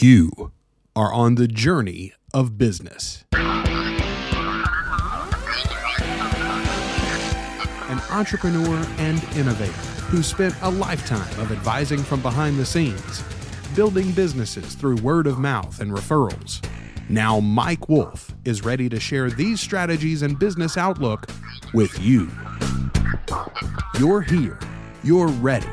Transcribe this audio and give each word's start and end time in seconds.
You 0.00 0.52
are 0.94 1.12
on 1.12 1.34
the 1.34 1.48
journey 1.48 2.12
of 2.32 2.56
business. 2.56 3.24
An 3.32 3.50
entrepreneur 8.08 8.86
and 8.98 9.20
innovator 9.34 9.72
who 10.12 10.22
spent 10.22 10.54
a 10.62 10.70
lifetime 10.70 11.40
of 11.40 11.50
advising 11.50 11.98
from 11.98 12.22
behind 12.22 12.60
the 12.60 12.64
scenes, 12.64 13.24
building 13.74 14.12
businesses 14.12 14.76
through 14.76 14.98
word 14.98 15.26
of 15.26 15.40
mouth 15.40 15.80
and 15.80 15.90
referrals. 15.90 16.64
Now, 17.08 17.40
Mike 17.40 17.88
Wolf 17.88 18.32
is 18.44 18.64
ready 18.64 18.88
to 18.90 19.00
share 19.00 19.30
these 19.30 19.60
strategies 19.60 20.22
and 20.22 20.38
business 20.38 20.76
outlook 20.76 21.26
with 21.74 21.98
you. 21.98 22.30
You're 23.98 24.20
here, 24.20 24.60
you're 25.02 25.26
ready 25.26 25.66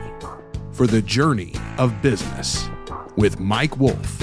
for 0.72 0.88
the 0.88 1.04
journey 1.04 1.54
of 1.78 2.02
business 2.02 2.68
with 3.16 3.40
Mike 3.40 3.78
Wolf. 3.78 4.22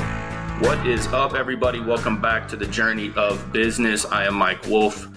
What 0.60 0.86
is 0.86 1.06
up, 1.08 1.34
everybody? 1.34 1.80
Welcome 1.80 2.20
back 2.20 2.46
to 2.48 2.56
the 2.56 2.66
journey 2.66 3.12
of 3.16 3.52
business. 3.52 4.04
I 4.04 4.26
am 4.26 4.34
Mike 4.34 4.66
Wolf. 4.66 5.08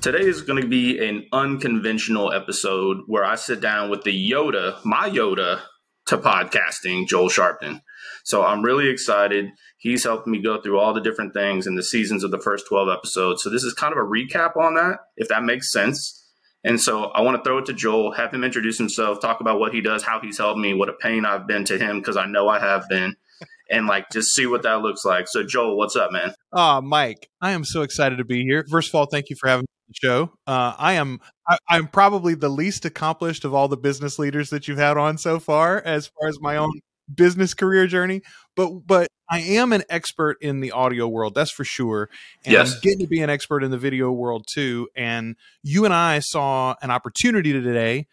Today 0.00 0.20
is 0.20 0.42
going 0.42 0.62
to 0.62 0.68
be 0.68 1.04
an 1.04 1.26
unconventional 1.32 2.32
episode 2.32 2.98
where 3.06 3.24
I 3.24 3.34
sit 3.34 3.60
down 3.60 3.90
with 3.90 4.04
the 4.04 4.30
Yoda, 4.30 4.78
my 4.84 5.10
Yoda 5.10 5.60
to 6.06 6.18
podcasting, 6.18 7.06
Joel 7.06 7.28
Sharpton. 7.28 7.82
So 8.24 8.44
I'm 8.44 8.62
really 8.62 8.88
excited. 8.88 9.46
He's 9.78 10.04
helped 10.04 10.26
me 10.26 10.40
go 10.40 10.60
through 10.60 10.78
all 10.78 10.94
the 10.94 11.00
different 11.00 11.34
things 11.34 11.66
in 11.66 11.74
the 11.74 11.82
seasons 11.82 12.24
of 12.24 12.30
the 12.30 12.38
first 12.38 12.66
12 12.68 12.88
episodes. 12.88 13.42
So 13.42 13.50
this 13.50 13.64
is 13.64 13.74
kind 13.74 13.92
of 13.92 13.98
a 13.98 14.08
recap 14.08 14.56
on 14.56 14.74
that, 14.74 14.98
if 15.16 15.28
that 15.28 15.42
makes 15.42 15.72
sense. 15.72 16.27
And 16.64 16.80
so 16.80 17.04
I 17.04 17.20
want 17.20 17.36
to 17.36 17.48
throw 17.48 17.58
it 17.58 17.66
to 17.66 17.72
Joel, 17.72 18.12
have 18.12 18.32
him 18.32 18.42
introduce 18.42 18.78
himself, 18.78 19.20
talk 19.20 19.40
about 19.40 19.60
what 19.60 19.72
he 19.72 19.80
does, 19.80 20.02
how 20.02 20.20
he's 20.20 20.38
helped 20.38 20.58
me, 20.58 20.74
what 20.74 20.88
a 20.88 20.92
pain 20.92 21.24
I've 21.24 21.46
been 21.46 21.64
to 21.66 21.78
him 21.78 21.98
because 22.00 22.16
I 22.16 22.26
know 22.26 22.48
I 22.48 22.58
have 22.58 22.88
been, 22.88 23.14
and 23.70 23.86
like 23.86 24.10
just 24.10 24.34
see 24.34 24.46
what 24.46 24.62
that 24.62 24.80
looks 24.80 25.04
like. 25.04 25.28
So 25.28 25.44
Joel, 25.44 25.76
what's 25.76 25.96
up, 25.96 26.10
man? 26.10 26.34
Ah, 26.52 26.80
Mike, 26.80 27.28
I 27.40 27.52
am 27.52 27.64
so 27.64 27.82
excited 27.82 28.16
to 28.16 28.24
be 28.24 28.42
here. 28.42 28.64
First 28.70 28.90
of 28.90 28.94
all, 28.96 29.06
thank 29.06 29.30
you 29.30 29.36
for 29.36 29.48
having 29.48 29.62
me 29.62 29.66
on 29.66 29.88
the 29.88 30.08
show. 30.08 30.32
Uh, 30.46 30.74
I 30.76 30.94
am 30.94 31.20
I, 31.48 31.58
I'm 31.68 31.86
probably 31.86 32.34
the 32.34 32.48
least 32.48 32.84
accomplished 32.84 33.44
of 33.44 33.54
all 33.54 33.68
the 33.68 33.76
business 33.76 34.18
leaders 34.18 34.50
that 34.50 34.66
you've 34.66 34.78
had 34.78 34.96
on 34.96 35.16
so 35.16 35.38
far, 35.38 35.80
as 35.80 36.08
far 36.08 36.28
as 36.28 36.40
my 36.40 36.56
own 36.56 36.72
business 37.12 37.54
career 37.54 37.86
journey. 37.86 38.22
But 38.56 38.86
but 38.86 39.08
I 39.30 39.40
am 39.40 39.72
an 39.72 39.82
expert 39.88 40.38
in 40.40 40.60
the 40.60 40.72
audio 40.72 41.06
world, 41.06 41.34
that's 41.34 41.50
for 41.50 41.64
sure. 41.64 42.08
And 42.44 42.52
Yes. 42.52 42.74
I'm 42.74 42.80
getting 42.82 43.00
to 43.00 43.06
be 43.06 43.20
an 43.20 43.30
expert 43.30 43.62
in 43.62 43.70
the 43.70 43.78
video 43.78 44.10
world 44.10 44.46
too. 44.48 44.88
And 44.96 45.36
you 45.62 45.84
and 45.84 45.92
I 45.94 46.20
saw 46.20 46.74
an 46.82 46.90
opportunity 46.90 47.52
today. 47.52 48.06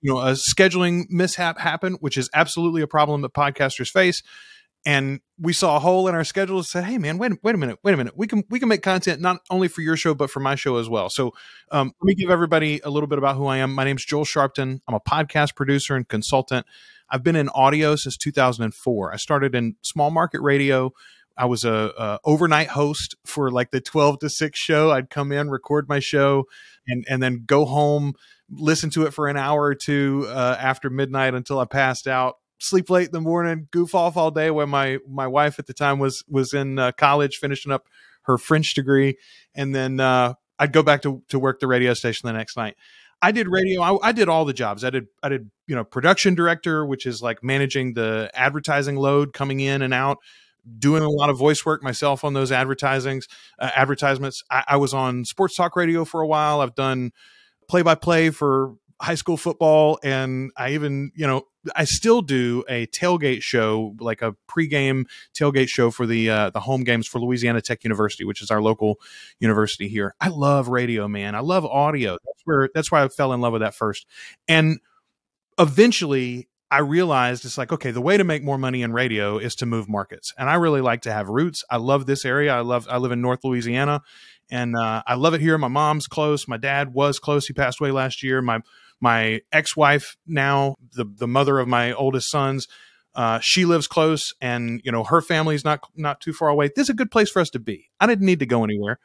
You 0.00 0.14
know, 0.14 0.20
a 0.20 0.32
scheduling 0.32 1.04
mishap 1.10 1.58
happened, 1.58 1.98
which 2.00 2.16
is 2.16 2.30
absolutely 2.34 2.82
a 2.82 2.86
problem 2.86 3.22
that 3.22 3.32
podcasters 3.34 3.88
face. 3.90 4.22
And 4.86 5.20
we 5.38 5.52
saw 5.54 5.76
a 5.76 5.78
hole 5.78 6.08
in 6.08 6.14
our 6.14 6.24
schedule 6.24 6.58
and 6.58 6.66
said, 6.66 6.84
"Hey, 6.84 6.98
man, 6.98 7.16
wait, 7.16 7.32
wait 7.42 7.54
a 7.54 7.58
minute, 7.58 7.78
wait 7.82 7.94
a 7.94 7.96
minute. 7.96 8.14
We 8.16 8.26
can 8.26 8.44
we 8.50 8.58
can 8.60 8.68
make 8.68 8.82
content 8.82 9.20
not 9.20 9.38
only 9.50 9.66
for 9.68 9.80
your 9.80 9.96
show 9.96 10.14
but 10.14 10.30
for 10.30 10.40
my 10.40 10.56
show 10.56 10.76
as 10.76 10.88
well." 10.90 11.08
So, 11.08 11.32
um, 11.70 11.92
let 12.02 12.06
me 12.06 12.14
give 12.14 12.30
everybody 12.30 12.80
a 12.84 12.90
little 12.90 13.06
bit 13.06 13.16
about 13.18 13.36
who 13.36 13.46
I 13.46 13.58
am. 13.58 13.72
My 13.74 13.84
name's 13.84 14.04
Joel 14.04 14.24
Sharpton. 14.26 14.80
I'm 14.86 14.94
a 14.94 15.00
podcast 15.00 15.54
producer 15.56 15.96
and 15.96 16.06
consultant. 16.06 16.66
I've 17.10 17.22
been 17.22 17.36
in 17.36 17.48
audio 17.50 17.96
since 17.96 18.16
2004. 18.16 19.12
I 19.12 19.16
started 19.16 19.54
in 19.54 19.76
small 19.82 20.10
market 20.10 20.40
radio. 20.40 20.92
I 21.36 21.46
was 21.46 21.64
a, 21.64 21.92
a 21.98 22.18
overnight 22.24 22.68
host 22.68 23.16
for 23.26 23.50
like 23.50 23.70
the 23.70 23.80
12 23.80 24.20
to 24.20 24.30
6 24.30 24.58
show. 24.58 24.90
I'd 24.90 25.10
come 25.10 25.32
in, 25.32 25.50
record 25.50 25.88
my 25.88 25.98
show, 25.98 26.44
and 26.86 27.04
and 27.08 27.22
then 27.22 27.42
go 27.44 27.64
home, 27.64 28.14
listen 28.50 28.90
to 28.90 29.04
it 29.04 29.12
for 29.12 29.28
an 29.28 29.36
hour 29.36 29.62
or 29.62 29.74
two 29.74 30.26
uh, 30.28 30.56
after 30.58 30.90
midnight 30.90 31.34
until 31.34 31.58
I 31.58 31.64
passed 31.64 32.06
out. 32.06 32.36
Sleep 32.60 32.88
late 32.88 33.06
in 33.06 33.12
the 33.12 33.20
morning, 33.20 33.68
goof 33.72 33.94
off 33.94 34.16
all 34.16 34.30
day. 34.30 34.50
When 34.50 34.68
my 34.68 34.98
my 35.08 35.26
wife 35.26 35.58
at 35.58 35.66
the 35.66 35.74
time 35.74 35.98
was 35.98 36.22
was 36.28 36.52
in 36.52 36.78
uh, 36.78 36.92
college, 36.92 37.36
finishing 37.36 37.72
up 37.72 37.88
her 38.22 38.38
French 38.38 38.74
degree, 38.74 39.18
and 39.54 39.74
then 39.74 40.00
uh, 40.00 40.34
I'd 40.58 40.72
go 40.72 40.82
back 40.82 41.02
to 41.02 41.22
to 41.28 41.38
work 41.38 41.58
the 41.60 41.66
radio 41.66 41.94
station 41.94 42.26
the 42.26 42.32
next 42.32 42.56
night. 42.56 42.76
I 43.24 43.32
did 43.32 43.48
radio. 43.48 43.80
I, 43.80 44.08
I 44.08 44.12
did 44.12 44.28
all 44.28 44.44
the 44.44 44.52
jobs. 44.52 44.84
I 44.84 44.90
did 44.90 45.06
I 45.22 45.30
did 45.30 45.50
you 45.66 45.74
know 45.74 45.82
production 45.82 46.34
director, 46.34 46.84
which 46.84 47.06
is 47.06 47.22
like 47.22 47.42
managing 47.42 47.94
the 47.94 48.30
advertising 48.34 48.96
load 48.96 49.32
coming 49.32 49.60
in 49.60 49.80
and 49.80 49.94
out, 49.94 50.18
doing 50.78 51.02
a 51.02 51.08
lot 51.08 51.30
of 51.30 51.38
voice 51.38 51.64
work 51.64 51.82
myself 51.82 52.22
on 52.22 52.34
those 52.34 52.52
advertisings 52.52 53.26
uh, 53.58 53.70
advertisements. 53.74 54.42
I, 54.50 54.64
I 54.68 54.76
was 54.76 54.92
on 54.92 55.24
sports 55.24 55.56
talk 55.56 55.74
radio 55.74 56.04
for 56.04 56.20
a 56.20 56.26
while. 56.26 56.60
I've 56.60 56.74
done 56.74 57.12
play 57.66 57.80
by 57.80 57.94
play 57.94 58.28
for 58.28 58.74
high 59.00 59.14
school 59.14 59.38
football, 59.38 59.98
and 60.04 60.50
I 60.58 60.72
even 60.72 61.10
you 61.16 61.26
know 61.26 61.46
I 61.74 61.84
still 61.84 62.22
do 62.22 62.64
a 62.68 62.86
tailgate 62.86 63.42
show, 63.42 63.94
like 64.00 64.22
a 64.22 64.34
pregame 64.48 65.06
tailgate 65.34 65.68
show 65.68 65.90
for 65.90 66.06
the 66.06 66.30
uh, 66.30 66.50
the 66.50 66.60
home 66.60 66.84
games 66.84 67.06
for 67.06 67.20
Louisiana 67.20 67.60
Tech 67.60 67.84
University, 67.84 68.24
which 68.24 68.42
is 68.42 68.50
our 68.50 68.62
local 68.62 69.00
university 69.40 69.88
here. 69.88 70.14
I 70.20 70.28
love 70.28 70.68
radio, 70.68 71.08
man. 71.08 71.34
I 71.34 71.40
love 71.40 71.64
audio. 71.64 72.12
That's 72.12 72.42
where 72.44 72.68
that's 72.74 72.92
why 72.92 73.02
I 73.02 73.08
fell 73.08 73.32
in 73.32 73.40
love 73.40 73.52
with 73.52 73.62
that 73.62 73.74
first. 73.74 74.06
And 74.48 74.78
eventually 75.58 76.48
I 76.70 76.78
realized 76.78 77.44
it's 77.44 77.56
like, 77.56 77.72
okay, 77.72 77.92
the 77.92 78.00
way 78.00 78.16
to 78.16 78.24
make 78.24 78.42
more 78.42 78.58
money 78.58 78.82
in 78.82 78.92
radio 78.92 79.38
is 79.38 79.54
to 79.56 79.66
move 79.66 79.88
markets. 79.88 80.32
And 80.36 80.50
I 80.50 80.54
really 80.54 80.80
like 80.80 81.02
to 81.02 81.12
have 81.12 81.28
roots. 81.28 81.62
I 81.70 81.76
love 81.76 82.06
this 82.06 82.24
area. 82.24 82.54
I 82.54 82.60
love 82.60 82.88
I 82.90 82.98
live 82.98 83.12
in 83.12 83.20
North 83.20 83.44
Louisiana 83.44 84.02
and 84.50 84.76
uh, 84.76 85.02
I 85.06 85.14
love 85.14 85.34
it 85.34 85.40
here. 85.40 85.56
My 85.58 85.68
mom's 85.68 86.06
close. 86.06 86.46
My 86.48 86.56
dad 86.56 86.92
was 86.92 87.18
close. 87.18 87.46
He 87.46 87.52
passed 87.52 87.80
away 87.80 87.90
last 87.90 88.22
year. 88.22 88.42
My 88.42 88.60
my 89.04 89.42
ex-wife 89.52 90.16
now, 90.26 90.74
the 90.94 91.04
the 91.04 91.28
mother 91.28 91.58
of 91.58 91.68
my 91.68 91.92
oldest 91.92 92.30
sons, 92.30 92.66
uh, 93.14 93.38
she 93.40 93.66
lives 93.66 93.86
close, 93.86 94.32
and 94.40 94.80
you 94.82 94.90
know 94.90 95.04
her 95.04 95.20
family's 95.20 95.64
not 95.64 95.80
not 95.94 96.20
too 96.22 96.32
far 96.32 96.48
away. 96.48 96.70
This 96.74 96.84
is 96.84 96.90
a 96.90 96.94
good 96.94 97.10
place 97.10 97.30
for 97.30 97.40
us 97.40 97.50
to 97.50 97.60
be. 97.60 97.90
I 98.00 98.06
didn't 98.06 98.24
need 98.24 98.40
to 98.40 98.46
go 98.46 98.64
anywhere, 98.64 98.98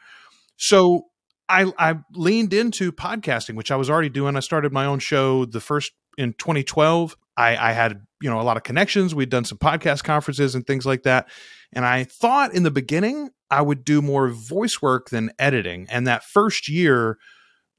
so 0.56 1.08
I 1.50 1.72
I 1.78 2.00
leaned 2.14 2.54
into 2.54 2.94
podcasting, 2.94 3.56
which 3.56 3.72
I 3.72 3.76
was 3.76 3.90
already 3.90 4.10
doing. 4.10 4.38
I 4.38 4.40
started 4.40 4.72
my 4.72 4.86
own 4.86 5.00
show 5.00 5.44
the 5.44 5.60
first 5.60 5.92
in 6.18 6.34
2012. 6.34 7.18
I, 7.36 7.58
I 7.58 7.72
had 7.74 8.02
you 8.22 8.30
know 8.30 8.40
a 8.40 8.44
lot 8.44 8.58
of 8.58 8.64
connections. 8.64 9.14
We'd 9.14 9.30
done 9.30 9.46
some 9.46 9.58
podcast 9.58 10.06
conferences 10.06 10.56
and 10.56 10.66
things 10.66 10.86
like 10.86 11.04
that, 11.04 11.28
and 11.74 11.86
I 11.86 12.06
thought 12.06 12.56
in 12.56 12.64
the 12.64 12.72
beginning 12.72 13.32
I 13.52 13.62
would 13.62 13.84
do 13.84 14.02
more 14.02 14.30
voice 14.30 14.82
work 14.82 15.10
than 15.10 15.32
editing. 15.38 15.88
And 15.90 16.08
that 16.08 16.24
first 16.24 16.70
year, 16.70 17.18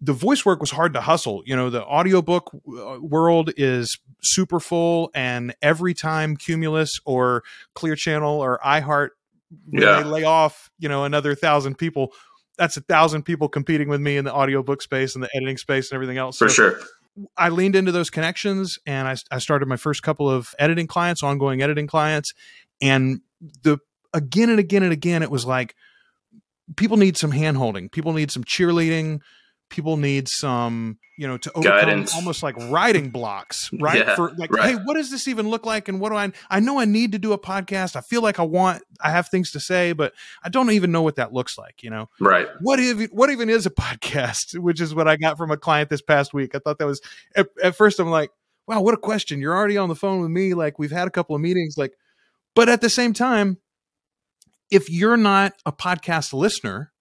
the 0.00 0.12
voice 0.12 0.46
work 0.46 0.60
was 0.60 0.70
hard 0.70 0.94
to 0.94 1.00
hustle. 1.00 1.42
You 1.44 1.54
know, 1.56 1.68
the 1.70 1.84
audiobook 1.84 2.50
uh, 2.54 2.98
world 3.00 3.52
is 3.56 3.98
super 4.22 4.58
full, 4.60 5.10
and 5.14 5.54
every 5.60 5.94
time 5.94 6.36
Cumulus 6.36 7.00
or 7.04 7.42
Clear 7.74 7.96
Channel 7.96 8.40
or 8.40 8.58
iHeart 8.64 9.10
Yeah. 9.70 10.02
they 10.02 10.08
lay 10.08 10.24
off, 10.24 10.70
you 10.78 10.88
know, 10.88 11.04
another 11.04 11.34
thousand 11.34 11.76
people, 11.76 12.12
that's 12.56 12.76
a 12.76 12.80
thousand 12.80 13.24
people 13.24 13.48
competing 13.48 13.88
with 13.88 14.00
me 14.00 14.16
in 14.16 14.24
the 14.24 14.32
audiobook 14.32 14.80
space 14.82 15.14
and 15.14 15.24
the 15.24 15.28
editing 15.34 15.56
space 15.56 15.90
and 15.90 15.96
everything 15.96 16.18
else. 16.18 16.38
For 16.38 16.48
So 16.48 16.54
sure. 16.54 16.80
I 17.36 17.48
leaned 17.48 17.74
into 17.74 17.90
those 17.92 18.08
connections 18.10 18.78
and 18.86 19.08
I, 19.08 19.16
I 19.30 19.38
started 19.38 19.66
my 19.66 19.76
first 19.76 20.02
couple 20.02 20.30
of 20.30 20.54
editing 20.58 20.86
clients, 20.86 21.22
ongoing 21.22 21.60
editing 21.60 21.86
clients. 21.86 22.32
And 22.80 23.20
the 23.62 23.78
again 24.14 24.48
and 24.50 24.60
again 24.60 24.82
and 24.82 24.92
again, 24.92 25.22
it 25.22 25.30
was 25.30 25.44
like 25.44 25.74
people 26.76 26.96
need 26.96 27.16
some 27.16 27.32
hand 27.32 27.56
holding, 27.56 27.88
people 27.88 28.12
need 28.12 28.30
some 28.30 28.44
cheerleading, 28.44 29.20
people 29.70 29.96
need 29.96 30.28
some, 30.28 30.98
you 31.16 31.26
know, 31.26 31.38
to 31.38 31.52
overcome 31.54 31.78
Guidance. 31.78 32.14
almost 32.14 32.42
like 32.42 32.56
writing 32.70 33.10
blocks, 33.10 33.70
right? 33.80 33.98
Yeah, 33.98 34.14
For 34.16 34.32
like, 34.36 34.52
right. 34.52 34.70
hey, 34.70 34.74
what 34.74 34.94
does 34.94 35.10
this 35.10 35.26
even 35.28 35.48
look 35.48 35.64
like? 35.64 35.88
And 35.88 36.00
what 36.00 36.10
do 36.10 36.16
I 36.16 36.32
I 36.50 36.60
know 36.60 36.78
I 36.78 36.84
need 36.84 37.12
to 37.12 37.18
do 37.18 37.32
a 37.32 37.38
podcast. 37.38 37.96
I 37.96 38.00
feel 38.00 38.20
like 38.22 38.38
I 38.38 38.42
want 38.42 38.82
I 39.00 39.10
have 39.10 39.28
things 39.28 39.52
to 39.52 39.60
say, 39.60 39.92
but 39.92 40.12
I 40.42 40.48
don't 40.50 40.70
even 40.72 40.92
know 40.92 41.02
what 41.02 41.16
that 41.16 41.32
looks 41.32 41.56
like, 41.56 41.82
you 41.82 41.90
know 41.90 42.08
Right. 42.20 42.48
what 42.60 42.80
even 42.80 43.08
what 43.12 43.30
even 43.30 43.48
is 43.48 43.64
a 43.64 43.70
podcast 43.88 44.58
which 44.58 44.80
is 44.80 44.94
what 44.94 45.08
i 45.08 45.16
got 45.16 45.38
from 45.38 45.50
a 45.50 45.56
client 45.56 45.88
this 45.90 46.02
past 46.02 46.34
week 46.34 46.54
i 46.54 46.58
thought 46.58 46.78
that 46.78 46.86
was 46.86 47.00
at, 47.36 47.48
at 47.62 47.76
first 47.76 47.98
i'm 48.00 48.08
like 48.10 48.30
wow 48.66 48.80
what 48.80 48.94
a 48.94 48.96
question 48.98 49.40
you're 49.40 49.54
already 49.56 49.76
on 49.76 49.88
the 49.88 49.94
phone 49.94 50.20
with 50.20 50.30
me 50.30 50.54
like 50.54 50.78
we've 50.78 50.90
had 50.90 51.06
a 51.06 51.10
couple 51.10 51.34
of 51.36 51.40
meetings 51.42 51.76
like 51.78 51.92
but 52.54 52.68
at 52.68 52.80
the 52.80 52.90
same 52.90 53.12
time 53.12 53.58
if 54.70 54.88
you're 54.90 55.16
not 55.16 55.52
a 55.66 55.72
podcast 55.72 56.32
listener 56.32 56.92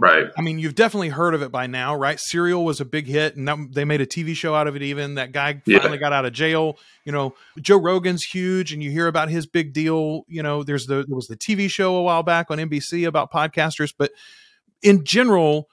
Right. 0.00 0.26
i 0.38 0.40
mean 0.40 0.58
you've 0.58 0.74
definitely 0.74 1.10
heard 1.10 1.34
of 1.34 1.42
it 1.42 1.52
by 1.52 1.66
now 1.66 1.94
right 1.94 2.18
serial 2.18 2.64
was 2.64 2.80
a 2.80 2.84
big 2.84 3.06
hit 3.06 3.36
and 3.36 3.46
that, 3.46 3.58
they 3.72 3.84
made 3.84 4.00
a 4.00 4.06
tv 4.06 4.34
show 4.34 4.54
out 4.54 4.66
of 4.66 4.74
it 4.76 4.82
even 4.82 5.16
that 5.16 5.32
guy 5.32 5.60
Yeah. 5.66 5.78
finally 5.80 5.98
got 5.98 6.12
out 6.12 6.24
of 6.24 6.32
jail 6.32 6.78
you 7.04 7.12
know 7.12 7.34
joe 7.60 7.76
rogan's 7.78 8.22
huge 8.24 8.72
and 8.72 8.82
you 8.82 8.90
hear 8.90 9.06
about 9.06 9.28
his 9.28 9.46
big 9.46 9.72
deal 9.72 10.22
you 10.28 10.42
know 10.42 10.62
there's 10.62 10.86
the 10.86 11.04
there 11.06 11.16
was 11.16 11.26
the 11.26 11.36
tv 11.36 11.70
show 11.70 11.96
a 11.96 12.02
while 12.02 12.22
back 12.22 12.50
on 12.50 12.58
nbc 12.58 13.06
about 13.06 13.30
podcasters 13.32 13.92
but 13.96 14.10
in 14.82 15.04
general 15.04 15.68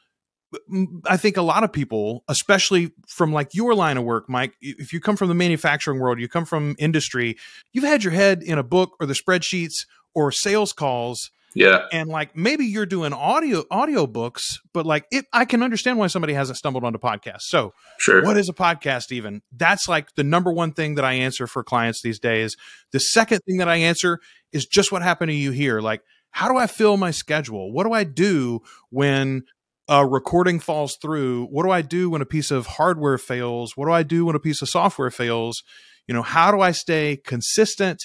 I 1.06 1.18
think 1.18 1.35
a 1.35 1.41
lot 1.41 1.65
of 1.65 1.74
people, 1.74 2.24
especially 2.29 2.91
from 3.06 3.33
like 3.33 3.53
your 3.53 3.75
line 3.75 3.97
of 3.97 4.06
work, 4.06 4.29
Mike, 4.29 4.53
if 4.62 4.94
you 4.94 5.01
come 5.01 5.18
from 5.18 5.27
the 5.27 5.35
manufacturing 5.35 6.00
world, 6.00 6.21
you 6.21 6.29
come 6.29 6.45
from 6.45 6.74
industry, 6.79 7.35
you've 7.74 7.83
had 7.83 8.01
your 8.01 8.13
head 8.13 8.41
in 8.41 8.57
a 8.57 8.63
book 8.63 8.95
or 9.01 9.06
the 9.06 9.13
spreadsheets 9.13 9.85
or 10.15 10.31
sales 10.31 10.71
calls 10.71 11.31
Yeah. 11.57 11.86
And 11.92 12.07
like 12.09 12.36
maybe 12.36 12.65
you're 12.65 12.86
doing 12.86 13.13
audio 13.13 13.63
audio 13.71 14.06
books, 14.06 14.59
but 14.74 14.86
like 14.86 15.06
it 15.12 15.25
I 15.33 15.45
can 15.45 15.63
understand 15.63 15.98
why 15.98 16.07
somebody 16.07 16.33
hasn't 16.33 16.57
stumbled 16.57 16.83
onto 16.83 17.00
podcasts. 17.00 17.44
So 17.50 17.74
Sure. 18.00 18.24
what 18.24 18.38
is 18.38 18.48
a 18.48 18.54
podcast 18.54 19.12
even? 19.12 19.42
That's 19.51 19.88
like 19.88 20.13
the 20.15 20.24
number 20.24 20.51
one 20.54 20.71
thing 20.74 20.95
that 20.95 21.06
I 21.06 21.13
answer 21.13 21.48
for 21.48 21.63
clients 21.63 22.01
these 22.04 22.19
days. 22.19 22.56
The 22.92 23.00
second 23.00 23.39
thing 23.48 23.57
that 23.57 23.68
I 23.68 23.77
answer 23.77 24.19
is 24.51 24.65
just 24.68 24.92
what 24.92 25.01
happened 25.01 25.30
to 25.30 25.36
you 25.36 25.51
here. 25.51 25.81
Like, 25.81 26.01
how 26.31 26.48
do 26.48 26.57
I 26.57 26.68
fill 26.68 26.95
my 26.98 27.12
schedule? 27.12 27.71
What 27.74 27.86
do 27.86 27.94
I 27.94 28.03
do 28.03 28.60
when 28.92 29.44
a 29.89 30.06
recording 30.06 30.60
falls 30.60 30.98
through? 31.01 31.45
What 31.48 31.63
do 31.63 31.71
I 31.71 31.81
do 31.81 32.10
when 32.12 32.21
a 32.21 32.25
piece 32.25 32.51
of 32.51 32.68
hardware 32.68 33.18
fails? 33.18 33.71
What 33.75 33.88
do 33.88 33.92
I 33.94 34.03
do 34.03 34.25
when 34.25 34.36
a 34.36 34.39
piece 34.39 34.62
of 34.62 34.69
software 34.69 35.10
fails? 35.10 35.63
You 36.07 36.13
know, 36.13 36.21
how 36.21 36.51
do 36.51 36.62
I 36.62 36.71
stay 36.71 37.18
consistent? 37.25 38.03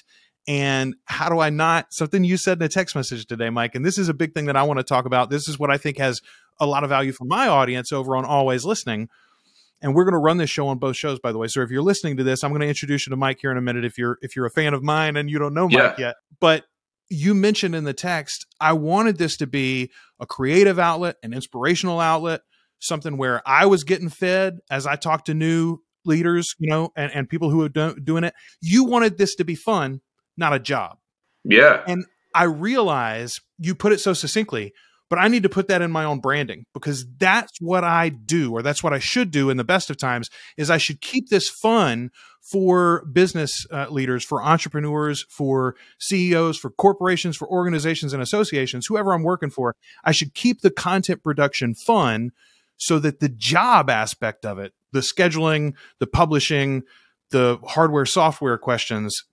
And 0.48 0.94
how 1.04 1.28
do 1.28 1.38
I 1.38 1.50
not? 1.50 1.92
Something 1.94 2.24
you 2.24 2.36
said 2.36 2.58
in 2.58 2.64
a 2.64 2.68
text 2.68 2.96
message 2.96 3.26
today, 3.26 3.48
Mike, 3.50 3.74
and 3.74 3.84
this 3.84 3.96
is 3.98 4.08
a 4.08 4.14
big 4.14 4.34
thing 4.34 4.46
that 4.46 4.56
I 4.56 4.64
want 4.64 4.78
to 4.78 4.84
talk 4.84 5.04
about. 5.04 5.30
This 5.30 5.48
is 5.48 5.58
what 5.58 5.70
I 5.70 5.78
think 5.78 5.98
has 5.98 6.20
a 6.58 6.66
lot 6.66 6.82
of 6.82 6.90
value 6.90 7.12
for 7.12 7.24
my 7.24 7.46
audience 7.48 7.92
over 7.92 8.16
on 8.16 8.24
Always 8.24 8.64
Listening. 8.64 9.08
And 9.80 9.94
we're 9.94 10.04
going 10.04 10.12
to 10.12 10.18
run 10.18 10.36
this 10.36 10.50
show 10.50 10.68
on 10.68 10.78
both 10.78 10.96
shows, 10.96 11.18
by 11.18 11.32
the 11.32 11.38
way. 11.38 11.48
So 11.48 11.60
if 11.62 11.70
you're 11.70 11.82
listening 11.82 12.16
to 12.18 12.24
this, 12.24 12.44
I'm 12.44 12.50
going 12.50 12.60
to 12.60 12.68
introduce 12.68 13.06
you 13.06 13.10
to 13.10 13.16
Mike 13.16 13.38
here 13.40 13.50
in 13.50 13.56
a 13.56 13.62
minute. 13.62 13.84
If 13.84 13.98
you're 13.98 14.18
if 14.22 14.36
you're 14.36 14.46
a 14.46 14.50
fan 14.50 14.74
of 14.74 14.82
mine 14.82 15.16
and 15.16 15.28
you 15.30 15.38
don't 15.38 15.54
know 15.54 15.66
Mike 15.68 15.98
Yeah. 15.98 16.06
yet, 16.06 16.14
but 16.40 16.64
you 17.08 17.34
mentioned 17.34 17.74
in 17.74 17.84
the 17.84 17.92
text, 17.92 18.46
I 18.60 18.72
wanted 18.74 19.18
this 19.18 19.36
to 19.38 19.46
be 19.46 19.90
a 20.20 20.26
creative 20.26 20.78
outlet, 20.78 21.16
an 21.22 21.34
inspirational 21.34 22.00
outlet, 22.00 22.42
something 22.78 23.16
where 23.16 23.42
I 23.46 23.66
was 23.66 23.84
getting 23.84 24.08
fed 24.08 24.60
as 24.70 24.86
I 24.86 24.96
talked 24.96 25.26
to 25.26 25.34
new 25.34 25.78
leaders, 26.04 26.54
you 26.58 26.70
know, 26.70 26.90
and, 26.96 27.12
and 27.12 27.28
people 27.28 27.50
who 27.50 27.62
are 27.62 27.68
do- 27.68 27.96
doing 27.96 28.24
it. 28.24 28.34
You 28.60 28.84
wanted 28.84 29.18
this 29.18 29.34
to 29.36 29.44
be 29.44 29.54
fun, 29.56 30.00
not 30.36 30.52
a 30.52 30.58
job. 30.58 30.98
Yeah. 31.44 31.82
And 31.86 32.04
I 32.34 32.44
realize 32.44 33.40
you 33.58 33.74
put 33.74 33.92
it 33.92 34.00
so 34.00 34.12
succinctly, 34.12 34.72
but 35.10 35.18
I 35.18 35.28
need 35.28 35.42
to 35.42 35.48
put 35.48 35.68
that 35.68 35.82
in 35.82 35.90
my 35.90 36.04
own 36.04 36.20
branding 36.20 36.64
because 36.72 37.04
that's 37.18 37.60
what 37.60 37.84
I 37.84 38.08
do, 38.08 38.52
or 38.52 38.62
that's 38.62 38.82
what 38.82 38.92
I 38.94 38.98
should 38.98 39.30
do 39.30 39.50
in 39.50 39.58
the 39.58 39.64
best 39.64 39.90
of 39.90 39.98
times. 39.98 40.30
Is 40.56 40.70
I 40.70 40.78
should 40.78 41.00
keep 41.00 41.28
this 41.28 41.48
fun 41.50 42.10
for 42.40 43.04
business 43.12 43.66
uh, 43.70 43.86
leaders, 43.88 44.24
for 44.24 44.42
entrepreneurs, 44.42 45.24
for 45.28 45.76
CEOs, 45.98 46.58
for 46.58 46.70
corporations, 46.70 47.36
for 47.36 47.48
organizations 47.48 48.12
and 48.12 48.22
associations, 48.22 48.86
whoever 48.86 49.12
I'm 49.12 49.22
working 49.22 49.50
for. 49.50 49.76
I 50.02 50.12
should 50.12 50.34
keep 50.34 50.60
the 50.60 50.70
content 50.70 51.22
production 51.22 51.74
fun 51.74 52.32
so 52.76 52.98
that 52.98 53.20
the 53.20 53.28
job 53.28 53.88
aspect 53.88 54.44
of 54.44 54.58
it, 54.58 54.72
the 54.92 55.00
scheduling, 55.00 55.74
the 56.00 56.06
publishing, 56.06 56.82
the 57.30 57.58
hardware 57.64 58.06
software 58.06 58.58
questions, 58.58 59.24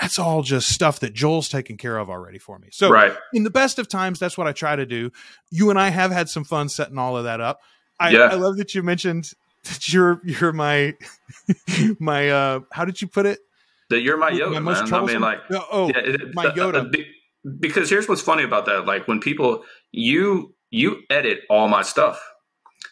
that's 0.00 0.18
all 0.18 0.42
just 0.42 0.68
stuff 0.70 1.00
that 1.00 1.14
Joel's 1.14 1.48
taken 1.48 1.76
care 1.76 1.96
of 1.98 2.10
already 2.10 2.38
for 2.38 2.58
me. 2.58 2.68
So 2.72 2.90
right. 2.90 3.16
in 3.32 3.44
the 3.44 3.50
best 3.50 3.78
of 3.78 3.88
times, 3.88 4.18
that's 4.18 4.36
what 4.36 4.46
I 4.46 4.52
try 4.52 4.76
to 4.76 4.86
do. 4.86 5.10
You 5.50 5.70
and 5.70 5.78
I 5.78 5.88
have 5.90 6.10
had 6.10 6.28
some 6.28 6.44
fun 6.44 6.68
setting 6.68 6.98
all 6.98 7.16
of 7.16 7.24
that 7.24 7.40
up. 7.40 7.60
I, 7.98 8.10
Yeah. 8.10 8.28
I 8.30 8.34
love 8.34 8.56
that 8.58 8.74
you 8.74 8.82
mentioned 8.82 9.32
that 9.64 9.92
you're 9.92 10.20
you're 10.24 10.52
my 10.52 10.94
my 11.98 12.28
uh 12.30 12.60
how 12.72 12.84
did 12.84 13.00
you 13.00 13.08
put 13.08 13.26
it? 13.26 13.40
That 13.90 14.00
you're 14.00 14.16
my 14.16 14.30
My 14.30 14.38
Yoda, 14.38 14.62
most 14.62 14.90
man. 14.90 14.94
I 14.94 15.06
mean, 15.06 15.20
like, 15.20 15.38
oh 15.50 15.88
yeah, 15.88 15.98
it- 16.00 16.34
my 16.34 16.46
Yoda. 16.46 16.90
be- 16.90 17.06
because 17.60 17.88
here's 17.88 18.08
what's 18.08 18.20
funny 18.20 18.42
about 18.42 18.66
that. 18.66 18.86
Like 18.86 19.06
when 19.06 19.20
people 19.20 19.64
you 19.92 20.54
you 20.70 21.02
edit 21.08 21.40
all 21.48 21.68
my 21.68 21.82
stuff, 21.82 22.20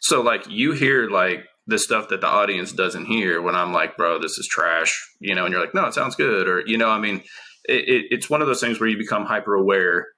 so 0.00 0.20
like 0.22 0.48
you 0.48 0.72
hear 0.72 1.10
like 1.10 1.44
the 1.66 1.78
stuff 1.78 2.08
that 2.08 2.20
the 2.20 2.26
audience 2.26 2.72
doesn't 2.72 3.06
hear 3.06 3.40
when 3.40 3.54
I'm 3.54 3.72
like, 3.72 3.96
bro, 3.96 4.18
this 4.18 4.38
is 4.38 4.46
trash, 4.46 5.02
you 5.20 5.34
know, 5.34 5.44
and 5.44 5.52
you're 5.52 5.62
like, 5.62 5.74
no, 5.74 5.86
it 5.86 5.94
sounds 5.94 6.14
good, 6.14 6.48
or 6.48 6.62
you 6.66 6.76
know, 6.76 6.90
I 6.90 6.98
mean, 6.98 7.22
it, 7.64 7.88
it, 7.88 8.04
it's 8.10 8.28
one 8.28 8.42
of 8.42 8.46
those 8.46 8.60
things 8.60 8.78
where 8.78 8.88
you 8.88 8.98
become 8.98 9.24
hyper 9.24 9.54
aware 9.54 10.08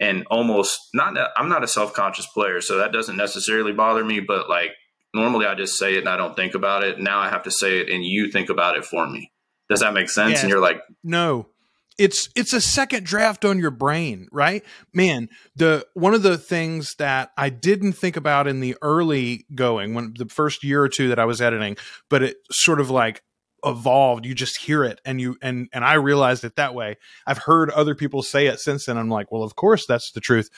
and 0.00 0.26
almost 0.30 0.78
not. 0.94 1.16
I'm 1.36 1.48
not 1.48 1.64
a 1.64 1.68
self 1.68 1.92
conscious 1.92 2.26
player, 2.26 2.60
so 2.60 2.78
that 2.78 2.92
doesn't 2.92 3.16
necessarily 3.16 3.72
bother 3.72 4.04
me, 4.04 4.20
but 4.20 4.48
like 4.48 4.70
normally 5.14 5.46
I 5.46 5.54
just 5.54 5.78
say 5.78 5.94
it 5.94 6.00
and 6.00 6.08
I 6.08 6.16
don't 6.16 6.36
think 6.36 6.54
about 6.54 6.82
it. 6.82 6.98
Now 6.98 7.20
I 7.20 7.28
have 7.28 7.44
to 7.44 7.50
say 7.50 7.80
it 7.80 7.88
and 7.88 8.04
you 8.04 8.30
think 8.30 8.50
about 8.50 8.76
it 8.76 8.84
for 8.84 9.08
me. 9.08 9.30
Does 9.70 9.80
that 9.80 9.94
make 9.94 10.10
sense? 10.10 10.32
Yes. 10.32 10.42
And 10.42 10.50
you're 10.50 10.60
like, 10.60 10.80
No. 11.02 11.48
It's 11.96 12.28
it's 12.34 12.52
a 12.52 12.60
second 12.60 13.04
draft 13.04 13.44
on 13.44 13.58
your 13.58 13.70
brain, 13.70 14.26
right? 14.32 14.64
Man, 14.92 15.28
the 15.54 15.86
one 15.94 16.14
of 16.14 16.22
the 16.22 16.36
things 16.36 16.96
that 16.96 17.30
I 17.36 17.50
didn't 17.50 17.92
think 17.92 18.16
about 18.16 18.48
in 18.48 18.60
the 18.60 18.76
early 18.82 19.46
going, 19.54 19.94
when 19.94 20.14
the 20.16 20.26
first 20.26 20.64
year 20.64 20.82
or 20.82 20.88
two 20.88 21.08
that 21.08 21.20
I 21.20 21.24
was 21.24 21.40
editing, 21.40 21.76
but 22.10 22.22
it 22.22 22.38
sort 22.50 22.80
of 22.80 22.90
like 22.90 23.22
evolved. 23.64 24.26
You 24.26 24.34
just 24.34 24.58
hear 24.58 24.84
it 24.84 25.00
and 25.04 25.20
you 25.20 25.36
and 25.40 25.68
and 25.72 25.84
I 25.84 25.94
realized 25.94 26.44
it 26.44 26.56
that 26.56 26.74
way. 26.74 26.96
I've 27.26 27.38
heard 27.38 27.70
other 27.70 27.94
people 27.94 28.22
say 28.22 28.46
it 28.46 28.60
since 28.60 28.86
then. 28.86 28.98
I'm 28.98 29.08
like, 29.08 29.30
well, 29.30 29.42
of 29.42 29.56
course 29.56 29.86
that's 29.86 30.12
the 30.12 30.20
truth. 30.20 30.50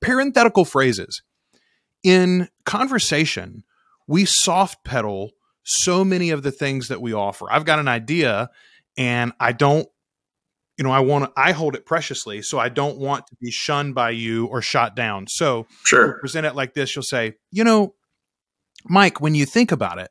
Parenthetical 0.00 0.64
phrases. 0.64 1.22
In 2.02 2.48
conversation, 2.64 3.64
we 4.06 4.24
soft 4.24 4.84
pedal 4.84 5.32
so 5.62 6.04
many 6.04 6.30
of 6.30 6.42
the 6.42 6.50
things 6.50 6.88
that 6.88 7.00
we 7.00 7.12
offer. 7.12 7.50
I've 7.50 7.64
got 7.64 7.78
an 7.78 7.88
idea 7.88 8.50
and 8.96 9.32
I 9.38 9.52
don't 9.52 9.88
you 10.80 10.84
know, 10.84 10.92
I 10.92 11.00
want 11.00 11.26
to 11.26 11.32
I 11.36 11.52
hold 11.52 11.74
it 11.74 11.84
preciously, 11.84 12.40
so 12.40 12.58
I 12.58 12.70
don't 12.70 12.96
want 12.96 13.26
to 13.26 13.36
be 13.38 13.50
shunned 13.50 13.94
by 13.94 14.10
you 14.12 14.46
or 14.46 14.62
shot 14.62 14.96
down. 14.96 15.26
So 15.28 15.66
sure, 15.84 16.18
present 16.20 16.46
it 16.46 16.54
like 16.54 16.72
this, 16.72 16.96
you'll 16.96 17.02
say, 17.02 17.34
"You 17.52 17.64
know, 17.64 17.94
Mike, 18.86 19.20
when 19.20 19.34
you 19.34 19.44
think 19.44 19.72
about 19.72 19.98
it, 19.98 20.10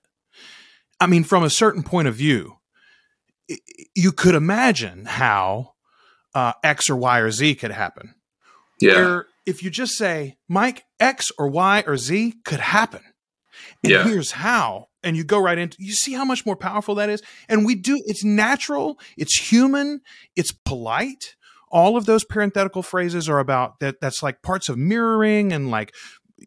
I 1.00 1.08
mean 1.08 1.24
from 1.24 1.44
a 1.44 1.50
certain 1.50 1.82
point 1.82 2.08
of 2.08 2.14
view, 2.14 2.58
you 3.96 4.12
could 4.12 4.36
imagine 4.36 5.06
how 5.06 5.72
uh, 6.36 6.54
X 6.64 6.88
or 6.88 6.98
Y 6.98 7.18
or 7.18 7.32
Z 7.32 7.56
could 7.56 7.72
happen. 7.72 8.14
yeah, 8.80 8.94
Where 8.94 9.26
if 9.48 9.64
you 9.64 9.72
just 9.72 9.94
say, 9.98 10.38
Mike, 10.48 10.84
X 11.00 11.32
or 11.40 11.48
Y 11.48 11.84
or 11.88 11.98
Z 11.98 12.36
could 12.46 12.60
happen. 12.60 13.02
And 13.84 13.92
Yeah. 13.92 14.04
here's 14.04 14.34
how. 14.34 14.89
And 15.04 15.16
you 15.16 15.24
go 15.24 15.40
right 15.40 15.58
into 15.58 15.78
you 15.80 15.94
see 15.94 16.14
how 16.14 16.26
much 16.26 16.46
more 16.46 16.56
powerful 16.56 16.96
that 16.96 17.10
is? 17.10 17.22
And 17.48 17.66
we 17.66 17.76
do 17.76 18.02
it's 18.06 18.24
natural, 18.24 19.00
it's 19.18 19.52
human, 19.52 20.02
it's 20.36 20.52
polite. 20.52 21.36
All 21.72 21.96
of 21.96 22.06
those 22.06 22.26
parenthetical 22.26 22.82
phrases 22.82 23.30
are 23.30 23.40
about 23.40 23.80
that 23.80 24.02
that's 24.02 24.24
like 24.24 24.42
parts 24.42 24.70
of 24.70 24.78
mirroring 24.78 25.54
and 25.54 25.70
like 25.70 25.94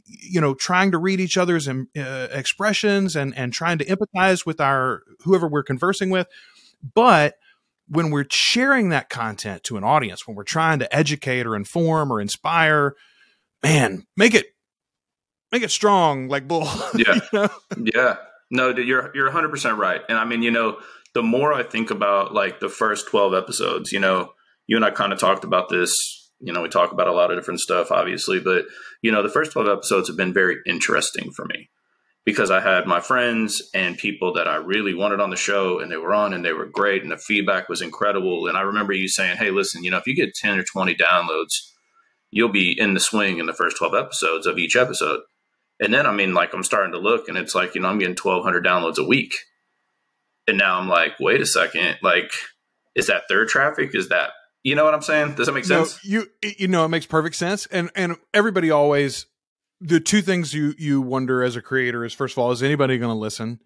you 0.07 0.41
know 0.41 0.55
trying 0.55 0.91
to 0.91 0.99
read 0.99 1.21
each 1.21 1.37
other's 1.37 1.69
um, 1.69 1.89
uh, 1.97 2.29
expressions 2.31 3.17
and 3.17 3.37
and 3.37 3.53
trying 3.53 3.79
to 3.79 3.85
empathize 3.85 4.47
with 4.47 4.61
our 4.61 5.03
whoever 5.21 5.47
we're 5.47 5.63
conversing 5.63 6.11
with 6.11 6.27
but 6.95 7.35
when 7.89 8.11
we're 8.11 8.27
sharing 8.31 8.89
that 8.89 9.09
content 9.09 9.63
to 9.65 9.77
an 9.77 9.85
audience 9.85 10.27
when 10.27 10.37
we're 10.37 10.45
trying 10.45 10.79
to 10.79 10.95
educate 10.95 11.47
or 11.47 11.55
inform 11.55 12.13
or 12.13 12.21
inspire 12.21 12.95
man 13.63 14.05
make 14.17 14.35
it 14.35 14.47
make 15.51 15.63
it 15.63 15.71
strong 15.71 16.29
like 16.29 16.49
bull 16.49 16.69
Yeah. 16.97 17.15
You 17.15 17.21
know? 17.33 17.49
yeah. 17.95 18.17
No, 18.53 18.69
you're 18.69 19.11
you're 19.15 19.25
100 19.25 19.49
percent 19.49 19.79
right. 19.79 20.03
And 20.09 20.19
I 20.19 20.27
mean, 20.27 20.43
you 20.43 20.51
know, 20.51 20.77
the 21.15 21.23
more 21.23 21.55
I 21.55 21.63
think 21.63 21.91
about 21.91 22.35
like 22.35 22.61
the 22.61 22.69
first 22.69 23.09
12 23.09 23.33
episodes, 23.35 23.93
you 23.93 23.99
know, 23.99 24.35
you 24.67 24.77
and 24.77 24.85
I 24.85 24.91
kind 24.91 25.13
of 25.13 25.19
talked 25.19 25.43
about 25.43 25.71
this. 25.71 25.91
You 26.39 26.53
know, 26.53 26.61
we 26.61 26.69
talk 26.69 26.93
about 26.93 27.09
a 27.09 27.13
lot 27.13 27.31
of 27.31 27.39
different 27.39 27.61
stuff, 27.61 27.91
obviously, 27.91 28.41
but 28.41 28.67
you 29.01 29.11
know, 29.11 29.23
the 29.23 29.31
first 29.31 29.53
12 29.53 29.69
episodes 29.69 30.09
have 30.09 30.19
been 30.19 30.35
very 30.35 30.59
interesting 30.67 31.33
for 31.33 31.47
me 31.47 31.71
because 32.27 32.51
I 32.51 32.61
had 32.61 32.87
my 32.87 33.01
friends 33.01 33.63
and 33.75 33.97
people 33.97 34.35
that 34.35 34.47
I 34.47 34.57
really 34.57 34.93
wanted 34.95 35.21
on 35.21 35.31
the 35.31 35.37
show, 35.37 35.81
and 35.81 35.91
they 35.91 35.97
were 35.97 36.15
on, 36.15 36.35
and 36.35 36.45
they 36.45 36.53
were 36.53 36.67
great, 36.67 37.03
and 37.03 37.11
the 37.11 37.17
feedback 37.17 37.71
was 37.71 37.81
incredible. 37.81 38.47
And 38.49 38.57
I 38.59 38.61
remember 38.61 38.93
you 38.93 39.09
saying, 39.09 39.39
"Hey, 39.39 39.51
listen, 39.51 39.83
you 39.83 39.91
know, 39.91 39.97
if 39.97 40.07
you 40.07 40.15
get 40.15 40.35
10 40.35 40.59
or 40.59 40.63
20 40.63 40.95
downloads, 40.95 41.53
you'll 42.31 42.51
be 42.51 42.79
in 42.79 42.93
the 42.93 43.01
swing 43.01 43.39
in 43.39 43.47
the 43.47 43.55
first 43.55 43.79
12 43.79 43.95
episodes 43.95 44.47
of 44.47 44.59
each 44.59 44.77
episode." 44.77 45.21
And 45.83 45.93
then, 45.93 46.07
I 46.07 46.13
mean, 46.13 46.33
like, 46.33 46.55
I'm 46.55 46.63
starting 46.63 46.93
to 46.93 46.99
look 46.99 47.29
and 47.29 47.37
it's 47.37 47.55
like, 47.55 47.75
you 47.75 47.81
know, 47.81 47.89
I'm 47.89 47.99
getting 47.99 48.17
1,200 48.17 48.65
downloads 48.65 48.99
a 48.99 49.05
week. 49.07 49.35
And 50.47 50.57
now 50.57 50.79
I'm 50.79 50.89
like, 50.89 51.19
wait 51.21 51.41
a 51.41 51.47
second. 51.47 51.97
Like, 52.03 52.31
is 52.95 53.09
that 53.09 53.25
third 53.29 53.49
traffic? 53.49 53.91
Is 53.93 54.09
that, 54.09 54.31
you 54.63 54.75
know 54.77 54.85
what 54.85 54.95
I'm 54.95 55.03
saying? 55.03 55.35
Does 55.35 55.47
that 55.47 55.53
make 55.53 55.69
No, 55.69 55.81
sense? 55.83 55.99
you 56.05 56.27
you 56.59 56.69
know 56.69 56.85
it 56.85 56.89
makes 56.89 57.07
perfect 57.07 57.35
sense 57.37 57.67
and 57.67 57.91
and 57.97 58.17
everybody 58.33 58.71
always 58.71 59.27
the 59.81 59.99
two 60.01 60.23
things 60.23 60.55
you 60.55 60.75
you 60.79 61.01
wonder 61.01 61.43
as 61.43 61.57
a 61.57 61.63
creator 61.63 62.05
is 62.05 62.13
first 62.13 62.35
of 62.35 62.39
all 62.39 62.53
is 62.53 62.63
anybody 62.63 62.99
going 62.99 63.11
to 63.15 63.19
listen 63.19 63.61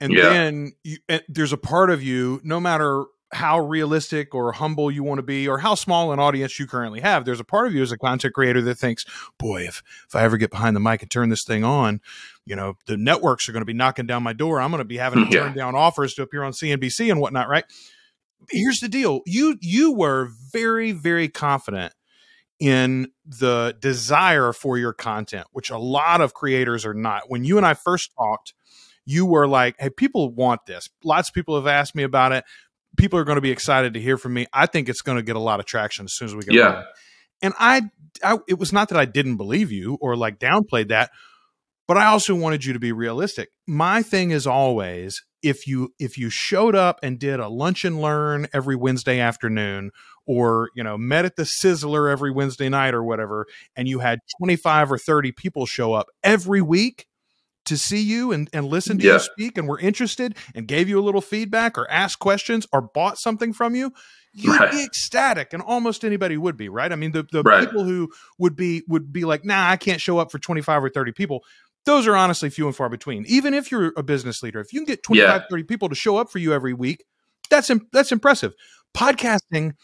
and 0.00 0.16
Yeah. 0.16 0.28
then 0.30 0.72
you, 0.82 0.98
and 1.08 1.22
there's 1.28 1.52
a 1.52 1.56
part 1.56 1.90
of 1.90 2.02
you 2.02 2.40
no 2.42 2.58
matter 2.58 3.04
how 3.32 3.60
realistic 3.60 4.34
or 4.34 4.52
humble 4.52 4.90
you 4.90 5.04
want 5.04 5.18
to 5.18 5.22
be 5.22 5.46
or 5.46 5.58
how 5.58 5.74
small 5.74 6.12
an 6.12 6.18
audience 6.18 6.58
you 6.58 6.66
currently 6.66 7.00
have 7.00 7.24
there's 7.24 7.38
a 7.40 7.44
part 7.44 7.66
of 7.66 7.72
you 7.74 7.80
as 7.80 7.92
a 7.92 7.96
content 7.98 8.34
creator 8.34 8.60
that 8.60 8.74
thinks 8.74 9.04
boy 9.38 9.62
if 9.62 9.82
if 10.08 10.16
i 10.16 10.22
ever 10.22 10.36
get 10.36 10.50
behind 10.50 10.74
the 10.74 10.80
mic 10.80 11.00
and 11.02 11.10
turn 11.12 11.28
this 11.28 11.44
thing 11.44 11.62
on 11.62 12.00
you 12.44 12.56
know 12.56 12.74
the 12.86 12.96
networks 12.96 13.48
are 13.48 13.52
going 13.52 13.60
to 13.60 13.66
be 13.66 13.72
knocking 13.72 14.06
down 14.06 14.22
my 14.24 14.32
door. 14.32 14.60
I'm 14.60 14.70
going 14.72 14.78
to 14.80 14.84
be 14.84 14.96
having 14.96 15.24
to 15.24 15.30
Yeah. 15.34 15.44
turn 15.44 15.54
down 15.56 15.74
offers 15.76 16.14
to 16.14 16.22
appear 16.22 16.42
on 16.42 16.50
cnbc 16.52 17.08
and 17.10 17.20
whatnot 17.20 17.48
right? 17.48 17.64
Here's 18.50 18.80
the 18.80 18.88
deal. 18.88 19.20
You 19.26 19.56
you 19.60 19.92
were 19.92 20.30
very 20.52 20.90
very 20.92 21.28
confident 21.28 21.92
in 22.58 23.08
the 23.24 23.76
desire 23.80 24.52
for 24.52 24.76
your 24.76 24.92
content 24.92 25.46
which 25.52 25.70
a 25.70 25.78
lot 25.78 26.20
of 26.20 26.34
creators 26.34 26.84
are 26.84 26.94
not. 26.94 27.24
When 27.28 27.44
you 27.44 27.56
and 27.58 27.66
i 27.66 27.74
first 27.74 28.10
talked 28.18 28.54
you 29.06 29.24
were 29.26 29.46
like 29.46 29.76
hey 29.78 29.90
people 29.90 30.30
want 30.34 30.66
this. 30.66 30.88
Lots 31.04 31.28
of 31.28 31.34
people 31.34 31.54
have 31.56 31.66
asked 31.66 31.94
me 31.94 32.02
about 32.02 32.32
it 32.32 32.44
people 32.96 33.18
are 33.18 33.24
going 33.24 33.36
to 33.36 33.42
be 33.42 33.50
excited 33.50 33.94
to 33.94 34.00
hear 34.00 34.16
from 34.18 34.34
me 34.34 34.46
i 34.52 34.66
think 34.66 34.88
it's 34.88 35.02
going 35.02 35.16
to 35.16 35.22
get 35.22 35.36
a 35.36 35.40
lot 35.40 35.60
of 35.60 35.66
traction 35.66 36.04
as 36.04 36.14
soon 36.14 36.26
as 36.26 36.34
we 36.34 36.42
get 36.42 36.54
Yeah. 36.54 36.82
and 37.42 37.54
i 37.58 37.82
I, 38.24 38.38
it 38.48 38.58
was 38.58 38.72
not 38.72 38.88
that 38.88 38.98
I 38.98 39.04
didn't 39.04 39.36
believe 39.36 39.70
you 39.70 39.96
or 40.00 40.16
like 40.16 40.38
downplayed 40.40 40.88
that, 40.88 41.10
but 41.86 41.96
I 41.96 42.06
also 42.06 42.34
wanted 42.34 42.64
you 42.64 42.72
to 42.72 42.80
be 42.80 42.90
realistic. 42.92 43.50
My 43.68 44.02
thing 44.02 44.32
is 44.32 44.46
always 44.48 45.22
if 45.42 45.66
you 45.66 45.94
if 45.98 46.18
you 46.18 46.28
showed 46.28 46.74
up 46.74 46.98
and 47.02 47.18
did 47.18 47.40
a 47.40 47.48
lunch 47.48 47.84
and 47.84 48.02
learn 48.02 48.48
every 48.52 48.76
Wednesday 48.76 49.20
afternoon 49.20 49.90
or 50.26 50.70
you 50.74 50.82
know 50.82 50.98
met 50.98 51.24
at 51.24 51.36
the 51.36 51.44
sizzler 51.44 52.10
every 52.12 52.30
wednesday 52.30 52.68
night 52.68 52.94
or 52.94 53.02
whatever 53.02 53.46
and 53.74 53.88
you 53.88 54.00
had 54.00 54.18
25 54.38 54.92
or 54.92 54.98
30 54.98 55.32
people 55.32 55.64
show 55.66 55.94
up 55.94 56.08
every 56.22 56.60
week 56.60 57.06
to 57.70 57.78
see 57.78 58.00
you 58.00 58.32
and, 58.32 58.50
and 58.52 58.66
listen 58.66 58.98
to 58.98 59.06
yeah. 59.06 59.12
you 59.12 59.18
speak 59.20 59.56
and 59.56 59.68
were 59.68 59.78
interested 59.78 60.36
and 60.56 60.66
gave 60.66 60.88
you 60.88 60.98
a 60.98 61.02
little 61.02 61.20
feedback 61.20 61.78
or 61.78 61.88
asked 61.88 62.18
questions 62.18 62.66
or 62.72 62.82
bought 62.82 63.16
something 63.16 63.52
from 63.52 63.76
you 63.76 63.92
you'd 64.32 64.58
right. 64.58 64.72
be 64.72 64.82
ecstatic 64.82 65.52
and 65.52 65.62
almost 65.62 66.04
anybody 66.04 66.36
would 66.36 66.56
be 66.56 66.68
right 66.68 66.90
i 66.90 66.96
mean 66.96 67.12
the, 67.12 67.24
the 67.30 67.44
right. 67.44 67.60
people 67.60 67.84
who 67.84 68.10
would 68.38 68.56
be 68.56 68.82
would 68.88 69.12
be 69.12 69.24
like 69.24 69.44
nah 69.44 69.70
i 69.70 69.76
can't 69.76 70.00
show 70.00 70.18
up 70.18 70.32
for 70.32 70.40
25 70.40 70.82
or 70.82 70.90
30 70.90 71.12
people 71.12 71.44
those 71.86 72.08
are 72.08 72.16
honestly 72.16 72.50
few 72.50 72.66
and 72.66 72.74
far 72.74 72.88
between 72.88 73.24
even 73.28 73.54
if 73.54 73.70
you're 73.70 73.92
a 73.96 74.02
business 74.02 74.42
leader 74.42 74.58
if 74.58 74.72
you 74.72 74.80
can 74.80 74.86
get 74.86 75.04
25 75.04 75.28
yeah. 75.28 75.46
30 75.48 75.62
people 75.62 75.88
to 75.88 75.94
show 75.94 76.16
up 76.16 76.28
for 76.28 76.40
you 76.40 76.52
every 76.52 76.74
week 76.74 77.04
that's 77.50 77.70
that's 77.92 78.10
impressive 78.10 78.52
podcasting 78.96 79.74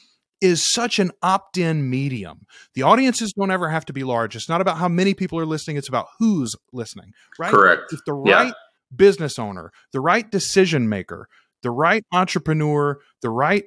is 0.41 0.63
such 0.63 0.99
an 0.99 1.11
opt 1.23 1.57
in 1.57 1.89
medium. 1.89 2.47
The 2.75 2.83
audiences 2.83 3.33
don't 3.33 3.51
ever 3.51 3.71
have 3.71 3.87
to 3.87 3.93
be 3.93 4.05
large. 4.05 4.37
It's 4.37 4.49
not 4.49 4.61
about 4.61 4.79
how 4.79 4.89
many 4.89 5.15
people 5.15 5.39
are 5.39 5.47
listening, 5.47 5.77
it's 5.77 5.89
about 5.89 6.09
who's 6.19 6.55
listening, 6.73 7.13
right? 7.39 7.51
Correct. 7.51 7.93
If 7.93 8.01
the 8.07 8.15
right 8.15 8.49
yeah. 8.49 8.53
business 8.95 9.39
owner, 9.39 9.73
the 9.93 10.01
right 10.01 10.31
decision 10.31 10.89
maker, 10.89 11.29
the 11.63 11.71
right 11.71 12.05
entrepreneur, 12.13 12.99
the 13.23 13.31
right 13.31 13.65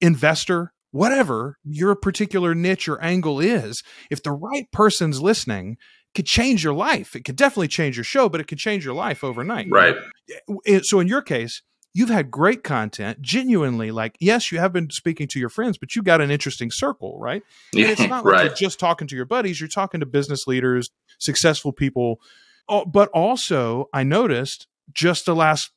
investor, 0.00 0.72
whatever 0.92 1.58
your 1.64 1.94
particular 1.94 2.54
niche 2.54 2.88
or 2.88 3.00
angle 3.02 3.40
is, 3.40 3.82
if 4.10 4.22
the 4.22 4.32
right 4.32 4.70
person's 4.72 5.20
listening, 5.20 5.76
could 6.14 6.26
change 6.26 6.64
your 6.64 6.74
life. 6.74 7.14
It 7.14 7.24
could 7.24 7.36
definitely 7.36 7.68
change 7.68 7.96
your 7.96 8.04
show, 8.04 8.28
but 8.28 8.40
it 8.40 8.48
could 8.48 8.58
change 8.58 8.84
your 8.84 8.94
life 8.94 9.22
overnight. 9.22 9.68
Right. 9.70 9.96
Eh, 10.28 10.54
eh, 10.66 10.80
so 10.82 11.00
in 11.00 11.06
your 11.06 11.22
case, 11.22 11.62
you've 11.92 12.10
had 12.10 12.30
great 12.30 12.62
content 12.62 13.20
genuinely 13.20 13.90
like 13.90 14.16
yes 14.20 14.52
you 14.52 14.58
have 14.58 14.72
been 14.72 14.90
speaking 14.90 15.26
to 15.26 15.38
your 15.38 15.48
friends 15.48 15.78
but 15.78 15.94
you 15.96 16.02
got 16.02 16.20
an 16.20 16.30
interesting 16.30 16.70
circle 16.70 17.18
right? 17.18 17.42
And 17.74 17.84
it's 17.84 18.00
not 18.00 18.24
like 18.24 18.44
you're 18.46 18.54
just 18.54 18.80
talking 18.80 19.06
to 19.08 19.16
your 19.16 19.24
buddies 19.24 19.60
you're 19.60 19.68
talking 19.68 20.00
to 20.00 20.06
business 20.06 20.46
leaders 20.46 20.90
successful 21.18 21.72
people. 21.72 22.20
Oh, 22.68 22.84
but 22.84 23.08
also 23.08 23.88
i 23.92 24.02
noticed 24.02 24.66
just 24.92 25.26
the 25.26 25.34
last 25.34 25.72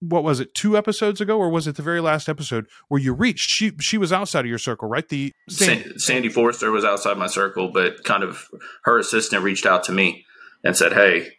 what 0.00 0.24
was 0.24 0.40
it 0.40 0.54
two 0.54 0.76
episodes 0.76 1.20
ago 1.20 1.38
or 1.38 1.50
was 1.50 1.66
it 1.66 1.76
the 1.76 1.82
very 1.82 2.00
last 2.00 2.28
episode 2.28 2.66
where 2.88 3.00
you 3.00 3.12
reached 3.12 3.50
she 3.50 3.72
she 3.80 3.98
was 3.98 4.12
outside 4.12 4.40
of 4.40 4.46
your 4.46 4.58
circle 4.58 4.88
right? 4.88 5.08
The 5.08 5.32
sandy, 5.48 5.98
sandy 5.98 6.28
forster 6.28 6.70
was 6.70 6.84
outside 6.84 7.18
my 7.18 7.26
circle 7.26 7.70
but 7.72 8.04
kind 8.04 8.22
of 8.22 8.48
her 8.84 8.98
assistant 8.98 9.42
reached 9.42 9.66
out 9.66 9.84
to 9.84 9.92
me 9.92 10.24
and 10.62 10.76
said 10.76 10.92
hey 10.92 11.38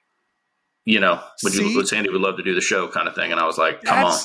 you 0.85 0.99
know, 0.99 1.19
would 1.43 1.53
See, 1.53 1.69
you, 1.69 1.77
would 1.77 1.87
Sandy 1.87 2.09
would 2.09 2.21
love 2.21 2.37
to 2.37 2.43
do 2.43 2.53
the 2.53 2.61
show 2.61 2.87
kind 2.87 3.07
of 3.07 3.15
thing. 3.15 3.31
And 3.31 3.41
I 3.41 3.45
was 3.45 3.57
like, 3.57 3.81
come 3.83 4.05
on. 4.05 4.17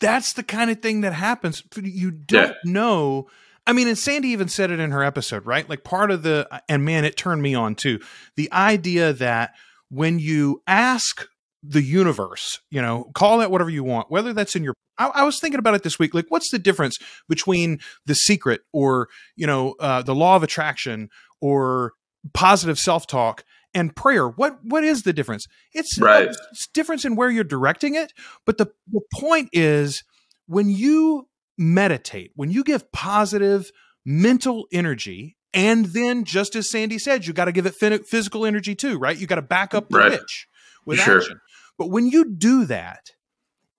That's 0.00 0.32
the 0.32 0.42
kind 0.42 0.70
of 0.70 0.80
thing 0.80 1.02
that 1.02 1.12
happens. 1.12 1.62
You 1.76 2.10
don't 2.10 2.48
yeah. 2.48 2.54
know. 2.64 3.28
I 3.66 3.72
mean, 3.72 3.86
and 3.86 3.96
Sandy 3.96 4.28
even 4.28 4.48
said 4.48 4.70
it 4.70 4.80
in 4.80 4.90
her 4.90 5.04
episode, 5.04 5.46
right? 5.46 5.68
Like 5.68 5.84
part 5.84 6.10
of 6.10 6.22
the, 6.22 6.48
and 6.68 6.84
man, 6.84 7.04
it 7.04 7.16
turned 7.16 7.42
me 7.42 7.54
on 7.54 7.74
too. 7.76 8.00
The 8.36 8.50
idea 8.52 9.12
that 9.12 9.54
when 9.90 10.18
you 10.18 10.62
ask 10.66 11.26
the 11.62 11.82
universe, 11.82 12.60
you 12.70 12.80
know, 12.82 13.10
call 13.14 13.38
that 13.38 13.50
whatever 13.50 13.70
you 13.70 13.84
want, 13.84 14.10
whether 14.10 14.32
that's 14.32 14.56
in 14.56 14.64
your, 14.64 14.74
I, 14.98 15.08
I 15.08 15.24
was 15.24 15.38
thinking 15.38 15.58
about 15.58 15.74
it 15.74 15.82
this 15.82 15.98
week. 15.98 16.14
Like, 16.14 16.26
what's 16.28 16.50
the 16.50 16.58
difference 16.58 16.98
between 17.28 17.78
the 18.06 18.14
secret 18.14 18.62
or, 18.72 19.08
you 19.36 19.46
know, 19.46 19.74
uh, 19.78 20.02
the 20.02 20.14
law 20.14 20.34
of 20.34 20.42
attraction 20.42 21.10
or 21.40 21.92
positive 22.32 22.78
self 22.78 23.06
talk 23.06 23.44
and 23.74 23.94
prayer. 23.94 24.28
What 24.28 24.58
what 24.62 24.84
is 24.84 25.02
the 25.02 25.12
difference? 25.12 25.46
It's 25.72 25.98
right. 25.98 26.28
It's 26.28 26.66
difference 26.68 27.04
in 27.04 27.16
where 27.16 27.30
you're 27.30 27.44
directing 27.44 27.94
it, 27.94 28.12
but 28.46 28.58
the 28.58 28.66
the 28.90 29.02
point 29.14 29.50
is 29.52 30.04
when 30.46 30.68
you 30.68 31.28
meditate, 31.56 32.32
when 32.34 32.50
you 32.50 32.64
give 32.64 32.90
positive 32.92 33.70
mental 34.04 34.66
energy, 34.72 35.36
and 35.52 35.86
then 35.86 36.24
just 36.24 36.56
as 36.56 36.70
Sandy 36.70 36.98
said, 36.98 37.26
you 37.26 37.32
got 37.32 37.46
to 37.46 37.52
give 37.52 37.66
it 37.66 38.06
physical 38.06 38.46
energy 38.46 38.74
too, 38.74 38.98
right? 38.98 39.16
You 39.16 39.26
got 39.26 39.36
to 39.36 39.42
back 39.42 39.74
up 39.74 39.88
the 39.88 39.98
right. 39.98 40.12
pitch 40.12 40.48
with 40.86 40.98
sure. 40.98 41.18
action. 41.18 41.40
But 41.78 41.90
when 41.90 42.06
you 42.06 42.34
do 42.36 42.64
that, 42.66 43.10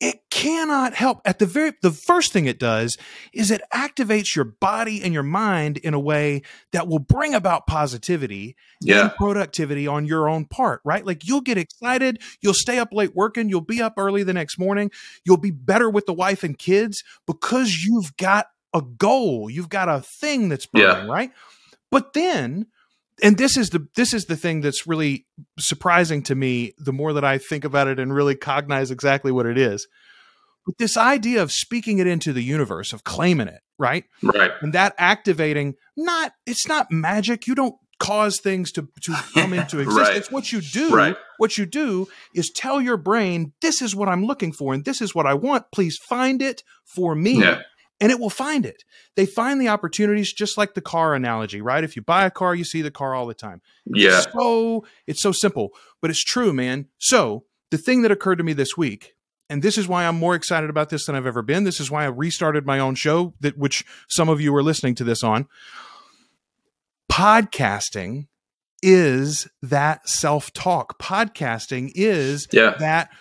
it 0.01 0.19
cannot 0.31 0.95
help 0.95 1.21
at 1.23 1.37
the 1.37 1.45
very 1.45 1.73
the 1.81 1.91
first 1.91 2.33
thing 2.33 2.47
it 2.47 2.59
does 2.59 2.97
is 3.31 3.51
it 3.51 3.61
activates 3.71 4.35
your 4.35 4.43
body 4.43 5.01
and 5.01 5.13
your 5.13 5.23
mind 5.23 5.77
in 5.77 5.93
a 5.93 5.99
way 5.99 6.41
that 6.71 6.87
will 6.87 6.99
bring 6.99 7.35
about 7.35 7.67
positivity 7.67 8.55
yeah. 8.81 9.03
and 9.03 9.13
productivity 9.13 9.85
on 9.87 10.05
your 10.05 10.27
own 10.27 10.43
part 10.43 10.81
right 10.83 11.05
like 11.05 11.25
you'll 11.25 11.41
get 11.41 11.57
excited 11.57 12.19
you'll 12.41 12.53
stay 12.53 12.79
up 12.79 12.91
late 12.91 13.15
working 13.15 13.47
you'll 13.47 13.61
be 13.61 13.81
up 13.81 13.93
early 13.97 14.23
the 14.23 14.33
next 14.33 14.57
morning 14.57 14.89
you'll 15.23 15.37
be 15.37 15.51
better 15.51 15.89
with 15.89 16.07
the 16.07 16.13
wife 16.13 16.43
and 16.43 16.57
kids 16.57 17.03
because 17.27 17.83
you've 17.85 18.17
got 18.17 18.47
a 18.73 18.81
goal 18.81 19.49
you've 19.49 19.69
got 19.69 19.87
a 19.87 20.01
thing 20.01 20.49
that's 20.49 20.65
burning 20.65 21.05
yeah. 21.05 21.11
right 21.11 21.31
but 21.91 22.13
then 22.13 22.65
and 23.21 23.37
this 23.37 23.57
is 23.57 23.69
the 23.69 23.87
this 23.95 24.13
is 24.13 24.25
the 24.25 24.35
thing 24.35 24.61
that's 24.61 24.87
really 24.87 25.25
surprising 25.59 26.23
to 26.23 26.35
me 26.35 26.73
the 26.77 26.93
more 26.93 27.13
that 27.13 27.23
I 27.23 27.37
think 27.37 27.63
about 27.63 27.87
it 27.87 27.99
and 27.99 28.13
really 28.13 28.35
cognize 28.35 28.91
exactly 28.91 29.31
what 29.31 29.45
it 29.45 29.57
is. 29.57 29.87
But 30.65 30.77
this 30.77 30.95
idea 30.95 31.41
of 31.41 31.51
speaking 31.51 31.97
it 31.97 32.07
into 32.07 32.33
the 32.33 32.43
universe, 32.43 32.93
of 32.93 33.03
claiming 33.03 33.47
it, 33.47 33.61
right? 33.79 34.05
Right. 34.21 34.51
And 34.61 34.73
that 34.73 34.93
activating, 34.97 35.75
not 35.97 36.33
it's 36.45 36.67
not 36.67 36.91
magic. 36.91 37.47
You 37.47 37.55
don't 37.55 37.75
cause 37.99 38.39
things 38.39 38.71
to, 38.71 38.87
to 39.03 39.15
come 39.33 39.53
into 39.53 39.79
existence. 39.79 40.07
right. 40.07 40.17
It's 40.17 40.31
what 40.31 40.51
you 40.51 40.61
do. 40.61 40.95
Right. 40.95 41.15
What 41.37 41.57
you 41.57 41.65
do 41.65 42.07
is 42.33 42.49
tell 42.49 42.81
your 42.81 42.97
brain, 42.97 43.53
this 43.61 43.81
is 43.81 43.95
what 43.95 44.09
I'm 44.09 44.25
looking 44.25 44.51
for 44.51 44.73
and 44.73 44.85
this 44.85 45.01
is 45.01 45.13
what 45.13 45.25
I 45.27 45.33
want. 45.35 45.65
Please 45.71 45.97
find 45.97 46.41
it 46.41 46.63
for 46.85 47.15
me. 47.15 47.39
Yeah 47.39 47.61
and 48.01 48.11
it 48.11 48.19
will 48.19 48.31
find 48.31 48.65
it. 48.65 48.83
They 49.15 49.25
find 49.25 49.61
the 49.61 49.69
opportunities 49.69 50.33
just 50.33 50.57
like 50.57 50.73
the 50.73 50.81
car 50.81 51.13
analogy, 51.13 51.61
right? 51.61 51.83
If 51.83 51.95
you 51.95 52.01
buy 52.01 52.25
a 52.25 52.31
car, 52.31 52.55
you 52.55 52.63
see 52.65 52.81
the 52.81 52.91
car 52.91 53.13
all 53.13 53.27
the 53.27 53.33
time. 53.35 53.61
Yeah. 53.85 54.17
It's 54.17 54.27
so 54.33 54.85
it's 55.07 55.21
so 55.21 55.31
simple, 55.31 55.69
but 56.01 56.09
it's 56.09 56.23
true, 56.23 56.51
man. 56.51 56.87
So 56.97 57.45
the 57.69 57.77
thing 57.77 58.01
that 58.01 58.11
occurred 58.11 58.39
to 58.39 58.43
me 58.43 58.53
this 58.53 58.75
week, 58.75 59.13
and 59.49 59.61
this 59.61 59.77
is 59.77 59.87
why 59.87 60.05
I'm 60.05 60.17
more 60.17 60.33
excited 60.33 60.69
about 60.69 60.89
this 60.89 61.05
than 61.05 61.15
I've 61.15 61.27
ever 61.27 61.41
been. 61.41 61.63
This 61.63 61.79
is 61.79 61.91
why 61.91 62.03
I 62.03 62.07
restarted 62.07 62.65
my 62.65 62.79
own 62.79 62.95
show, 62.95 63.33
that 63.39 63.57
which 63.57 63.85
some 64.09 64.29
of 64.29 64.41
you 64.41 64.53
are 64.55 64.63
listening 64.63 64.95
to 64.95 65.03
this 65.03 65.23
on. 65.23 65.47
Podcasting 67.11 68.27
is 68.81 69.47
that 69.61 70.09
self-talk. 70.09 70.97
Podcasting 70.99 71.91
is 71.93 72.47
yeah. 72.51 72.75
that 72.79 73.11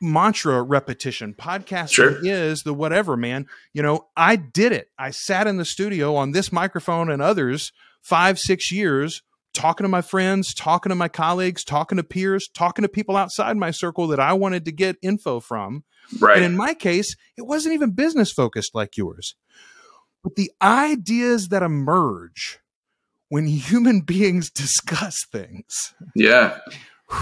mantra 0.00 0.62
repetition. 0.62 1.34
Podcasting 1.34 1.90
sure. 1.90 2.26
is 2.26 2.62
the 2.62 2.74
whatever, 2.74 3.16
man. 3.16 3.46
You 3.72 3.82
know, 3.82 4.06
I 4.16 4.36
did 4.36 4.72
it. 4.72 4.88
I 4.98 5.10
sat 5.10 5.46
in 5.46 5.56
the 5.56 5.64
studio 5.64 6.16
on 6.16 6.32
this 6.32 6.52
microphone 6.52 7.10
and 7.10 7.20
others 7.20 7.72
five, 8.00 8.38
six 8.38 8.70
years 8.70 9.22
talking 9.52 9.84
to 9.84 9.88
my 9.88 10.02
friends, 10.02 10.54
talking 10.54 10.90
to 10.90 10.96
my 10.96 11.08
colleagues, 11.08 11.64
talking 11.64 11.96
to 11.96 12.04
peers, 12.04 12.48
talking 12.48 12.82
to 12.82 12.88
people 12.88 13.16
outside 13.16 13.56
my 13.56 13.70
circle 13.70 14.08
that 14.08 14.20
I 14.20 14.32
wanted 14.32 14.64
to 14.64 14.72
get 14.72 14.96
info 15.02 15.40
from. 15.40 15.84
Right. 16.18 16.36
And 16.36 16.44
in 16.44 16.56
my 16.56 16.74
case, 16.74 17.14
it 17.36 17.42
wasn't 17.42 17.74
even 17.74 17.92
business 17.92 18.32
focused 18.32 18.74
like 18.74 18.96
yours. 18.96 19.34
But 20.22 20.36
the 20.36 20.50
ideas 20.60 21.48
that 21.48 21.62
emerge 21.62 22.60
when 23.28 23.46
human 23.46 24.00
beings 24.06 24.50
discuss 24.50 25.24
things. 25.30 25.94
Yeah. 26.14 26.58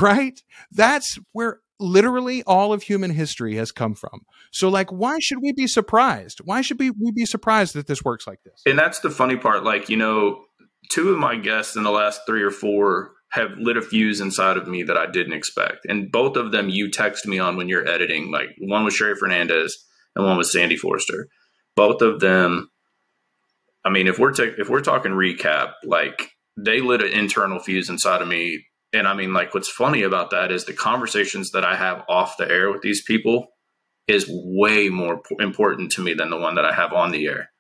Right? 0.01 0.41
That's 0.71 1.19
where 1.33 1.61
literally 1.81 2.43
all 2.45 2.73
of 2.73 2.83
human 2.83 3.11
history 3.11 3.57
has 3.57 3.73
come 3.73 3.95
from. 3.95 4.23
So 4.53 4.69
like 4.69 4.91
why 4.91 5.19
should 5.21 5.39
we 5.43 5.53
be 5.53 5.67
surprised? 5.67 6.41
Why 6.45 6.61
should 6.61 6.79
we, 6.79 6.91
we 6.91 7.11
be 7.11 7.27
surprised 7.27 7.75
that 7.75 7.87
this 7.87 8.05
works 8.05 8.27
like 8.27 8.43
this? 8.45 8.63
And 8.67 8.79
that's 8.79 9.01
the 9.01 9.11
funny 9.11 9.37
part 9.37 9.65
like, 9.65 9.89
you 9.89 9.97
know, 9.97 10.45
two 10.91 11.11
of 11.11 11.19
my 11.19 11.37
guests 11.37 11.77
in 11.77 11.83
the 11.83 11.91
last 11.91 12.23
3 12.27 12.43
or 12.43 12.51
4 12.51 13.11
have 13.31 13.51
lit 13.59 13.77
a 13.77 13.83
fuse 13.83 14.21
inside 14.21 14.57
of 14.57 14.67
me 14.67 14.83
that 14.83 14.97
I 14.97 15.07
didn't 15.11 15.35
expect. 15.35 15.87
And 15.89 16.11
both 16.11 16.37
of 16.37 16.53
them 16.53 16.69
you 16.69 16.91
text 16.91 17.27
me 17.27 17.39
on 17.39 17.57
when 17.57 17.69
you're 17.69 17.89
editing. 17.89 18.31
Like 18.31 18.49
one 18.59 18.85
was 18.85 18.95
Sherry 18.95 19.15
Fernandez 19.15 19.77
and 20.17 20.25
one 20.25 20.37
was 20.37 20.53
Sandy 20.53 20.77
Forster. 20.77 21.29
Both 21.77 22.03
of 22.03 22.21
them 22.21 22.71
I 23.85 23.91
mean, 23.91 24.09
if 24.09 24.19
we're 24.19 24.33
ta- 24.33 24.55
if 24.59 24.69
we're 24.69 24.81
talking 24.81 25.13
recap, 25.13 25.73
like 25.85 26.31
they 26.57 26.81
lit 26.81 27.03
an 27.03 27.13
internal 27.13 27.59
fuse 27.59 27.89
inside 27.89 28.21
of 28.21 28.29
me 28.29 28.65
and 28.93 29.07
I 29.07 29.15
mean, 29.15 29.33
like, 29.33 29.55
what's 29.55 29.69
funny 29.69 30.03
about 30.03 30.31
that 30.31 30.51
is 30.51 30.65
the 30.65 30.73
conversations 30.73 31.53
that 31.53 31.65
I 31.65 31.77
have 31.77 32.05
off 32.09 32.37
the 32.37 32.51
air 32.51 32.71
with 32.71 32.83
these 32.83 33.03
people 33.03 33.49
is 34.09 34.27
way 34.29 34.89
more 34.89 35.23
important 35.39 35.93
to 35.93 36.03
me 36.03 36.15
than 36.15 36.31
the 36.31 36.39
one 36.39 36.57
that 36.57 36.65
I 36.65 36.75
have 36.75 36.93
on 36.93 37.13
the 37.13 37.27
air 37.27 37.51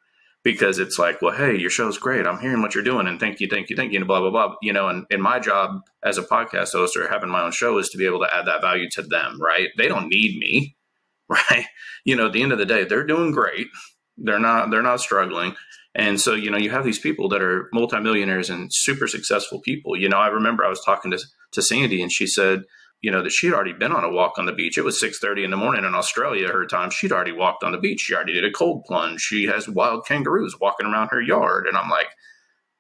because 0.43 0.79
it's 0.79 0.99
like, 0.99 1.21
well, 1.21 1.37
hey, 1.37 1.57
your 1.57 1.71
show's 1.71 1.99
great. 1.99 2.27
I'm 2.27 2.41
hearing 2.41 2.63
what 2.63 2.75
you're 2.75 2.85
doing, 2.85 3.07
and 3.07 3.21
thank 3.21 3.41
you, 3.41 3.49
thank 3.49 3.71
you, 3.71 3.77
thank 3.77 3.93
you, 3.93 3.99
and 3.99 4.07
blah 4.07 4.21
blah 4.21 4.31
blah. 4.31 4.55
You 4.63 4.73
know, 4.73 4.89
and, 4.89 5.07
and 5.11 5.23
my 5.23 5.39
job 5.39 5.83
as 6.03 6.19
a 6.19 6.23
podcast 6.23 6.73
host 6.73 6.97
or 6.97 7.09
having 7.09 7.31
my 7.31 7.43
own 7.43 7.53
show 7.53 7.79
is 7.79 7.91
to 7.91 7.99
be 7.99 8.07
able 8.07 8.21
to 8.21 8.35
add 8.35 8.47
that 8.47 8.63
value 8.63 8.89
to 8.93 9.03
them. 9.03 9.41
Right? 9.41 9.69
They 9.77 9.89
don't 9.89 10.09
need 10.09 10.39
me, 10.39 10.77
right? 11.29 11.67
You 12.05 12.17
know, 12.17 12.27
at 12.27 12.33
the 12.33 12.43
end 12.43 12.53
of 12.53 12.59
the 12.59 12.67
day, 12.67 12.85
they're 12.85 13.07
doing 13.07 13.33
great. 13.33 13.69
They're 14.17 14.39
not. 14.41 14.71
They're 14.71 14.83
not 14.83 15.01
struggling. 15.01 15.55
And 15.95 16.21
so, 16.21 16.35
you 16.35 16.51
know, 16.51 16.59
you 16.59 16.71
have 16.71 16.85
these 16.85 16.99
people 16.99 17.29
that 17.31 17.43
are 17.43 17.69
multimillionaires 17.73 18.49
and 18.49 18.71
super 18.73 19.09
successful 19.09 19.61
people. 19.61 19.97
You 19.97 20.09
know, 20.09 20.19
I 20.19 20.29
remember 20.29 20.65
I 20.65 20.69
was 20.69 20.83
talking 20.85 21.11
to, 21.11 21.19
to 21.53 21.63
Sandy 21.63 22.01
and 22.01 22.13
she 22.13 22.27
said, 22.27 22.65
you 23.01 23.11
know, 23.11 23.23
that 23.23 23.33
she'd 23.33 23.53
already 23.53 23.73
been 23.73 23.93
on 23.93 24.05
a 24.05 24.11
walk 24.11 24.39
on 24.39 24.47
the 24.47 24.53
beach. 24.53 24.77
It 24.77 24.85
was 24.85 25.03
6.30 25.03 25.45
in 25.45 25.51
the 25.51 25.57
morning 25.57 25.85
in 25.85 25.95
Australia, 25.95 26.49
her 26.49 26.67
time. 26.67 26.91
She'd 26.91 27.13
already 27.13 27.33
walked 27.33 27.65
on 27.65 27.73
the 27.73 27.79
beach. 27.79 28.01
She 28.01 28.15
already 28.15 28.35
did 28.35 28.45
a 28.45 28.53
cold 28.53 28.85
plunge. 28.85 29.21
She 29.21 29.45
has 29.47 29.69
wild 29.69 30.07
kangaroos 30.07 30.61
walking 30.61 30.87
around 30.87 31.09
her 31.09 31.21
yard. 31.21 31.67
And 31.67 31.77
I'm 31.77 31.89
like, 31.89 32.09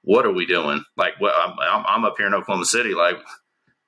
what 0.03 0.27
are 0.27 0.33
we 0.33 0.47
doing? 0.47 0.85
Like, 0.97 1.15
well, 1.21 1.35
I'm, 1.37 1.85
I'm 1.87 2.05
up 2.05 2.15
here 2.19 2.27
in 2.27 2.35
Oklahoma 2.35 2.67
City. 2.67 2.95
Like, 2.95 3.17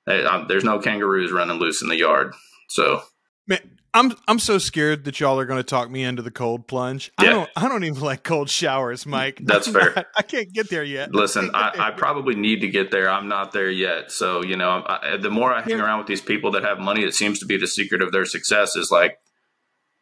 hey, 0.07 0.25
there's 0.47 0.63
no 0.63 0.79
kangaroos 0.79 1.31
running 1.31 1.59
loose 1.59 1.81
in 1.81 1.87
the 1.87 1.97
yard. 1.97 2.33
So, 2.67 3.01
Man, 3.47 3.59
I'm 3.93 4.13
I'm 4.27 4.39
so 4.39 4.57
scared 4.57 5.03
that 5.05 5.19
y'all 5.19 5.39
are 5.39 5.45
going 5.45 5.59
to 5.59 5.63
talk 5.63 5.89
me 5.89 6.03
into 6.03 6.21
the 6.21 6.31
cold 6.31 6.67
plunge. 6.67 7.11
Yeah. 7.21 7.27
I 7.27 7.31
don't 7.31 7.49
I 7.55 7.69
don't 7.69 7.83
even 7.83 8.01
like 8.01 8.23
cold 8.23 8.49
showers, 8.49 9.05
Mike. 9.05 9.39
That's 9.41 9.67
I'm 9.67 9.73
fair. 9.73 9.93
Not, 9.95 10.05
I 10.17 10.23
can't 10.23 10.51
get 10.51 10.69
there 10.69 10.83
yet. 10.83 11.13
Listen, 11.13 11.51
I, 11.53 11.69
I, 11.69 11.87
I, 11.87 11.91
probably 11.91 12.35
need 12.35 12.61
to 12.61 12.69
get 12.69 12.89
there. 12.89 13.09
I'm 13.09 13.27
not 13.27 13.51
there 13.51 13.69
yet. 13.69 14.11
So 14.11 14.43
you 14.43 14.57
know, 14.57 14.83
I, 14.85 15.17
the 15.17 15.29
more 15.29 15.53
I 15.53 15.61
hang 15.61 15.79
around 15.79 15.99
with 15.99 16.07
these 16.07 16.21
people 16.21 16.51
that 16.51 16.63
have 16.63 16.79
money, 16.79 17.03
it 17.03 17.13
seems 17.13 17.39
to 17.39 17.45
be 17.45 17.57
the 17.57 17.67
secret 17.67 18.01
of 18.01 18.11
their 18.11 18.25
success 18.25 18.75
is 18.75 18.89
like, 18.91 19.17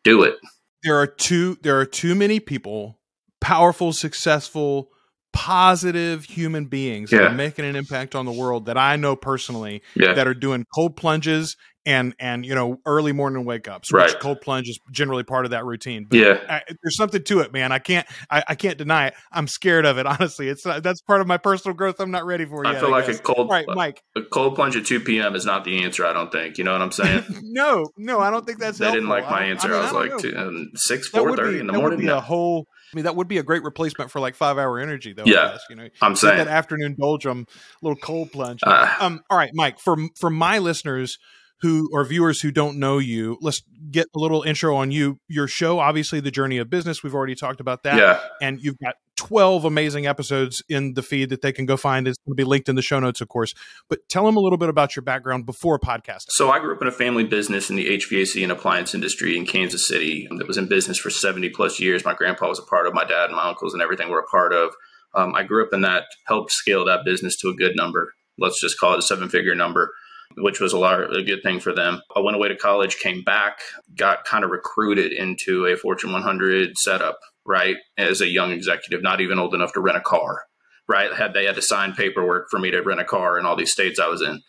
do 0.04 0.24
it. 0.24 0.38
There 0.84 0.98
are 0.98 1.08
too 1.08 1.58
there 1.62 1.78
are 1.78 1.86
too 1.86 2.16
many 2.16 2.40
people, 2.40 3.00
powerful, 3.42 3.92
successful, 3.92 4.90
positive 5.34 6.26
human 6.26 6.66
beings 6.66 7.12
yeah. 7.12 7.20
that 7.20 7.32
are 7.32 7.36
making 7.36 7.66
an 7.66 7.76
impact 7.76 8.16
on 8.16 8.26
the 8.26 8.32
world 8.32 8.66
that 8.66 8.78
I 8.78 8.96
know 8.96 9.16
personally 9.16 9.82
yeah. 9.96 10.14
that 10.14 10.28
are 10.28 10.34
doing 10.34 10.66
cold 10.74 10.96
plunges 10.98 11.56
and 11.86 12.14
and 12.20 12.46
you 12.46 12.54
know 12.54 12.80
early 12.86 13.12
morning 13.12 13.44
wake 13.44 13.68
ups 13.68 13.92
right. 13.92 14.14
cold 14.20 14.40
plunge 14.42 14.70
is 14.70 14.80
generally 14.92 15.24
part 15.24 15.46
of 15.46 15.52
that 15.52 15.66
routine. 15.66 16.06
But 16.08 16.20
yeah. 16.20 16.40
I, 16.48 16.62
there's 16.84 16.96
something 16.96 17.24
to 17.24 17.40
it 17.40 17.52
man. 17.52 17.72
I 17.72 17.80
can't 17.80 18.08
I, 18.30 18.44
I, 18.50 18.56
can't 18.56 18.78
deny 18.78 19.08
it. 19.08 19.16
I'm 19.32 19.48
scared 19.48 19.86
of 19.86 19.98
it 19.98 20.06
honestly. 20.06 20.48
It's 20.48 20.66
uh, 20.66 20.80
that's 20.80 21.02
part 21.02 21.22
of 21.22 21.28
my 21.28 21.38
personal 21.38 21.76
growth. 21.76 22.00
I'm 22.00 22.12
not 22.12 22.26
ready 22.26 22.46
for 22.46 22.64
it. 22.64 22.68
i 22.68 22.74
yet, 22.74 22.82
feel 22.82 22.92
like 22.92 23.08
a 23.08 23.18
cold 23.18 23.50
right 23.50 23.66
mike. 23.68 24.04
a 24.16 24.22
cold 24.22 24.56
plunge 24.56 24.76
at 24.76 24.86
2 24.86 25.00
p.m 25.00 25.36
is 25.36 25.46
not 25.46 25.64
the 25.64 25.84
answer 25.84 26.06
i 26.06 26.14
don't 26.14 26.32
think. 26.32 26.58
You 26.58 26.64
know 26.64 26.74
what 26.74 26.82
i'm 26.82 26.92
saying? 26.92 27.24
No 27.44 27.88
no 27.98 28.20
i 28.20 28.30
don't 28.30 28.46
think 28.46 28.60
that's 28.60 28.78
they 28.78 28.86
helpful. 28.86 29.02
didn't 29.02 29.10
like 29.10 29.30
my 29.30 29.46
answer 29.46 29.68
i, 29.68 29.72
mean, 29.72 29.80
I 29.80 29.84
was 29.84 29.94
like 29.94 30.18
two, 30.20 30.38
um, 30.38 30.72
6 30.76 31.08
4 31.10 31.36
30 31.36 31.60
in 31.60 31.68
the 31.68 31.74
morning. 31.74 32.00
be 32.00 32.08
a 32.08 32.22
whole 32.22 32.66
I 32.92 32.96
mean, 32.96 33.06
that 33.06 33.16
would 33.16 33.28
be 33.28 33.38
a 33.38 33.44
great 33.44 33.64
replacement 33.64 34.12
for 34.12 34.20
like 34.20 34.36
five 34.36 34.58
hour 34.58 34.80
energy, 34.80 35.14
though. 35.14 35.24
Yeah, 35.26 35.58
you 35.70 35.76
know, 35.76 35.88
I'm 36.02 36.16
saying 36.16 36.38
that 36.38 36.48
afternoon 36.48 36.96
doldrum, 37.00 37.48
little 37.82 37.98
cold 37.98 38.32
plunge. 38.32 38.62
Uh, 38.66 38.94
um, 39.00 39.24
all 39.30 39.38
right, 39.38 39.52
Mike. 39.54 39.80
For 39.80 39.98
for 40.20 40.30
my 40.30 40.60
listeners 40.60 41.18
who 41.62 41.90
or 41.94 42.04
viewers 42.04 42.42
who 42.42 42.52
don't 42.52 42.78
know 42.78 42.98
you, 42.98 43.38
let's 43.42 43.62
get 43.92 44.08
a 44.16 44.20
little 44.20 44.44
intro 44.44 44.76
on 44.76 44.92
you. 44.92 45.20
Your 45.28 45.48
show, 45.48 45.80
obviously, 45.80 46.20
the 46.20 46.32
journey 46.32 46.58
of 46.58 46.70
business. 46.70 47.04
We've 47.04 47.16
already 47.16 47.36
talked 47.36 47.60
about 47.60 47.84
that. 47.84 47.98
Yeah, 47.98 48.20
and 48.42 48.60
you've 48.62 48.78
got 48.80 48.96
12 49.22 49.66
amazing 49.66 50.08
episodes 50.08 50.64
in 50.68 50.96
the 50.96 51.04
feed 51.04 51.30
that 51.30 51.44
they 51.44 51.52
can 51.52 51.68
go 51.68 51.78
find. 51.78 52.08
It's 52.08 52.18
going 52.26 52.36
to 52.36 52.36
be 52.36 52.44
linked 52.44 52.68
in 52.68 52.76
the 52.76 52.82
show 52.82 53.00
notes, 53.00 53.22
of 53.22 53.30
course. 53.30 53.54
But 53.88 54.00
tell 54.10 54.26
them 54.26 54.36
a 54.36 54.40
little 54.40 54.58
bit 54.58 54.68
about 54.68 54.96
your 54.96 55.04
background 55.04 55.46
before 55.46 55.78
podcasting. 55.78 56.30
So, 56.30 56.50
I 56.50 56.58
grew 56.58 56.74
up 56.74 56.82
in 56.82 56.88
a 56.88 56.92
family 56.92 57.24
business 57.24 57.70
in 57.70 57.76
the 57.76 57.86
HVAC 58.00 58.42
and 58.42 58.52
appliance 58.52 58.96
industry 58.96 59.38
in 59.38 59.46
Kansas 59.46 59.88
City 59.88 60.28
that 60.40 60.48
was 60.48 60.58
in 60.58 60.66
business 60.66 60.98
for 60.98 61.12
70 61.12 61.50
plus 61.50 61.80
years. 61.80 62.04
My 62.04 62.16
grandpa 62.16 62.48
was 62.48 62.58
a 62.58 62.64
part 62.64 62.88
of, 62.88 62.96
my 62.96 63.06
dad 63.06 63.26
and 63.26 63.36
my 63.36 63.48
uncles 63.48 63.74
and 63.74 63.82
everything 63.84 64.10
were 64.10 64.20
a 64.20 64.26
part 64.26 64.54
of. 64.54 64.72
Um, 65.14 65.36
I 65.36 65.44
grew 65.44 65.64
up 65.64 65.72
in 65.72 65.82
that, 65.82 66.06
helped 66.26 66.52
scale 66.52 66.84
that 66.86 67.06
business 67.06 67.38
to 67.42 67.50
a 67.50 67.56
good 67.56 67.76
number. 67.76 68.14
Let's 68.40 68.60
just 68.60 68.80
call 68.80 68.94
it 68.94 69.00
a 69.00 69.04
seven 69.04 69.30
figure 69.30 69.54
number 69.54 69.92
which 70.38 70.60
was 70.60 70.74
a 70.74 70.78
lot 70.78 71.02
of, 71.02 71.12
a 71.12 71.24
good 71.24 71.44
thing 71.44 71.60
for 71.60 71.74
them. 71.74 72.02
I 72.16 72.20
went 72.22 72.36
away 72.38 72.48
to 72.48 72.56
college, 72.56 73.00
came 73.00 73.22
back, 73.22 73.60
got 73.98 74.24
kind 74.24 74.44
of 74.44 74.52
recruited 74.52 75.12
into 75.12 75.66
a 75.66 75.76
Fortune 75.76 76.12
100 76.14 76.78
setup, 76.78 77.20
right? 77.52 77.76
As 77.98 78.22
a 78.22 78.28
young 78.28 78.52
executive, 78.52 79.04
not 79.04 79.20
even 79.20 79.38
old 79.38 79.54
enough 79.54 79.74
to 79.74 79.82
rent 79.82 79.98
a 79.98 80.02
car, 80.02 80.44
right? 80.88 81.14
Had 81.14 81.34
they 81.34 81.46
had 81.46 81.56
to 81.56 81.62
sign 81.62 81.94
paperwork 81.94 82.48
for 82.50 82.60
me 82.60 82.72
to 82.72 82.82
rent 82.82 83.02
a 83.02 83.06
car 83.06 83.38
in 83.38 83.46
all 83.46 83.58
these 83.58 83.74
states 83.74 84.00
I 84.00 84.08
was 84.08 84.22
in. 84.22 84.42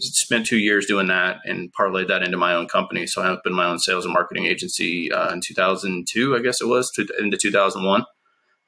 Spent 0.00 0.46
two 0.46 0.58
years 0.58 0.86
doing 0.86 1.06
that 1.08 1.38
and 1.44 1.70
parlayed 1.78 2.08
that 2.08 2.22
into 2.22 2.36
my 2.36 2.54
own 2.54 2.68
company. 2.68 3.06
So 3.06 3.22
I 3.22 3.28
opened 3.28 3.54
my 3.54 3.66
own 3.66 3.78
sales 3.78 4.04
and 4.04 4.12
marketing 4.12 4.46
agency 4.46 5.12
uh, 5.12 5.32
in 5.32 5.40
2002, 5.46 6.36
I 6.36 6.40
guess 6.40 6.60
it 6.60 6.66
was, 6.66 6.90
to, 6.96 7.06
into 7.18 7.38
2001, 7.40 8.04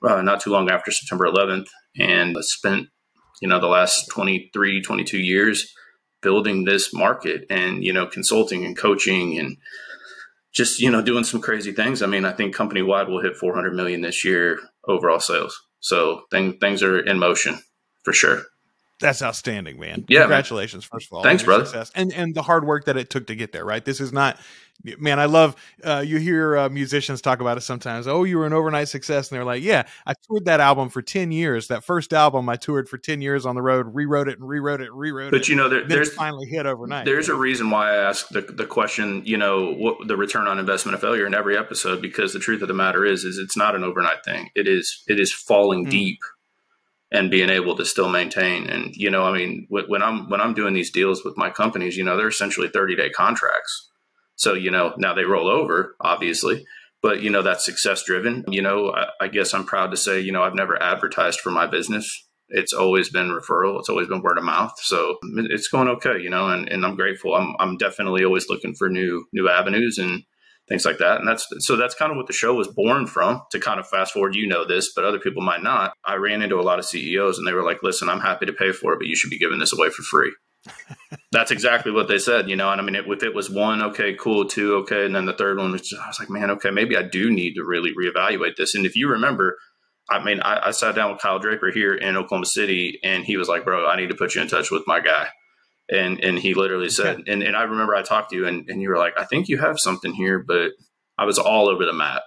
uh, 0.03 0.23
not 0.23 0.41
too 0.41 0.51
long 0.51 0.71
after 0.71 0.91
September 0.91 1.27
11th, 1.27 1.67
and 1.99 2.37
spent 2.41 2.89
you 3.41 3.49
know 3.49 3.61
the 3.61 3.67
last 3.67 4.09
23, 4.11 4.83
22 4.83 5.19
years 5.19 5.75
building 6.23 6.64
this 6.64 6.93
market 6.93 7.45
and 7.49 7.83
you 7.83 7.93
know 7.93 8.07
consulting 8.07 8.64
and 8.64 8.77
coaching 8.77 9.38
and 9.38 9.57
just 10.53 10.81
you 10.81 10.91
know 10.91 11.03
doing 11.03 11.25
some 11.25 11.41
crazy 11.41 11.73
things. 11.73 12.03
I 12.03 12.07
mean, 12.07 12.25
I 12.25 12.33
think 12.33 12.55
company 12.55 12.83
wide 12.83 13.09
will 13.09 13.23
hit 13.23 13.37
400 13.37 13.75
million 13.75 14.01
this 14.01 14.25
year 14.25 14.61
overall 14.87 15.21
sales. 15.21 15.59
So 15.81 16.23
thing, 16.31 16.59
things 16.59 16.83
are 16.83 17.01
in 17.01 17.19
motion 17.19 17.59
for 18.03 18.13
sure. 18.13 18.43
That's 19.01 19.23
outstanding, 19.23 19.79
man. 19.79 20.05
Yeah, 20.09 20.21
congratulations, 20.21 20.85
man. 20.85 20.99
first 20.99 21.09
of 21.09 21.17
all. 21.17 21.23
Thanks, 21.23 21.43
brother. 21.43 21.65
Success. 21.65 21.91
And 21.95 22.13
and 22.13 22.35
the 22.35 22.43
hard 22.43 22.67
work 22.67 22.85
that 22.87 22.97
it 22.97 23.11
took 23.11 23.27
to 23.29 23.35
get 23.35 23.53
there. 23.53 23.65
Right. 23.65 23.85
This 23.85 24.01
is 24.01 24.13
not 24.13 24.39
man, 24.99 25.19
I 25.19 25.27
love 25.27 25.57
uh, 25.85 26.03
you 26.07 26.19
hear 26.19 26.57
uh, 26.57 26.69
musicians 26.69 27.21
talk 27.21 27.41
about 27.41 27.57
it 27.57 27.63
sometimes. 27.63 28.07
Oh, 28.07 28.25
you 28.25 28.39
were 28.39 28.47
an 28.47 28.53
overnight 28.53 28.89
success, 28.89 29.31
and 29.31 29.37
they're 29.37 29.45
like, 29.45 29.63
"Yeah, 29.63 29.87
I 30.07 30.15
toured 30.27 30.45
that 30.47 30.61
album 30.61 30.89
for 30.89 31.03
ten 31.03 31.33
years. 31.33 31.69
That 31.69 31.85
first 31.85 32.13
album, 32.13 32.49
I 32.49 32.57
toured 32.57 32.89
for 32.89 32.99
ten 32.99 33.21
years 33.21 33.47
on 33.47 33.55
the 33.55 33.63
road, 33.63 33.87
rewrote 33.95 34.29
it 34.29 34.39
and 34.39 34.49
rewrote 34.49 34.81
it 34.81 34.89
and 34.89 34.99
rewrote 34.99 35.31
but 35.31 35.39
it. 35.39 35.41
But 35.41 35.49
you 35.49 35.57
know, 35.57 35.69
there, 35.69 35.87
there's 35.87 36.13
finally 36.13 36.47
hit 36.47 36.67
overnight. 36.67 37.05
There's 37.05 37.29
a 37.29 37.35
reason 37.35 37.71
why 37.71 37.93
I 37.93 37.97
ask 37.97 38.29
the 38.29 38.41
the 38.41 38.67
question. 38.67 39.23
You 39.25 39.37
know, 39.37 39.73
what 39.73 40.09
the 40.09 40.17
return 40.17 40.47
on 40.47 40.59
investment 40.59 40.95
of 40.95 41.01
failure 41.01 41.27
in 41.27 41.35
every 41.35 41.57
episode, 41.57 42.01
because 42.01 42.33
the 42.33 42.41
truth 42.41 42.63
of 42.63 42.69
the 42.69 42.75
matter 42.75 43.05
is, 43.05 43.25
is 43.25 43.39
it's 43.39 43.57
not 43.57 43.75
an 43.75 43.85
overnight 43.85 44.25
thing. 44.25 44.51
It 44.55 44.67
is 44.69 45.03
it 45.07 45.21
is 45.21 45.33
falling 45.33 45.87
mm. 45.87 45.91
deep 45.91 46.19
and 47.12 47.31
being 47.31 47.51
able 47.51 47.77
to 47.77 47.85
still 47.85 48.09
maintain. 48.09 48.68
And 48.68 48.94
you 48.94 49.11
know, 49.11 49.25
I 49.25 49.37
mean, 49.37 49.66
when 49.68 50.03
I'm 50.03 50.29
when 50.29 50.40
I'm 50.40 50.55
doing 50.55 50.75
these 50.75 50.90
deals 50.90 51.25
with 51.25 51.37
my 51.37 51.51
companies, 51.51 51.96
you 51.96 52.05
know, 52.05 52.16
they're 52.16 52.29
essentially 52.29 52.68
30 52.68 52.96
day 52.96 53.11
contracts 53.11 53.90
so, 54.40 54.55
you 54.55 54.70
know, 54.70 54.94
now 54.96 55.12
they 55.12 55.25
roll 55.25 55.49
over, 55.49 55.96
obviously, 56.01 56.64
but, 57.03 57.20
you 57.20 57.29
know, 57.29 57.42
that's 57.42 57.62
success 57.62 58.05
driven. 58.05 58.42
You 58.49 58.62
know, 58.62 58.90
I, 58.90 59.09
I 59.20 59.29
guess 59.29 59.53
I'm 59.53 59.66
proud 59.66 59.90
to 59.90 59.99
say, 59.99 60.20
you 60.20 60.33
know, 60.33 60.42
I've 60.42 60.55
never 60.55 60.83
advertised 60.83 61.40
for 61.40 61.51
my 61.51 61.66
business. 61.66 62.11
It's 62.49 62.73
always 62.73 63.11
been 63.11 63.29
referral. 63.29 63.79
It's 63.79 63.90
always 63.90 64.09
been 64.09 64.23
word 64.23 64.38
of 64.38 64.44
mouth. 64.44 64.73
So 64.81 65.18
it's 65.37 65.68
going 65.68 65.88
okay, 65.88 66.18
you 66.23 66.31
know, 66.31 66.49
and, 66.49 66.66
and 66.70 66.87
I'm 66.87 66.96
grateful. 66.96 67.35
I'm, 67.35 67.55
I'm 67.61 67.77
definitely 67.77 68.25
always 68.25 68.49
looking 68.49 68.75
for 68.75 68.88
new, 68.88 69.27
new 69.35 69.51
avenues 69.51 69.99
and 69.99 70.23
things 70.70 70.87
like 70.87 70.98
that. 70.98 71.18
And 71.18 71.28
that's, 71.28 71.46
so 71.59 71.76
that's 71.76 71.94
kind 71.94 72.11
of 72.11 72.16
what 72.16 72.28
the 72.28 72.33
show 72.33 72.54
was 72.54 72.68
born 72.68 73.06
from 73.06 73.42
to 73.50 73.59
kind 73.59 73.80
of 73.80 73.88
fast 73.88 74.12
forward. 74.12 74.35
You 74.35 74.46
know 74.46 74.64
this, 74.64 74.92
but 74.94 75.04
other 75.04 75.18
people 75.18 75.42
might 75.42 75.62
not. 75.62 75.92
I 76.04 76.14
ran 76.14 76.42
into 76.42 76.61
a 76.61 76.62
lot 76.62 76.78
of 76.78 76.85
CEOs 76.85 77.37
and 77.37 77.46
they 77.46 77.52
were 77.52 77.64
like, 77.64 77.83
listen, 77.83 78.09
I'm 78.09 78.20
happy 78.20 78.46
to 78.46 78.52
pay 78.52 78.72
for 78.72 78.94
it, 78.94 78.98
but 78.98 79.09
you 79.09 79.16
should 79.16 79.30
be 79.30 79.38
giving 79.38 79.59
this 79.59 79.72
away 79.72 79.90
for 79.90 80.02
free. 80.02 80.33
That's 81.33 81.50
exactly 81.50 81.90
what 81.90 82.06
they 82.06 82.18
said, 82.18 82.48
you 82.48 82.56
know. 82.56 82.70
And 82.70 82.80
I 82.80 82.85
mean, 82.85 82.94
if 82.94 83.22
it 83.22 83.35
was 83.35 83.50
one, 83.50 83.83
okay, 83.83 84.14
cool, 84.14 84.46
two, 84.46 84.76
okay, 84.76 85.04
and 85.04 85.14
then 85.14 85.24
the 85.24 85.33
third 85.33 85.59
one 85.59 85.72
was, 85.72 85.83
just, 85.83 86.00
I 86.00 86.06
was 86.06 86.20
like, 86.20 86.30
man, 86.30 86.50
okay, 86.52 86.70
maybe 86.70 86.96
I 86.96 87.02
do 87.02 87.30
need 87.30 87.54
to 87.54 87.64
really 87.64 87.92
reevaluate 87.94 88.56
this. 88.56 88.74
And 88.74 88.87
if 88.87 88.94
you 88.94 89.09
remember, 89.09 89.56
I 90.09 90.22
mean, 90.22 90.40
I, 90.40 90.68
I 90.68 90.70
sat 90.72 90.94
down 90.94 91.12
with 91.12 91.20
Kyle 91.20 91.38
Draper 91.38 91.70
here 91.72 91.94
in 91.94 92.16
Oklahoma 92.16 92.46
City, 92.46 92.98
and 93.02 93.24
he 93.24 93.37
was 93.37 93.48
like, 93.48 93.64
bro, 93.64 93.87
I 93.87 93.96
need 93.96 94.11
to 94.11 94.16
put 94.16 94.35
you 94.35 94.42
in 94.42 94.48
touch 94.48 94.70
with 94.70 94.83
my 94.87 95.00
guy. 95.00 95.28
And 95.90 96.22
and 96.22 96.38
he 96.38 96.55
literally 96.55 96.88
said, 96.88 97.24
and, 97.26 97.42
and 97.42 97.57
I 97.57 97.62
remember 97.62 97.96
I 97.96 98.03
talked 98.03 98.31
to 98.31 98.37
you, 98.37 98.46
and, 98.46 98.68
and 98.68 98.81
you 98.81 98.90
were 98.90 98.98
like, 98.98 99.18
I 99.18 99.24
think 99.24 99.48
you 99.48 99.59
have 99.59 99.76
something 99.79 100.14
here, 100.14 100.38
but 100.38 100.72
I 101.18 101.24
was 101.24 101.38
all 101.38 101.68
over 101.68 101.85
the 101.85 101.92
map, 101.92 102.22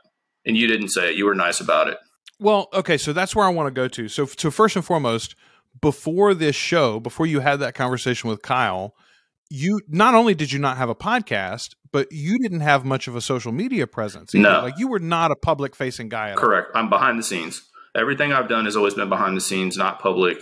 and 0.45 0.57
you 0.57 0.67
didn't 0.67 0.89
say 0.89 1.09
it. 1.09 1.15
You 1.15 1.25
were 1.25 1.35
nice 1.35 1.61
about 1.61 1.87
it. 1.87 1.97
Well, 2.39 2.67
okay, 2.73 2.97
so 2.97 3.13
that's 3.13 3.35
where 3.35 3.45
I 3.45 3.49
want 3.49 3.67
to 3.67 3.71
go 3.71 3.87
to. 3.87 4.09
So, 4.09 4.25
so 4.25 4.51
first 4.51 4.75
and 4.75 4.83
foremost, 4.83 5.35
before 5.81 6.33
this 6.33 6.57
show, 6.57 6.99
before 6.99 7.25
you 7.25 7.39
had 7.39 7.61
that 7.61 7.73
conversation 7.73 8.29
with 8.29 8.41
Kyle, 8.41 8.95
you 9.49 9.79
not 9.87 10.13
only 10.13 10.33
did 10.33 10.51
you 10.51 10.59
not 10.59 10.77
have 10.77 10.89
a 10.89 10.95
podcast, 10.95 11.75
but 11.91 12.11
you 12.11 12.37
didn't 12.39 12.61
have 12.61 12.83
much 12.83 13.07
of 13.07 13.15
a 13.15 13.21
social 13.21 13.51
media 13.51 13.87
presence. 13.87 14.35
Either. 14.35 14.43
No, 14.43 14.61
like 14.61 14.77
you 14.77 14.87
were 14.89 14.99
not 14.99 15.31
a 15.31 15.35
public 15.35 15.75
facing 15.75 16.09
guy. 16.09 16.33
Correct. 16.35 16.71
All. 16.75 16.81
I'm 16.81 16.89
behind 16.89 17.17
the 17.17 17.23
scenes. 17.23 17.61
Everything 17.95 18.33
I've 18.33 18.49
done 18.49 18.65
has 18.65 18.75
always 18.75 18.95
been 18.95 19.09
behind 19.09 19.37
the 19.37 19.41
scenes, 19.41 19.77
not 19.77 19.99
public. 19.99 20.39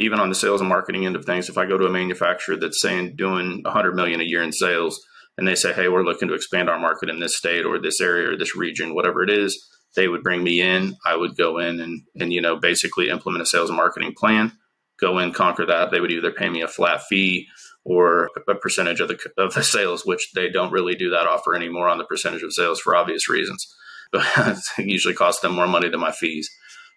Even 0.00 0.20
on 0.20 0.28
the 0.28 0.34
sales 0.34 0.60
and 0.60 0.68
marketing 0.68 1.06
end 1.06 1.16
of 1.16 1.24
things, 1.24 1.48
if 1.48 1.58
I 1.58 1.66
go 1.66 1.78
to 1.78 1.86
a 1.86 1.90
manufacturer 1.90 2.56
that's 2.56 2.80
saying 2.80 3.16
doing 3.16 3.62
100 3.62 3.94
million 3.94 4.20
a 4.20 4.24
year 4.24 4.42
in 4.42 4.52
sales, 4.52 5.00
and 5.38 5.46
they 5.46 5.54
say, 5.54 5.72
"Hey, 5.72 5.88
we're 5.88 6.04
looking 6.04 6.28
to 6.28 6.34
expand 6.34 6.70
our 6.70 6.78
market 6.78 7.10
in 7.10 7.20
this 7.20 7.36
state 7.36 7.64
or 7.64 7.78
this 7.78 8.00
area 8.00 8.30
or 8.30 8.36
this 8.36 8.56
region, 8.56 8.94
whatever 8.94 9.22
it 9.22 9.30
is," 9.30 9.68
they 9.94 10.08
would 10.08 10.22
bring 10.22 10.42
me 10.42 10.60
in. 10.60 10.96
I 11.04 11.16
would 11.16 11.36
go 11.36 11.58
in 11.58 11.80
and 11.80 12.02
and 12.18 12.32
you 12.32 12.40
know 12.40 12.56
basically 12.56 13.08
implement 13.08 13.42
a 13.42 13.46
sales 13.46 13.70
and 13.70 13.76
marketing 13.76 14.14
plan 14.16 14.52
go 14.98 15.18
in, 15.18 15.32
conquer 15.32 15.66
that, 15.66 15.90
they 15.90 16.00
would 16.00 16.12
either 16.12 16.32
pay 16.32 16.48
me 16.48 16.62
a 16.62 16.68
flat 16.68 17.02
fee 17.02 17.48
or 17.84 18.30
a 18.48 18.54
percentage 18.54 19.00
of 19.00 19.08
the 19.08 19.18
of 19.38 19.54
the 19.54 19.62
sales, 19.62 20.04
which 20.04 20.32
they 20.34 20.48
don't 20.48 20.72
really 20.72 20.94
do 20.94 21.10
that 21.10 21.26
offer 21.26 21.54
anymore 21.54 21.88
on 21.88 21.98
the 21.98 22.04
percentage 22.04 22.42
of 22.42 22.52
sales 22.52 22.80
for 22.80 22.96
obvious 22.96 23.28
reasons. 23.28 23.66
But 24.12 24.26
it 24.78 24.86
usually 24.86 25.14
costs 25.14 25.40
them 25.40 25.54
more 25.54 25.66
money 25.66 25.88
than 25.88 26.00
my 26.00 26.12
fees. 26.12 26.50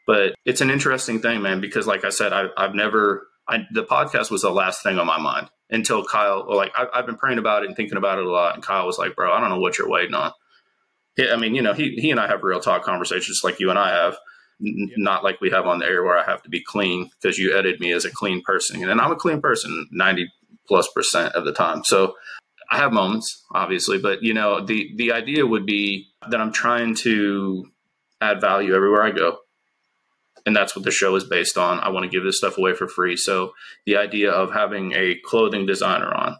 But 0.10 0.34
it's 0.43 0.62
an 0.62 0.72
interesting 0.72 1.22
thing, 1.22 1.43
man, 1.43 1.62
because 1.62 1.86
like 1.86 2.04
I 2.04 2.10
said, 2.10 2.34
I, 2.34 2.48
have 2.58 2.74
never. 2.74 3.28
I, 3.48 3.60
the 3.72 3.84
podcast 3.84 4.32
was 4.32 4.41
the 4.41 4.50
last 4.50 4.82
thing 4.82 4.98
on 4.98 5.06
my 5.06 5.19
mind 5.19 5.52
until 5.69 6.04
Kyle. 6.04 6.48
Like 6.50 6.72
I, 6.76 6.88
have 6.95 7.06
been 7.06 7.15
praying 7.15 7.38
about 7.38 7.62
it 7.62 7.67
and 7.67 7.76
thinking 7.76 7.95
about 7.95 8.17
it 8.17 8.26
a 8.26 8.32
lot, 8.32 8.56
and 8.56 8.63
Kyle 8.63 8.88
was 8.88 8.98
like, 8.98 9.15
"Bro, 9.15 9.32
I 9.32 9.39
don't 9.39 9.50
know 9.50 9.60
what 9.60 9.78
you're 9.78 9.88
waiting 9.88 10.15
on." 10.15 10.32
I 11.19 11.36
mean, 11.36 11.54
you 11.54 11.62
know, 11.62 11.74
he 11.74 11.91
he 12.00 12.10
and 12.10 12.19
I 12.19 12.26
have 12.26 12.41
real 12.41 12.60
talk 12.60 12.82
conversations 12.82 13.41
like 13.43 13.60
you 13.60 13.69
and 13.69 13.78
I 13.78 13.91
have, 13.91 14.17
N- 14.60 14.89
Not 14.98 15.24
like 15.24 15.41
we 15.41 15.52
have 15.52 15.67
on 15.67 15.78
the 15.78 15.86
air 15.86 16.04
where 16.04 16.17
I 16.17 16.24
have 16.24 16.41
to 16.41 16.50
be 16.50 16.63
clean 16.63 17.12
because 17.22 17.38
you 17.38 17.56
edit 17.56 17.80
me 17.80 17.91
as 17.93 18.04
a 18.04 18.12
clean 18.12 18.41
person. 18.41 18.89
And 18.89 19.00
I'm 19.00 19.12
a 19.12 19.15
clean 19.15 19.41
person 19.41 19.88
90 19.91 20.28
plus 20.67 20.89
percent 20.91 21.36
of 21.36 21.45
the 21.45 21.54
time. 21.54 21.84
So 21.84 22.15
I 22.72 22.78
have 22.78 22.91
moments, 22.91 23.45
obviously, 23.54 24.00
but 24.00 24.24
you 24.24 24.34
know, 24.34 24.65
the 24.65 24.91
the 24.95 25.12
idea 25.12 25.45
would 25.45 25.67
be 25.67 26.08
that 26.28 26.41
I'm 26.41 26.52
trying 26.52 26.95
to 26.95 27.67
add 28.22 28.41
value 28.41 28.74
everywhere 28.74 29.04
I 29.04 29.12
go. 29.12 29.38
And 30.45 30.56
that's 30.56 30.75
what 30.75 30.86
the 30.86 30.91
show 30.91 31.15
is 31.15 31.23
based 31.23 31.58
on. 31.58 31.80
I 31.80 31.89
want 31.89 32.04
to 32.04 32.10
give 32.10 32.23
this 32.23 32.38
stuff 32.38 32.58
away 32.58 32.73
for 32.73 32.88
free. 32.88 33.17
So 33.17 33.54
the 33.86 33.97
idea 33.97 34.32
of 34.32 34.52
having 34.52 34.93
a 34.93 35.15
clothing 35.23 35.65
designer 35.65 36.13
on, 36.13 36.38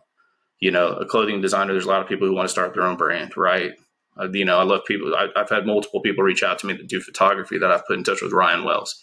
you 0.59 0.71
know, 0.71 0.93
a 0.93 1.05
clothing 1.05 1.41
designer, 1.41 1.73
there's 1.73 1.85
a 1.85 1.89
lot 1.89 2.01
of 2.01 2.07
people 2.07 2.27
who 2.27 2.33
want 2.33 2.47
to 2.47 2.51
start 2.51 2.73
their 2.73 2.83
own 2.83 2.97
brand, 2.97 3.35
right? 3.38 3.73
Uh, 4.19 4.29
you 4.31 4.45
know, 4.45 4.57
I 4.57 4.63
love 4.63 4.81
people. 4.85 5.15
I, 5.15 5.27
I've 5.35 5.49
had 5.49 5.65
multiple 5.65 6.01
people 6.01 6.23
reach 6.23 6.43
out 6.43 6.59
to 6.59 6.67
me 6.67 6.73
that 6.73 6.88
do 6.88 7.01
photography 7.01 7.57
that 7.57 7.71
I've 7.71 7.85
put 7.85 7.97
in 7.97 8.03
touch 8.03 8.21
with 8.21 8.33
Ryan 8.33 8.63
Wells 8.63 8.95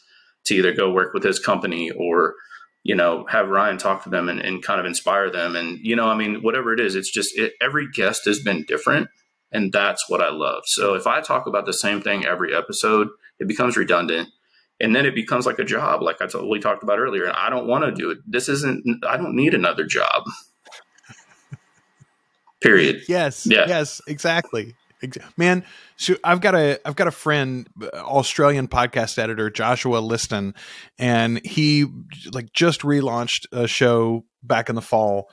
to 0.46 0.54
either 0.54 0.72
go 0.72 0.90
work 0.90 1.14
with 1.14 1.22
his 1.22 1.38
company 1.38 1.90
or 1.90 2.34
you 2.86 2.94
know, 2.94 3.26
have 3.28 3.48
Ryan 3.48 3.78
talk 3.78 4.04
to 4.04 4.10
them 4.10 4.28
and, 4.28 4.38
and 4.38 4.62
kind 4.62 4.78
of 4.78 4.86
inspire 4.86 5.28
them. 5.28 5.56
And, 5.56 5.80
you 5.82 5.96
know, 5.96 6.06
I 6.06 6.14
mean, 6.14 6.36
whatever 6.42 6.72
it 6.72 6.78
is, 6.78 6.94
it's 6.94 7.10
just 7.10 7.36
it, 7.36 7.54
every 7.60 7.88
guest 7.90 8.26
has 8.26 8.38
been 8.38 8.64
different. 8.68 9.08
And 9.50 9.72
that's 9.72 10.08
what 10.08 10.20
I 10.20 10.30
love. 10.30 10.62
So 10.66 10.94
if 10.94 11.04
I 11.04 11.20
talk 11.20 11.48
about 11.48 11.66
the 11.66 11.72
same 11.72 12.00
thing 12.00 12.24
every 12.24 12.54
episode, 12.54 13.08
it 13.40 13.48
becomes 13.48 13.76
redundant. 13.76 14.28
And 14.80 14.94
then 14.94 15.06
it 15.06 15.14
becomes 15.14 15.46
like 15.46 15.58
a 15.58 15.64
job, 15.64 16.02
like 16.02 16.20
I 16.20 16.26
told, 16.26 16.48
we 16.50 16.60
talked 16.60 16.82
about 16.82 16.98
earlier. 16.98 17.24
And 17.24 17.36
I 17.36 17.48
don't 17.48 17.66
want 17.66 17.84
to 17.84 17.92
do 17.92 18.10
it. 18.10 18.18
This 18.26 18.48
isn't, 18.48 19.04
I 19.06 19.16
don't 19.16 19.34
need 19.34 19.54
another 19.54 19.84
job. 19.84 20.24
Period. 22.60 23.02
Yes. 23.08 23.46
Yeah. 23.46 23.64
Yes, 23.68 24.00
exactly. 24.06 24.74
Man, 25.36 25.64
so 25.96 26.16
I've 26.24 26.40
got 26.40 26.54
a 26.54 26.80
I've 26.86 26.96
got 26.96 27.06
a 27.06 27.12
friend, 27.12 27.68
uh, 27.80 27.88
Australian 27.96 28.66
podcast 28.66 29.18
editor 29.18 29.50
Joshua 29.50 29.98
Liston, 29.98 30.54
and 30.98 31.44
he 31.44 31.84
like 32.32 32.52
just 32.54 32.80
relaunched 32.80 33.44
a 33.52 33.68
show 33.68 34.24
back 34.42 34.70
in 34.70 34.74
the 34.74 34.82
fall, 34.82 35.28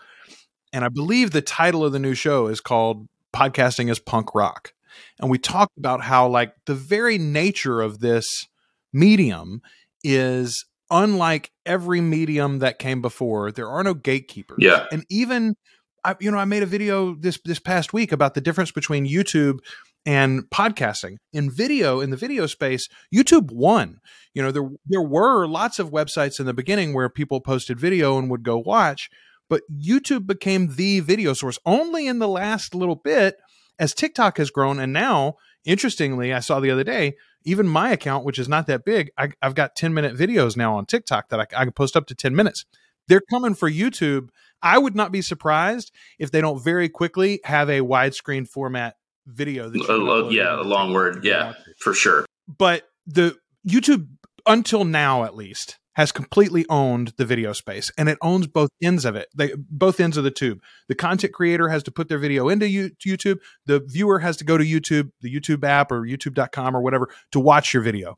and 0.74 0.84
I 0.84 0.90
believe 0.90 1.32
the 1.32 1.42
title 1.42 1.86
of 1.86 1.94
the 1.94 2.00
new 2.00 2.14
show 2.14 2.48
is 2.48 2.60
called 2.60 3.08
"Podcasting 3.34 3.90
is 3.90 4.00
Punk 4.00 4.36
Rock," 4.36 4.74
and 5.18 5.32
we 5.32 5.38
talked 5.38 5.78
about 5.78 6.02
how 6.02 6.28
like 6.28 6.54
the 6.66 6.76
very 6.76 7.18
nature 7.18 7.82
of 7.82 8.00
this 8.00 8.50
medium 8.94 9.62
is 10.04 10.66
unlike 10.90 11.52
every 11.66 12.02
medium 12.02 12.60
that 12.60 12.80
came 12.80 13.02
before. 13.02 13.52
There 13.52 13.70
are 13.70 13.84
no 13.84 13.94
gatekeepers, 13.94 14.60
yeah, 14.60 14.86
and 14.92 15.06
even 15.10 15.56
I, 16.04 16.16
you 16.20 16.32
know, 16.32 16.38
I 16.38 16.46
made 16.46 16.64
a 16.64 16.68
video 16.68 17.16
this 17.16 17.40
this 17.44 17.60
past 17.60 17.94
week 17.94 18.12
about 18.12 18.34
the 18.34 18.42
difference 18.42 18.72
between 18.72 19.08
YouTube 19.08 19.60
and 20.06 20.44
podcasting. 20.50 21.18
In 21.32 21.50
video, 21.50 22.02
in 22.02 22.10
the 22.10 22.18
video 22.18 22.46
space, 22.46 22.90
YouTube 23.14 23.52
won. 23.52 24.00
You 24.34 24.44
know, 24.44 24.52
there 24.52 24.70
there 24.86 25.02
were 25.02 25.48
lots 25.48 25.80
of 25.80 25.92
websites 25.92 26.40
in 26.40 26.46
the 26.46 26.54
beginning 26.54 26.94
where 26.94 27.10
people 27.10 27.42
posted 27.42 27.80
video 27.80 28.18
and 28.18 28.30
would 28.30 28.44
go 28.44 28.58
watch, 28.58 29.10
but 29.50 29.64
YouTube 29.72 30.28
became 30.28 30.76
the 30.76 31.00
video 31.00 31.34
source 31.34 31.58
only 31.66 32.08
in 32.08 32.20
the 32.20 32.28
last 32.28 32.76
little 32.76 32.96
bit 32.96 33.38
as 33.80 33.94
TikTok 33.94 34.38
has 34.38 34.52
grown. 34.52 34.80
And 34.80 34.94
now, 34.94 35.36
interestingly, 35.66 36.34
I 36.34 36.40
saw 36.40 36.60
the 36.60 36.72
other 36.72 36.84
day, 36.84 37.16
even 37.46 37.68
my 37.68 37.92
account, 37.92 38.26
which 38.26 38.40
is 38.40 38.50
not 38.50 38.68
that 38.68 38.86
big, 38.86 39.12
I, 39.18 39.30
have 39.42 39.56
got 39.56 39.76
10 39.76 39.94
minute 39.94 40.16
videos 40.16 40.56
now 40.56 40.76
on 40.76 40.86
TikTok 40.86 41.30
that 41.30 41.40
I, 41.40 41.44
I 41.56 41.64
can 41.66 41.74
post 41.74 41.96
up 41.96 42.08
to 42.08 42.16
10 42.16 42.36
minutes. 42.36 42.66
They're 43.08 43.22
coming 43.30 43.54
for 43.54 43.70
YouTube 43.70 44.30
I 44.64 44.78
would 44.78 44.96
not 44.96 45.12
be 45.12 45.22
surprised 45.22 45.92
if 46.18 46.32
they 46.32 46.40
don't 46.40 46.64
very 46.64 46.88
quickly 46.88 47.42
have 47.44 47.70
a 47.70 47.82
widescreen 47.82 48.48
format 48.48 48.96
video. 49.28 49.70
That 49.70 49.90
uh, 49.90 50.30
yeah, 50.30 50.60
a 50.60 50.64
long 50.64 50.94
word. 50.94 51.24
Yeah, 51.26 51.54
for 51.78 51.94
sure. 51.94 52.26
But 52.48 52.88
the 53.06 53.38
YouTube, 53.68 54.08
until 54.48 54.86
now 54.86 55.26
at 55.26 55.36
least, 55.36 55.78
has 55.96 56.12
completely 56.12 56.66
owned 56.70 57.14
the 57.18 57.26
video 57.26 57.54
space 57.54 57.92
and 57.98 58.10
it 58.10 58.18
owns 58.22 58.48
both 58.48 58.70
ends 58.82 59.06
of 59.06 59.16
it 59.16 59.28
they 59.36 59.54
both 59.58 60.00
ends 60.00 60.18
of 60.18 60.24
the 60.24 60.32
tube 60.32 60.60
the 60.88 60.96
content 60.96 61.34
creator 61.34 61.70
has 61.70 61.84
to 61.84 61.92
put 61.92 62.10
their 62.10 62.18
video 62.18 62.50
into 62.50 62.66
youtube 62.66 63.40
the 63.66 63.80
viewer 63.80 64.20
has 64.20 64.38
to 64.38 64.44
go 64.44 64.58
to 64.58 64.64
youtube 64.64 65.10
the 65.22 65.34
youtube 65.34 65.64
app 65.64 65.92
or 65.92 66.02
youtube.com 66.02 66.76
or 66.76 66.82
whatever 66.82 67.08
to 67.32 67.40
watch 67.40 67.74
your 67.74 67.84
video 67.84 68.18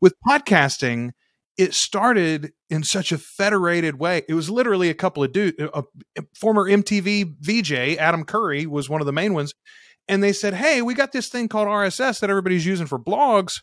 with 0.00 0.14
podcasting 0.26 1.10
it 1.58 1.74
started 1.74 2.52
in 2.70 2.84
such 2.84 3.10
a 3.10 3.18
federated 3.18 3.98
way. 3.98 4.22
It 4.28 4.34
was 4.34 4.48
literally 4.48 4.88
a 4.88 4.94
couple 4.94 5.24
of 5.24 5.32
dudes. 5.32 5.58
A, 5.58 5.70
uh, 5.72 5.82
a 6.16 6.20
uh, 6.20 6.24
former 6.38 6.70
MTV 6.70 7.34
VJ, 7.40 7.98
Adam 7.98 8.24
Curry, 8.24 8.64
was 8.64 8.88
one 8.88 9.00
of 9.00 9.06
the 9.06 9.12
main 9.12 9.34
ones. 9.34 9.52
And 10.06 10.22
they 10.22 10.32
said, 10.32 10.54
Hey, 10.54 10.80
we 10.80 10.94
got 10.94 11.10
this 11.10 11.28
thing 11.28 11.48
called 11.48 11.66
RSS 11.66 12.20
that 12.20 12.30
everybody's 12.30 12.64
using 12.64 12.86
for 12.86 12.98
blogs. 12.98 13.60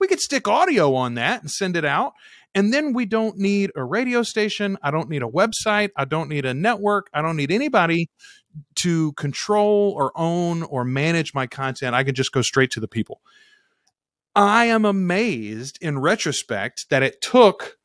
We 0.00 0.08
could 0.08 0.20
stick 0.20 0.48
audio 0.48 0.94
on 0.94 1.14
that 1.14 1.40
and 1.40 1.50
send 1.50 1.76
it 1.76 1.84
out. 1.84 2.14
And 2.54 2.72
then 2.72 2.92
we 2.92 3.04
don't 3.04 3.36
need 3.36 3.70
a 3.76 3.84
radio 3.84 4.22
station. 4.22 4.78
I 4.82 4.90
don't 4.90 5.08
need 5.08 5.22
a 5.22 5.26
website. 5.26 5.90
I 5.96 6.04
don't 6.04 6.28
need 6.28 6.44
a 6.44 6.54
network. 6.54 7.08
I 7.12 7.22
don't 7.22 7.36
need 7.36 7.50
anybody 7.50 8.08
to 8.76 9.12
control 9.12 9.94
or 9.96 10.12
own 10.16 10.62
or 10.64 10.84
manage 10.84 11.34
my 11.34 11.46
content. 11.46 11.94
I 11.94 12.04
can 12.04 12.14
just 12.14 12.32
go 12.32 12.42
straight 12.42 12.70
to 12.72 12.80
the 12.80 12.88
people. 12.88 13.20
I 14.34 14.66
am 14.66 14.84
amazed 14.84 15.78
in 15.80 15.98
retrospect 15.98 16.90
that 16.90 17.02
it 17.02 17.20
took 17.20 17.76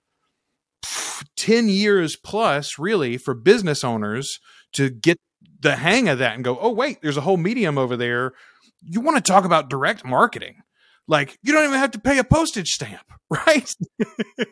10 1.35 1.67
years 1.69 2.15
plus, 2.15 2.77
really, 2.77 3.17
for 3.17 3.33
business 3.33 3.83
owners 3.83 4.39
to 4.73 4.89
get 4.89 5.17
the 5.59 5.75
hang 5.75 6.09
of 6.09 6.19
that 6.19 6.35
and 6.35 6.43
go, 6.43 6.57
oh, 6.59 6.71
wait, 6.71 7.01
there's 7.01 7.17
a 7.17 7.21
whole 7.21 7.37
medium 7.37 7.77
over 7.77 7.97
there. 7.97 8.33
You 8.81 9.01
want 9.01 9.17
to 9.17 9.31
talk 9.31 9.45
about 9.45 9.69
direct 9.69 10.05
marketing. 10.05 10.57
Like 11.07 11.37
you 11.43 11.53
don't 11.53 11.65
even 11.65 11.79
have 11.79 11.91
to 11.91 11.99
pay 11.99 12.17
a 12.17 12.23
postage 12.23 12.69
stamp, 12.69 13.05
right? 13.29 13.73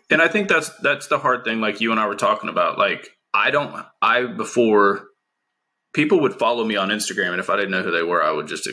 and 0.09 0.21
I 0.21 0.27
think 0.27 0.47
that's 0.47 0.69
that's 0.79 1.07
the 1.07 1.19
hard 1.19 1.43
thing 1.45 1.61
like 1.61 1.81
you 1.81 1.91
and 1.91 1.99
I 1.99 2.07
were 2.07 2.15
talking 2.15 2.49
about. 2.49 2.77
Like 2.77 3.09
I 3.33 3.51
don't 3.51 3.85
I 4.01 4.25
before 4.25 5.07
people 5.93 6.21
would 6.21 6.35
follow 6.35 6.63
me 6.63 6.75
on 6.75 6.89
Instagram 6.89 7.31
and 7.31 7.39
if 7.39 7.49
I 7.49 7.55
didn't 7.55 7.71
know 7.71 7.83
who 7.83 7.91
they 7.91 8.03
were, 8.03 8.23
I 8.23 8.31
would 8.31 8.47
just 8.47 8.67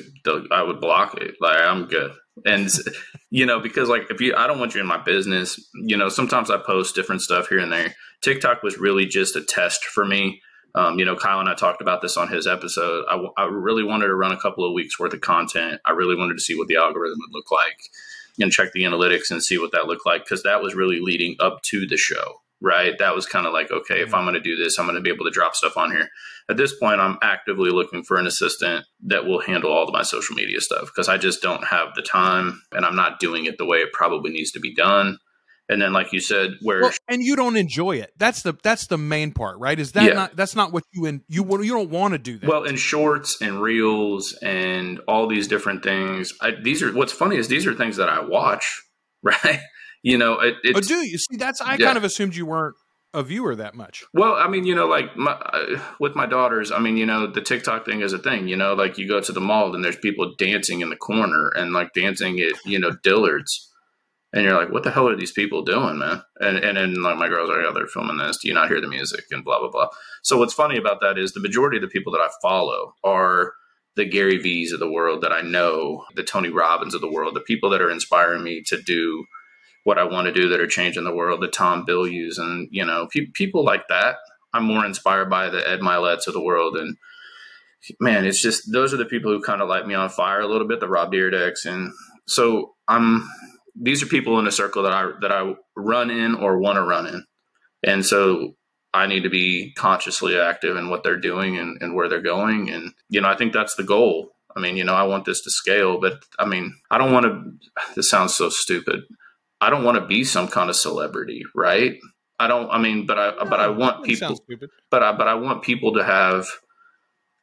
I 0.51 0.63
would 0.63 0.81
block 0.81 1.17
it. 1.17 1.35
Like 1.41 1.57
I'm 1.57 1.87
good 1.87 2.13
and 2.47 2.71
you 3.31 3.47
know 3.47 3.61
because 3.61 3.89
like 3.89 4.11
if 4.11 4.21
you 4.21 4.35
i 4.37 4.47
don't 4.47 4.59
want 4.59 4.75
you 4.75 4.81
in 4.81 4.87
my 4.87 5.03
business 5.03 5.59
you 5.75 5.97
know 5.97 6.09
sometimes 6.09 6.51
i 6.51 6.57
post 6.57 6.95
different 6.95 7.21
stuff 7.21 7.49
here 7.49 7.59
and 7.59 7.73
there 7.73 7.95
tiktok 8.23 8.63
was 8.63 8.79
really 8.79 9.07
just 9.07 9.37
a 9.37 9.43
test 9.43 9.85
for 9.85 10.05
me 10.05 10.41
um, 10.79 10.99
you 10.99 11.05
know 11.05 11.17
kyle 11.17 11.41
and 11.41 11.49
i 11.49 11.55
talked 11.55 11.81
about 11.81 12.03
this 12.03 12.17
on 12.17 12.29
his 12.29 12.47
episode 12.47 13.05
I, 13.09 13.23
I 13.37 13.45
really 13.45 13.85
wanted 13.85 14.07
to 14.07 14.15
run 14.15 14.33
a 14.33 14.41
couple 14.41 14.67
of 14.67 14.73
weeks 14.73 14.99
worth 14.99 15.15
of 15.15 15.21
content 15.21 15.81
i 15.85 15.91
really 15.91 16.17
wanted 16.17 16.35
to 16.35 16.43
see 16.43 16.57
what 16.57 16.69
the 16.69 16.77
algorithm 16.77 17.19
would 17.21 17.37
look 17.37 17.51
like 17.51 17.79
and 18.41 18.53
check 18.53 18.73
the 18.73 18.85
analytics 18.85 19.31
and 19.31 19.43
see 19.43 19.59
what 19.59 19.73
that 19.73 19.87
looked 19.87 20.07
like 20.07 20.25
because 20.25 20.43
that 20.45 20.63
was 20.63 20.75
really 20.75 21.01
leading 21.01 21.37
up 21.41 21.61
to 21.63 21.87
the 21.87 21.97
show 21.97 22.41
right? 22.61 22.99
That 22.99 23.15
was 23.15 23.27
kind 23.27 23.47
of 23.47 23.53
like, 23.53 23.71
okay, 23.71 24.01
if 24.01 24.13
I'm 24.13 24.25
going 24.25 24.35
to 24.35 24.41
do 24.41 24.57
this, 24.57 24.79
I'm 24.79 24.87
going 24.87 24.97
to 24.97 25.03
be 25.03 25.13
able 25.13 25.25
to 25.25 25.31
drop 25.31 25.55
stuff 25.55 25.77
on 25.77 25.91
here. 25.91 26.09
At 26.49 26.57
this 26.57 26.75
point, 26.75 27.01
I'm 27.01 27.19
actively 27.23 27.71
looking 27.71 28.03
for 28.03 28.19
an 28.19 28.27
assistant 28.27 28.87
that 29.05 29.27
will 29.27 29.41
handle 29.41 29.73
all 29.73 29.85
of 29.85 29.93
my 29.93 30.03
social 30.03 30.35
media 30.35 30.61
stuff 30.61 30.87
because 30.87 31.09
I 31.09 31.19
just 31.19 31.43
don't 31.43 31.65
have 31.65 31.95
the 31.95 32.03
time 32.03 32.63
and 32.73 32.85
I'm 32.85 32.97
not 32.97 33.21
doing 33.21 33.45
it 33.45 33.59
the 33.59 33.67
way 33.67 33.79
it 33.79 33.93
probably 33.93 34.31
needs 34.31 34.51
to 34.53 34.61
be 34.61 34.75
done. 34.75 35.19
And 35.71 35.83
then, 35.83 35.93
like 35.93 36.13
you 36.13 36.21
said, 36.21 36.53
where 36.63 36.83
well, 36.83 36.93
and 37.09 37.23
you 37.23 37.37
don't 37.37 37.57
enjoy 37.57 37.97
it. 37.97 38.13
That's 38.17 38.43
the 38.43 38.55
that's 38.63 38.87
the 38.87 38.97
main 38.97 39.33
part, 39.33 39.59
right? 39.59 39.79
Is 39.79 39.93
that 39.93 40.05
yeah. 40.05 40.15
not 40.15 40.37
that's 40.37 40.57
not 40.57 40.73
what 40.73 40.85
you 40.93 41.05
and 41.05 41.21
you 41.29 41.45
you 41.63 41.73
don't 41.73 41.91
want 41.91 42.13
to 42.13 42.19
do 42.19 42.39
that. 42.39 42.49
Well, 42.49 42.65
in 42.65 42.77
shorts 42.77 43.43
and 43.43 43.61
reels 43.61 44.33
and 44.43 45.01
all 45.07 45.27
these 45.27 45.47
different 45.47 45.83
things, 45.83 46.33
I, 46.41 46.53
these 46.63 46.83
are 46.83 46.93
what's 46.93 47.13
funny 47.13 47.37
is 47.37 47.49
these 47.49 47.67
are 47.67 47.75
things 47.75 47.97
that 47.97 48.09
I 48.09 48.21
watch, 48.21 48.83
right? 49.23 49.61
you 50.03 50.19
know, 50.19 50.41
it, 50.41 50.57
oh, 50.75 50.81
do 50.81 51.07
you 51.07 51.19
see? 51.19 51.37
That's 51.37 51.61
I 51.61 51.73
yeah. 51.73 51.87
kind 51.87 51.99
of 51.99 52.05
assumed 52.05 52.35
you 52.35 52.47
weren't 52.47 52.77
a 53.15 53.23
viewer 53.23 53.55
that 53.57 53.75
much. 53.75 54.05
Well, 54.13 54.35
I 54.35 54.49
mean, 54.49 54.65
you 54.65 54.75
know, 54.75 54.87
like 54.87 55.17
my, 55.17 55.33
uh, 55.33 55.81
with 55.99 56.15
my 56.15 56.27
daughters, 56.27 56.71
I 56.71 56.79
mean, 56.79 56.97
you 56.97 57.07
know, 57.07 57.27
the 57.27 57.41
TikTok 57.41 57.87
thing 57.87 58.03
is 58.03 58.13
a 58.13 58.19
thing. 58.19 58.49
You 58.49 58.57
know, 58.57 58.75
like 58.75 58.99
you 58.99 59.09
go 59.09 59.21
to 59.21 59.33
the 59.33 59.41
mall 59.41 59.75
and 59.75 59.85
there's 59.85 59.97
people 59.97 60.35
dancing 60.39 60.81
in 60.81 60.91
the 60.91 60.97
corner 60.97 61.49
and 61.49 61.73
like 61.73 61.95
dancing 61.95 62.41
at 62.41 62.53
you 62.65 62.79
know 62.79 62.93
Dillard's, 63.03 63.68
and 64.33 64.45
you're 64.45 64.59
like, 64.59 64.71
what 64.71 64.83
the 64.83 64.91
hell 64.91 65.09
are 65.09 65.17
these 65.17 65.33
people 65.33 65.63
doing, 65.63 65.99
man? 65.99 66.23
And 66.41 66.59
and 66.59 67.03
like 67.03 67.17
my 67.17 67.29
girls 67.29 67.51
are, 67.51 67.61
oh, 67.63 67.73
they're 67.73 67.87
filming 67.87 68.19
this. 68.19 68.39
Do 68.39 68.49
you 68.49 68.55
not 68.55 68.69
hear 68.69 68.81
the 68.81 68.89
music 68.89 69.25
and 69.31 69.45
blah 69.45 69.59
blah 69.59 69.71
blah. 69.71 69.89
So 70.23 70.39
what's 70.39 70.55
funny 70.55 70.77
about 70.77 71.01
that 71.01 71.19
is 71.19 71.33
the 71.33 71.41
majority 71.41 71.79
of 71.79 71.83
the 71.83 71.89
people 71.89 72.13
that 72.13 72.21
I 72.21 72.29
follow 72.43 72.95
are 73.05 73.53
the 73.97 74.05
Gary 74.05 74.39
V's 74.39 74.73
of 74.73 74.81
the 74.81 74.91
world 74.91 75.23
that 75.23 75.33
I 75.33 75.41
know, 75.41 76.05
the 76.15 76.23
Tony 76.23 76.51
Robbins 76.51 76.95
of 76.95 77.01
the 77.01 77.11
world, 77.11 77.35
the 77.35 77.41
people 77.41 77.71
that 77.71 77.83
are 77.83 77.91
inspiring 77.91 78.45
me 78.45 78.63
to 78.67 78.81
do 78.81 79.25
what 79.85 79.99
I 79.99 80.05
want 80.05 80.27
to 80.27 80.33
do 80.33 80.49
that 80.51 80.61
are 80.61 80.67
changing 80.67 81.05
the 81.05 81.15
world, 81.15 81.41
the 81.41 81.49
Tom 81.49 81.85
Bilyeu 81.87 82.31
and 82.39 82.69
you 82.71 82.85
know 82.85 83.09
pe- 83.11 83.33
people 83.35 83.65
like 83.65 83.89
that. 83.89 84.17
I'm 84.53 84.65
more 84.65 84.85
inspired 84.85 85.31
by 85.31 85.49
the 85.49 85.69
Ed 85.69 85.81
Myletts 85.81 86.27
of 86.27 86.35
the 86.35 86.43
world, 86.43 86.77
and 86.77 86.97
man, 87.99 88.27
it's 88.27 88.43
just 88.43 88.71
those 88.73 88.93
are 88.93 88.99
the 88.99 89.05
people 89.05 89.31
who 89.31 89.41
kind 89.41 89.63
of 89.63 89.69
light 89.69 89.87
me 89.87 89.95
on 89.95 90.11
fire 90.11 90.41
a 90.41 90.47
little 90.47 90.69
bit. 90.69 90.81
The 90.81 90.89
Rob 90.89 91.13
Dyrdeks, 91.13 91.65
and 91.65 91.93
so 92.27 92.75
I'm. 92.87 93.29
These 93.81 94.03
are 94.03 94.07
people 94.07 94.39
in 94.39 94.47
a 94.47 94.53
circle 94.53 94.83
that 94.83 94.93
I 94.93 95.11
that 95.21 95.33
I 95.33 95.55
run 95.77 96.11
in 96.11 96.35
or 96.35 96.59
want 96.59 96.77
to 96.77 96.83
run 96.83 97.07
in, 97.07 97.25
and 97.85 98.05
so 98.05 98.55
I 98.93 99.07
need 99.07 99.23
to 99.23 99.31
be 99.31 99.73
consciously 99.75 100.39
active 100.39 100.77
in 100.77 100.89
what 100.91 101.05
they're 101.05 101.21
doing 101.21 101.59
and, 101.59 101.81
and 101.81 101.95
where 101.95 102.09
they're 102.09 102.21
going, 102.21 102.71
and 102.71 102.93
you 103.09 103.21
know 103.21 103.29
I 103.29 103.37
think 103.37 103.53
that's 103.53 103.75
the 103.75 103.85
goal. 103.85 104.31
I 104.57 104.61
mean, 104.61 104.77
you 104.77 104.85
know, 104.85 104.95
I 104.95 105.05
want 105.05 105.25
this 105.25 105.43
to 105.43 105.51
scale, 105.51 106.01
but 106.01 106.25
I 106.39 106.47
mean, 106.47 106.75
I 106.91 106.99
don't 106.99 107.13
want 107.13 107.27
to. 107.27 107.53
This 107.95 108.11
sounds 108.11 108.35
so 108.35 108.49
stupid 108.49 109.03
I 109.61 109.71
don't 109.71 109.85
want 109.85 109.97
to 109.97 110.07
be 110.07 110.25
some 110.25 110.49
kind 110.49 110.71
of 110.71 110.77
celebrity, 110.77 111.43
right? 111.55 111.97
I 112.39 112.47
don't. 112.47 112.71
I 112.71 112.79
mean, 112.79 113.07
but 113.07 113.19
I 113.19 113.31
No, 113.31 113.45
but 113.51 113.61
I 113.61 113.69
want 113.69 114.05
people. 114.05 114.41
But 114.91 115.03
I 115.03 115.13
but 115.13 115.27
I 115.27 115.35
want 115.35 115.63
people 115.63 115.95
to 115.95 116.05
have 116.05 116.47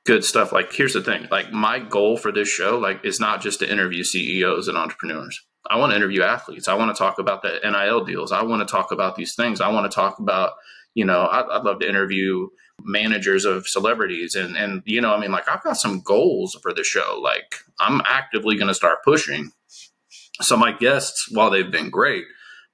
good 0.06 0.24
stuff. 0.24 0.54
Like 0.54 0.72
here's 0.72 0.94
the 0.94 1.02
thing. 1.02 1.28
Like 1.30 1.52
my 1.52 1.80
goal 1.80 2.16
for 2.16 2.32
this 2.32 2.48
show, 2.48 2.78
like, 2.78 3.04
is 3.04 3.20
not 3.20 3.42
just 3.42 3.60
to 3.60 3.70
interview 3.70 4.04
CEOs 4.04 4.68
and 4.68 4.78
entrepreneurs. 4.78 5.42
I 5.70 5.78
want 5.78 5.92
to 5.92 5.96
interview 5.96 6.22
athletes. 6.22 6.68
I 6.68 6.76
want 6.76 6.96
to 6.96 6.98
talk 6.98 7.20
about 7.20 7.42
the 7.42 7.60
NIL 7.64 8.06
deals. 8.06 8.32
I 8.32 8.44
want 8.44 8.68
to 8.68 8.72
talk 8.72 8.92
about 8.92 9.16
these 9.16 9.36
things. 9.36 9.62
I 9.62 9.70
want 9.70 9.90
to 9.90 9.96
talk 9.96 10.20
about, 10.20 10.54
you 10.94 11.06
know, 11.06 11.22
I, 11.22 11.58
I'd 11.58 11.64
love 11.64 11.80
to 11.80 11.90
interview 11.90 12.48
managers 12.84 13.46
of 13.46 13.68
celebrities 13.68 14.36
and 14.36 14.58
and 14.58 14.84
you 14.86 15.00
know, 15.00 15.14
I 15.14 15.20
mean, 15.20 15.32
like 15.32 15.48
I've 15.48 15.64
got 15.64 15.78
some 15.78 16.02
goals 16.02 16.58
for 16.62 16.74
the 16.74 16.84
show. 16.84 17.20
Like 17.22 17.56
I'm 17.80 18.02
actively 18.06 18.58
going 18.58 18.68
to 18.68 18.74
start 18.74 19.04
pushing. 19.04 19.52
So 20.42 20.58
my 20.58 20.74
guests, 20.74 21.30
while 21.32 21.50
they've 21.50 21.72
been 21.72 21.90
great, 21.90 22.26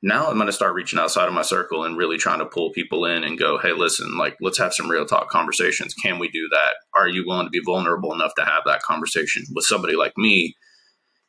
now 0.03 0.27
I'm 0.27 0.35
going 0.35 0.47
to 0.47 0.53
start 0.53 0.73
reaching 0.73 0.97
outside 0.97 1.27
of 1.27 1.33
my 1.33 1.43
circle 1.43 1.83
and 1.83 1.95
really 1.95 2.17
trying 2.17 2.39
to 2.39 2.45
pull 2.45 2.71
people 2.71 3.05
in 3.05 3.23
and 3.23 3.37
go, 3.37 3.59
hey, 3.59 3.73
listen, 3.73 4.17
like, 4.17 4.35
let's 4.41 4.57
have 4.57 4.73
some 4.73 4.89
real 4.89 5.05
talk 5.05 5.29
conversations. 5.29 5.93
Can 5.93 6.17
we 6.17 6.27
do 6.29 6.49
that? 6.51 6.73
Are 6.95 7.07
you 7.07 7.23
willing 7.25 7.45
to 7.45 7.51
be 7.51 7.61
vulnerable 7.63 8.11
enough 8.13 8.33
to 8.37 8.45
have 8.45 8.63
that 8.65 8.81
conversation 8.81 9.43
with 9.53 9.65
somebody 9.65 9.95
like 9.95 10.13
me, 10.17 10.55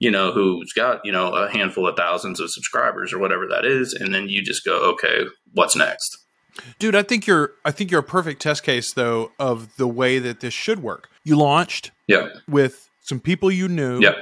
you 0.02 0.10
know, 0.10 0.32
who's 0.32 0.72
got, 0.72 1.00
you 1.04 1.12
know, 1.12 1.28
a 1.32 1.48
handful 1.50 1.86
of 1.86 1.96
thousands 1.96 2.40
of 2.40 2.50
subscribers 2.50 3.12
or 3.12 3.18
whatever 3.20 3.46
that 3.48 3.64
is? 3.64 3.92
And 3.94 4.12
then 4.12 4.28
you 4.28 4.42
just 4.42 4.64
go, 4.64 4.90
okay, 4.92 5.24
what's 5.52 5.76
next? 5.76 6.18
Dude, 6.78 6.96
I 6.96 7.02
think 7.02 7.26
you're 7.26 7.52
I 7.64 7.70
think 7.70 7.90
you're 7.90 8.00
a 8.00 8.04
perfect 8.18 8.42
test 8.42 8.62
case 8.62 8.92
though 8.92 9.30
of 9.38 9.74
the 9.76 9.86
way 9.86 10.18
that 10.18 10.40
this 10.40 10.52
should 10.52 10.82
work. 10.82 11.08
You 11.24 11.36
launched 11.36 11.92
Yeah. 12.08 12.28
with 12.48 12.90
some 13.00 13.20
people 13.20 13.50
you 13.50 13.68
knew, 13.68 14.00
Yeah. 14.00 14.16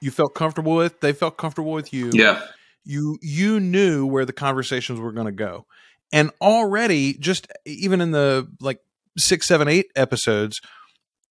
you 0.00 0.10
felt 0.10 0.34
comfortable 0.34 0.74
with, 0.74 1.00
they 1.00 1.12
felt 1.12 1.36
comfortable 1.36 1.72
with 1.72 1.92
you. 1.92 2.10
Yeah. 2.12 2.40
You 2.84 3.18
you 3.22 3.60
knew 3.60 4.06
where 4.06 4.24
the 4.24 4.32
conversations 4.32 4.98
were 4.98 5.12
going 5.12 5.26
to 5.26 5.32
go. 5.32 5.66
And 6.12 6.30
already 6.40 7.12
just 7.14 7.46
even 7.64 8.00
in 8.00 8.10
the 8.12 8.48
like 8.60 8.80
six, 9.18 9.46
seven, 9.46 9.68
eight 9.68 9.86
episodes, 9.94 10.60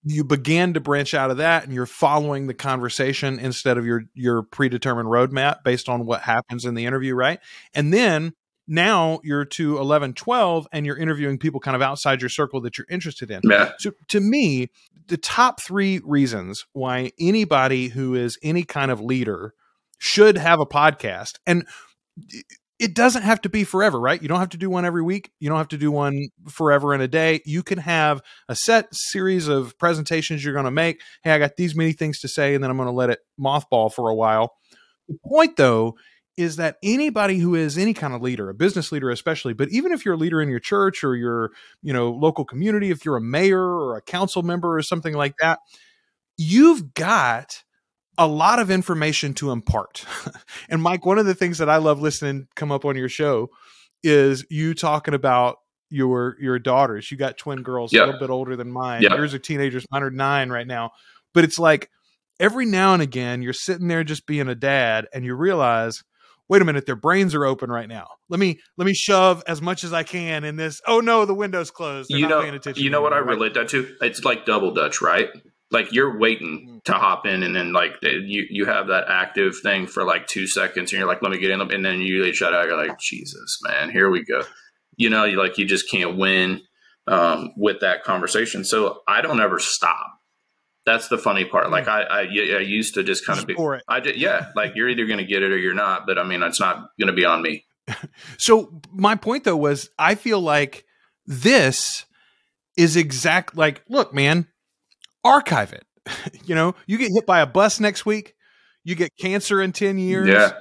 you 0.08 0.24
began 0.24 0.74
to 0.76 0.80
branch 0.80 1.14
out 1.14 1.32
of 1.32 1.38
that 1.38 1.64
and 1.64 1.74
you're 1.74 1.86
following 1.88 2.46
the 2.48 2.54
conversation 2.54 3.40
instead 3.40 3.78
of 3.78 3.86
your 3.86 4.04
your 4.14 4.44
predetermined 4.44 5.10
roadmap 5.10 5.64
based 5.64 5.90
on 5.90 6.06
what 6.06 6.22
happens 6.22 6.64
in 6.64 6.76
the 6.76 6.86
interview, 6.86 7.16
right? 7.16 7.40
And 7.74 7.92
then 7.94 8.34
now 8.68 9.20
you're 9.24 9.46
to 9.46 9.78
11 9.78 10.14
12 10.14 10.68
and 10.72 10.86
you're 10.86 10.98
interviewing 10.98 11.38
people 11.38 11.60
kind 11.60 11.76
of 11.76 11.82
outside 11.82 12.22
your 12.22 12.30
circle 12.30 12.62
that 12.62 12.78
you're 12.78 12.88
interested 12.90 13.30
in 13.30 13.42
Yeah. 13.44 13.72
so 13.78 13.92
to 14.08 14.20
me 14.20 14.70
the 15.08 15.18
top 15.18 15.62
three 15.62 16.02
reasons 16.04 16.66
why 16.74 17.12
anybody 17.20 17.90
who 17.90 18.16
is 18.16 18.40
any 18.42 18.64
kind 18.64 18.90
of 18.90 19.00
leader 19.00 19.54
should 20.00 20.38
have 20.40 20.60
a 20.60 20.66
podcast 20.66 21.38
and 21.46 21.68
it 22.80 22.94
doesn't 22.94 23.24
have 23.24 23.42
to 23.42 23.50
be 23.50 23.64
forever 23.64 24.00
right? 24.00 24.22
You 24.22 24.28
don't 24.28 24.40
have 24.40 24.50
to 24.50 24.58
do 24.58 24.70
one 24.70 24.86
every 24.86 25.02
week. 25.02 25.32
You 25.40 25.50
don't 25.50 25.58
have 25.58 25.70
to 25.70 25.78
do 25.78 25.92
one 25.92 26.28
forever 26.50 26.94
in 26.94 27.02
a 27.02 27.08
day. 27.08 27.42
You 27.46 27.64
can 27.64 27.78
have 27.78 28.22
a 28.50 28.56
set 28.56 28.88
series 28.92 29.48
of 29.48 29.78
presentations 29.78 30.44
you're 30.44 30.54
going 30.54 30.66
to 30.66 30.72
make. 30.72 31.02
Hey 31.24 31.32
i 31.32 31.40
got 31.40 31.56
these 31.58 31.76
many 31.76 31.94
things 31.94 32.20
to 32.20 32.28
say 32.28 32.54
and 32.56 32.64
then 32.64 32.72
i'm 32.72 32.78
going 32.78 32.88
to 32.88 32.94
let 32.94 33.10
it 33.10 33.20
mothball 33.40 33.92
for 33.92 34.10
a 34.10 34.16
while. 34.16 34.54
The 35.08 35.18
point 35.26 35.58
though 35.58 35.96
is 36.38 36.58
that 36.58 36.78
anybody 36.84 37.38
who 37.38 37.56
is 37.56 37.78
any 37.78 37.94
kind 37.94 38.14
of 38.14 38.22
leader, 38.22 38.50
a 38.50 38.54
business 38.54 38.92
leader 38.92 39.10
especially, 39.10 39.54
but 39.54 39.70
even 39.70 39.92
if 39.94 40.04
you're 40.04 40.16
a 40.16 40.18
leader 40.18 40.42
in 40.42 40.50
your 40.50 40.60
church 40.60 41.04
or 41.04 41.16
your, 41.16 41.52
you 41.82 41.94
know, 41.94 42.12
local 42.12 42.44
community, 42.44 42.92
if 42.92 43.06
you're 43.06 43.16
a 43.16 43.22
mayor 43.22 43.64
or 43.64 43.96
a 43.96 44.02
council 44.02 44.44
member 44.44 44.78
or 44.78 44.82
something 44.82 45.14
like 45.14 45.36
that, 45.40 45.60
you've 46.38 46.94
got 46.94 47.64
a 48.18 48.28
lot 48.28 48.60
of 48.60 48.72
information 48.72 49.34
to 49.36 49.52
impart. 49.52 50.06
and 50.70 50.82
Mike, 50.82 51.06
one 51.06 51.18
of 51.18 51.26
the 51.26 51.36
things 51.36 51.58
that 51.58 51.70
I 51.70 51.78
love 51.78 52.02
listening 52.02 52.48
come 52.56 52.72
up 52.72 52.86
on 52.86 52.96
your 52.96 53.10
show 53.10 53.50
is 54.04 54.46
you 54.50 54.74
talking 54.74 55.14
about 55.14 55.58
your 55.90 56.36
your 56.40 56.60
daughters. 56.60 57.12
You 57.12 57.18
got 57.18 57.38
twin 57.38 57.62
girls, 57.64 57.94
Yeah. 57.94 58.04
a 58.04 58.06
little 58.06 58.20
bit 58.20 58.30
older 58.30 58.56
than 58.56 58.72
mine. 58.72 59.02
Yeah. 59.02 59.16
Yours 59.16 59.34
are 59.34 59.40
teenagers, 59.40 59.86
mine 59.92 60.04
are 60.04 60.12
nine 60.12 60.50
right 60.50 60.68
now. 60.68 60.92
But 61.34 61.44
it's 61.44 61.60
like 61.60 61.90
every 62.40 62.66
now 62.66 62.94
and 62.94 63.02
again 63.02 63.42
you're 63.42 63.54
sitting 63.54 63.88
there 63.88 64.04
just 64.04 64.26
being 64.26 64.48
a 64.50 64.56
dad 64.56 65.08
and 65.14 65.24
you 65.24 65.34
realize 65.34 66.04
wait 66.50 66.62
a 66.62 66.66
minute 66.66 66.86
their 66.86 66.96
brains 66.96 67.34
are 67.34 67.46
open 67.46 67.72
right 67.72 67.88
now 67.88 68.08
let 68.28 68.42
me 68.42 68.60
let 68.78 68.86
me 68.86 68.94
shove 68.94 69.42
as 69.48 69.62
much 69.62 69.86
as 69.86 69.94
i 69.94 70.04
can 70.04 70.44
in 70.44 70.58
this 70.58 70.82
oh 70.86 71.00
no 71.00 71.26
the 71.26 71.34
window's 71.34 71.72
closed 71.72 72.10
They're 72.10 72.20
you 72.20 72.28
not 72.28 72.30
know, 72.32 72.42
paying 72.42 72.54
attention 72.56 72.84
you 72.84 72.90
know 72.90 73.02
what 73.02 73.14
I 73.14 73.20
relate 73.20 73.54
that 73.54 73.70
to? 73.70 73.96
It's 74.02 74.26
like 74.26 74.46
double 74.46 74.74
dutch, 74.74 75.02
right? 75.02 75.30
Like 75.76 75.92
you're 75.92 76.18
waiting 76.18 76.82
to 76.86 76.94
hop 76.94 77.26
in, 77.26 77.44
and 77.44 77.54
then 77.54 77.74
like 77.74 77.92
you 78.02 78.46
you 78.50 78.66
have 78.66 78.88
that 78.88 79.06
active 79.10 79.58
thing 79.62 79.88
for 79.88 80.06
like 80.06 80.26
two 80.26 80.48
seconds, 80.48 80.94
and 80.94 81.00
you're 81.00 81.08
like, 81.08 81.22
"Let 81.22 81.32
me 81.32 81.38
get 81.38 81.52
in," 81.52 81.60
and 81.60 81.84
then 81.84 82.00
you 82.00 82.32
shut 82.34 82.54
out. 82.54 82.68
You're 82.68 82.78
like, 82.78 82.98
"Jesus, 82.98 83.60
man, 83.62 83.92
here 83.92 84.10
we 84.10 84.24
go." 84.24 84.44
You 84.96 85.10
know, 85.10 85.26
you 85.26 85.38
like 85.38 85.58
you 85.58 85.66
just 85.66 85.92
can't 85.92 86.18
win 86.18 86.62
um, 87.08 87.52
with 87.58 87.82
that 87.82 88.06
conversation. 88.06 88.64
So 88.64 89.02
I 89.06 89.20
don't 89.22 89.42
ever 89.42 89.60
stop. 89.60 90.18
That's 90.86 91.10
the 91.10 91.18
funny 91.18 91.44
part. 91.44 91.70
Like 91.72 91.90
I, 91.90 92.04
I, 92.04 92.20
I 92.20 92.62
used 92.62 92.94
to 92.94 93.04
just 93.04 93.26
kind 93.26 93.38
of 93.38 93.46
be. 93.46 93.56
I 93.88 94.00
did, 94.00 94.16
yeah. 94.18 94.52
Like 94.56 94.76
you're 94.76 94.88
either 94.88 95.06
going 95.06 95.18
to 95.18 95.26
get 95.26 95.44
it 95.44 95.52
or 95.52 95.58
you're 95.58 95.74
not. 95.74 96.06
But 96.06 96.18
I 96.18 96.24
mean, 96.24 96.42
it's 96.42 96.60
not 96.60 96.88
going 96.98 97.08
to 97.08 97.14
be 97.14 97.26
on 97.26 97.42
me. 97.42 97.66
So 98.38 98.82
my 98.92 99.16
point 99.16 99.44
though 99.44 99.58
was 99.58 99.90
I 100.00 100.16
feel 100.16 100.40
like 100.40 100.86
this 101.26 102.06
is 102.78 102.96
exact 102.96 103.56
like 103.58 103.84
look 103.90 104.14
man 104.14 104.48
archive 105.26 105.74
it. 105.74 105.86
You 106.46 106.54
know 106.54 106.76
you 106.86 106.98
get 107.00 107.12
hit 107.12 107.26
by 107.26 107.40
a 107.42 107.48
bus 107.48 107.80
next 107.80 108.06
week 108.06 108.36
you 108.84 108.94
get 108.94 109.12
cancer 109.20 109.62
in 109.62 109.72
10 109.72 109.98
years 109.98 110.30
Yeah, 110.30 110.52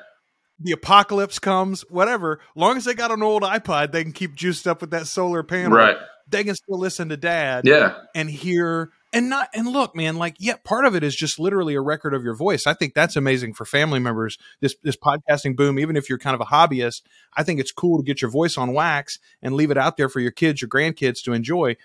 the 0.59 0.73
apocalypse 0.73 1.39
comes 1.39 1.83
whatever. 1.91 2.41
Long 2.57 2.79
as 2.79 2.87
they 2.87 2.95
got 2.95 3.11
an 3.11 3.23
old 3.23 3.43
ipod 3.43 3.93
they 3.93 4.03
can 4.03 4.13
keep 4.13 4.35
juiced 4.35 4.67
up 4.67 4.81
with 4.81 4.91
that 4.93 5.07
solar 5.07 5.43
panel. 5.43 5.77
Right. 5.77 5.97
they 6.27 6.43
can 6.45 6.55
still 6.55 6.79
listen 6.79 7.11
to 7.11 7.19
dad 7.19 7.67
Yeah, 7.67 7.95
and 8.15 8.31
hear 8.31 8.91
and 9.13 9.29
not 9.29 9.49
and 9.55 9.69
look 9.69 9.95
man 9.95 10.17
like 10.17 10.37
yeah 10.41 10.55
part 10.65 10.87
of 10.87 10.95
it 10.97 11.05
is 11.05 11.15
just 11.15 11.39
literally 11.39 11.75
a 11.75 11.83
record 11.83 12.15
of 12.15 12.25
your 12.25 12.35
voice. 12.35 12.67
I 12.67 12.73
think 12.73 12.95
that's 12.95 13.15
amazing 13.15 13.53
for 13.53 13.67
family 13.67 13.99
members 14.01 14.39
this 14.63 14.75
this 14.83 14.97
podcasting 14.97 15.55
boom 15.57 15.79
even 15.79 15.95
if 15.97 16.09
you're 16.09 16.19
kind 16.19 16.35
of 16.35 16.41
a 16.41 16.47
hobbyist 16.47 17.03
i 17.37 17.43
think 17.43 17.61
it's 17.61 17.71
cool 17.73 17.99
to 17.99 18.03
get 18.03 18.23
your 18.23 18.31
voice 18.31 18.57
on 18.57 18.73
wax 18.73 19.19
and 19.43 19.55
leave 19.55 19.71
it 19.71 19.77
out 19.77 19.99
there 19.99 20.09
for 20.09 20.21
your 20.21 20.33
kids 20.33 20.63
your 20.63 20.71
grandkids 20.71 21.23
to 21.23 21.35
enjoy. 21.35 21.77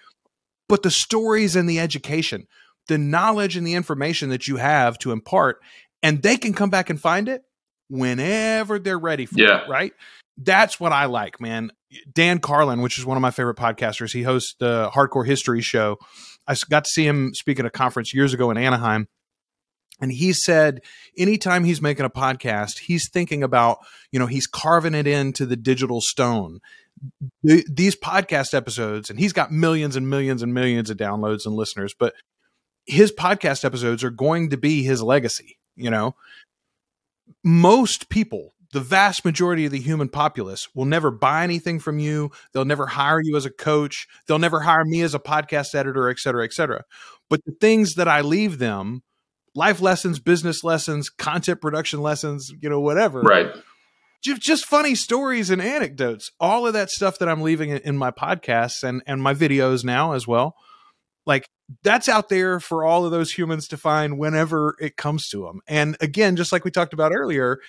But 0.70 0.84
the 0.84 0.92
stories 0.92 1.56
and 1.56 1.68
the 1.68 1.80
education 1.80 2.48
the 2.89 2.97
knowledge 2.97 3.56
and 3.56 3.65
the 3.65 3.73
information 3.75 4.28
that 4.30 4.45
you 4.49 4.58
have 4.58 4.97
to 4.99 5.13
impart 5.13 5.62
and 6.04 6.21
they 6.21 6.36
can 6.36 6.54
come 6.54 6.69
back 6.69 6.89
and 6.89 6.99
find 6.99 7.30
it 7.30 7.41
whenever 7.89 8.78
they're 8.80 8.99
ready 8.99 9.25
for 9.25 9.39
Yeah. 9.39 9.63
it 9.63 9.69
right 9.69 9.93
that's 10.38 10.80
what 10.80 10.91
i 10.91 11.06
like 11.06 11.39
man 11.41 11.71
dan 12.13 12.39
carlin 12.39 12.82
which 12.82 12.97
is 12.99 13.06
one 13.06 13.17
of 13.17 13.21
my 13.21 13.32
favorite 13.32 13.58
podcasters 13.58 14.12
he 14.13 14.23
hosts 14.23 14.56
the 14.60 14.89
hardcore 14.93 15.25
history 15.25 15.62
show 15.62 15.97
I 16.47 16.56
got 16.69 16.84
to 16.86 16.89
see 16.89 17.06
him 17.06 17.32
speak 17.36 17.60
at 17.60 17.65
a 17.67 17.69
conference 17.69 18.12
years 18.12 18.34
ago 18.34 18.49
in 18.49 18.58
Anaheim. 18.58 19.08
And 20.02 20.12
he 20.12 20.34
said, 20.34 20.80
anytime 21.15 21.63
he's 21.63 21.80
making 21.80 22.06
a 22.06 22.10
podcast, 22.10 22.80
he's 22.80 23.08
thinking 23.08 23.43
about, 23.43 23.78
you 24.12 24.17
know, 24.17 24.25
he's 24.25 24.47
carving 24.47 24.95
it 24.95 25.06
into 25.06 25.45
the 25.45 25.56
digital 25.56 26.02
stone. 26.02 26.60
Th- 27.45 27.65
these 27.71 27.95
podcast 27.95 28.56
episodes, 28.56 29.12
and 29.12 29.19
he's 29.19 29.32
got 29.34 29.52
millions 29.52 29.95
and 29.95 30.10
millions 30.10 30.41
and 30.41 30.56
millions 30.56 30.89
of 30.89 30.97
downloads 30.97 31.45
and 31.45 31.54
listeners, 31.54 31.93
but 31.99 32.15
his 32.89 33.12
podcast 33.12 33.63
episodes 33.63 34.04
are 34.04 34.10
going 34.10 34.49
to 34.49 34.58
be 34.58 34.84
his 34.84 35.02
legacy. 35.02 35.58
You 35.75 35.89
know, 35.89 36.15
most 37.43 38.10
people, 38.10 38.54
the 38.73 38.82
vast 38.82 39.23
majority 39.23 39.65
of 39.65 39.71
the 39.71 39.80
human 39.80 40.10
populace, 40.10 40.67
will 40.75 40.86
never 40.86 41.12
buy 41.12 41.43
anything 41.43 41.80
from 41.80 41.99
you. 41.99 42.32
They'll 42.54 42.65
never 42.65 42.88
hire 42.88 43.21
you 43.21 43.36
as 43.38 43.45
a 43.45 43.52
coach. 43.52 44.08
They'll 44.28 44.39
never 44.39 44.62
hire 44.62 44.84
me 44.86 45.02
as 45.02 45.15
a 45.15 45.19
podcast 45.19 45.73
editor, 45.75 46.10
et 46.10 46.19
cetera, 46.19 46.43
et 46.43 46.54
cetera. 46.54 46.84
But 47.30 47.45
the 47.45 47.54
things 47.62 47.95
that 47.95 48.08
I 48.08 48.21
leave 48.21 48.60
them, 48.60 49.04
life 49.56 49.82
lessons, 49.82 50.19
business 50.19 50.63
lessons, 50.63 51.10
content 51.10 51.62
production 51.62 52.02
lessons, 52.02 52.52
you 52.62 52.69
know, 52.69 52.80
whatever, 52.80 53.21
right. 53.21 53.56
ju- 54.23 54.38
just 54.38 54.65
funny 54.65 54.95
stories 54.95 55.49
and 55.49 55.62
anecdotes 55.62 56.32
all 56.39 56.67
of 56.67 56.73
that 56.73 56.89
stuff 56.89 57.17
that 57.19 57.30
i'm 57.30 57.41
leaving 57.41 57.69
in- 57.69 57.78
in 57.80 57.97
my 57.97 58.12
podcasts 58.12 58.84
and 58.84 59.02
and 59.08 59.21
my 59.21 59.34
videos 59.34 59.84
now 59.84 60.12
as 60.12 60.28
well 60.28 60.56
like 61.25 61.47
that's 61.84 62.10
out 62.10 62.30
there 62.30 62.60
for 62.60 62.84
all 62.84 63.06
of 63.06 63.12
those 63.12 63.32
humans 63.32 63.68
to 63.68 63.78
find 63.78 64.18
whenever 64.18 64.76
it 64.80 64.98
comes 64.98 65.30
to 65.30 65.44
them 65.44 65.62
and 65.68 65.96
again 66.02 66.36
just 66.36 66.52
like 66.52 66.66
we 66.66 66.72
talked 66.72 66.94
about 66.94 67.12
earlier 67.14 67.60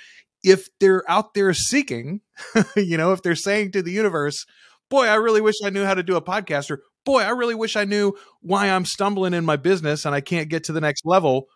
if 0.43 0.69
they're 0.79 1.09
out 1.11 1.35
there 1.35 1.53
seeking 1.53 2.21
you 2.77 2.97
know 2.97 3.13
if 3.13 3.23
they're 3.23 3.35
saying 3.35 3.71
to 3.71 3.83
the 3.83 3.93
universe 3.93 4.47
boy 4.89 5.07
i 5.07 5.15
really 5.15 5.41
wish 5.41 5.57
i 5.65 5.71
knew 5.71 5.85
how 5.85 5.95
to 5.95 6.03
do 6.03 6.17
a 6.17 6.23
podcast 6.23 6.71
or 6.71 6.83
boy 7.05 7.21
i 7.23 7.31
really 7.31 7.55
wish 7.55 7.77
i 7.77 7.85
knew 7.85 8.13
why 8.41 8.69
i'm 8.71 8.85
stumbling 8.85 9.35
in 9.35 9.45
my 9.45 9.57
business 9.57 10.05
and 10.05 10.15
i 10.15 10.21
can't 10.21 10.49
get 10.49 10.65
to 10.65 10.73
the 10.73 10.81
next 10.81 11.05
level 11.05 11.47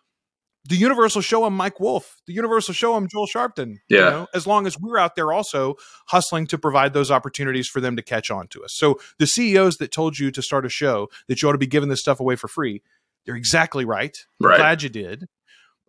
the 0.67 0.75
universe 0.75 1.13
will 1.15 1.21
show 1.21 1.43
them 1.43 1.55
Mike 1.55 1.79
Wolf. 1.79 2.17
The 2.27 2.33
universe 2.33 2.67
will 2.67 2.73
show 2.75 2.95
them 2.95 3.07
Joel 3.07 3.27
Sharpton. 3.27 3.75
You 3.87 3.97
Yeah. 3.99 4.09
know, 4.09 4.27
as 4.33 4.47
long 4.47 4.65
as 4.67 4.79
we're 4.79 4.97
out 4.97 5.15
there 5.15 5.31
also 5.31 5.75
hustling 6.07 6.47
to 6.47 6.57
provide 6.57 6.93
those 6.93 7.11
opportunities 7.11 7.67
for 7.67 7.79
them 7.81 7.95
to 7.95 8.01
catch 8.01 8.31
on 8.31 8.47
to 8.49 8.63
us. 8.63 8.73
So 8.75 8.99
the 9.19 9.27
CEOs 9.27 9.77
that 9.77 9.91
told 9.91 10.17
you 10.19 10.31
to 10.31 10.41
start 10.41 10.65
a 10.65 10.69
show 10.69 11.09
that 11.27 11.41
you 11.41 11.49
ought 11.49 11.53
to 11.53 11.57
be 11.59 11.67
giving 11.67 11.89
this 11.89 12.01
stuff 12.01 12.19
away 12.19 12.35
for 12.35 12.47
free, 12.47 12.81
they're 13.25 13.35
exactly 13.35 13.85
right. 13.85 14.17
Right. 14.39 14.57
Glad 14.57 14.81
you 14.83 14.89
did. 14.89 15.25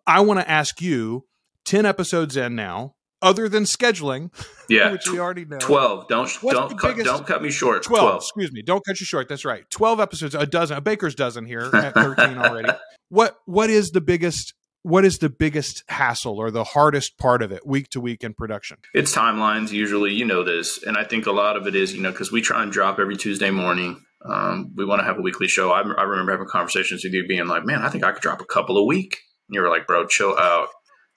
I 0.05 0.21
want 0.21 0.39
to 0.39 0.49
ask 0.49 0.81
you, 0.81 1.25
10 1.65 1.85
episodes 1.85 2.37
in 2.37 2.55
now, 2.55 2.93
other 3.21 3.49
than 3.49 3.63
scheduling, 3.63 4.31
Yeah, 4.69 4.91
which 4.91 5.09
we 5.09 5.19
already 5.19 5.43
know. 5.45 5.57
twelve. 5.59 6.07
Don't 6.07 6.29
don't 6.41 6.77
cut, 6.77 6.89
biggest- 6.95 7.05
don't 7.05 7.25
cut 7.25 7.41
me 7.41 7.49
short. 7.49 7.81
12, 7.83 8.01
Twelve. 8.03 8.21
excuse 8.21 8.51
me 8.51 8.61
don't 8.61 8.85
cut 8.85 8.99
you 8.99 9.05
short 9.07 9.27
that's 9.27 9.43
right 9.45 9.67
12 9.71 9.99
episodes 9.99 10.35
a 10.35 10.45
dozen 10.45 10.77
a 10.77 10.81
baker's 10.81 11.15
dozen 11.15 11.45
here 11.45 11.61
at 11.73 11.93
13 11.95 12.37
already 12.37 12.69
what 13.09 13.37
what 13.45 13.69
is 13.69 13.89
the 13.89 14.01
biggest 14.01 14.53
what 14.87 15.03
is 15.03 15.19
the 15.19 15.29
biggest 15.29 15.83
hassle 15.89 16.37
or 16.37 16.49
the 16.49 16.63
hardest 16.63 17.17
part 17.17 17.41
of 17.41 17.51
it 17.51 17.65
week 17.67 17.89
to 17.89 17.99
week 17.99 18.23
in 18.23 18.33
production 18.33 18.77
It's 18.93 19.13
timelines 19.15 19.71
usually. 19.71 20.13
You 20.13 20.25
know 20.25 20.43
this, 20.43 20.81
and 20.83 20.97
I 20.97 21.03
think 21.03 21.25
a 21.25 21.31
lot 21.31 21.57
of 21.57 21.67
it 21.67 21.75
is 21.75 21.93
you 21.93 22.01
know 22.01 22.11
because 22.11 22.31
we 22.31 22.41
try 22.41 22.63
and 22.63 22.71
drop 22.71 22.99
every 22.99 23.17
Tuesday 23.17 23.51
morning. 23.51 24.01
Um, 24.25 24.73
we 24.75 24.85
want 24.85 24.99
to 24.99 25.05
have 25.05 25.19
a 25.19 25.21
weekly 25.21 25.47
show. 25.47 25.71
I, 25.71 25.81
I 25.81 26.03
remember 26.03 26.31
having 26.31 26.47
conversations 26.47 27.03
with 27.03 27.13
you, 27.13 27.27
being 27.27 27.47
like, 27.47 27.65
"Man, 27.65 27.81
I 27.81 27.89
think 27.89 28.03
I 28.03 28.11
could 28.11 28.21
drop 28.21 28.41
a 28.41 28.45
couple 28.45 28.77
a 28.77 28.85
week." 28.85 29.17
And 29.47 29.55
you 29.55 29.61
were 29.61 29.69
like, 29.69 29.87
"Bro, 29.87 30.07
chill 30.07 30.37
out. 30.37 30.69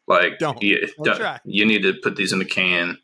Like, 0.07 0.39
Don't. 0.39 0.63
you, 0.63 0.89
Don't 1.03 1.41
you 1.45 1.65
need 1.65 1.83
to 1.83 1.95
put 2.03 2.17
these 2.17 2.33
in 2.33 2.41
the 2.41 2.45
can." 2.45 2.99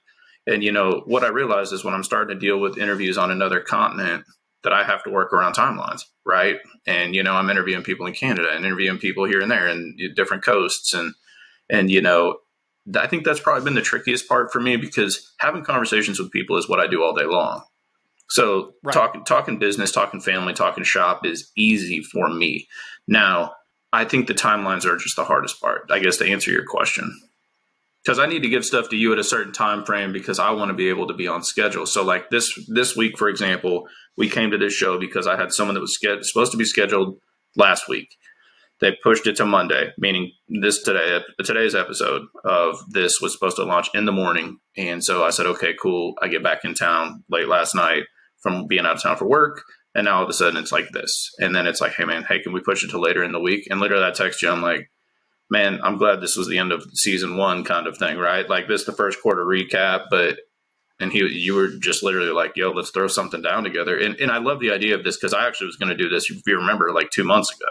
And 0.47 0.63
you 0.63 0.73
know 0.73 1.03
what 1.07 1.25
I 1.25 1.29
realized 1.29 1.73
is 1.73 1.85
when 1.85 1.95
I'm 1.95 2.05
starting 2.05 2.37
to 2.37 2.41
deal 2.41 2.59
with 2.59 2.79
interviews 2.79 3.19
on 3.19 3.31
another 3.31 3.61
continent, 3.61 4.25
that 4.65 4.73
I 4.73 4.85
have 4.85 5.03
to 5.05 5.11
work 5.11 5.33
around 5.33 5.55
timelines, 5.55 6.03
right? 6.25 6.57
And 6.87 7.15
you 7.15 7.23
know, 7.23 7.35
I'm 7.35 7.51
interviewing 7.51 7.83
people 7.83 8.07
in 8.07 8.15
Canada 8.15 8.49
and 8.53 8.65
interviewing 8.65 8.99
people 8.99 9.25
here 9.25 9.41
and 9.41 9.51
there 9.51 9.69
and 9.69 9.99
different 10.15 10.45
coasts, 10.45 10.93
and 10.95 11.15
and 11.71 11.91
you 11.91 12.01
know, 12.01 12.39
I 12.99 13.07
think 13.07 13.25
that's 13.25 13.41
probably 13.41 13.65
been 13.65 13.75
the 13.75 13.83
trickiest 13.83 14.29
part 14.29 14.53
for 14.53 14.61
me 14.61 14.77
because 14.77 15.33
having 15.39 15.65
conversations 15.65 16.19
with 16.19 16.31
people 16.33 16.57
is 16.57 16.69
what 16.69 16.81
I 16.81 16.87
do 16.87 17.03
all 17.03 17.15
day 17.15 17.27
long. 17.27 17.63
So 18.29 18.75
Right. 18.83 18.93
talking 18.93 19.25
talking 19.25 19.59
business, 19.59 19.93
talking 19.93 20.21
family, 20.21 20.53
talking 20.53 20.85
shop 20.85 21.25
is 21.25 21.51
easy 21.57 22.03
for 22.03 22.29
me. 22.29 22.69
Now, 23.07 23.53
I 23.93 24.05
think 24.05 24.27
the 24.27 24.35
timelines 24.35 24.85
are 24.85 24.97
just 24.97 25.17
the 25.17 25.25
hardest 25.25 25.61
part. 25.61 25.91
I 25.91 26.01
guess 26.01 26.17
to 26.19 26.29
answer 26.29 26.51
your 26.51 26.65
question. 26.67 27.21
Because 28.07 28.21
I 28.21 28.27
need 28.27 28.45
to 28.45 28.49
give 28.49 28.65
stuff 28.65 28.89
to 28.91 28.97
you 28.97 29.13
at 29.13 29.19
a 29.19 29.25
certain 29.25 29.53
time 29.53 29.85
frame 29.85 30.13
because 30.13 30.39
I 30.39 30.53
want 30.53 30.69
to 30.69 30.77
be 30.77 30.91
able 30.91 31.09
to 31.09 31.15
be 31.15 31.27
on 31.27 31.43
schedule. 31.43 31.87
So 31.87 32.05
like 32.05 32.31
this 32.31 32.57
this 32.69 32.95
week, 32.95 33.19
for 33.19 33.29
example, 33.29 33.89
we 34.17 34.29
came 34.29 34.53
to 34.53 34.59
this 34.59 34.73
show 34.73 34.97
because 34.97 35.27
I 35.27 35.37
had 35.37 35.53
someone 35.53 35.75
that 35.75 35.81
was 35.81 35.99
sched- 36.01 36.23
supposed 36.23 36.53
to 36.53 36.59
be 36.59 36.65
scheduled 36.65 37.19
last 37.57 37.89
week. 37.89 38.17
They 38.81 38.97
pushed 39.03 39.27
it 39.27 39.35
to 39.37 39.45
Monday, 39.45 39.93
meaning 39.99 40.31
this 40.49 40.85
today 40.85 41.19
today's 41.43 41.75
episode 41.75 42.23
of 42.45 42.79
this 42.91 43.21
was 43.21 43.33
supposed 43.33 43.57
to 43.57 43.65
launch 43.65 43.89
in 43.93 44.05
the 44.05 44.13
morning. 44.13 44.59
And 44.77 45.03
so 45.03 45.25
I 45.25 45.31
said, 45.31 45.47
okay, 45.47 45.75
cool. 45.83 46.15
I 46.23 46.29
get 46.29 46.45
back 46.45 46.65
in 46.65 46.75
town 46.75 47.25
late 47.29 47.49
last 47.49 47.75
night 47.75 48.05
from 48.41 48.69
being 48.69 48.87
out 48.87 48.97
of 48.97 49.03
town 49.03 49.17
for 49.17 49.29
work. 49.29 49.65
And 49.97 50.05
now 50.05 50.19
all 50.19 50.23
of 50.23 50.29
a 50.29 50.33
sudden 50.33 50.63
it's 50.63 50.71
like 50.71 50.91
this. 50.93 51.31
And 51.41 51.57
then 51.57 51.67
it's 51.67 51.81
like, 51.81 51.95
hey 51.95 52.05
man, 52.05 52.23
hey, 52.23 52.39
can 52.39 52.53
we 52.53 52.61
push 52.61 52.85
it 52.85 52.91
to 52.91 53.01
later 53.01 53.25
in 53.25 53.33
the 53.33 53.41
week? 53.41 53.67
And 53.69 53.81
later 53.81 53.99
that 53.99 54.15
text 54.15 54.43
you, 54.43 54.51
I'm 54.51 54.63
like, 54.63 54.91
man, 55.51 55.81
I'm 55.83 55.99
glad 55.99 56.21
this 56.21 56.37
was 56.37 56.49
the 56.49 56.59
end 56.59 56.73
of 56.73 56.85
season 56.95 57.37
one 57.37 57.65
kind 57.65 57.87
of 57.87 57.99
thing, 57.99 58.19
right? 58.19 58.49
Like 58.49 58.69
this 58.69 58.85
the 58.85 58.93
first 58.93 59.21
quarter 59.23 59.45
recap, 59.45 60.07
but 60.11 60.39
and 60.99 61.13
he 61.13 61.19
you 61.19 61.55
were 61.55 61.69
just 61.69 62.03
literally 62.03 62.31
like, 62.31 62.57
yo, 62.57 62.71
let's 62.71 62.91
throw 62.91 63.07
something 63.07 63.43
down 63.43 63.65
together. 63.65 63.99
And 63.99 64.17
and 64.17 64.31
I 64.31 64.39
love 64.39 64.61
the 64.61 64.73
idea 64.73 64.95
of 64.95 65.05
this 65.05 65.17
because 65.17 65.35
I 65.35 65.47
actually 65.47 65.69
was 65.69 65.77
gonna 65.77 65.97
do 65.97 66.09
this, 66.09 66.31
if 66.31 66.43
you 66.47 66.57
remember, 66.57 66.93
like 66.93 67.11
two 67.11 67.25
months 67.25 67.55
ago. 67.55 67.71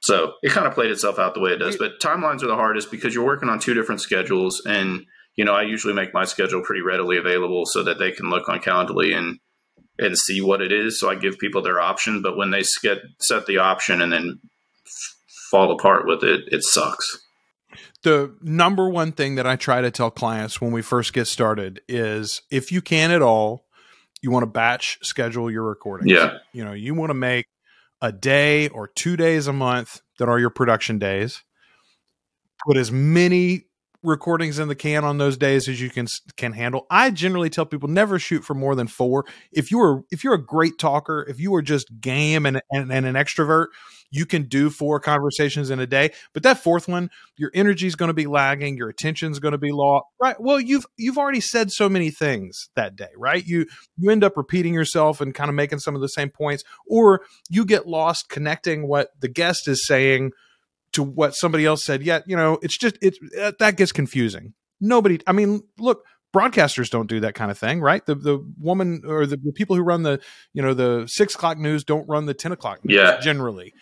So 0.00 0.34
it 0.42 0.52
kind 0.52 0.66
of 0.66 0.74
played 0.74 0.90
itself 0.90 1.18
out 1.18 1.34
the 1.34 1.40
way 1.40 1.52
it 1.52 1.58
does. 1.58 1.76
But 1.76 2.00
timelines 2.00 2.42
are 2.42 2.46
the 2.46 2.54
hardest 2.54 2.90
because 2.90 3.14
you're 3.14 3.26
working 3.26 3.48
on 3.48 3.58
two 3.58 3.74
different 3.74 4.00
schedules 4.00 4.62
and 4.64 5.06
you 5.38 5.44
know, 5.44 5.54
I 5.54 5.62
usually 5.62 5.94
make 5.94 6.12
my 6.12 6.24
schedule 6.24 6.62
pretty 6.62 6.82
readily 6.82 7.16
available 7.16 7.64
so 7.64 7.84
that 7.84 8.00
they 8.00 8.10
can 8.10 8.28
look 8.28 8.48
on 8.48 8.58
Calendly 8.58 9.16
and 9.16 9.38
and 9.96 10.18
see 10.18 10.40
what 10.40 10.60
it 10.60 10.72
is. 10.72 10.98
So 10.98 11.08
I 11.08 11.14
give 11.14 11.38
people 11.38 11.62
their 11.62 11.80
option, 11.80 12.22
but 12.22 12.36
when 12.36 12.50
they 12.50 12.62
get 12.82 12.98
set 13.20 13.46
the 13.46 13.58
option 13.58 14.02
and 14.02 14.12
then 14.12 14.40
fall 15.50 15.72
apart 15.72 16.06
with 16.06 16.22
it, 16.22 16.42
it 16.52 16.62
sucks. 16.62 17.18
the 18.02 18.34
number 18.40 18.88
one 18.88 19.12
thing 19.12 19.34
that 19.36 19.46
I 19.46 19.56
try 19.56 19.80
to 19.80 19.90
tell 19.90 20.10
clients 20.10 20.60
when 20.60 20.72
we 20.72 20.82
first 20.82 21.12
get 21.12 21.26
started 21.26 21.80
is 21.88 22.42
if 22.50 22.70
you 22.72 22.80
can 22.80 23.10
at 23.10 23.22
all, 23.22 23.64
you 24.22 24.30
want 24.30 24.42
to 24.42 24.48
batch 24.48 24.98
schedule 25.02 25.50
your 25.50 25.64
recordings. 25.64 26.10
Yeah. 26.10 26.38
You 26.52 26.64
know, 26.64 26.72
you 26.72 26.94
want 26.94 27.10
to 27.10 27.14
make 27.14 27.46
a 28.00 28.12
day 28.12 28.68
or 28.68 28.88
two 28.88 29.16
days 29.16 29.46
a 29.46 29.52
month 29.52 30.00
that 30.18 30.28
are 30.28 30.38
your 30.38 30.50
production 30.50 30.98
days. 30.98 31.42
Put 32.66 32.76
as 32.76 32.90
many 32.90 33.64
recordings 34.02 34.58
in 34.58 34.68
the 34.68 34.74
can 34.74 35.04
on 35.04 35.18
those 35.18 35.36
days 35.36 35.68
as 35.68 35.80
you 35.80 35.90
can 35.90 36.06
can 36.36 36.52
handle. 36.52 36.86
I 36.90 37.10
generally 37.10 37.50
tell 37.50 37.66
people 37.66 37.88
never 37.88 38.18
shoot 38.18 38.44
for 38.44 38.54
more 38.54 38.74
than 38.74 38.86
four. 38.86 39.24
If 39.52 39.70
you 39.70 39.80
are 39.80 40.04
if 40.10 40.22
you're 40.24 40.34
a 40.34 40.44
great 40.44 40.78
talker, 40.78 41.26
if 41.28 41.40
you 41.40 41.54
are 41.54 41.62
just 41.62 42.00
game 42.00 42.46
and, 42.46 42.60
and, 42.70 42.92
and 42.92 43.06
an 43.06 43.14
extrovert, 43.14 43.66
you 44.10 44.24
can 44.24 44.44
do 44.44 44.70
four 44.70 45.00
conversations 45.00 45.70
in 45.70 45.80
a 45.80 45.86
day. 45.86 46.12
But 46.32 46.42
that 46.44 46.58
fourth 46.58 46.88
one, 46.88 47.10
your 47.36 47.50
energy 47.54 47.86
is 47.86 47.96
going 47.96 48.08
to 48.08 48.14
be 48.14 48.26
lagging, 48.26 48.76
your 48.76 48.88
attention's 48.88 49.38
going 49.38 49.52
to 49.52 49.58
be 49.58 49.72
lost. 49.72 50.06
Right. 50.20 50.40
Well, 50.40 50.60
you've 50.60 50.86
you've 50.96 51.18
already 51.18 51.40
said 51.40 51.70
so 51.70 51.88
many 51.88 52.10
things 52.10 52.70
that 52.76 52.96
day, 52.96 53.10
right? 53.16 53.44
You 53.44 53.66
you 53.96 54.10
end 54.10 54.24
up 54.24 54.36
repeating 54.36 54.74
yourself 54.74 55.20
and 55.20 55.34
kind 55.34 55.48
of 55.48 55.54
making 55.54 55.80
some 55.80 55.94
of 55.94 56.00
the 56.00 56.08
same 56.08 56.30
points, 56.30 56.62
or 56.86 57.22
you 57.50 57.64
get 57.64 57.86
lost 57.86 58.28
connecting 58.28 58.88
what 58.88 59.10
the 59.20 59.28
guest 59.28 59.66
is 59.68 59.86
saying 59.86 60.32
to 60.92 61.02
what 61.02 61.34
somebody 61.34 61.64
else 61.66 61.84
said. 61.84 62.02
Yet, 62.02 62.24
you 62.26 62.36
know, 62.36 62.58
it's 62.62 62.76
just 62.78 62.98
it's 63.02 63.18
uh, 63.40 63.52
that 63.58 63.76
gets 63.76 63.92
confusing. 63.92 64.54
Nobody, 64.80 65.20
I 65.26 65.32
mean, 65.32 65.62
look, 65.78 66.04
broadcasters 66.34 66.90
don't 66.90 67.08
do 67.08 67.20
that 67.20 67.34
kind 67.34 67.50
of 67.50 67.58
thing, 67.58 67.80
right? 67.80 68.04
The 68.04 68.14
the 68.14 68.52
woman 68.60 69.02
or 69.06 69.26
the, 69.26 69.36
the 69.36 69.52
people 69.52 69.76
who 69.76 69.82
run 69.82 70.02
the 70.02 70.20
you 70.52 70.62
know 70.62 70.74
the 70.74 71.06
six 71.06 71.34
o'clock 71.34 71.58
news 71.58 71.84
don't 71.84 72.08
run 72.08 72.26
the 72.26 72.34
ten 72.34 72.52
o'clock 72.52 72.84
news 72.84 72.96
Yeah. 72.96 73.18
generally. 73.20 73.72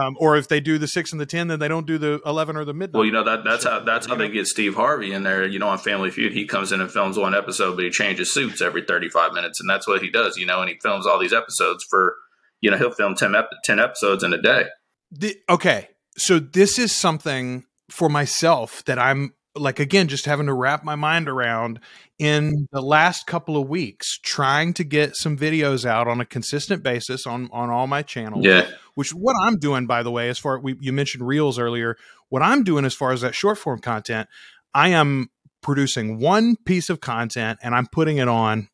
Um, 0.00 0.14
or 0.20 0.36
if 0.36 0.46
they 0.46 0.60
do 0.60 0.78
the 0.78 0.86
six 0.86 1.10
and 1.10 1.20
the 1.20 1.26
ten, 1.26 1.48
then 1.48 1.58
they 1.58 1.66
don't 1.66 1.84
do 1.86 1.98
the 1.98 2.20
eleven 2.24 2.56
or 2.56 2.64
the 2.64 2.72
midnight. 2.72 2.96
Well, 2.96 3.04
you 3.04 3.10
know 3.10 3.24
that 3.24 3.42
that's 3.44 3.64
how 3.64 3.80
that's 3.80 4.06
how 4.06 4.14
they 4.14 4.28
get 4.28 4.46
Steve 4.46 4.76
Harvey 4.76 5.12
in 5.12 5.24
there. 5.24 5.44
You 5.44 5.58
know, 5.58 5.68
on 5.68 5.78
Family 5.78 6.12
Feud, 6.12 6.32
he 6.32 6.46
comes 6.46 6.70
in 6.70 6.80
and 6.80 6.88
films 6.90 7.18
one 7.18 7.34
episode, 7.34 7.74
but 7.74 7.84
he 7.84 7.90
changes 7.90 8.32
suits 8.32 8.62
every 8.62 8.82
thirty-five 8.84 9.32
minutes, 9.32 9.58
and 9.60 9.68
that's 9.68 9.88
what 9.88 10.00
he 10.00 10.08
does. 10.08 10.36
You 10.36 10.46
know, 10.46 10.60
and 10.60 10.70
he 10.70 10.76
films 10.80 11.06
all 11.08 11.18
these 11.18 11.32
episodes 11.32 11.84
for, 11.90 12.14
you 12.60 12.70
know, 12.70 12.76
he'll 12.76 12.92
film 12.92 13.16
10, 13.16 13.34
ep- 13.34 13.50
10 13.64 13.80
episodes 13.80 14.22
in 14.22 14.32
a 14.32 14.40
day. 14.40 14.66
The, 15.10 15.34
okay, 15.48 15.88
so 16.20 16.38
this 16.38 16.78
is 16.78 16.94
something 16.94 17.64
for 17.88 18.08
myself 18.08 18.84
that 18.84 18.98
I'm 18.98 19.34
like 19.56 19.80
again 19.80 20.06
just 20.06 20.26
having 20.26 20.46
to 20.46 20.54
wrap 20.54 20.84
my 20.84 20.94
mind 20.94 21.28
around 21.28 21.80
in 22.18 22.68
the 22.70 22.80
last 22.80 23.26
couple 23.26 23.56
of 23.56 23.68
weeks 23.68 24.18
trying 24.22 24.72
to 24.74 24.84
get 24.84 25.16
some 25.16 25.36
videos 25.36 25.84
out 25.84 26.06
on 26.06 26.20
a 26.20 26.24
consistent 26.24 26.82
basis 26.82 27.26
on 27.26 27.48
on 27.52 27.70
all 27.70 27.86
my 27.86 28.02
channels 28.02 28.44
Yeah, 28.44 28.68
which 28.94 29.10
what 29.10 29.34
I'm 29.40 29.56
doing 29.58 29.86
by 29.86 30.02
the 30.02 30.10
way 30.10 30.28
as 30.28 30.38
far 30.38 30.60
we 30.60 30.76
you 30.80 30.92
mentioned 30.92 31.26
reels 31.26 31.58
earlier 31.58 31.96
what 32.28 32.42
I'm 32.42 32.62
doing 32.62 32.84
as 32.84 32.94
far 32.94 33.12
as 33.12 33.22
that 33.22 33.34
short 33.34 33.58
form 33.58 33.80
content 33.80 34.28
I 34.72 34.90
am 34.90 35.30
producing 35.62 36.20
one 36.20 36.56
piece 36.56 36.88
of 36.88 37.00
content 37.00 37.58
and 37.62 37.74
I'm 37.74 37.86
putting 37.86 38.18
it 38.18 38.28
on 38.28 38.68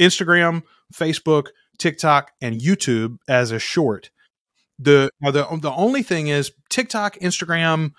Instagram, 0.00 0.62
Facebook, 0.94 1.48
TikTok 1.78 2.32
and 2.40 2.60
YouTube 2.60 3.18
as 3.28 3.50
a 3.50 3.58
short 3.58 4.10
the 4.82 5.10
now 5.20 5.30
the 5.30 5.46
the 5.60 5.72
only 5.72 6.02
thing 6.02 6.28
is 6.28 6.52
TikTok, 6.68 7.16
Instagram 7.18 7.92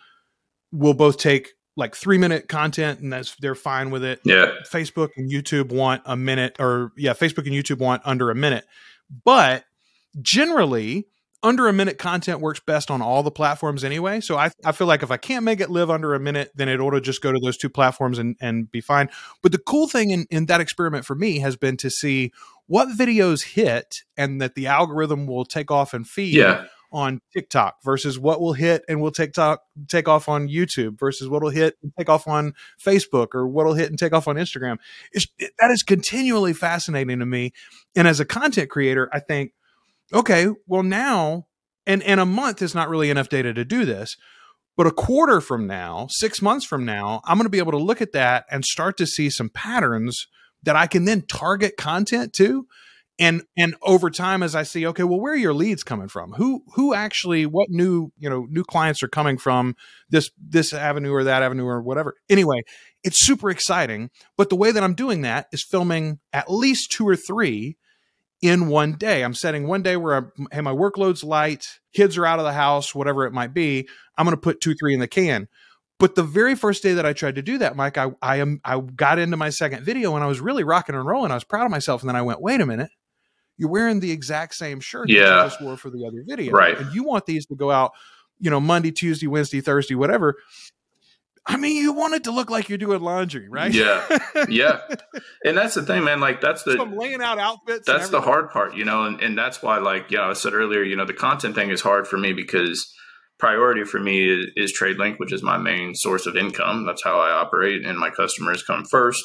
will 0.72 0.94
both 0.94 1.18
take 1.18 1.50
like 1.76 1.96
3 1.96 2.18
minute 2.20 2.48
content 2.48 3.00
and 3.00 3.12
that's 3.12 3.36
they're 3.38 3.56
fine 3.56 3.90
with 3.90 4.04
it 4.04 4.20
yeah, 4.24 4.52
Facebook 4.72 5.10
and 5.18 5.32
YouTube 5.32 5.72
want 5.72 6.04
a 6.06 6.16
minute, 6.16 6.56
or 6.60 6.92
yeah, 6.98 7.14
Facebook 7.14 7.46
and 7.48 7.54
YouTube 7.54 7.80
want 7.80 8.02
under 8.06 8.30
a 8.30 8.36
minute. 8.36 8.66
But 9.24 9.66
generally, 10.22 11.08
under 11.44 11.68
a 11.68 11.74
minute 11.74 11.98
content 11.98 12.40
works 12.40 12.62
best 12.62 12.90
on 12.90 13.02
all 13.02 13.22
the 13.22 13.32
platforms 13.32 13.84
anyway. 13.84 14.22
So 14.22 14.38
I, 14.38 14.52
I 14.64 14.72
feel 14.72 14.88
like 14.88 15.04
if 15.04 15.12
I 15.12 15.18
can't 15.18 15.44
make 15.44 15.60
it 15.60 15.70
live 15.70 15.90
under 15.90 16.14
a 16.14 16.20
minute, 16.20 16.52
then 16.56 16.70
it 16.70 16.80
ought 16.80 16.92
to 16.92 17.02
just 17.02 17.22
go 17.22 17.34
to 17.34 17.40
those 17.40 17.58
two 17.58 17.70
platforms 17.70 18.18
and, 18.18 18.38
and 18.40 18.72
be 18.72 18.80
fine. 18.80 19.10
But 19.42 19.52
the 19.52 19.58
cool 19.58 19.90
thing 19.90 20.12
in, 20.12 20.26
in 20.32 20.46
that 20.46 20.62
experiment 20.62 21.06
for 21.06 21.16
me 21.16 21.40
has 21.40 21.58
been 21.58 21.76
to 21.78 21.90
see 21.90 22.32
what 22.68 22.90
videos 22.90 23.44
hit 23.44 23.98
and 24.18 24.42
that 24.42 24.56
the 24.56 24.68
algorithm 24.68 25.28
will 25.28 25.46
take 25.46 25.72
off 25.72 25.94
and 25.94 26.08
feed 26.08 26.36
yeah, 26.36 26.66
on 26.94 27.20
TikTok 27.34 27.78
versus 27.84 28.20
what 28.20 28.40
will 28.40 28.54
hit 28.54 28.84
and 28.88 29.02
will 29.02 29.12
TikTok 29.12 29.62
take 29.88 30.08
off 30.08 30.30
on 30.30 30.48
YouTube 30.48 31.00
versus 31.00 31.28
what 31.28 31.42
will 31.42 31.50
hit 31.50 31.76
and 31.82 31.92
take 31.98 32.08
off 32.08 32.28
on 32.28 32.54
Facebook 32.84 33.30
or 33.34 33.48
what 33.48 33.66
will 33.66 33.74
hit 33.74 33.90
and 33.90 33.98
take 33.98 34.14
off 34.14 34.28
on 34.28 34.36
Instagram. 34.36 34.78
It's, 35.12 35.28
it, 35.40 35.52
that 35.60 35.72
is 35.72 35.84
continually 35.84 36.54
fascinating 36.54 37.20
to 37.20 37.26
me. 37.26 37.52
And 37.96 38.08
as 38.08 38.20
a 38.20 38.26
content 38.26 38.70
creator, 38.70 39.10
I 39.12 39.20
think, 39.20 39.54
okay, 40.14 40.48
well 40.68 40.84
now, 40.84 41.48
and 41.86 42.02
and 42.04 42.20
a 42.20 42.26
month 42.26 42.62
is 42.62 42.74
not 42.74 42.90
really 42.90 43.10
enough 43.10 43.28
data 43.28 43.54
to 43.54 43.66
do 43.66 43.84
this. 43.84 44.16
But 44.76 44.88
a 44.88 44.92
quarter 44.92 45.40
from 45.42 45.68
now, 45.68 46.08
six 46.10 46.42
months 46.42 46.66
from 46.66 46.86
now, 46.86 47.22
I'm 47.26 47.38
going 47.38 47.46
to 47.46 47.50
be 47.50 47.60
able 47.60 47.74
to 47.74 47.78
look 47.78 48.02
at 48.02 48.14
that 48.14 48.46
and 48.50 48.66
start 48.66 48.98
to 48.98 49.06
see 49.06 49.30
some 49.30 49.50
patterns 49.50 50.28
that 50.64 50.76
I 50.76 50.88
can 50.88 51.06
then 51.06 51.22
target 51.22 51.78
content 51.78 52.34
to 52.34 52.68
and 53.20 53.44
and 53.56 53.76
over 53.84 54.10
time 54.10 54.42
as 54.42 54.56
i 54.56 54.64
see 54.64 54.88
okay 54.88 55.04
well 55.04 55.20
where 55.20 55.34
are 55.34 55.38
your 55.38 55.54
leads 55.54 55.84
coming 55.84 56.08
from? 56.08 56.34
Who 56.34 56.64
who 56.76 56.94
actually 56.94 57.46
what 57.46 57.70
new 57.70 58.12
you 58.18 58.30
know 58.30 58.48
new 58.50 58.64
clients 58.64 59.04
are 59.04 59.08
coming 59.08 59.38
from 59.38 59.76
this 60.10 60.32
this 60.38 60.74
avenue 60.74 61.12
or 61.12 61.24
that 61.24 61.44
avenue 61.44 61.66
or 61.66 61.82
whatever. 61.82 62.16
Anyway 62.30 62.64
it's 63.04 63.24
super 63.24 63.50
exciting 63.50 64.10
but 64.38 64.50
the 64.50 64.56
way 64.56 64.72
that 64.72 64.84
i'm 64.84 64.96
doing 64.96 65.22
that 65.22 65.48
is 65.52 65.64
filming 65.64 66.20
at 66.32 66.52
least 66.52 66.92
two 66.92 67.08
or 67.08 67.16
three 67.16 67.78
in 68.42 68.68
one 68.68 68.94
day. 68.94 69.24
I'm 69.24 69.34
setting 69.34 69.68
one 69.68 69.84
day 69.84 69.96
where 69.96 70.16
I'm, 70.16 70.32
hey 70.52 70.62
my 70.62 70.74
workload's 70.74 71.24
light 71.24 71.66
kids 71.94 72.18
are 72.18 72.26
out 72.26 72.40
of 72.40 72.46
the 72.46 72.54
house 72.54 72.96
whatever 72.96 73.26
it 73.26 73.34
might 73.34 73.54
be 73.54 73.88
i'm 74.18 74.26
going 74.26 74.36
to 74.36 74.42
put 74.42 74.60
two 74.60 74.74
three 74.74 74.94
in 74.94 75.00
the 75.00 75.08
can 75.08 75.48
But 76.00 76.16
the 76.16 76.24
very 76.24 76.56
first 76.56 76.84
day 76.84 76.94
that 76.96 77.06
I 77.06 77.14
tried 77.14 77.36
to 77.36 77.42
do 77.42 77.60
that, 77.60 77.76
Mike, 77.76 77.98
I 77.98 78.12
I 78.22 78.38
am 78.38 78.60
I 78.66 78.80
got 78.80 79.20
into 79.20 79.38
my 79.38 79.50
second 79.50 79.84
video 79.86 80.16
and 80.16 80.24
I 80.24 80.28
was 80.28 80.42
really 80.42 80.64
rocking 80.64 80.96
and 80.96 81.06
rolling. 81.06 81.32
I 81.32 81.36
was 81.36 81.44
proud 81.44 81.66
of 81.66 81.72
myself, 81.72 82.02
and 82.02 82.10
then 82.10 82.16
I 82.16 82.22
went, 82.22 82.42
wait 82.42 82.60
a 82.62 82.66
minute, 82.66 82.90
you're 83.58 83.70
wearing 83.70 84.00
the 84.00 84.12
exact 84.12 84.56
same 84.56 84.80
shirt 84.80 85.08
that 85.08 85.14
Yeah. 85.14 85.44
you 85.44 85.50
just 85.50 85.62
wore 85.62 85.78
for 85.78 85.90
the 85.90 86.06
other 86.06 86.24
video, 86.28 86.52
Right. 86.52 86.78
And 86.78 86.94
you 86.94 87.04
want 87.04 87.26
these 87.26 87.46
to 87.46 87.56
go 87.56 87.72
out, 87.72 87.92
you 88.40 88.50
know, 88.50 88.60
Monday, 88.60 88.92
Tuesday, 88.92 89.28
Wednesday, 89.28 89.62
Thursday, 89.62 89.96
whatever. 89.96 90.36
I 91.46 91.58
mean, 91.58 91.76
you 91.82 91.92
want 91.94 92.14
it 92.14 92.24
to 92.24 92.32
look 92.32 92.50
like 92.50 92.70
you're 92.70 92.78
doing 92.78 93.02
laundry, 93.02 93.50
right? 93.50 93.72
Yeah. 93.74 94.06
Yeah. 94.50 94.80
And 95.46 95.56
that's 95.58 95.76
the 95.76 95.84
thing, 95.84 96.04
man. 96.04 96.20
Like 96.20 96.42
that's 96.42 96.64
the 96.64 96.74
so 96.74 96.82
I'm 96.82 96.98
laying 96.98 97.22
out 97.22 97.38
outfits. 97.38 97.86
that's 97.86 98.10
the 98.10 98.22
hard 98.22 98.50
part, 98.50 98.76
you 98.76 98.84
know, 98.86 99.04
and, 99.04 99.22
and 99.22 99.38
that's 99.38 99.62
why, 99.62 99.78
like, 99.78 100.10
you 100.12 100.18
know, 100.18 100.30
I 100.30 100.34
said 100.34 100.54
earlier, 100.54 100.82
you 100.84 100.96
know, 100.96 101.06
the 101.06 101.14
content 101.14 101.54
thing 101.56 101.70
is 101.70 101.82
hard 101.82 102.08
for 102.08 102.18
me 102.18 102.34
because 102.34 102.94
priority 103.40 103.84
for 103.84 104.00
me 104.00 104.30
is, 104.30 104.48
is 104.56 104.78
TradeLink, 104.80 105.20
which 105.20 105.34
is 105.34 105.44
my 105.44 105.58
main 105.58 105.96
source 105.96 106.26
of 106.26 106.36
income. 106.36 106.86
That's 106.86 107.04
how 107.04 107.20
I 107.20 107.32
operate, 107.32 107.86
and 107.86 107.98
my 107.98 108.10
customers 108.10 108.64
come 108.64 108.86
first. 108.86 109.24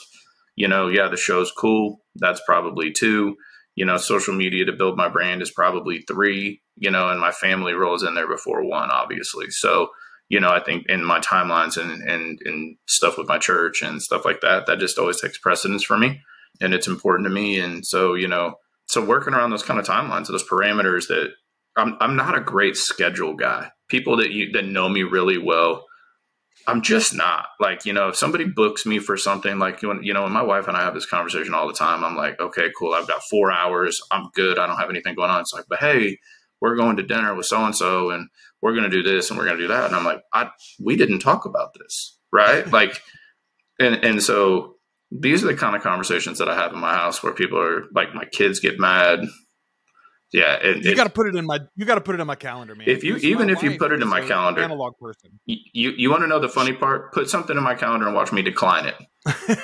You 0.57 0.69
know, 0.69 0.89
yeah, 0.89 1.09
the 1.09 1.17
show's 1.17 1.53
cool. 1.53 2.01
That's 2.17 2.41
probably 2.47 2.93
two. 2.93 3.37
You 3.75 3.85
know, 3.85 3.97
social 3.97 4.35
media 4.35 4.65
to 4.65 4.73
build 4.73 4.97
my 4.97 5.09
brand 5.09 5.41
is 5.41 5.53
probably 5.53 6.03
three. 6.09 6.63
You 6.77 6.91
know, 6.91 7.09
and 7.09 7.21
my 7.21 7.33
family 7.33 7.73
rolls 7.75 8.03
in 8.03 8.15
there 8.15 8.29
before 8.29 8.65
one, 8.65 8.91
obviously. 8.91 9.51
So, 9.51 9.89
you 10.29 10.41
know, 10.41 10.51
I 10.51 10.61
think 10.61 10.87
in 10.89 11.05
my 11.05 11.21
timelines 11.21 11.77
and 11.77 12.03
and 12.03 12.39
and 12.45 12.77
stuff 12.87 13.19
with 13.19 13.29
my 13.29 13.39
church 13.39 13.83
and 13.83 14.03
stuff 14.03 14.25
like 14.25 14.41
that, 14.41 14.67
that 14.67 14.79
just 14.79 14.99
always 14.99 15.21
takes 15.21 15.39
precedence 15.39 15.85
for 15.85 15.99
me 15.99 16.21
and 16.61 16.75
it's 16.75 16.89
important 16.89 17.27
to 17.27 17.35
me. 17.35 17.59
And 17.59 17.87
so, 17.87 18.15
you 18.15 18.29
know, 18.29 18.55
so 18.87 19.05
working 19.05 19.35
around 19.35 19.51
those 19.51 19.63
kind 19.63 19.79
of 19.79 19.87
timelines, 19.87 20.29
those 20.29 20.49
parameters 20.49 21.09
that 21.09 21.31
I'm, 21.77 21.97
I'm 22.01 22.17
not 22.17 22.37
a 22.37 22.41
great 22.41 22.77
schedule 22.77 23.35
guy. 23.35 23.71
People 23.89 24.17
that 24.19 24.31
you, 24.31 24.53
that 24.53 24.67
know 24.67 24.89
me 24.89 25.03
really 25.03 25.39
well, 25.39 25.87
I'm 26.67 26.83
just 26.83 27.15
not 27.15 27.47
like, 27.61 27.87
you 27.87 27.93
know, 27.93 28.09
if 28.09 28.17
somebody 28.17 28.45
books 28.45 28.85
me 28.85 28.99
for 28.99 29.17
something 29.17 29.59
like, 29.59 29.81
you 29.81 29.95
know, 29.95 30.01
you 30.03 30.13
know, 30.13 30.25
and 30.25 30.35
my 30.35 30.43
wife 30.43 30.69
and 30.69 30.77
I 30.77 30.83
have 30.83 30.95
this 30.95 31.07
conversation 31.07 31.55
all 31.55 31.67
the 31.67 31.73
time. 31.73 32.05
I'm 32.05 32.17
like, 32.17 32.39
okay, 32.41 32.71
cool. 32.79 32.93
I've 32.93 33.09
got 33.09 33.23
four 33.23 33.51
hours. 33.51 34.01
I'm 34.11 34.29
good. 34.35 34.59
I 34.59 34.67
don't 34.67 34.77
have 34.77 34.91
anything 34.91 35.15
going 35.15 35.31
on. 35.31 35.41
It's 35.41 35.55
like, 35.55 35.65
but 35.69 35.79
Hey, 35.79 36.19
we're 36.61 36.77
going 36.77 36.97
to 36.97 37.03
dinner 37.03 37.35
with 37.35 37.47
so-and-so 37.47 38.11
and 38.11 38.29
we're 38.61 38.75
going 38.75 38.91
to 38.91 38.91
do 38.91 39.03
this 39.03 39.31
and 39.31 39.39
we're 39.39 39.47
going 39.47 39.57
to 39.57 39.63
do 39.63 39.69
that. 39.69 39.87
And 39.87 39.97
I'm 39.97 40.05
like, 40.05 40.21
I, 40.33 40.51
we 40.79 40.97
didn't 40.97 41.21
talk 41.21 41.47
about 41.47 41.75
this. 41.79 42.19
Right. 42.33 42.67
like, 42.73 43.01
and, 43.79 44.05
and 44.05 44.23
so 44.23 44.75
these 45.11 45.43
are 45.43 45.47
the 45.47 45.55
kind 45.55 45.77
of 45.77 45.83
conversations 45.83 46.39
that 46.39 46.49
I 46.49 46.55
have 46.55 46.73
in 46.73 46.81
my 46.81 46.93
house 46.95 47.23
where 47.23 47.33
people 47.33 47.59
are 47.61 47.85
like, 47.95 48.15
my 48.15 48.25
kids 48.27 48.61
get 48.61 48.79
mad. 48.79 49.21
Yeah, 50.33 50.55
it, 50.61 50.85
You 50.85 50.95
got 50.95 51.05
to 51.05 51.11
put 51.11 51.27
it 51.27 51.35
in 51.35 51.47
my. 51.47 51.61
You 51.75 51.87
got 51.87 51.95
to 51.95 52.01
put 52.03 52.15
it 52.15 52.21
in 52.21 52.27
my 52.27 52.35
calendar, 52.35 52.75
man. 52.75 52.87
If 52.89 53.03
you- 53.03 53.17
even 53.17 53.49
if 53.49 53.63
you 53.63 53.79
put 53.79 53.93
it 53.93 54.03
in 54.03 54.09
my 54.09 54.21
calendar- 54.21 54.63
analog 54.63 54.99
person. 55.01 55.41
you 55.47 55.91
you 55.91 56.11
want 56.11 56.23
to 56.23 56.27
know 56.27 56.39
the 56.39 56.49
funny 56.51 56.73
part? 56.75 57.13
Put 57.13 57.31
something 57.31 57.57
in 57.57 57.63
my 57.63 57.75
calendar 57.75 58.07
and 58.07 58.15
watch 58.15 58.31
me 58.33 58.43
decline 58.43 58.87
it. 58.87 59.59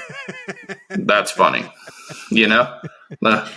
That's 0.90 1.30
funny, 1.30 1.64
you 2.30 2.46
know. 2.46 2.80
Uh, 3.22 3.48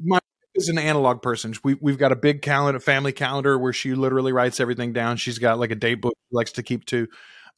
my 0.00 0.18
is 0.54 0.68
an 0.68 0.78
analog 0.78 1.22
person. 1.22 1.54
We 1.62 1.74
we've 1.80 1.98
got 1.98 2.10
a 2.12 2.16
big 2.16 2.42
calendar, 2.42 2.80
family 2.80 3.12
calendar, 3.12 3.56
where 3.58 3.72
she 3.72 3.94
literally 3.94 4.32
writes 4.32 4.58
everything 4.60 4.92
down. 4.92 5.16
She's 5.16 5.38
got 5.38 5.58
like 5.58 5.70
a 5.70 5.76
date 5.76 6.00
book 6.00 6.14
she 6.28 6.36
likes 6.36 6.52
to 6.52 6.62
keep 6.62 6.84
to. 6.86 7.06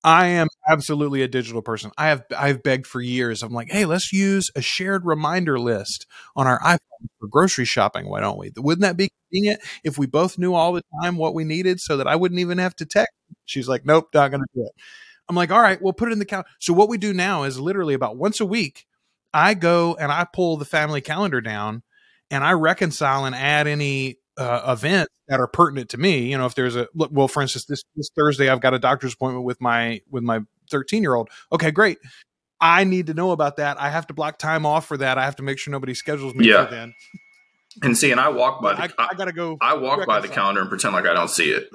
I 0.03 0.26
am 0.28 0.48
absolutely 0.68 1.22
a 1.22 1.28
digital 1.28 1.62
person. 1.62 1.90
I 1.98 2.09
have 2.09 2.24
I've 2.36 2.62
begged 2.62 2.86
for 2.86 3.01
years. 3.01 3.42
I'm 3.42 3.53
like, 3.53 3.70
hey, 3.70 3.84
let's 3.86 4.12
use 4.12 4.51
a 4.55 4.62
shared 4.62 5.05
reminder 5.07 5.59
list 5.59 6.07
on 6.36 6.46
our 6.46 6.59
iPhone 6.61 6.78
for 7.18 7.28
grocery 7.28 7.64
shopping. 7.64 8.09
Why 8.09 8.20
don't 8.20 8.38
we? 8.38 8.53
Wouldn't 8.57 8.82
that 8.82 8.96
be 8.96 9.11
convenient 9.30 9.61
if 9.84 9.98
we 9.98 10.07
both 10.07 10.38
knew 10.38 10.55
all 10.55 10.72
the 10.72 10.82
time 11.03 11.16
what 11.16 11.34
we 11.34 11.44
needed, 11.44 11.80
so 11.80 11.96
that 11.96 12.07
I 12.07 12.16
wouldn't 12.16 12.40
even 12.40 12.59
have 12.59 12.74
to 12.76 12.86
text? 12.86 13.12
She's 13.44 13.68
like, 13.68 13.84
nope, 13.84 14.09
not 14.14 14.30
going 14.30 14.42
to 14.42 14.48
do 14.55 14.62
it. 14.62 14.72
I'm 15.28 15.36
like, 15.36 15.51
all 15.53 15.61
right, 15.61 15.80
we'll 15.80 15.92
put 15.92 16.09
it 16.09 16.12
in 16.12 16.18
the 16.18 16.24
calendar. 16.24 16.48
So 16.59 16.72
what 16.72 16.88
we 16.88 16.98
do 16.98 17.12
now 17.14 17.44
is 17.44 17.59
literally 17.61 17.94
about 17.94 18.16
once 18.16 18.40
a 18.40 18.46
week, 18.46 18.86
I 19.32 19.55
go 19.55 19.94
and 19.94 20.11
I 20.11 20.26
pull 20.32 20.57
the 20.57 20.64
family 20.64 21.01
calendar 21.01 21.40
down 21.40 21.82
and 22.30 22.42
I 22.42 22.53
reconcile 22.53 23.24
and 23.24 23.34
add 23.34 23.68
any 23.68 24.18
uh, 24.36 24.62
events 24.72 25.12
that 25.28 25.38
are 25.38 25.46
pertinent 25.46 25.90
to 25.90 25.98
me. 25.98 26.30
You 26.30 26.38
know, 26.38 26.46
if 26.46 26.55
there's 26.57 26.74
a 26.74 26.88
look, 26.94 27.11
well, 27.12 27.28
for 27.28 27.42
instance, 27.42 27.66
this 27.66 27.84
this 27.94 28.11
Thursday 28.16 28.48
I've 28.48 28.61
got 28.61 28.74
a 28.74 28.78
doctor's 28.78 29.14
appointment 29.14 29.44
with 29.44 29.61
my 29.61 30.01
with 30.11 30.24
my 30.24 30.40
13 30.70 31.03
year 31.03 31.14
old. 31.14 31.28
Okay, 31.53 31.70
great. 31.70 31.98
I 32.61 32.84
need 32.84 33.06
to 33.06 33.14
know 33.14 33.30
about 33.30 33.56
that. 33.56 33.80
I 33.80 33.88
have 33.90 34.06
to 34.08 34.14
block 34.14 34.38
time 34.38 34.66
off 34.66 34.86
for 34.86 34.96
that. 34.98 35.16
I 35.18 35.24
have 35.24 35.36
to 35.36 35.42
make 35.42 35.58
sure 35.58 35.72
nobody 35.72 35.94
schedules 35.94 36.34
me 36.34 36.46
Yeah. 36.48 36.66
for 36.66 36.70
then. 36.70 36.94
and 37.82 37.96
see, 37.96 38.11
and 38.11 38.20
I 38.20 38.28
walk 38.28 38.61
by 38.62 38.72
I, 38.72 38.86
the 38.88 38.94
I, 38.98 39.14
got 39.16 39.24
to 39.26 39.32
go. 39.32 39.56
I 39.61 39.74
walk 39.74 40.06
by 40.06 40.20
the 40.20 40.28
calendar 40.28 40.61
and 40.61 40.68
pretend 40.68 40.94
like 40.94 41.06
I 41.06 41.14
don't 41.14 41.30
see 41.30 41.50
it. 41.50 41.68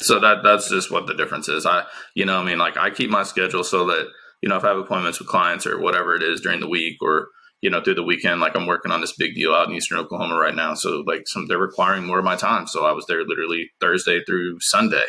so 0.00 0.20
that 0.20 0.38
that's 0.42 0.68
just 0.68 0.90
what 0.90 1.06
the 1.06 1.14
difference 1.14 1.48
is. 1.48 1.66
I 1.66 1.84
you 2.14 2.24
know, 2.24 2.38
I 2.38 2.44
mean, 2.44 2.58
like 2.58 2.76
I 2.76 2.90
keep 2.90 3.10
my 3.10 3.22
schedule 3.22 3.64
so 3.64 3.86
that 3.86 4.06
you 4.42 4.48
know 4.48 4.56
if 4.56 4.64
I 4.64 4.68
have 4.68 4.78
appointments 4.78 5.18
with 5.18 5.28
clients 5.28 5.66
or 5.66 5.80
whatever 5.80 6.14
it 6.14 6.22
is 6.22 6.40
during 6.40 6.60
the 6.60 6.68
week 6.68 6.96
or 7.02 7.28
you 7.62 7.70
know 7.70 7.80
through 7.80 7.94
the 7.94 8.02
weekend, 8.02 8.40
like 8.40 8.54
I'm 8.56 8.66
working 8.66 8.92
on 8.92 9.00
this 9.00 9.14
big 9.16 9.34
deal 9.34 9.54
out 9.54 9.68
in 9.68 9.74
Eastern 9.74 9.98
Oklahoma 9.98 10.36
right 10.36 10.54
now. 10.54 10.74
So 10.74 11.02
like 11.06 11.22
some 11.26 11.46
they're 11.48 11.58
requiring 11.58 12.04
more 12.04 12.18
of 12.18 12.24
my 12.24 12.36
time. 12.36 12.66
So 12.66 12.84
I 12.84 12.92
was 12.92 13.06
there 13.06 13.24
literally 13.24 13.70
Thursday 13.80 14.22
through 14.24 14.58
Sunday. 14.60 15.06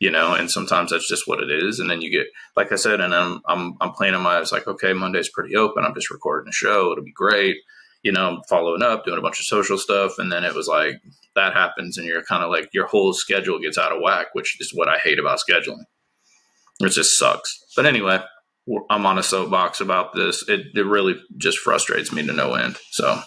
You 0.00 0.10
know, 0.10 0.34
and 0.34 0.50
sometimes 0.50 0.90
that's 0.90 1.08
just 1.08 1.26
what 1.26 1.40
it 1.40 1.50
is. 1.50 1.78
And 1.78 1.88
then 1.88 2.02
you 2.02 2.10
get, 2.10 2.26
like 2.56 2.72
I 2.72 2.76
said, 2.76 3.00
and 3.00 3.14
I'm 3.14 3.40
I'm 3.46 3.74
I'm 3.80 3.92
planning 3.92 4.20
my. 4.20 4.36
I 4.36 4.40
was 4.40 4.52
like, 4.52 4.66
okay, 4.66 4.92
Monday's 4.92 5.30
pretty 5.30 5.56
open. 5.56 5.84
I'm 5.84 5.94
just 5.94 6.10
recording 6.10 6.48
a 6.48 6.52
show. 6.52 6.92
It'll 6.92 7.04
be 7.04 7.12
great 7.12 7.56
you 8.04 8.12
know, 8.12 8.42
following 8.48 8.82
up, 8.82 9.04
doing 9.04 9.18
a 9.18 9.22
bunch 9.22 9.40
of 9.40 9.46
social 9.46 9.78
stuff. 9.78 10.18
And 10.18 10.30
then 10.30 10.44
it 10.44 10.54
was 10.54 10.68
like 10.68 11.00
that 11.34 11.54
happens 11.54 11.96
and 11.96 12.06
you're 12.06 12.22
kind 12.22 12.44
of 12.44 12.50
like 12.50 12.68
your 12.72 12.86
whole 12.86 13.14
schedule 13.14 13.58
gets 13.58 13.78
out 13.78 13.92
of 13.92 14.00
whack, 14.02 14.26
which 14.34 14.60
is 14.60 14.72
what 14.74 14.88
I 14.88 14.98
hate 14.98 15.18
about 15.18 15.40
scheduling. 15.40 15.84
It 16.80 16.90
just 16.90 17.18
sucks. 17.18 17.64
But 17.74 17.86
anyway, 17.86 18.22
I'm 18.90 19.06
on 19.06 19.18
a 19.18 19.22
soapbox 19.22 19.80
about 19.80 20.14
this. 20.14 20.46
It, 20.48 20.66
it 20.74 20.86
really 20.86 21.16
just 21.38 21.58
frustrates 21.58 22.12
me 22.12 22.26
to 22.26 22.32
no 22.32 22.54
end. 22.54 22.76
So, 22.90 23.20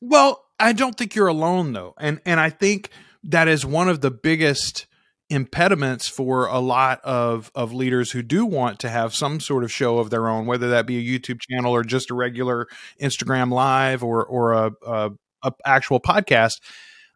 Well, 0.00 0.44
I 0.58 0.72
don't 0.72 0.96
think 0.96 1.14
you're 1.14 1.28
alone 1.28 1.72
though. 1.72 1.94
And 1.96 2.20
and 2.26 2.40
I 2.40 2.50
think 2.50 2.90
that 3.22 3.46
is 3.46 3.64
one 3.64 3.88
of 3.88 4.00
the 4.00 4.10
biggest 4.10 4.86
impediments 5.30 6.08
for 6.08 6.46
a 6.46 6.58
lot 6.58 7.00
of 7.02 7.50
of 7.54 7.72
leaders 7.72 8.10
who 8.10 8.22
do 8.22 8.44
want 8.44 8.80
to 8.80 8.90
have 8.90 9.14
some 9.14 9.40
sort 9.40 9.64
of 9.64 9.72
show 9.72 9.98
of 9.98 10.10
their 10.10 10.28
own, 10.28 10.44
whether 10.44 10.68
that 10.70 10.86
be 10.86 10.98
a 10.98 11.18
YouTube 11.18 11.40
channel 11.40 11.72
or 11.72 11.84
just 11.84 12.10
a 12.10 12.14
regular 12.14 12.66
Instagram 13.00 13.52
live 13.52 14.02
or 14.02 14.24
or 14.24 14.52
a, 14.52 14.72
a, 14.86 15.10
a 15.42 15.52
actual 15.64 16.00
podcast. 16.00 16.60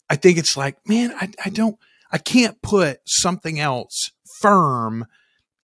I 0.08 0.16
think 0.16 0.38
it's 0.38 0.56
like, 0.56 0.76
man, 0.86 1.12
I, 1.20 1.30
I 1.44 1.50
don't 1.50 1.76
I 2.12 2.18
can't 2.18 2.62
put 2.62 3.00
something 3.06 3.58
else 3.58 4.10
firm 4.40 5.06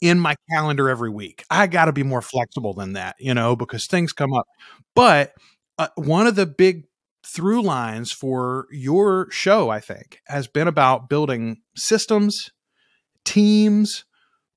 in 0.00 0.18
my 0.18 0.34
calendar 0.50 0.88
every 0.88 1.10
week. 1.10 1.44
I 1.50 1.66
got 1.66 1.84
to 1.84 1.92
be 1.92 2.02
more 2.02 2.22
flexible 2.22 2.74
than 2.74 2.94
that, 2.94 3.16
you 3.18 3.34
know, 3.34 3.54
because 3.54 3.86
things 3.86 4.12
come 4.12 4.32
up. 4.32 4.46
But 4.94 5.34
uh, 5.78 5.88
one 5.94 6.26
of 6.26 6.34
the 6.34 6.46
big 6.46 6.84
through 7.24 7.62
lines 7.62 8.12
for 8.12 8.66
your 8.70 9.30
show, 9.30 9.70
I 9.70 9.80
think, 9.80 10.20
has 10.26 10.46
been 10.46 10.68
about 10.68 11.08
building 11.08 11.62
systems, 11.76 12.50
teams, 13.24 14.04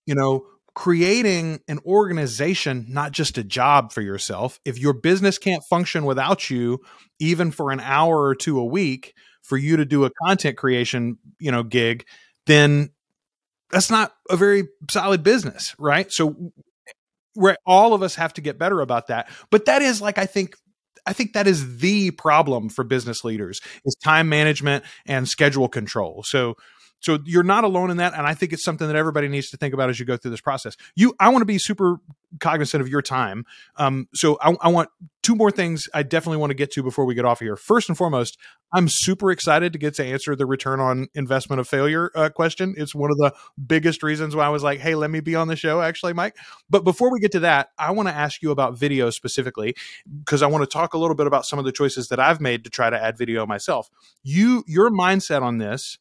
you 0.06 0.16
know, 0.16 0.46
creating 0.76 1.60
an 1.68 1.80
organization, 1.86 2.86
not 2.90 3.12
just 3.12 3.38
a 3.38 3.44
job 3.44 3.92
for 3.92 4.02
yourself. 4.02 4.60
If 4.66 4.80
your 4.80 4.94
business 4.94 5.38
can't 5.38 5.64
function 5.70 6.06
without 6.06 6.50
you, 6.50 6.80
even 7.20 7.52
for 7.52 7.72
an 7.72 7.80
hour 7.80 8.24
or 8.24 8.36
two 8.36 8.60
a 8.60 8.66
week, 8.66 9.14
for 9.44 9.58
you 9.58 9.78
to 9.78 9.86
do 9.86 10.06
a 10.06 10.12
content 10.26 10.58
creation, 10.58 11.18
you 11.38 11.52
know, 11.52 11.64
gig, 11.64 12.06
then 12.48 12.90
that's 13.70 13.92
not 13.92 14.14
a 14.30 14.38
very 14.38 14.64
solid 14.90 15.22
business, 15.22 15.76
right? 15.78 16.12
So 16.12 16.52
where 17.36 17.58
all 17.66 17.94
of 17.94 18.04
us 18.04 18.16
have 18.16 18.34
to 18.34 18.42
get 18.42 18.58
better 18.58 18.82
about 18.82 19.08
that. 19.08 19.30
But 19.50 19.66
that 19.66 19.82
is 19.82 20.02
like 20.02 20.18
I 20.18 20.26
think 20.26 20.56
I 21.06 21.14
think 21.14 21.34
that 21.34 21.48
is 21.48 21.80
the 21.80 22.12
problem 22.12 22.70
for 22.70 22.84
business 22.84 23.24
leaders 23.24 23.62
is 23.86 23.96
time 23.96 24.30
management 24.30 24.84
and 25.06 25.28
schedule 25.28 25.68
control. 25.68 26.24
So 26.24 26.56
so 27.04 27.20
you're 27.26 27.44
not 27.44 27.64
alone 27.64 27.92
in 27.92 27.98
that 27.98 28.14
and 28.14 28.26
I 28.26 28.34
think 28.34 28.54
it's 28.54 28.64
something 28.64 28.88
that 28.88 28.96
everybody 28.96 29.28
needs 29.28 29.50
to 29.52 29.58
think 29.58 29.74
about 29.74 29.90
as 29.90 30.00
you 30.00 30.06
go 30.06 30.18
through 30.18 30.32
this 30.32 30.42
process. 30.42 30.76
You 30.96 31.14
I 31.20 31.30
want 31.30 31.42
to 31.42 31.46
be 31.46 31.58
super 31.58 31.98
cognizant 32.40 32.82
of 32.82 32.88
your 32.88 33.02
time. 33.02 33.46
Um 33.76 34.08
so 34.14 34.38
I, 34.42 34.56
I 34.62 34.70
want 34.70 34.90
two 35.22 35.36
more 35.36 35.52
things 35.52 35.88
I 35.94 36.04
definitely 36.04 36.38
want 36.38 36.52
to 36.52 36.56
get 36.56 36.72
to 36.72 36.84
before 36.84 37.06
we 37.06 37.16
get 37.16 37.26
off 37.26 37.42
of 37.42 37.46
here. 37.46 37.56
First 37.56 37.90
and 37.90 37.98
foremost, 37.98 38.38
I'm 38.74 38.88
super 38.90 39.32
excited 39.32 39.74
to 39.74 39.80
get 39.80 39.94
to 39.96 40.06
answer 40.06 40.36
the 40.36 40.46
return 40.46 40.80
on 40.80 41.08
investment 41.14 41.60
of 41.60 41.68
failure 41.68 42.12
uh, 42.16 42.30
question. 42.30 42.74
It's 42.78 42.96
one 42.96 43.12
of 43.12 43.18
the 43.18 43.34
biggest 43.66 44.02
reasons 44.02 44.36
why 44.36 44.46
I 44.46 44.50
was 44.50 44.64
like, 44.64 44.80
"Hey, 44.80 44.96
let 44.96 45.12
me 45.12 45.20
be 45.20 45.36
on 45.36 45.48
the 45.48 45.56
show." 45.56 45.82
Actually, 45.82 46.14
Mike. 46.14 46.36
But 46.70 46.84
before 46.84 47.12
we 47.12 47.20
get 47.20 47.32
to 47.34 47.40
that, 47.42 47.70
I 47.78 47.92
want 47.92 48.10
to 48.10 48.16
ask 48.16 48.42
you 48.42 48.52
about 48.52 48.78
video 48.78 49.10
specifically 49.10 49.76
because 50.20 50.42
I 50.42 50.48
want 50.48 50.64
to 50.64 50.68
talk 50.68 50.94
a 50.94 50.98
little 50.98 51.16
bit 51.16 51.28
about 51.28 51.46
some 51.46 51.60
of 51.60 51.66
the 51.66 51.72
choices 51.72 52.08
that 52.08 52.20
I've 52.20 52.42
made 52.42 52.64
to 52.64 52.70
try 52.70 52.90
to 52.90 53.02
add 53.02 53.18
video 53.18 53.46
myself. 53.46 53.90
You, 54.24 54.64
your 54.68 54.90
mindset 54.90 55.42
on 55.42 55.60
this 55.60 56.00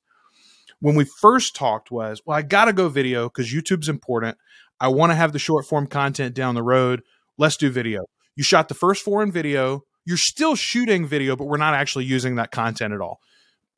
when 0.82 0.96
we 0.96 1.04
first 1.04 1.54
talked 1.54 1.90
was, 1.90 2.20
"Well, 2.26 2.36
I 2.36 2.42
got 2.42 2.66
to 2.66 2.72
go 2.72 2.88
video 2.88 3.28
because 3.28 3.52
YouTube's 3.52 3.88
important. 3.88 4.36
I 4.80 4.88
want 4.88 5.10
to 5.10 5.14
have 5.14 5.32
the 5.32 5.38
short 5.38 5.64
form 5.64 5.86
content 5.86 6.34
down 6.34 6.56
the 6.56 6.62
road. 6.62 7.02
Let's 7.38 7.56
do 7.56 7.70
video." 7.70 8.04
You 8.34 8.42
shot 8.42 8.68
the 8.68 8.74
first 8.74 9.04
four 9.04 9.22
in 9.22 9.30
video. 9.30 9.82
You're 10.04 10.16
still 10.16 10.56
shooting 10.56 11.06
video, 11.06 11.36
but 11.36 11.46
we're 11.46 11.56
not 11.56 11.74
actually 11.74 12.04
using 12.04 12.34
that 12.34 12.50
content 12.50 12.92
at 12.92 13.00
all. 13.00 13.20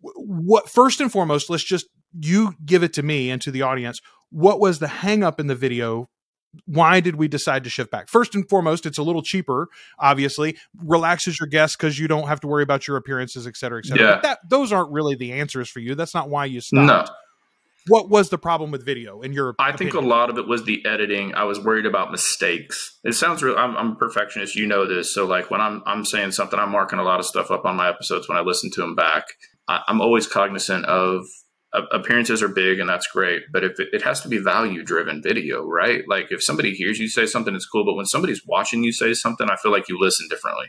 What 0.00 0.70
first 0.70 1.00
and 1.00 1.12
foremost, 1.12 1.50
let's 1.50 1.64
just 1.64 1.86
you 2.18 2.54
give 2.64 2.82
it 2.82 2.94
to 2.94 3.02
me 3.02 3.30
and 3.30 3.42
to 3.42 3.50
the 3.50 3.62
audience. 3.62 4.00
What 4.30 4.60
was 4.60 4.78
the 4.78 4.88
hang 4.88 5.22
up 5.22 5.38
in 5.38 5.46
the 5.46 5.54
video? 5.54 6.08
Why 6.66 7.00
did 7.00 7.16
we 7.16 7.28
decide 7.28 7.64
to 7.64 7.70
shift 7.70 7.90
back? 7.90 8.08
First 8.08 8.34
and 8.34 8.48
foremost, 8.48 8.86
it's 8.86 8.98
a 8.98 9.02
little 9.02 9.22
cheaper, 9.22 9.68
obviously, 9.98 10.56
relaxes 10.84 11.38
your 11.40 11.46
guests 11.48 11.76
because 11.76 11.98
you 11.98 12.08
don't 12.08 12.28
have 12.28 12.40
to 12.40 12.46
worry 12.46 12.62
about 12.62 12.86
your 12.86 12.96
appearances, 12.96 13.46
et 13.46 13.56
cetera, 13.56 13.78
et 13.78 13.86
cetera. 13.86 14.04
Yeah. 14.04 14.14
But 14.14 14.22
that, 14.22 14.38
those 14.48 14.72
aren't 14.72 14.92
really 14.92 15.14
the 15.14 15.32
answers 15.32 15.68
for 15.68 15.80
you. 15.80 15.94
That's 15.94 16.14
not 16.14 16.28
why 16.30 16.44
you 16.46 16.60
stopped. 16.60 16.86
No, 16.86 17.04
What 17.88 18.08
was 18.08 18.30
the 18.30 18.38
problem 18.38 18.70
with 18.70 18.84
video 18.84 19.20
in 19.20 19.32
your 19.32 19.54
I 19.58 19.72
think 19.76 19.94
a 19.94 20.00
lot 20.00 20.30
of 20.30 20.38
it 20.38 20.48
was 20.48 20.64
the 20.64 20.84
editing. 20.86 21.34
I 21.34 21.44
was 21.44 21.60
worried 21.60 21.86
about 21.86 22.10
mistakes. 22.10 22.98
It 23.04 23.12
sounds 23.12 23.42
real. 23.42 23.56
I'm, 23.56 23.76
I'm 23.76 23.92
a 23.92 23.96
perfectionist. 23.96 24.56
You 24.56 24.66
know 24.66 24.86
this. 24.86 25.12
So 25.12 25.26
like 25.26 25.50
when 25.50 25.60
I'm 25.60 25.82
I'm 25.86 26.04
saying 26.04 26.32
something, 26.32 26.58
I'm 26.58 26.70
marking 26.70 26.98
a 26.98 27.02
lot 27.02 27.20
of 27.20 27.26
stuff 27.26 27.50
up 27.50 27.64
on 27.64 27.76
my 27.76 27.88
episodes 27.88 28.28
when 28.28 28.38
I 28.38 28.40
listen 28.40 28.70
to 28.72 28.80
them 28.80 28.94
back. 28.94 29.24
I, 29.68 29.82
I'm 29.86 30.00
always 30.00 30.26
cognizant 30.26 30.86
of 30.86 31.24
appearances 31.92 32.42
are 32.42 32.48
big 32.48 32.78
and 32.78 32.88
that's 32.88 33.06
great, 33.08 33.42
but 33.52 33.64
if 33.64 33.80
it, 33.80 33.88
it 33.92 34.02
has 34.02 34.20
to 34.20 34.28
be 34.28 34.38
value 34.38 34.82
driven 34.84 35.22
video, 35.22 35.64
right? 35.64 36.02
Like 36.08 36.26
if 36.30 36.42
somebody 36.42 36.72
hears 36.74 36.98
you 36.98 37.08
say 37.08 37.26
something, 37.26 37.54
it's 37.54 37.66
cool, 37.66 37.84
but 37.84 37.94
when 37.94 38.06
somebody's 38.06 38.42
watching 38.46 38.84
you 38.84 38.92
say 38.92 39.12
something, 39.14 39.48
I 39.50 39.56
feel 39.56 39.72
like 39.72 39.88
you 39.88 39.98
listen 39.98 40.28
differently, 40.28 40.66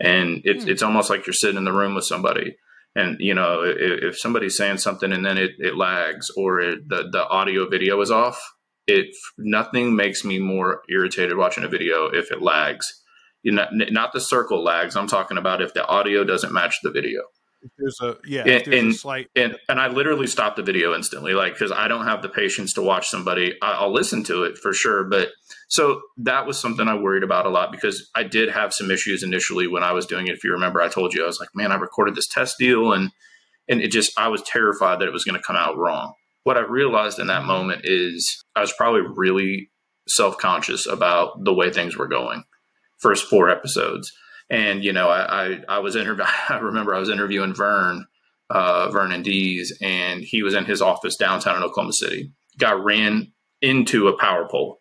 and 0.00 0.42
it's 0.44 0.64
Hmm. 0.64 0.70
it's 0.70 0.82
almost 0.82 1.10
like 1.10 1.26
you're 1.26 1.34
sitting 1.34 1.56
in 1.58 1.64
the 1.64 1.72
room 1.72 1.94
with 1.94 2.04
somebody. 2.04 2.56
And 2.94 3.16
you 3.20 3.34
know, 3.34 3.62
if, 3.62 4.02
if 4.02 4.18
somebody's 4.18 4.56
saying 4.56 4.78
something 4.78 5.12
and 5.12 5.24
then 5.24 5.38
it, 5.38 5.52
it 5.58 5.76
lags 5.76 6.26
or 6.36 6.60
it, 6.60 6.88
the 6.88 7.08
the 7.10 7.26
audio 7.26 7.68
video 7.68 8.00
is 8.00 8.10
off, 8.10 8.40
it 8.86 9.06
nothing 9.36 9.94
makes 9.94 10.24
me 10.24 10.38
more 10.38 10.82
irritated 10.90 11.36
watching 11.36 11.64
a 11.64 11.68
video 11.68 12.06
if 12.06 12.30
it 12.32 12.42
lags. 12.42 12.86
You 13.42 13.52
know, 13.52 13.66
not 13.70 14.12
the 14.12 14.20
circle 14.20 14.64
lags. 14.64 14.96
I'm 14.96 15.06
talking 15.06 15.38
about 15.38 15.62
if 15.62 15.72
the 15.72 15.86
audio 15.86 16.24
doesn't 16.24 16.52
match 16.52 16.76
the 16.82 16.90
video. 16.90 17.22
There's 17.76 17.98
a 18.00 18.16
yeah, 18.24 18.40
And- 18.40 18.48
there's 18.48 18.68
a 18.68 18.78
and- 18.78 18.96
slight 18.96 19.28
And 19.34 19.56
and 19.68 19.80
I 19.80 19.88
literally 19.88 20.26
stop 20.26 20.56
the 20.56 20.62
video 20.62 20.94
instantly, 20.94 21.34
like 21.34 21.54
because 21.54 21.72
I 21.72 21.88
don't 21.88 22.06
have 22.06 22.22
the 22.22 22.28
patience 22.28 22.72
to 22.74 22.82
watch 22.82 23.08
somebody. 23.08 23.54
I, 23.62 23.72
I'll 23.72 23.92
listen 23.92 24.22
to 24.24 24.44
it 24.44 24.58
for 24.58 24.72
sure, 24.72 25.04
but 25.04 25.30
so 25.68 26.00
that 26.18 26.46
was 26.46 26.58
something 26.58 26.88
I 26.88 26.94
worried 26.94 27.22
about 27.22 27.46
a 27.46 27.50
lot 27.50 27.72
because 27.72 28.08
I 28.14 28.22
did 28.24 28.48
have 28.48 28.72
some 28.72 28.90
issues 28.90 29.22
initially 29.22 29.66
when 29.66 29.82
I 29.82 29.92
was 29.92 30.06
doing 30.06 30.26
it. 30.26 30.34
If 30.34 30.44
you 30.44 30.52
remember, 30.52 30.80
I 30.80 30.88
told 30.88 31.12
you 31.12 31.22
I 31.22 31.26
was 31.26 31.40
like, 31.40 31.50
man, 31.54 31.72
I 31.72 31.76
recorded 31.76 32.14
this 32.14 32.28
test 32.28 32.56
deal, 32.58 32.92
and 32.92 33.10
and 33.68 33.80
it 33.80 33.90
just 33.90 34.12
I 34.18 34.28
was 34.28 34.42
terrified 34.42 35.00
that 35.00 35.08
it 35.08 35.12
was 35.12 35.24
going 35.24 35.38
to 35.38 35.46
come 35.46 35.56
out 35.56 35.76
wrong. 35.76 36.14
What 36.44 36.56
I 36.56 36.60
realized 36.60 37.18
in 37.18 37.26
that 37.26 37.40
mm-hmm. 37.40 37.48
moment 37.48 37.80
is 37.84 38.42
I 38.56 38.60
was 38.60 38.72
probably 38.72 39.02
really 39.02 39.70
self 40.06 40.38
conscious 40.38 40.86
about 40.86 41.44
the 41.44 41.52
way 41.52 41.70
things 41.70 41.96
were 41.96 42.08
going. 42.08 42.44
First 42.98 43.26
four 43.28 43.50
episodes, 43.50 44.10
and 44.50 44.84
you 44.84 44.92
know, 44.92 45.08
I 45.08 45.46
I, 45.46 45.60
I 45.68 45.78
was 45.78 45.96
interview. 45.96 46.24
I 46.48 46.58
remember 46.58 46.94
I 46.94 47.00
was 47.00 47.10
interviewing 47.10 47.54
Vern 47.54 48.06
uh, 48.50 48.90
Vernon 48.90 49.22
Dees, 49.22 49.76
and 49.80 50.22
he 50.22 50.42
was 50.42 50.54
in 50.54 50.64
his 50.64 50.82
office 50.82 51.16
downtown 51.16 51.56
in 51.56 51.62
Oklahoma 51.62 51.92
City. 51.92 52.32
Guy 52.58 52.72
ran 52.72 53.32
into 53.60 54.08
a 54.08 54.18
power 54.18 54.48
pole, 54.48 54.80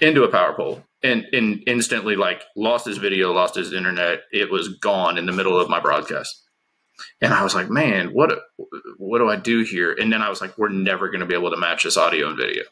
into 0.00 0.24
a 0.24 0.28
power 0.28 0.54
pole, 0.54 0.82
and, 1.02 1.24
and 1.32 1.62
instantly 1.66 2.16
like 2.16 2.42
lost 2.56 2.86
his 2.86 2.98
video, 2.98 3.32
lost 3.32 3.54
his 3.54 3.72
internet. 3.72 4.20
It 4.32 4.50
was 4.50 4.68
gone 4.68 5.18
in 5.18 5.26
the 5.26 5.32
middle 5.32 5.58
of 5.58 5.70
my 5.70 5.80
broadcast, 5.80 6.42
and 7.20 7.32
I 7.32 7.42
was 7.42 7.54
like, 7.54 7.70
man, 7.70 8.08
what 8.08 8.38
what 8.98 9.18
do 9.18 9.30
I 9.30 9.36
do 9.36 9.62
here? 9.62 9.92
And 9.92 10.12
then 10.12 10.22
I 10.22 10.28
was 10.28 10.40
like, 10.40 10.56
we're 10.58 10.68
never 10.68 11.08
going 11.08 11.20
to 11.20 11.26
be 11.26 11.34
able 11.34 11.50
to 11.50 11.56
match 11.56 11.84
this 11.84 11.96
audio 11.96 12.28
and 12.28 12.36
video. 12.36 12.64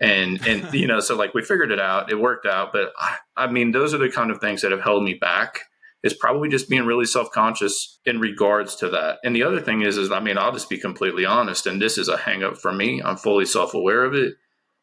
And 0.00 0.46
and 0.46 0.72
you 0.72 0.86
know, 0.86 1.00
so 1.00 1.16
like 1.16 1.34
we 1.34 1.42
figured 1.42 1.72
it 1.72 1.80
out, 1.80 2.10
it 2.10 2.20
worked 2.20 2.46
out. 2.46 2.72
But 2.72 2.92
I, 2.98 3.16
I 3.36 3.46
mean, 3.50 3.72
those 3.72 3.94
are 3.94 3.98
the 3.98 4.10
kind 4.10 4.30
of 4.30 4.40
things 4.40 4.62
that 4.62 4.70
have 4.70 4.82
held 4.82 5.02
me 5.02 5.14
back 5.14 5.62
is 6.04 6.14
probably 6.14 6.48
just 6.48 6.68
being 6.68 6.86
really 6.86 7.04
self-conscious 7.04 7.98
in 8.04 8.20
regards 8.20 8.76
to 8.76 8.88
that. 8.90 9.18
And 9.24 9.34
the 9.34 9.42
other 9.42 9.60
thing 9.60 9.82
is, 9.82 9.98
is 9.98 10.12
I 10.12 10.20
mean, 10.20 10.38
I'll 10.38 10.52
just 10.52 10.70
be 10.70 10.78
completely 10.78 11.24
honest, 11.24 11.66
and 11.66 11.82
this 11.82 11.98
is 11.98 12.08
a 12.08 12.16
hang 12.16 12.44
up 12.44 12.56
for 12.58 12.72
me. 12.72 13.02
I'm 13.04 13.16
fully 13.16 13.44
self-aware 13.44 14.04
of 14.04 14.14
it. 14.14 14.34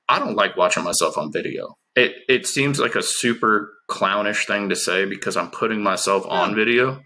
I 0.09 0.19
don't 0.19 0.35
like 0.35 0.57
watching 0.57 0.83
myself 0.83 1.17
on 1.17 1.31
video. 1.31 1.77
It 1.95 2.13
it 2.27 2.45
seems 2.45 2.79
like 2.79 2.95
a 2.95 3.01
super 3.01 3.71
clownish 3.89 4.45
thing 4.45 4.69
to 4.69 4.75
say 4.75 5.05
because 5.05 5.37
I'm 5.37 5.49
putting 5.49 5.81
myself 5.81 6.25
on 6.27 6.55
video. 6.55 7.01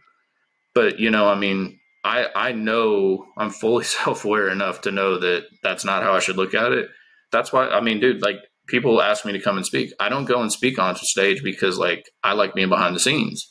But 0.74 1.00
you 1.00 1.12
know, 1.12 1.30
I 1.30 1.36
mean, 1.36 1.80
I 2.04 2.28
I 2.36 2.52
know 2.54 3.28
I'm 3.38 3.52
fully 3.52 3.84
self-aware 3.86 4.50
enough 4.50 4.82
to 4.82 4.92
know 4.92 5.20
that 5.20 5.46
that's 5.62 5.86
not 5.86 6.04
how 6.04 6.14
I 6.14 6.20
should 6.20 6.38
look 6.38 6.56
at 6.56 6.72
it. 6.72 6.90
That's 7.32 7.54
why 7.54 7.68
I 7.68 7.82
mean, 7.82 8.00
dude, 8.00 8.22
like 8.22 8.38
people 8.68 9.02
ask 9.02 9.26
me 9.26 9.34
to 9.34 9.42
come 9.42 9.58
and 9.58 9.66
speak. 9.66 9.92
I 10.00 10.10
don't 10.10 10.26
go 10.26 10.42
and 10.42 10.52
speak 10.52 10.80
on 10.80 10.96
stage 10.96 11.44
because 11.44 11.78
like 11.78 12.10
I 12.24 12.34
like 12.34 12.54
being 12.54 12.70
behind 12.70 12.96
the 12.96 13.00
scenes 13.00 13.50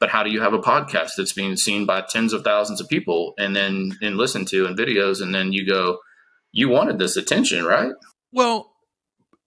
but 0.00 0.08
how 0.08 0.22
do 0.22 0.30
you 0.30 0.40
have 0.40 0.54
a 0.54 0.58
podcast 0.58 1.10
that's 1.16 1.34
being 1.34 1.56
seen 1.56 1.84
by 1.84 2.00
tens 2.00 2.32
of 2.32 2.42
thousands 2.42 2.80
of 2.80 2.88
people 2.88 3.34
and 3.38 3.54
then 3.54 3.92
and 4.00 4.16
listened 4.16 4.48
to 4.48 4.66
in 4.66 4.74
videos 4.74 5.22
and 5.22 5.34
then 5.34 5.52
you 5.52 5.66
go 5.66 5.98
you 6.52 6.68
wanted 6.68 6.98
this 6.98 7.16
attention 7.16 7.64
right 7.64 7.92
Well, 8.32 8.72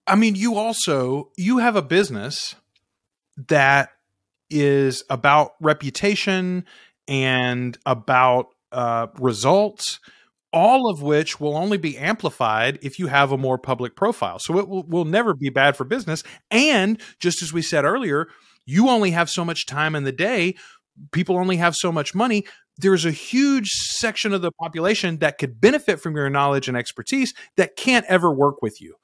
I 0.06 0.14
mean, 0.16 0.34
you 0.36 0.56
also 0.56 1.30
you 1.36 1.58
have 1.58 1.76
a 1.76 1.82
business 1.82 2.54
that 3.48 3.90
is 4.48 5.02
about 5.10 5.52
reputation 5.60 6.64
and 7.08 7.76
about 7.84 8.48
uh, 8.70 9.08
results, 9.18 9.98
all 10.54 10.88
of 10.88 11.02
which 11.02 11.40
will 11.40 11.56
only 11.56 11.76
be 11.76 11.98
amplified 11.98 12.78
if 12.80 12.98
you 12.98 13.08
have 13.08 13.32
a 13.32 13.36
more 13.36 13.58
public 13.58 13.96
profile. 13.96 14.38
So 14.38 14.58
it 14.58 14.68
will, 14.68 14.84
will 14.84 15.04
never 15.04 15.34
be 15.34 15.50
bad 15.50 15.76
for 15.76 15.84
business. 15.84 16.22
And 16.50 17.00
just 17.18 17.42
as 17.42 17.52
we 17.52 17.60
said 17.60 17.84
earlier, 17.84 18.28
you 18.64 18.88
only 18.88 19.10
have 19.10 19.28
so 19.28 19.44
much 19.44 19.66
time 19.66 19.94
in 19.94 20.04
the 20.04 20.12
day. 20.12 20.54
People 21.10 21.36
only 21.36 21.56
have 21.56 21.74
so 21.74 21.90
much 21.90 22.14
money. 22.14 22.46
There's 22.78 23.04
a 23.04 23.10
huge 23.10 23.68
section 23.70 24.32
of 24.32 24.42
the 24.42 24.52
population 24.52 25.18
that 25.18 25.38
could 25.38 25.60
benefit 25.60 26.00
from 26.00 26.16
your 26.16 26.30
knowledge 26.30 26.68
and 26.68 26.76
expertise 26.76 27.34
that 27.56 27.76
can't 27.76 28.06
ever 28.06 28.32
work 28.32 28.62
with 28.62 28.80
you 28.80 28.94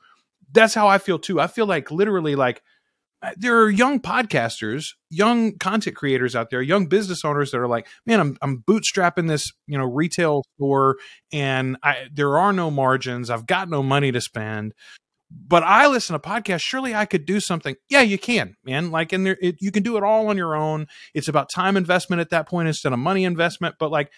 that's 0.52 0.74
how 0.74 0.88
I 0.88 0.98
feel 0.98 1.18
too. 1.18 1.40
I 1.40 1.46
feel 1.46 1.66
like 1.66 1.90
literally 1.90 2.34
like 2.34 2.62
Uh, 3.22 3.32
there 3.36 3.60
are 3.60 3.68
young 3.68 4.00
podcasters, 4.00 4.94
young 5.10 5.58
content 5.58 5.94
creators 5.94 6.34
out 6.34 6.48
there, 6.50 6.62
young 6.62 6.86
business 6.86 7.24
owners 7.24 7.50
that 7.50 7.58
are 7.58 7.68
like, 7.68 7.86
man, 8.06 8.20
I'm 8.20 8.36
I'm 8.40 8.62
bootstrapping 8.62 9.28
this, 9.28 9.52
you 9.66 9.76
know, 9.76 9.84
retail 9.84 10.42
store 10.56 10.96
and 11.32 11.76
I 11.82 12.08
there 12.12 12.38
are 12.38 12.52
no 12.52 12.70
margins. 12.70 13.28
I've 13.28 13.46
got 13.46 13.68
no 13.68 13.82
money 13.82 14.10
to 14.12 14.20
spend. 14.20 14.74
But 15.30 15.62
I 15.62 15.86
listen 15.86 16.14
to 16.14 16.18
podcasts. 16.18 16.62
Surely 16.62 16.94
I 16.94 17.04
could 17.04 17.24
do 17.24 17.38
something. 17.38 17.76
Yeah, 17.88 18.00
you 18.00 18.18
can, 18.18 18.56
man. 18.64 18.90
Like, 18.90 19.12
and 19.12 19.24
there, 19.24 19.38
it, 19.40 19.56
you 19.60 19.70
can 19.70 19.84
do 19.84 19.96
it 19.96 20.02
all 20.02 20.28
on 20.28 20.36
your 20.36 20.56
own. 20.56 20.86
It's 21.14 21.28
about 21.28 21.48
time 21.54 21.76
investment 21.76 22.20
at 22.20 22.30
that 22.30 22.48
point 22.48 22.66
instead 22.66 22.92
of 22.92 22.98
money 22.98 23.24
investment. 23.24 23.76
But 23.78 23.92
like, 23.92 24.10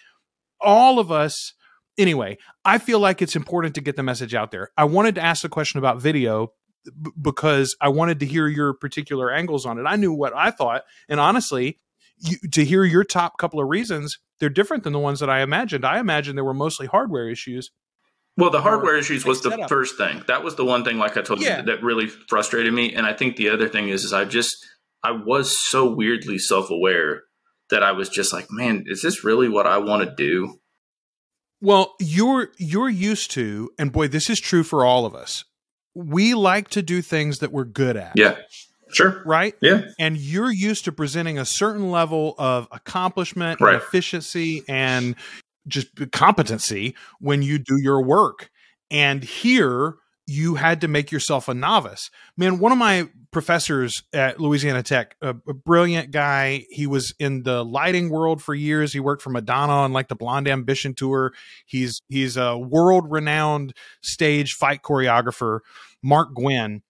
all 0.59 0.97
of 0.97 1.11
us, 1.11 1.53
anyway, 1.99 2.39
I 2.65 2.79
feel 2.79 2.99
like 2.99 3.21
it's 3.21 3.35
important 3.35 3.75
to 3.75 3.81
get 3.81 3.95
the 3.95 4.01
message 4.01 4.33
out 4.33 4.49
there. 4.49 4.71
I 4.75 4.85
wanted 4.85 5.13
to 5.15 5.21
ask 5.21 5.43
a 5.43 5.49
question 5.49 5.77
about 5.77 6.01
video 6.01 6.53
b- 6.85 7.11
because 7.21 7.75
I 7.81 7.89
wanted 7.89 8.19
to 8.21 8.25
hear 8.25 8.47
your 8.47 8.73
particular 8.73 9.31
angles 9.31 9.65
on 9.65 9.77
it. 9.79 9.83
I 9.83 9.95
knew 9.95 10.13
what 10.13 10.33
I 10.35 10.51
thought, 10.51 10.83
and 11.09 11.19
honestly, 11.19 11.79
you, 12.17 12.37
to 12.51 12.63
hear 12.65 12.83
your 12.83 13.03
top 13.03 13.37
couple 13.37 13.59
of 13.59 13.67
reasons, 13.67 14.17
they're 14.39 14.49
different 14.49 14.83
than 14.83 14.93
the 14.93 14.99
ones 14.99 15.19
that 15.19 15.29
I 15.29 15.41
imagined. 15.41 15.85
I 15.85 15.99
imagined 15.99 16.37
there 16.37 16.43
were 16.45 16.53
mostly 16.53 16.87
hardware 16.87 17.29
issues. 17.29 17.71
well 18.37 18.49
the 18.49 18.61
hardware 18.61 18.95
issues 18.97 19.25
was 19.25 19.41
the 19.41 19.65
first 19.67 19.97
thing 19.97 20.23
that 20.27 20.43
was 20.43 20.55
the 20.55 20.65
one 20.65 20.83
thing 20.83 20.97
like 20.97 21.15
i 21.17 21.21
told 21.21 21.39
Yeah. 21.41 21.59
you 21.59 21.65
that 21.65 21.83
really 21.83 22.07
frustrated 22.07 22.73
me 22.73 22.93
and 22.95 23.05
i 23.05 23.13
think 23.13 23.35
the 23.35 23.49
other 23.49 23.69
thing 23.69 23.89
is 23.89 24.03
is 24.03 24.11
i 24.11 24.25
just 24.25 24.55
i 25.03 25.11
was 25.11 25.55
so 25.69 25.87
weirdly 25.93 26.39
self-aware 26.39 27.21
that 27.69 27.83
i 27.83 27.91
was 27.91 28.09
just 28.09 28.33
like 28.33 28.47
man 28.49 28.85
is 28.87 29.03
this 29.03 29.23
really 29.23 29.49
what 29.49 29.67
i 29.67 29.77
want 29.77 30.03
to 30.03 30.15
do 30.15 30.55
Well, 31.61 31.93
you're 31.99 32.49
you're 32.57 32.89
used 32.89 33.31
to, 33.31 33.69
and 33.79 33.91
boy, 33.91 34.07
this 34.07 34.29
is 34.29 34.39
true 34.39 34.63
for 34.63 34.83
all 34.85 35.05
of 35.05 35.15
us. 35.15 35.45
We 35.95 36.33
like 36.33 36.69
to 36.69 36.81
do 36.81 37.01
things 37.01 37.39
that 37.39 37.51
we're 37.51 37.65
good 37.65 37.95
at. 37.97 38.13
yeah 38.15 38.37
sure 38.91 39.23
Right? 39.25 39.55
yeah 39.61 39.81
and 39.99 40.17
you're 40.17 40.51
used 40.51 40.85
to 40.85 40.91
presenting 40.91 41.39
a 41.39 41.45
certain 41.45 41.89
level 41.91 42.35
of 42.37 42.67
accomplishment 42.71 43.59
Right. 43.59 43.73
and 43.75 43.81
efficiency 43.83 44.63
and 44.67 45.15
just 45.67 45.87
competency 46.11 46.95
when 47.19 47.41
you 47.41 47.57
do 47.57 47.77
your 47.81 48.03
work 48.03 48.49
and 48.91 49.23
here 49.23 49.95
you 50.27 50.55
had 50.55 50.81
to 50.81 50.87
make 50.87 51.11
yourself 51.11 51.47
a 51.47 51.53
novice 51.53 52.09
man 52.37 52.59
one 52.59 52.71
of 52.71 52.77
my 52.77 53.09
professors 53.33 54.03
at 54.13 54.39
louisiana 54.39 54.83
tech. 54.83 55.15
A, 55.21 55.29
a 55.29 55.53
brilliant 55.53 56.11
guy. 56.11 56.65
He 56.69 56.87
was 56.87 57.13
in 57.19 57.43
the 57.43 57.65
lighting 57.65 58.09
world 58.09 58.41
for 58.41 58.55
years. 58.55 58.93
He 58.93 58.99
worked 58.99 59.21
for 59.21 59.29
madonna 59.31 59.73
on 59.73 59.91
like 59.91 60.07
the 60.07 60.15
blonde 60.15 60.47
ambition 60.47 60.93
tour. 60.93 61.33
He's 61.65 62.01
he's 62.07 62.37
a 62.37 62.57
world 62.57 63.11
renowned 63.11 63.73
stage 64.01 64.53
fight 64.53 64.81
choreographer. 64.83 65.59
Mark 66.01 66.33
gwynn 66.33 66.83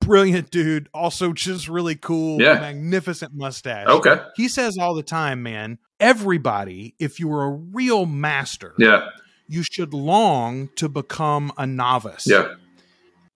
brilliant 0.00 0.50
dude. 0.50 0.88
Also 0.94 1.32
just 1.32 1.68
really 1.68 1.94
cool 1.94 2.40
Yeah. 2.40 2.54
magnificent 2.54 3.32
mustache. 3.34 3.86
Okay. 3.86 4.16
He 4.34 4.48
says 4.48 4.76
all 4.80 4.94
the 4.94 5.02
time, 5.02 5.42
man, 5.42 5.78
everybody, 6.00 6.94
if 6.98 7.20
you 7.20 7.28
were 7.28 7.44
a 7.44 7.50
real 7.50 8.06
master, 8.06 8.74
yeah. 8.78 9.08
you 9.46 9.62
should 9.62 9.92
long 9.92 10.70
to 10.76 10.88
become 10.88 11.52
a 11.58 11.66
novice. 11.66 12.26
yeah 12.26 12.54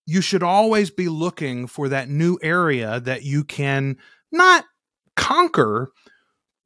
You 0.07 0.21
should 0.21 0.43
always 0.43 0.91
be 0.91 1.09
looking 1.09 1.67
for 1.67 1.89
that 1.89 2.09
new 2.09 2.39
area 2.43 3.01
that 3.01 3.23
you 3.23 3.45
can 3.45 3.97
not 4.31 4.65
conquer, 5.17 5.91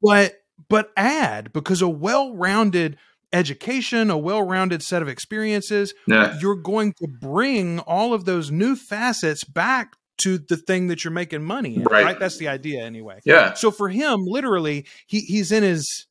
but 0.01 0.35
but 0.67 0.91
add 0.97 1.53
because 1.53 1.81
a 1.81 1.87
well-rounded 1.87 2.97
education, 3.31 4.09
a 4.09 4.17
well-rounded 4.17 4.83
set 4.83 5.01
of 5.01 5.07
experiences, 5.07 5.93
Yeah. 6.07 6.37
you're 6.41 6.55
going 6.55 6.93
to 7.01 7.07
bring 7.07 7.79
all 7.79 8.13
of 8.13 8.25
those 8.25 8.51
new 8.51 8.75
facets 8.75 9.43
back 9.43 9.93
to 10.17 10.37
the 10.37 10.57
thing 10.57 10.87
that 10.87 11.03
you're 11.03 11.13
making 11.13 11.43
money 11.43 11.75
in, 11.77 11.83
Right. 11.83 12.03
right? 12.03 12.19
That's 12.19 12.37
the 12.37 12.49
idea 12.49 12.83
anyway. 12.83 13.19
Yeah. 13.23 13.53
So 13.53 13.71
for 13.71 13.87
him, 13.89 14.19
literally, 14.25 14.85
he 15.07 15.21
he's 15.21 15.51
in 15.51 15.63
his 15.63 16.07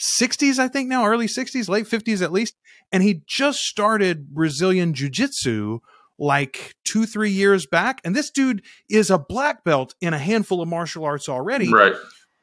60s, 0.00 0.58
I 0.60 0.68
think 0.68 0.88
now, 0.88 1.04
early 1.04 1.26
60s, 1.26 1.68
late 1.68 1.86
50s 1.86 2.22
at 2.22 2.30
least, 2.32 2.54
and 2.92 3.02
he 3.02 3.22
just 3.26 3.60
started 3.64 4.28
Brazilian 4.32 4.94
jiu-jitsu 4.94 5.80
like 6.18 6.74
two, 6.84 7.06
three 7.06 7.30
years 7.30 7.66
back. 7.66 8.00
And 8.04 8.14
this 8.14 8.30
dude 8.30 8.62
is 8.88 9.10
a 9.10 9.18
black 9.18 9.64
belt 9.64 9.94
in 10.00 10.14
a 10.14 10.18
handful 10.18 10.60
of 10.60 10.68
martial 10.68 11.04
arts 11.04 11.28
already. 11.28 11.70
Right. 11.72 11.94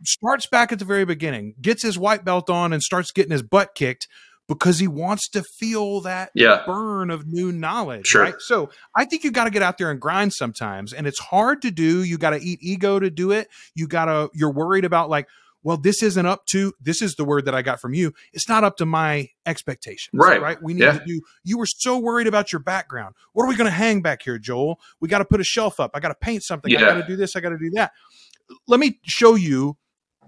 Starts 0.03 0.47
back 0.47 0.71
at 0.71 0.80
the 0.80 0.86
very 0.86 1.05
beginning, 1.05 1.55
gets 1.61 1.82
his 1.84 1.97
white 1.97 2.26
belt 2.26 2.49
on, 2.49 2.73
and 2.73 2.82
starts 2.84 3.11
getting 3.11 3.32
his 3.32 3.41
butt 3.43 3.76
kicked 3.76 4.07
because 4.47 4.78
he 4.78 4.88
wants 4.88 5.28
to 5.30 5.41
feel 5.57 6.01
that 6.01 6.30
Yeah. 6.36 6.61
burn 6.65 7.09
of 7.09 7.26
new 7.26 7.51
knowledge. 7.51 8.07
Sure. 8.07 8.21
Right. 8.21 8.36
So 8.39 8.69
I 8.95 9.05
think 9.05 9.23
you 9.23 9.32
got 9.32 9.45
to 9.45 9.49
get 9.49 9.63
out 9.63 9.78
there 9.78 9.89
and 9.89 9.99
grind 9.99 10.34
sometimes. 10.34 10.93
And 10.93 11.07
it's 11.07 11.17
hard 11.19 11.63
to 11.63 11.71
do. 11.71 12.03
You 12.03 12.17
got 12.19 12.32
to 12.32 12.38
eat 12.41 12.59
ego 12.61 12.99
to 12.99 13.09
do 13.09 13.32
it. 13.32 13.47
You 13.73 13.88
got 13.88 14.05
to, 14.05 14.30
you're 14.36 14.51
worried 14.53 14.86
about 14.86 15.09
like, 15.09 15.28
well, 15.66 15.78
this 15.78 16.03
isn't 16.03 16.28
up 16.28 16.45
to, 16.45 16.72
this 16.80 17.01
is 17.01 17.16
the 17.16 17.26
word 17.26 17.45
that 17.45 17.55
I 17.55 17.63
got 17.63 17.82
from 17.82 17.95
you. 17.95 18.13
It's 18.34 18.47
not 18.47 18.63
up 18.63 18.78
to 18.78 18.86
my 18.86 19.30
expectations. 19.47 20.11
Right. 20.13 20.39
Right. 20.39 20.61
We 20.61 20.76
need 20.76 20.84
Yeah. 20.84 20.99
to 20.99 21.05
do, 21.05 21.20
you 21.43 21.57
were 21.57 21.66
so 21.66 21.97
worried 21.97 22.28
about 22.28 22.53
your 22.53 22.59
background. 22.59 23.16
What 23.34 23.45
are 23.45 23.47
we 23.49 23.55
going 23.55 23.66
to 23.70 23.76
hang 23.76 24.03
back 24.03 24.22
here, 24.22 24.38
Joel? 24.38 24.80
We 25.01 25.09
got 25.09 25.18
to 25.20 25.26
put 25.26 25.41
a 25.41 25.43
shelf 25.43 25.80
up. 25.80 25.89
I 25.95 25.99
got 25.99 26.09
to 26.09 26.16
paint 26.22 26.43
something. 26.43 26.74
I 26.78 26.80
got 26.80 26.93
to 27.01 27.07
do 27.07 27.16
this. 27.16 27.36
I 27.36 27.39
got 27.39 27.49
to 27.49 27.57
do 27.57 27.72
that. 27.72 27.93
Let 28.68 28.80
me 28.80 28.99
show 29.05 29.34
you 29.34 29.76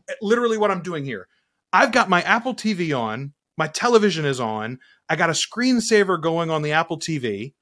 eh, 0.09 0.13
literally 0.23 0.57
what 0.57 0.71
I'm 0.71 0.81
doing 0.81 1.05
here. 1.05 1.27
I've 1.71 1.91
got 1.91 2.09
my 2.09 2.23
Apple 2.23 2.55
TV 2.55 2.97
on, 2.97 3.33
my 3.59 3.67
television 3.67 4.25
is 4.25 4.39
on, 4.39 4.79
I 5.07 5.15
got 5.15 5.29
a 5.29 5.33
screensaver 5.33 6.19
going 6.19 6.49
on 6.49 6.63
the 6.63 6.71
Apple 6.71 6.97
TV. 6.97 7.53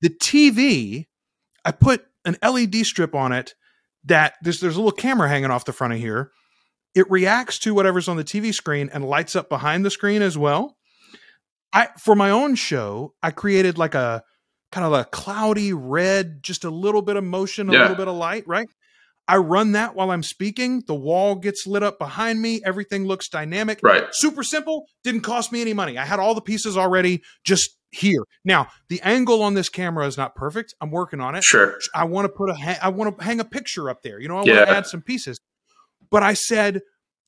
The 0.00 0.10
TV, 0.10 1.06
I 1.64 1.70
put 1.70 2.06
an 2.24 2.36
LED 2.42 2.84
strip 2.86 3.14
on 3.14 3.30
it 3.30 3.54
that 4.04 4.34
there's 4.42 4.58
there's 4.58 4.74
a 4.76 4.80
little 4.80 4.90
camera 4.90 5.28
hanging 5.28 5.52
off 5.52 5.64
the 5.64 5.72
front 5.72 5.92
of 5.92 6.00
here. 6.00 6.32
It 6.94 7.10
reacts 7.10 7.58
to 7.60 7.74
whatever's 7.74 8.08
on 8.08 8.16
the 8.16 8.24
TV 8.24 8.52
screen 8.54 8.88
and 8.92 9.04
lights 9.04 9.34
up 9.34 9.48
behind 9.48 9.84
the 9.84 9.90
screen 9.90 10.22
as 10.22 10.38
well. 10.38 10.76
I 11.72 11.88
for 11.98 12.14
my 12.14 12.30
own 12.30 12.54
show, 12.54 13.14
I 13.22 13.30
created 13.32 13.78
like 13.78 13.94
a 13.94 14.22
kind 14.70 14.86
of 14.86 14.92
a 14.92 15.04
cloudy 15.04 15.72
red, 15.72 16.42
just 16.42 16.64
a 16.64 16.70
little 16.70 17.02
bit 17.02 17.16
of 17.16 17.24
motion, 17.24 17.68
a 17.68 17.72
Yeah. 17.72 17.80
little 17.82 17.96
bit 17.96 18.08
of 18.08 18.14
light, 18.16 18.44
right? 18.46 18.66
I 19.26 19.38
run 19.38 19.72
that 19.72 19.94
while 19.94 20.10
I'm 20.10 20.22
speaking. 20.22 20.82
The 20.86 20.94
wall 20.94 21.34
gets 21.36 21.66
lit 21.66 21.82
up 21.82 21.98
behind 21.98 22.42
me. 22.42 22.60
Everything 22.64 23.06
looks 23.06 23.28
dynamic. 23.28 23.80
Right. 23.82 24.04
Super 24.12 24.42
simple. 24.42 24.84
Didn't 25.02 25.22
cost 25.22 25.50
me 25.50 25.62
any 25.62 25.72
money. 25.72 25.96
I 25.96 26.04
had 26.04 26.18
all 26.20 26.34
the 26.34 26.42
pieces 26.42 26.76
already 26.76 27.22
just 27.42 27.70
here. 27.90 28.20
Now, 28.44 28.66
the 28.88 29.00
angle 29.00 29.42
on 29.42 29.54
this 29.54 29.68
camera 29.70 30.06
is 30.06 30.18
not 30.18 30.34
perfect. 30.34 30.74
I'm 30.80 30.90
working 30.90 31.20
on 31.20 31.34
it. 31.36 31.42
Sure. 31.42 31.78
I 31.94 32.04
want 32.04 32.26
to 32.26 32.28
put 32.28 32.50
a 32.50 32.54
ha- 32.54 32.78
I 32.82 32.88
want 32.90 33.16
to 33.18 33.24
hang 33.24 33.40
a 33.40 33.44
picture 33.44 33.88
up 33.88 34.02
there. 34.02 34.20
You 34.20 34.28
know, 34.28 34.38
I 34.38 34.44
Yeah. 34.44 34.56
want 34.58 34.68
to 34.68 34.76
add 34.76 34.86
some 34.86 35.00
pieces. 35.00 35.38
But 36.14 36.22
I 36.22 36.34
said 36.34 36.82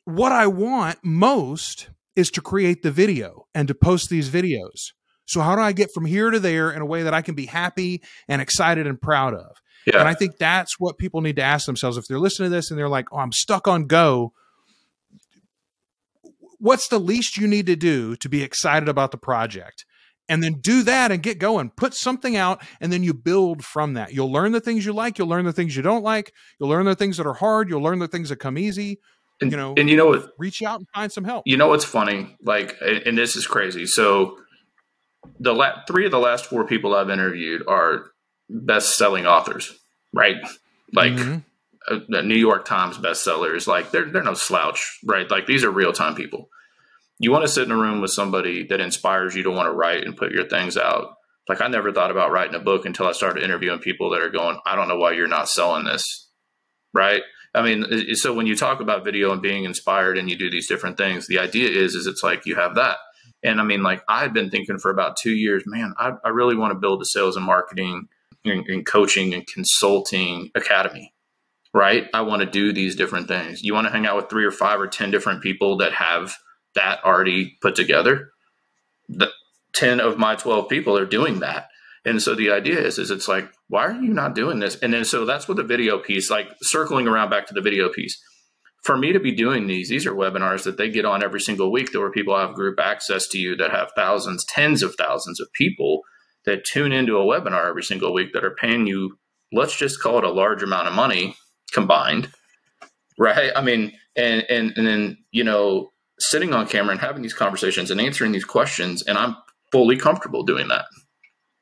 what 0.04 0.30
I 0.30 0.46
want 0.46 1.00
most 1.02 1.90
is 2.14 2.30
to 2.30 2.40
create 2.40 2.84
the 2.84 2.92
video 2.92 3.48
and 3.52 3.66
to 3.66 3.74
post 3.74 4.10
these 4.10 4.30
videos. 4.30 4.92
So 5.24 5.40
how 5.40 5.56
do 5.56 5.60
I 5.60 5.72
get 5.72 5.90
from 5.92 6.04
here 6.04 6.30
to 6.30 6.38
there 6.38 6.70
in 6.70 6.80
a 6.82 6.86
way 6.86 7.02
that 7.02 7.12
I 7.12 7.20
can 7.20 7.34
be 7.34 7.46
happy 7.46 8.00
and 8.28 8.40
excited 8.40 8.86
and 8.86 9.02
proud 9.02 9.34
of? 9.34 9.56
Yeah. 9.88 9.98
And 9.98 10.08
I 10.08 10.14
think 10.14 10.38
that's 10.38 10.78
what 10.78 10.98
people 10.98 11.20
need 11.20 11.34
to 11.34 11.42
ask 11.42 11.66
themselves 11.66 11.96
if 11.96 12.06
they're 12.06 12.20
listening 12.20 12.50
to 12.50 12.54
this 12.54 12.70
and 12.70 12.78
they're 12.78 12.88
like, 12.88 13.06
"Oh, 13.10 13.18
I'm 13.18 13.32
stuck 13.32 13.66
on 13.66 13.88
go." 13.88 14.32
What's 16.60 16.86
the 16.86 17.00
least 17.00 17.36
you 17.36 17.48
need 17.48 17.66
to 17.66 17.74
do 17.74 18.14
to 18.14 18.28
be 18.28 18.44
excited 18.44 18.88
about 18.88 19.10
the 19.10 19.18
project? 19.18 19.84
And 20.28 20.42
then 20.42 20.54
do 20.54 20.82
that 20.82 21.12
and 21.12 21.22
get 21.22 21.38
going. 21.38 21.70
Put 21.70 21.94
something 21.94 22.34
out 22.36 22.60
and 22.80 22.92
then 22.92 23.04
you 23.04 23.14
build 23.14 23.64
from 23.64 23.94
that. 23.94 24.12
You'll 24.12 24.32
learn 24.32 24.50
the 24.50 24.60
things 24.60 24.84
you 24.84 24.92
like, 24.92 25.18
you'll 25.18 25.28
learn 25.28 25.44
the 25.44 25.52
things 25.52 25.76
you 25.76 25.82
don't 25.82 26.02
like, 26.02 26.32
you'll 26.58 26.68
learn 26.68 26.84
the 26.84 26.96
things 26.96 27.16
that 27.18 27.26
are 27.26 27.34
hard, 27.34 27.68
you'll 27.68 27.82
learn 27.82 28.00
the 28.00 28.08
things 28.08 28.28
that 28.30 28.36
come 28.36 28.58
easy. 28.58 28.98
and, 29.40 29.50
you 29.52 29.56
know- 29.56 29.74
and 29.76 29.88
you 29.90 29.96
know 29.96 30.06
what? 30.06 30.30
Reach 30.38 30.62
out 30.62 30.78
and 30.80 30.88
find 30.94 31.12
some 31.12 31.22
help. 31.24 31.42
You 31.46 31.56
know 31.58 31.68
what's 31.68 31.84
funny? 31.84 32.34
Like, 32.42 32.74
and 32.80 33.16
this 33.18 33.36
is 33.36 33.46
crazy. 33.46 33.84
So, 33.86 34.38
the 35.38 35.52
la- 35.52 35.84
three 35.86 36.06
of 36.06 36.10
the 36.10 36.18
last 36.18 36.46
four 36.46 36.64
people 36.66 36.94
I've 36.94 37.10
interviewed 37.10 37.62
are 37.68 38.06
best-selling 38.48 39.26
authors, 39.26 39.72
right? 40.12 40.36
Like 40.92 41.12
Mhm. 41.12 41.44
uh, 41.90 41.98
the 42.08 42.22
New 42.22 42.36
York 42.36 42.64
Times 42.64 42.96
bestsellers. 42.98 43.66
Like, 43.66 43.90
they're 43.90 44.06
they're 44.10 44.22
no 44.22 44.34
slouch, 44.34 44.98
right? 45.04 45.30
Like, 45.30 45.46
these 45.46 45.62
are 45.64 45.70
real-time 45.70 46.14
people. 46.14 46.48
You 47.18 47.32
want 47.32 47.44
to 47.44 47.48
sit 47.50 47.64
in 47.64 47.72
a 47.72 47.76
room 47.76 48.00
with 48.00 48.10
somebody 48.10 48.64
that 48.66 48.80
inspires 48.80 49.34
you 49.34 49.42
to 49.44 49.50
want 49.50 49.66
to 49.66 49.72
write 49.72 50.04
and 50.04 50.16
put 50.16 50.32
your 50.32 50.48
things 50.48 50.76
out. 50.76 51.14
Like, 51.48 51.60
I 51.60 51.68
never 51.68 51.92
thought 51.92 52.10
about 52.10 52.30
writing 52.30 52.54
a 52.54 52.60
book 52.60 52.84
until 52.84 53.06
I 53.06 53.12
started 53.12 53.42
interviewing 53.42 53.78
people 53.78 54.10
that 54.10 54.20
are 54.20 54.30
going, 54.30 54.58
"I 54.66 54.74
don't 54.76 54.88
know 54.88 54.98
why 54.98 55.12
you're 55.12 55.28
not 55.28 55.48
selling 55.48 55.84
this," 55.84 56.28
right? 56.92 57.22
I 57.54 57.62
mean, 57.62 58.14
so 58.16 58.34
when 58.34 58.46
you 58.46 58.54
talk 58.54 58.80
about 58.80 59.04
video 59.04 59.32
and 59.32 59.40
being 59.40 59.64
inspired 59.64 60.18
and 60.18 60.28
you 60.28 60.36
do 60.36 60.50
these 60.50 60.68
different 60.68 60.98
things, 60.98 61.26
the 61.26 61.38
idea 61.38 61.70
is, 61.70 61.94
is 61.94 62.06
it's 62.06 62.22
like 62.22 62.44
you 62.44 62.54
have 62.56 62.74
that. 62.74 62.98
And 63.42 63.60
I 63.60 63.64
mean, 63.64 63.82
like 63.82 64.02
I've 64.08 64.34
been 64.34 64.50
thinking 64.50 64.78
for 64.78 64.90
about 64.90 65.16
two 65.16 65.34
years, 65.34 65.62
man, 65.66 65.94
I, 65.98 66.12
I 66.22 66.28
really 66.28 66.54
want 66.56 66.72
to 66.72 66.78
build 66.78 67.00
a 67.00 67.06
sales 67.06 67.36
and 67.36 67.46
marketing 67.46 68.08
and, 68.44 68.66
and 68.66 68.84
coaching 68.84 69.32
and 69.32 69.46
consulting 69.46 70.50
academy, 70.54 71.14
right? 71.72 72.08
I 72.12 72.22
want 72.22 72.40
to 72.40 72.46
do 72.46 72.72
these 72.72 72.94
different 72.94 73.28
things. 73.28 73.62
You 73.62 73.72
want 73.72 73.86
to 73.86 73.92
hang 73.92 74.04
out 74.04 74.16
with 74.16 74.28
three 74.28 74.44
or 74.44 74.50
five 74.50 74.80
or 74.80 74.86
10 74.86 75.10
different 75.10 75.42
people 75.42 75.78
that 75.78 75.94
have 75.94 76.36
that 76.76 77.04
already 77.04 77.58
put 77.60 77.74
together. 77.74 78.30
The 79.08 79.30
10 79.74 80.00
of 80.00 80.18
my 80.18 80.36
12 80.36 80.68
people 80.68 80.96
are 80.96 81.04
doing 81.04 81.40
that. 81.40 81.68
And 82.04 82.22
so 82.22 82.34
the 82.34 82.52
idea 82.52 82.78
is, 82.80 82.98
is 82.98 83.10
it's 83.10 83.28
like, 83.28 83.50
why 83.68 83.86
are 83.86 84.00
you 84.00 84.14
not 84.14 84.34
doing 84.34 84.60
this? 84.60 84.76
And 84.76 84.94
then 84.94 85.04
so 85.04 85.24
that's 85.24 85.48
what 85.48 85.56
the 85.56 85.64
video 85.64 85.98
piece, 85.98 86.30
like 86.30 86.48
circling 86.62 87.08
around 87.08 87.30
back 87.30 87.46
to 87.48 87.54
the 87.54 87.60
video 87.60 87.88
piece. 87.88 88.16
For 88.84 88.96
me 88.96 89.12
to 89.12 89.18
be 89.18 89.32
doing 89.32 89.66
these, 89.66 89.88
these 89.88 90.06
are 90.06 90.14
webinars 90.14 90.62
that 90.62 90.76
they 90.76 90.88
get 90.88 91.04
on 91.04 91.24
every 91.24 91.40
single 91.40 91.72
week. 91.72 91.90
There 91.90 92.00
where 92.00 92.12
people 92.12 92.38
have 92.38 92.54
group 92.54 92.78
access 92.78 93.26
to 93.28 93.38
you 93.38 93.56
that 93.56 93.72
have 93.72 93.90
thousands, 93.96 94.44
tens 94.44 94.84
of 94.84 94.94
thousands 94.94 95.40
of 95.40 95.52
people 95.52 96.02
that 96.44 96.64
tune 96.64 96.92
into 96.92 97.18
a 97.18 97.24
webinar 97.24 97.68
every 97.68 97.82
single 97.82 98.14
week 98.14 98.32
that 98.32 98.44
are 98.44 98.54
paying 98.54 98.86
you, 98.86 99.18
let's 99.52 99.76
just 99.76 100.00
call 100.00 100.18
it 100.18 100.24
a 100.24 100.30
large 100.30 100.62
amount 100.62 100.86
of 100.86 100.94
money 100.94 101.34
combined. 101.72 102.30
Right. 103.18 103.50
I 103.56 103.62
mean, 103.62 103.92
and 104.14 104.44
and 104.48 104.72
and 104.76 104.86
then, 104.86 105.18
you 105.32 105.42
know, 105.42 105.90
sitting 106.18 106.54
on 106.54 106.66
camera 106.66 106.92
and 106.92 107.00
having 107.00 107.22
these 107.22 107.34
conversations 107.34 107.90
and 107.90 108.00
answering 108.00 108.32
these 108.32 108.44
questions, 108.44 109.02
and 109.02 109.18
I'm 109.18 109.36
fully 109.72 109.96
comfortable 109.96 110.42
doing 110.42 110.68
that. 110.68 110.86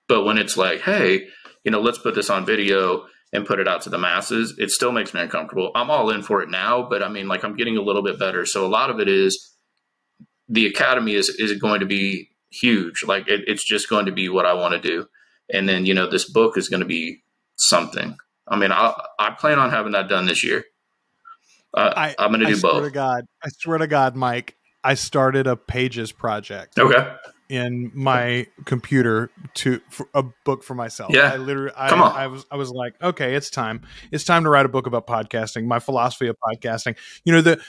But 0.09 0.25
when 0.25 0.39
it's 0.39 0.57
like, 0.57 0.83
hey, 0.83 1.29
you 1.65 1.71
know, 1.71 1.81
let's 1.81 1.99
put 1.99 2.15
this 2.15 2.31
on 2.31 2.45
video 2.45 3.07
and 3.33 3.47
put 3.47 3.59
it 3.59 3.67
out 3.67 3.83
to 3.83 3.91
the 3.91 3.99
masses, 3.99 4.55
it 4.59 4.71
still 4.71 4.93
makes 4.93 5.13
me 5.13 5.21
uncomfortable. 5.21 5.73
I'm 5.75 5.91
all 5.91 6.11
in 6.11 6.23
for 6.23 6.43
it 6.43 6.51
now, 6.51 6.87
but 6.89 7.03
I 7.03 7.09
mean, 7.09 7.27
like, 7.27 7.43
I'm 7.43 7.57
getting 7.57 7.77
a 7.77 7.83
little 7.83 8.03
bit 8.03 8.19
better. 8.19 8.47
So 8.47 8.65
a 8.65 8.69
lot 8.69 8.91
of 8.91 9.01
it 9.01 9.09
is 9.09 9.55
the 10.49 10.67
academy 10.67 11.15
is 11.15 11.31
is 11.31 11.59
going 11.59 11.81
to 11.81 11.87
be 11.87 12.29
huge. 12.51 13.03
Like, 13.07 13.27
it, 13.29 13.43
it's 13.47 13.67
just 13.67 13.89
going 13.89 14.07
to 14.07 14.13
be 14.13 14.29
what 14.29 14.47
I 14.47 14.55
want 14.55 14.75
to 14.75 14.81
do, 14.81 15.07
and 15.53 15.69
then 15.69 15.87
you 15.87 15.95
know, 15.95 16.09
this 16.09 16.31
book 16.31 16.57
is 16.57 16.69
going 16.69 16.81
to 16.83 16.87
be 16.87 17.25
something. 17.57 18.17
I 18.47 18.57
mean, 18.57 18.73
I 18.73 18.95
I 19.19 19.31
plan 19.31 19.59
on 19.59 19.71
having 19.71 19.93
that 19.93 20.09
done 20.09 20.27
this 20.27 20.45
year. 20.45 20.65
Uh, 21.77 21.93
I, 21.97 22.15
I'm 22.19 22.31
going 22.31 22.41
to 22.41 22.47
I 22.47 22.51
do 22.51 22.57
swear 22.57 22.73
to 22.75 22.81
both. 22.83 22.93
God, 22.93 23.25
I 23.43 23.49
swear 23.59 23.79
to 23.79 23.87
God, 23.87 24.17
Mike, 24.17 24.57
I 24.83 24.95
started 24.95 25.47
a 25.47 25.57
Pages 25.57 26.13
project 26.13 26.79
Okay. 26.79 27.13
in 27.49 27.91
my 27.95 28.47
computer 28.65 29.31
to 29.55 29.81
for 29.91 30.09
a 30.15 30.23
book 30.45 30.63
for 30.63 30.75
myself. 30.75 31.13
Yeah. 31.15 31.33
I 31.33 31.37
literally, 31.37 31.73
I, 31.77 31.89
Come 31.89 32.03
on. 32.03 32.13
I 32.13 32.27
was, 32.29 32.47
I 32.51 32.57
was 32.57 32.71
like, 32.71 32.95
okay, 33.03 33.35
it's 33.35 33.51
time. 33.51 33.83
It's 34.13 34.25
time 34.25 34.45
to 34.45 34.51
write 34.51 34.67
a 34.67 34.69
book 34.69 34.87
about 34.87 35.07
podcasting. 35.07 35.65
My 35.65 35.79
philosophy 35.79 36.29
of 36.29 36.37
podcasting. 36.43 36.97
You 37.25 37.33
know, 37.33 37.41
the 37.41 37.61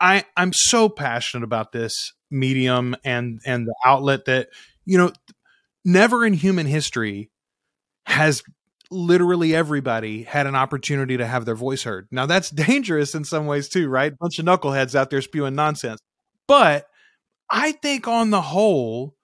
I, 0.00 0.24
I'm 0.36 0.52
so 0.52 0.88
passionate 0.88 1.44
about 1.44 1.72
this 1.72 2.12
medium 2.30 2.96
and 3.04 3.40
and 3.46 3.66
the 3.66 3.74
outlet 3.84 4.24
that 4.26 4.48
you 4.84 4.98
know, 4.98 5.12
never 5.84 6.24
in 6.24 6.32
human 6.32 6.66
history 6.66 7.30
has 8.06 8.42
literally 8.90 9.54
everybody 9.54 10.22
had 10.22 10.46
an 10.46 10.54
opportunity 10.54 11.16
to 11.16 11.26
have 11.26 11.44
their 11.44 11.54
voice 11.54 11.82
heard. 11.82 12.08
Now 12.10 12.26
that's 12.26 12.50
dangerous 12.66 13.14
in 13.14 13.24
some 13.24 13.46
ways 13.46 13.68
too, 13.68 13.88
right? 13.88 14.16
Bunch 14.18 14.38
of 14.38 14.44
knuckleheads 14.44 14.94
out 14.94 15.10
there 15.10 15.22
spewing 15.22 15.54
nonsense. 15.54 16.00
But 16.46 16.86
I 17.50 17.72
think 17.72 18.08
on 18.08 18.30
the 18.30 18.40
whole, 18.40 19.14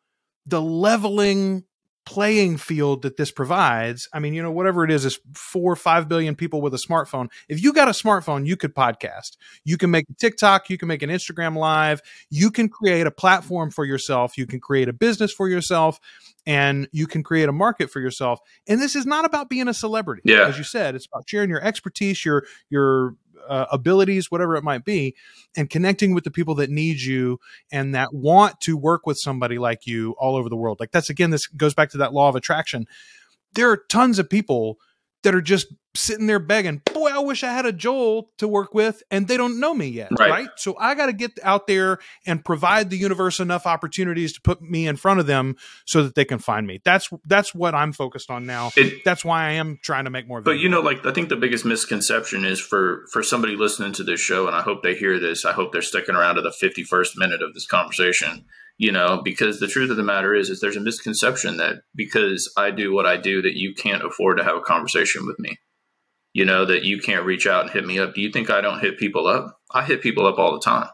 the 0.47 0.61
leveling 0.61 1.65
playing 2.05 2.57
field 2.57 3.03
that 3.03 3.17
this 3.17 3.31
provides, 3.31 4.09
I 4.13 4.19
mean, 4.19 4.35
you 4.35 4.43
know, 4.43 4.51
whatever 4.51 4.85
it 4.85 4.91
is, 4.91 5.05
is 5.05 5.21
four 5.35 5.73
or 5.73 5.77
five 5.77 6.09
billion 6.09 6.35
people 6.35 6.61
with 6.61 6.75
a 6.75 6.79
smartphone. 6.79 7.29
If 7.49 7.63
you 7.63 7.73
got 7.73 7.89
a 7.89 7.93
smartphone, 7.93 8.47
you 8.47 8.57
could 8.57 8.75
podcast. 8.75 9.37
You 9.65 9.77
can 9.77 9.91
make 9.91 10.07
a 10.11 10.15
TikTok, 10.15 10.69
you 10.69 10.79
can 10.79 10.89
make 10.89 11.03
an 11.03 11.11
Instagram 11.11 11.57
live, 11.57 12.03
you 12.31 12.51
can 12.51 12.69
create 12.69 13.07
a 13.07 13.11
platform 13.11 13.71
for 13.71 13.85
yourself, 13.85 14.37
you 14.37 14.47
can 14.47 14.61
create 14.61 14.89
a 14.89 14.93
business 14.93 15.33
for 15.33 15.49
yourself, 15.49 16.01
and 16.45 16.89
you 16.93 17.07
can 17.07 17.23
create 17.23 17.49
a 17.49 17.53
market 17.53 17.91
for 17.91 18.01
yourself. 18.01 18.41
And 18.67 18.81
this 18.81 18.97
is 18.97 19.07
not 19.07 19.25
about 19.25 19.49
being 19.49 19.69
a 19.69 19.75
celebrity. 19.75 20.23
Yeah. 20.25 20.49
As 20.49 20.59
you 20.59 20.65
said, 20.65 20.95
it's 20.95 21.07
about 21.07 21.29
sharing 21.29 21.51
your 21.51 21.63
expertise, 21.63 22.25
your 22.25 22.45
your 22.69 23.15
uh, 23.49 23.66
abilities, 23.70 24.30
whatever 24.30 24.57
it 24.57 24.64
might 24.64 24.84
be, 24.84 25.14
and 25.57 25.70
connecting 25.70 26.14
with 26.14 26.24
the 26.24 26.30
people 26.30 26.55
that 26.57 26.70
need 26.70 27.01
you 27.01 27.38
and 27.70 27.95
that 27.95 28.12
want 28.12 28.61
to 28.61 28.76
work 28.76 29.07
with 29.07 29.18
somebody 29.18 29.59
like 29.59 29.86
you 29.86 30.14
all 30.18 30.36
over 30.36 30.49
the 30.49 30.57
world. 30.57 30.80
Like 30.80 30.90
that's 30.90 31.11
again, 31.11 31.30
this 31.30 31.47
goes 31.47 31.74
back 31.74 31.90
to 31.90 31.99
that 31.99 32.12
law 32.12 32.28
of 32.28 32.36
attraction. 32.36 32.86
There 33.55 33.70
are 33.70 33.76
tons 33.88 34.18
of 34.18 34.30
people 34.30 34.78
that 35.23 35.35
are 35.35 35.41
just 35.41 35.68
sitting 35.95 36.27
there 36.27 36.39
begging, 36.39 36.81
boy, 36.93 37.11
I 37.11 37.18
wish 37.18 37.45
I 37.45 37.53
had 37.53 37.66
a 37.66 37.73
Joel 37.73 38.31
to 38.39 38.49
work 38.49 38.75
with, 38.75 39.03
and 39.11 39.29
they 39.29 39.37
don't 39.37 39.61
know 39.61 39.75
me 39.75 39.87
yet, 39.87 40.11
right? 40.18 40.31
right? 40.31 40.49
So 40.57 40.77
I 40.79 40.95
got 40.95 41.07
to 41.07 41.12
get 41.12 41.33
out 41.43 41.66
there 41.66 41.99
and 42.27 42.45
provide 42.45 42.91
the 42.91 42.97
universe 42.97 43.41
enough 43.41 43.66
opportunities 43.66 44.33
to 44.35 44.41
put 44.41 44.62
me 44.62 44.87
in 44.87 44.97
front 44.97 45.20
of 45.20 45.27
them 45.27 45.57
so 45.85 46.03
that 46.03 46.14
they 46.14 46.25
can 46.25 46.39
find 46.39 46.66
me. 46.66 46.81
That's 46.85 47.11
that's 47.27 47.55
what 47.55 47.75
I'm 47.75 47.93
focused 47.93 48.31
on 48.31 48.47
now. 48.47 48.70
It, 48.77 49.05
that's 49.05 49.25
why 49.25 49.47
I 49.47 49.53
am 49.53 49.79
trying 49.83 50.05
to 50.05 50.11
make 50.11 50.27
more. 50.27 50.41
But 50.41 50.59
you 50.59 50.68
know, 50.68 50.81
like 50.81 51.05
I 51.07 51.12
think 51.12 51.29
the 51.29 51.37
biggest 51.37 51.64
misconception 51.64 52.45
is 52.45 52.61
for 52.61 53.05
for 53.12 53.23
somebody 53.23 53.57
listening 53.57 53.93
to 53.95 54.05
this 54.05 54.20
show, 54.20 54.47
and 54.47 54.57
I 54.57 54.62
hope 54.62 54.83
they 54.83 54.95
hear 54.95 55.18
this. 55.18 55.45
I 55.45 55.53
hope 55.53 55.73
they're 55.73 55.83
sticking 55.83 56.14
around 56.14 56.37
to 56.37 56.43
the 56.43 56.51
51st 56.51 57.16
minute 57.16 57.43
of 57.43 57.55
this 57.55 57.66
conversation 57.66 58.47
you 58.83 58.91
know 58.91 59.22
because 59.22 59.61
the 59.61 59.68
truth 59.68 59.91
of 59.91 59.97
the 59.97 60.03
matter 60.03 60.35
is 60.35 60.51
is 60.51 60.61
there's 60.61 60.76
a 60.76 60.80
misconception 60.80 61.57
that 61.59 61.83
because 61.95 62.53
i 62.57 62.70
do 62.70 62.93
what 62.93 63.07
i 63.07 63.16
do 63.16 63.41
that 63.41 63.57
you 63.57 63.72
can't 63.72 64.05
afford 64.05 64.37
to 64.37 64.45
have 64.45 64.57
a 64.57 64.61
conversation 64.61 65.24
with 65.24 65.39
me. 65.39 65.57
You 66.35 66.45
know 66.45 66.64
that 66.64 66.83
you 66.83 66.99
can't 66.99 67.24
reach 67.24 67.47
out 67.47 67.62
and 67.62 67.70
hit 67.70 67.87
me 67.87 67.99
up. 67.99 68.14
Do 68.14 68.20
you 68.20 68.33
think 68.33 68.51
i 68.51 68.61
don't 68.61 68.80
hit 68.80 68.99
people 68.99 69.26
up? 69.28 69.57
I 69.72 69.85
hit 69.85 70.03
people 70.03 70.26
up 70.26 70.39
all 70.39 70.53
the 70.53 70.61
time. 70.61 70.89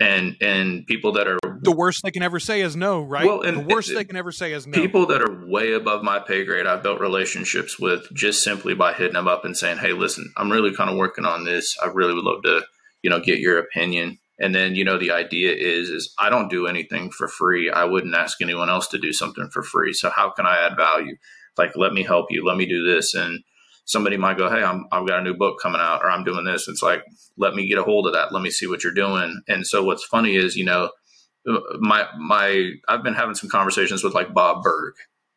And 0.00 0.36
and 0.40 0.86
people 0.86 1.12
that 1.12 1.28
are 1.28 1.38
the 1.60 1.72
worst 1.72 2.02
they 2.02 2.10
can 2.10 2.22
ever 2.22 2.40
say 2.40 2.62
is 2.62 2.74
no 2.74 3.02
right? 3.02 3.26
Well 3.26 3.42
and 3.42 3.58
the 3.58 3.74
worst 3.74 3.90
it, 3.90 3.96
they 3.96 4.04
can 4.04 4.16
ever 4.16 4.32
say 4.32 4.54
is 4.54 4.66
no. 4.66 4.72
people 4.72 5.04
that 5.08 5.20
are 5.20 5.46
way 5.46 5.74
above 5.74 6.02
my 6.02 6.20
pay 6.20 6.46
grade 6.46 6.66
i've 6.66 6.82
built 6.82 7.00
relationships 7.00 7.78
with 7.78 8.06
just 8.14 8.42
simply 8.42 8.74
by 8.74 8.94
hitting 8.94 9.12
them 9.12 9.28
up 9.28 9.44
and 9.44 9.54
saying 9.54 9.76
hey 9.76 9.92
listen 9.92 10.32
i'm 10.38 10.50
really 10.50 10.74
kind 10.74 10.88
of 10.88 10.96
working 10.96 11.26
on 11.26 11.44
this. 11.44 11.76
I 11.82 11.88
really 11.88 12.14
would 12.14 12.24
love 12.24 12.42
to 12.44 12.62
you 13.02 13.10
know 13.10 13.20
get 13.20 13.40
your 13.40 13.58
opinion 13.58 14.18
and 14.40 14.54
then 14.54 14.74
you 14.74 14.84
know 14.84 14.98
the 14.98 15.12
idea 15.12 15.52
is 15.52 15.90
is 15.90 16.12
i 16.18 16.28
don't 16.30 16.48
do 16.48 16.66
anything 16.66 17.10
for 17.10 17.28
free. 17.28 17.70
I 17.70 17.84
wouldn't 17.84 18.14
ask 18.14 18.40
anyone 18.40 18.70
else 18.70 18.88
to 18.88 18.98
do 18.98 19.12
something 19.12 19.48
for 19.52 19.62
free. 19.62 19.92
So 19.92 20.10
how 20.10 20.30
can 20.30 20.46
i 20.46 20.58
add 20.58 20.76
value? 20.76 21.16
Like 21.56 21.76
let 21.76 21.92
me 21.92 22.02
help 22.02 22.26
you. 22.30 22.44
Let 22.44 22.56
me 22.56 22.66
do 22.66 22.82
this. 22.84 23.14
And 23.14 23.40
somebody 23.84 24.16
might 24.16 24.38
go 24.38 24.50
hey 24.50 24.62
I'm, 24.64 24.86
i've 24.90 25.06
got 25.06 25.20
a 25.20 25.22
new 25.22 25.34
book 25.34 25.58
coming 25.62 25.80
out 25.80 26.02
or 26.02 26.10
i'm 26.10 26.24
doing 26.24 26.44
this. 26.44 26.66
It's 26.66 26.82
like 26.82 27.04
let 27.36 27.54
me 27.54 27.68
get 27.68 27.78
a 27.78 27.82
hold 27.82 28.06
of 28.06 28.14
that. 28.14 28.32
Let 28.32 28.42
me 28.42 28.50
see 28.50 28.66
what 28.66 28.82
you're 28.82 28.94
doing. 28.94 29.42
And 29.46 29.66
so 29.66 29.84
what's 29.84 30.04
funny 30.04 30.34
is 30.36 30.56
you 30.56 30.64
know 30.64 30.90
my 31.78 32.06
my 32.18 32.70
i've 32.88 33.02
been 33.02 33.14
having 33.14 33.34
some 33.34 33.50
conversations 33.50 34.02
with 34.02 34.14
like 34.14 34.34
bob 34.34 34.62
burg 34.62 34.94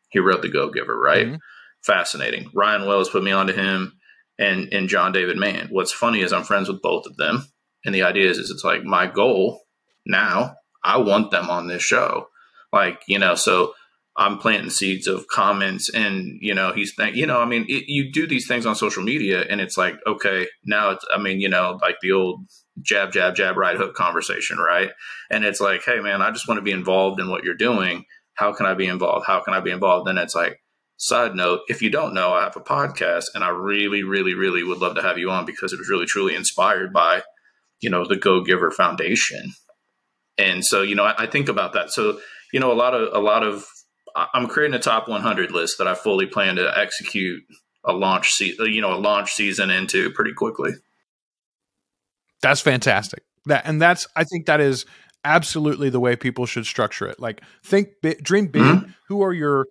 he 0.08 0.18
wrote 0.18 0.42
the 0.42 0.48
go 0.48 0.70
giver 0.70 0.98
right? 0.98 1.26
Mm-hmm. 1.26 1.36
fascinating. 1.82 2.50
Ryan 2.54 2.86
wells 2.86 3.10
put 3.10 3.22
me 3.22 3.32
onto 3.32 3.52
him 3.52 3.92
and 4.38 4.72
and 4.72 4.88
john 4.88 5.12
david 5.12 5.36
mann. 5.36 5.68
What's 5.70 5.92
funny 5.92 6.20
is 6.20 6.32
i'm 6.32 6.44
friends 6.44 6.68
with 6.68 6.80
both 6.80 7.06
of 7.06 7.16
them 7.16 7.46
and 7.84 7.94
the 7.94 8.02
idea 8.02 8.28
is, 8.28 8.38
is 8.38 8.50
it's 8.50 8.64
like 8.64 8.84
my 8.84 9.06
goal 9.06 9.60
now, 10.06 10.56
I 10.82 10.98
want 10.98 11.30
them 11.30 11.48
on 11.48 11.66
this 11.66 11.82
show. 11.82 12.28
Like, 12.72 13.02
you 13.06 13.18
know, 13.18 13.34
so 13.34 13.74
I'm 14.16 14.38
planting 14.38 14.70
seeds 14.70 15.06
of 15.06 15.26
comments 15.28 15.88
and, 15.88 16.38
you 16.40 16.54
know, 16.54 16.72
he's, 16.72 16.94
th- 16.94 17.16
you 17.16 17.26
know, 17.26 17.40
I 17.40 17.46
mean, 17.46 17.64
it, 17.68 17.84
you 17.88 18.12
do 18.12 18.26
these 18.26 18.46
things 18.46 18.66
on 18.66 18.76
social 18.76 19.02
media 19.02 19.44
and 19.48 19.60
it's 19.60 19.76
like, 19.76 19.96
okay, 20.06 20.46
now 20.64 20.90
it's, 20.90 21.04
I 21.12 21.18
mean, 21.18 21.40
you 21.40 21.48
know, 21.48 21.78
like 21.82 21.96
the 22.00 22.12
old 22.12 22.46
jab, 22.82 23.12
jab, 23.12 23.34
jab, 23.34 23.56
right 23.56 23.76
hook 23.76 23.94
conversation, 23.94 24.58
right? 24.58 24.90
And 25.30 25.44
it's 25.44 25.60
like, 25.60 25.82
hey, 25.84 26.00
man, 26.00 26.22
I 26.22 26.30
just 26.30 26.46
want 26.46 26.58
to 26.58 26.62
be 26.62 26.70
involved 26.70 27.20
in 27.20 27.28
what 27.28 27.44
you're 27.44 27.54
doing. 27.54 28.04
How 28.34 28.52
can 28.52 28.66
I 28.66 28.74
be 28.74 28.86
involved? 28.86 29.26
How 29.26 29.40
can 29.42 29.54
I 29.54 29.60
be 29.60 29.70
involved? 29.70 30.08
And 30.08 30.18
it's 30.18 30.34
like, 30.34 30.60
side 30.96 31.34
note, 31.34 31.60
if 31.68 31.82
you 31.82 31.90
don't 31.90 32.14
know, 32.14 32.32
I 32.32 32.44
have 32.44 32.56
a 32.56 32.60
podcast 32.60 33.26
and 33.34 33.42
I 33.42 33.48
really, 33.48 34.04
really, 34.04 34.34
really 34.34 34.62
would 34.62 34.78
love 34.78 34.94
to 34.96 35.02
have 35.02 35.18
you 35.18 35.30
on 35.30 35.44
because 35.44 35.72
it 35.72 35.78
was 35.78 35.88
really, 35.88 36.06
truly 36.06 36.34
inspired 36.34 36.92
by 36.92 37.22
you 37.80 37.90
know 37.90 38.06
the 38.06 38.16
Go 38.16 38.42
Giver 38.42 38.70
Foundation. 38.70 39.52
And 40.36 40.64
so, 40.64 40.82
you 40.82 40.94
know, 40.94 41.04
I, 41.04 41.24
I 41.24 41.26
think 41.26 41.48
about 41.48 41.74
that. 41.74 41.90
So, 41.90 42.18
you 42.52 42.60
know, 42.60 42.72
a 42.72 42.74
lot 42.74 42.94
of 42.94 43.14
a 43.14 43.20
lot 43.20 43.42
of 43.42 43.64
I'm 44.14 44.46
creating 44.46 44.74
a 44.74 44.80
top 44.80 45.08
100 45.08 45.50
list 45.50 45.78
that 45.78 45.88
I 45.88 45.94
fully 45.94 46.26
plan 46.26 46.56
to 46.56 46.78
execute 46.78 47.42
a 47.84 47.92
launch 47.92 48.30
season, 48.30 48.66
you 48.66 48.80
know, 48.80 48.94
a 48.94 48.98
launch 48.98 49.32
season 49.32 49.70
into 49.70 50.10
pretty 50.10 50.32
quickly. 50.32 50.72
That's 52.42 52.60
fantastic. 52.60 53.22
That 53.46 53.66
and 53.66 53.80
that's 53.80 54.06
I 54.16 54.24
think 54.24 54.46
that 54.46 54.60
is 54.60 54.86
absolutely 55.24 55.90
the 55.90 56.00
way 56.00 56.16
people 56.16 56.46
should 56.46 56.66
structure 56.66 57.06
it. 57.06 57.18
Like 57.20 57.42
think 57.64 57.88
big, 58.02 58.22
dream 58.22 58.48
big. 58.48 58.62
Mm-hmm. 58.62 58.90
Who 59.08 59.22
are 59.22 59.32
your 59.32 59.66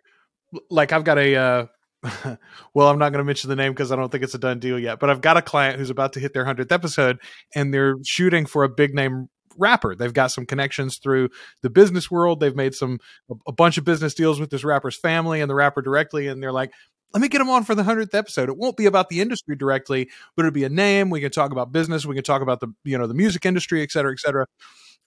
like 0.70 0.92
I've 0.92 1.04
got 1.04 1.18
a 1.18 1.36
uh 1.36 1.66
well, 2.74 2.90
I'm 2.90 3.00
not 3.00 3.12
going 3.12 3.20
to 3.20 3.24
mention 3.24 3.50
the 3.50 3.56
name 3.56 3.72
because 3.72 3.92
I 3.92 3.96
don't 3.96 4.12
think 4.12 4.24
it's 4.24 4.34
a 4.34 4.40
done 4.40 4.60
deal 4.60 4.78
yet. 4.78 5.00
But 5.00 5.10
I've 5.10 5.22
got 5.22 5.38
a 5.38 5.42
client 5.42 5.80
who's 5.80 5.90
about 5.90 6.14
to 6.14 6.20
hit 6.20 6.34
their 6.34 6.46
hundredth 6.46 6.72
episode, 6.72 7.20
and 7.56 7.74
they're 7.74 7.96
shooting 8.06 8.46
for 8.46 8.64
a 8.64 8.70
big 8.70 8.94
name 8.94 9.30
rapper. 9.58 9.96
They've 9.96 10.14
got 10.14 10.32
some 10.32 10.46
connections 10.46 10.98
through 10.98 11.30
the 11.62 11.70
business 11.70 12.10
world. 12.12 12.40
They've 12.40 12.56
made 12.56 12.74
some 12.74 13.00
a, 13.48 13.52
bunch 13.52 13.78
of 13.78 13.86
business 13.86 14.14
deals 14.14 14.40
with 14.40 14.50
this 14.50 14.64
rapper's 14.64 14.98
family 14.98 15.42
and 15.42 15.50
the 15.50 15.56
rapper 15.56 15.82
directly, 15.82 16.28
and 16.28 16.42
they're 16.42 16.52
like, 16.52 16.72
"Let 17.14 17.22
me 17.22 17.30
get 17.30 17.42
him 17.42 17.50
on 17.50 17.64
for 17.64 17.76
the 17.76 17.84
hundredth 17.84 18.16
episode." 18.16 18.50
It 18.50 18.58
won't 18.58 18.78
be 18.78 18.86
about 18.86 19.10
the 19.10 19.22
industry 19.22 19.56
directly, 19.56 20.10
but 20.36 20.46
it'll 20.46 20.54
be 20.54 20.66
a 20.66 20.70
name. 20.70 21.10
We 21.10 21.22
can 21.22 21.32
talk 21.32 21.52
about 21.52 21.72
business. 21.72 22.06
We 22.06 22.16
can 22.16 22.24
talk 22.24 22.42
about 22.42 22.60
the 22.60 22.68
you 22.84 22.98
know 22.98 23.08
the 23.08 23.14
music 23.14 23.46
industry, 23.46 23.82
et 23.82 23.92
cetera, 23.92 24.12
et 24.12 24.20
cetera. 24.20 24.48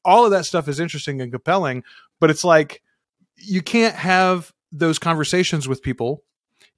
All 0.04 0.24
of 0.24 0.30
that 0.30 0.46
stuff 0.46 0.68
is 0.68 0.80
interesting 0.80 1.20
and 1.20 1.32
compelling, 1.32 1.82
but 2.20 2.30
it's 2.30 2.44
like 2.44 2.80
you 3.36 3.60
can't 3.60 3.96
have 3.96 4.52
those 4.72 4.98
conversations 4.98 5.68
with 5.68 5.82
people 5.82 6.22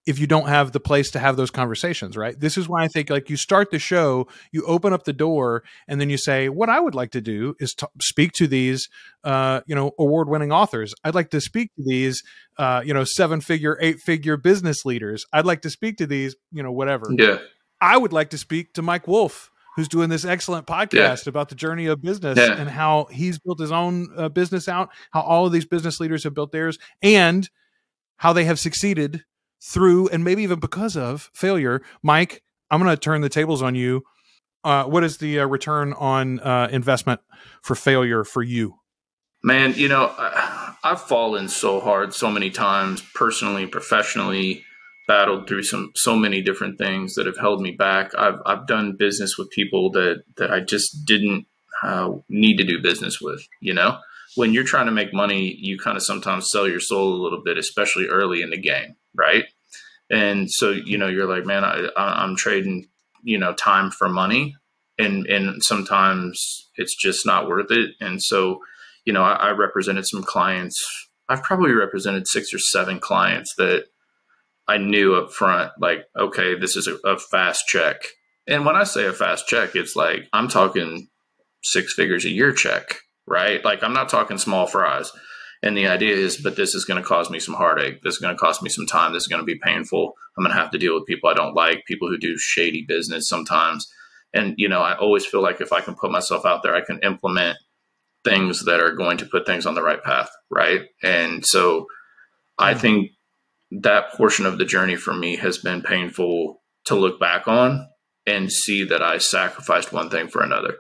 if 0.09 0.19
you 0.19 0.27
don't 0.27 0.49
have 0.49 0.73
the 0.73 0.81
place 0.81 1.11
to 1.11 1.19
have 1.19 1.37
those 1.37 1.51
conversations, 1.51 2.17
right? 2.17 2.41
This 2.41 2.57
is 2.57 2.67
why 2.67 2.83
I 2.83 2.89
think 2.89 3.11
like 3.11 3.29
you 3.29 3.37
start 3.37 3.71
the 3.71 3.79
show, 3.79 4.27
you 4.53 4.65
open 4.65 4.95
up 4.95 5.05
the 5.05 5.13
door, 5.13 5.65
and 5.87 6.01
then 6.01 6.09
you 6.09 6.17
say, 6.17 6.49
"What 6.49 6.71
I 6.71 6.81
would 6.81 6.95
like 6.95 7.11
to 7.11 7.21
do 7.21 7.55
is 7.61 7.75
to 7.75 7.91
speak 8.01 8.33
to 8.33 8.47
these, 8.47 8.89
uh, 9.23 9.61
you 9.67 9.75
know, 9.75 9.93
award-winning 9.99 10.51
authors. 10.51 10.95
I'd 11.05 11.15
like 11.15 11.29
to 11.31 11.43
speak 11.43 11.75
to 11.77 11.83
these, 11.85 12.23
uh, 12.57 12.81
you 12.87 12.95
know, 12.95 13.05
seven-figure, 13.05 13.77
eight-figure 13.83 14.39
business 14.39 14.87
leaders. 14.87 15.27
I'd 15.31 15.45
like 15.45 15.61
to 15.63 15.71
speak 15.71 15.99
to 15.99 16.07
these, 16.07 16.35
you 16.53 16.63
know, 16.63 16.73
whatever. 16.73 17.05
Yeah, 17.11 17.37
I 17.79 17.99
would 17.99 18.15
like 18.15 18.31
to 18.31 18.39
speak 18.39 18.73
to 18.75 18.83
Mike 18.83 19.07
Wolf." 19.07 19.51
Who's 19.77 19.87
doing 19.87 20.09
this 20.09 20.25
excellent 20.25 20.67
podcast 20.67 21.27
yeah. 21.27 21.29
about 21.29 21.51
the 21.51 21.55
journey 21.55 21.87
of 21.87 22.03
business 22.03 22.37
yeah. 22.37 22.57
and 22.57 22.69
how 22.69 23.07
he's 23.13 23.39
built 23.39 23.61
his 23.61 23.71
own 23.71 24.09
uh, 24.17 24.29
business 24.29 24.69
out, 24.69 24.89
how 25.13 25.21
all 25.21 25.47
of 25.47 25.53
these 25.53 25.67
business 25.67 26.01
leaders 26.01 26.25
have 26.25 26.35
built 26.35 26.51
theirs, 26.51 26.81
and 27.01 27.49
how 28.17 28.33
they 28.33 28.43
have 28.43 28.59
succeeded 28.59 29.23
through 29.63 30.09
and 30.09 30.25
maybe 30.25 30.43
even 30.43 30.61
because 30.61 30.97
of 30.97 31.31
failure. 31.33 31.83
Mike, 32.03 32.43
I'm 32.71 32.83
going 32.83 32.95
to 32.95 33.01
turn 33.01 33.21
the 33.21 33.29
tables 33.29 33.63
on 33.63 33.75
you. 33.75 34.03
Uh, 34.65 34.85
what 34.85 35.05
is 35.05 35.19
the 35.19 35.41
uh, 35.41 35.47
return 35.47 35.93
on 35.95 36.41
uh, 36.41 36.69
investment 36.71 37.21
for 37.63 37.75
failure 37.75 38.25
for 38.25 38.43
you? 38.43 38.75
Man, 39.43 39.75
you 39.75 39.89
know, 39.89 40.13
I've 40.83 41.01
fallen 41.01 41.49
so 41.49 41.81
hard 41.81 42.13
so 42.13 42.31
many 42.31 42.51
times, 42.51 43.03
personally, 43.15 43.67
professionally, 43.67 44.65
battled 45.07 45.47
through 45.47 45.63
some 45.63 45.93
so 45.95 46.17
many 46.17 46.43
different 46.43 46.77
things 46.77 47.15
that 47.15 47.27
have 47.27 47.39
held 47.39 47.61
me 47.61 47.71
back. 47.71 48.13
I've 48.17 48.41
I've 48.45 48.67
done 48.67 48.97
business 48.97 49.39
with 49.39 49.51
people 49.51 49.91
that 49.93 50.25
that 50.37 50.51
I 50.51 50.61
just 50.61 51.05
didn't 51.05 51.47
uh, 51.85 52.15
need 52.29 52.57
to 52.57 52.65
do 52.65 52.83
business 52.83 53.21
with. 53.21 53.47
You 53.61 53.75
know, 53.75 53.99
when 54.39 54.55
you're 54.55 54.65
trying 54.65 54.87
to 54.87 54.93
make 54.93 55.13
money, 55.13 55.55
you 55.59 55.79
kind 55.79 55.97
of 55.97 56.03
sometimes 56.03 56.49
sell 56.51 56.67
your 56.67 56.81
soul 56.81 57.13
a 57.13 57.23
little 57.23 57.43
bit, 57.45 57.59
especially 57.59 58.07
early 58.07 58.41
in 58.41 58.51
the 58.51 58.59
game 58.59 58.97
right? 59.19 59.45
And 60.11 60.51
so 60.51 60.71
you 60.71 60.97
know 60.97 61.09
you're 61.09 61.29
like, 61.29 61.45
man, 61.45 61.65
I, 61.65 61.89
I'm 61.97 62.37
trading 62.37 62.89
you 63.23 63.37
know 63.37 63.53
time 63.53 63.91
for 63.91 64.09
money, 64.09 64.57
and 64.99 65.27
and 65.27 65.63
sometimes 65.63 66.71
it's 66.77 66.97
just 66.97 67.27
not 67.27 67.49
worth 67.49 67.71
it. 67.71 67.91
And 68.01 68.23
so 68.23 68.61
you 69.05 69.13
know 69.13 69.23
I, 69.23 69.35
I 69.35 69.51
represented 69.51 70.07
some 70.07 70.23
clients. 70.23 70.83
I've 71.29 71.43
probably 71.43 71.73
represented 71.73 72.27
six 72.27 72.55
or 72.55 72.59
seven 72.59 73.01
clients 73.01 73.55
that 73.59 73.85
I 74.67 74.79
knew 74.79 75.15
up 75.15 75.31
front, 75.31 75.73
like, 75.79 76.07
okay, 76.17 76.59
this 76.59 76.75
is 76.75 76.87
a, 76.87 76.95
a, 77.07 77.19
fast 77.19 77.67
check. 77.67 77.97
And 78.47 78.65
when 78.65 78.77
I 78.77 78.85
say 78.85 79.05
a 79.05 79.13
fast 79.13 79.47
check, 79.47 79.77
it's 79.77 79.95
like 79.95 80.27
I'm 80.33 80.49
talking 80.49 81.09
six 81.63 81.93
figures 81.93 82.25
a 82.25 82.31
year 82.31 82.53
check, 82.53 83.01
right? 83.29 83.65
Like 83.65 83.83
I'm 83.83 83.93
not 83.93 84.09
talking 84.09 84.39
small 84.39 84.67
fries. 84.67 85.13
And 85.63 85.77
the 85.77 85.89
idea 85.89 86.15
is, 86.15 86.37
but 86.37 86.57
this 86.57 86.75
is 86.75 86.85
going 86.85 87.03
to 87.03 87.09
cause 87.09 87.31
me 87.31 87.41
some 87.41 87.55
heartache. 87.55 88.03
This 88.03 88.15
is 88.15 88.21
going 88.21 88.35
to 88.35 88.39
cost 88.39 88.63
me 88.63 88.71
some 88.71 88.87
time. 88.87 89.13
This 89.13 89.25
is 89.25 89.29
going 89.29 89.43
to 89.43 89.47
be 89.47 89.59
painful. 89.59 90.15
I'm 90.37 90.45
going 90.45 90.55
to 90.55 90.61
have 90.61 90.71
to 90.71 90.79
deal 90.79 90.95
with 90.95 91.07
people 91.07 91.29
I 91.29 91.35
don't 91.35 91.55
like, 91.55 91.85
people 91.87 92.09
who 92.09 92.17
do 92.17 92.39
shady 92.39 92.85
business 92.87 93.29
sometimes. 93.29 93.93
And, 94.33 94.55
you 94.57 94.69
know, 94.69 94.83
I 94.83 94.97
always 94.97 95.27
feel 95.27 95.43
like 95.43 95.61
if 95.61 95.73
I 95.73 95.81
can 95.81 95.95
put 95.97 96.13
myself 96.13 96.47
out 96.47 96.63
there, 96.63 96.77
I 96.77 96.83
can 96.83 97.01
implement 97.03 97.59
things 98.25 98.67
that 98.67 98.81
are 98.81 98.93
going 98.93 99.19
to 99.19 99.27
put 99.27 99.47
things 99.47 99.67
on 99.67 99.75
the 99.75 99.83
right 99.83 100.03
path. 100.03 100.31
Right. 100.49 100.83
And 101.03 101.45
so 101.45 101.87
I 102.57 102.73
mm-hmm. 102.73 102.81
think 102.81 103.11
that 103.71 104.13
portion 104.13 104.47
of 104.47 104.59
the 104.59 104.65
journey 104.65 104.97
for 104.97 105.13
me 105.13 105.37
has 105.37 105.59
been 105.59 105.83
painful 105.83 106.63
to 106.85 106.95
look 106.95 107.19
back 107.19 107.49
on 107.49 107.89
and 108.27 108.53
see 108.53 108.85
that 108.85 109.03
I 109.03 109.19
sacrificed 109.19 109.93
one 109.93 110.11
thing 110.11 110.29
for 110.29 110.43
another. 110.43 110.77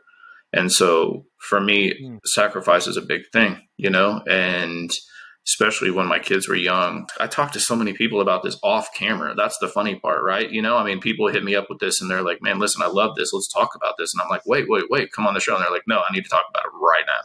And 0.52 0.72
so 0.72 1.26
for 1.38 1.60
me, 1.60 1.92
mm. 2.02 2.18
sacrifice 2.24 2.86
is 2.86 2.96
a 2.96 3.02
big 3.02 3.22
thing, 3.32 3.60
you 3.76 3.90
know, 3.90 4.22
and 4.28 4.90
especially 5.48 5.90
when 5.90 6.06
my 6.06 6.18
kids 6.18 6.46
were 6.46 6.54
young. 6.54 7.08
I 7.18 7.26
talked 7.26 7.54
to 7.54 7.60
so 7.60 7.74
many 7.74 7.94
people 7.94 8.20
about 8.20 8.42
this 8.42 8.58
off 8.62 8.88
camera. 8.94 9.34
That's 9.34 9.56
the 9.58 9.68
funny 9.68 9.94
part, 9.94 10.22
right? 10.22 10.50
You 10.50 10.60
know, 10.60 10.76
I 10.76 10.84
mean, 10.84 11.00
people 11.00 11.28
hit 11.28 11.42
me 11.42 11.54
up 11.54 11.70
with 11.70 11.78
this 11.78 12.02
and 12.02 12.10
they're 12.10 12.22
like, 12.22 12.42
man, 12.42 12.58
listen, 12.58 12.82
I 12.82 12.88
love 12.88 13.16
this. 13.16 13.32
Let's 13.32 13.50
talk 13.50 13.70
about 13.74 13.94
this. 13.98 14.12
And 14.12 14.20
I'm 14.20 14.28
like, 14.28 14.44
wait, 14.44 14.66
wait, 14.68 14.84
wait, 14.90 15.10
come 15.10 15.26
on 15.26 15.32
the 15.32 15.40
show. 15.40 15.54
And 15.54 15.64
they're 15.64 15.72
like, 15.72 15.88
no, 15.88 16.00
I 16.00 16.12
need 16.12 16.24
to 16.24 16.30
talk 16.30 16.44
about 16.50 16.66
it 16.66 16.72
right 16.74 17.04
now. 17.06 17.20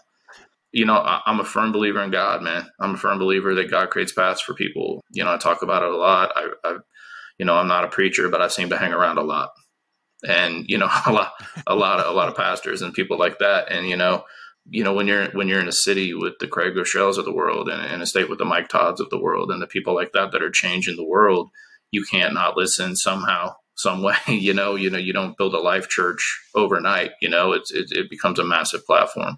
You 0.71 0.85
know, 0.85 0.95
I, 0.95 1.21
am 1.27 1.41
a 1.41 1.43
firm 1.43 1.73
believer 1.73 2.01
in 2.01 2.11
God, 2.11 2.41
man. 2.41 2.65
I'm 2.79 2.95
a 2.95 2.97
firm 2.97 3.19
believer 3.19 3.53
that 3.55 3.69
God 3.69 3.89
creates 3.89 4.13
paths 4.13 4.41
for 4.41 4.53
people. 4.53 5.03
You 5.11 5.25
know, 5.25 5.33
I 5.33 5.37
talk 5.37 5.61
about 5.61 5.83
it 5.83 5.91
a 5.91 5.97
lot. 5.97 6.31
I, 6.33 6.47
I 6.63 6.77
you 7.37 7.45
know, 7.45 7.55
I'm 7.55 7.67
not 7.67 7.83
a 7.83 7.89
preacher, 7.89 8.29
but 8.29 8.41
I 8.41 8.47
seem 8.47 8.69
to 8.69 8.77
hang 8.77 8.93
around 8.93 9.17
a 9.17 9.23
lot. 9.23 9.49
And, 10.27 10.65
you 10.67 10.77
know, 10.77 10.89
a 11.05 11.11
lot, 11.11 11.33
a 11.67 11.75
lot 11.75 11.99
of, 11.99 12.07
a 12.07 12.15
lot 12.15 12.29
of 12.29 12.35
pastors 12.35 12.81
and 12.81 12.93
people 12.93 13.17
like 13.17 13.39
that. 13.39 13.71
And, 13.71 13.87
you 13.87 13.97
know, 13.97 14.23
you 14.69 14.83
know 14.83 14.93
when 14.93 15.07
you're 15.07 15.27
when 15.31 15.47
you're 15.47 15.59
in 15.59 15.67
a 15.67 15.73
city 15.73 16.13
with 16.13 16.33
the 16.39 16.47
Craig 16.47 16.73
Groeschels 16.73 17.17
of 17.17 17.25
the 17.25 17.33
world 17.33 17.67
and 17.69 17.93
in 17.93 18.01
a 18.01 18.05
state 18.05 18.29
with 18.29 18.39
the 18.39 18.45
Mike 18.45 18.69
Todds 18.69 19.01
of 19.01 19.09
the 19.09 19.19
world 19.19 19.51
and 19.51 19.61
the 19.61 19.67
people 19.67 19.93
like 19.93 20.13
that 20.13 20.31
that 20.31 20.41
are 20.41 20.49
changing 20.49 20.95
the 20.95 21.03
world, 21.03 21.49
you 21.91 22.05
can't 22.09 22.33
not 22.33 22.55
listen 22.55 22.95
somehow, 22.95 23.55
some 23.75 24.01
way. 24.03 24.15
You 24.27 24.53
know, 24.53 24.75
you 24.75 24.89
know, 24.89 24.97
you 24.97 25.13
don't 25.13 25.37
build 25.37 25.53
a 25.53 25.59
life 25.59 25.89
church 25.89 26.21
overnight. 26.55 27.11
You 27.21 27.29
know, 27.29 27.51
it's 27.51 27.71
it, 27.71 27.91
it 27.91 28.09
becomes 28.09 28.39
a 28.39 28.45
massive 28.45 28.85
platform. 28.85 29.37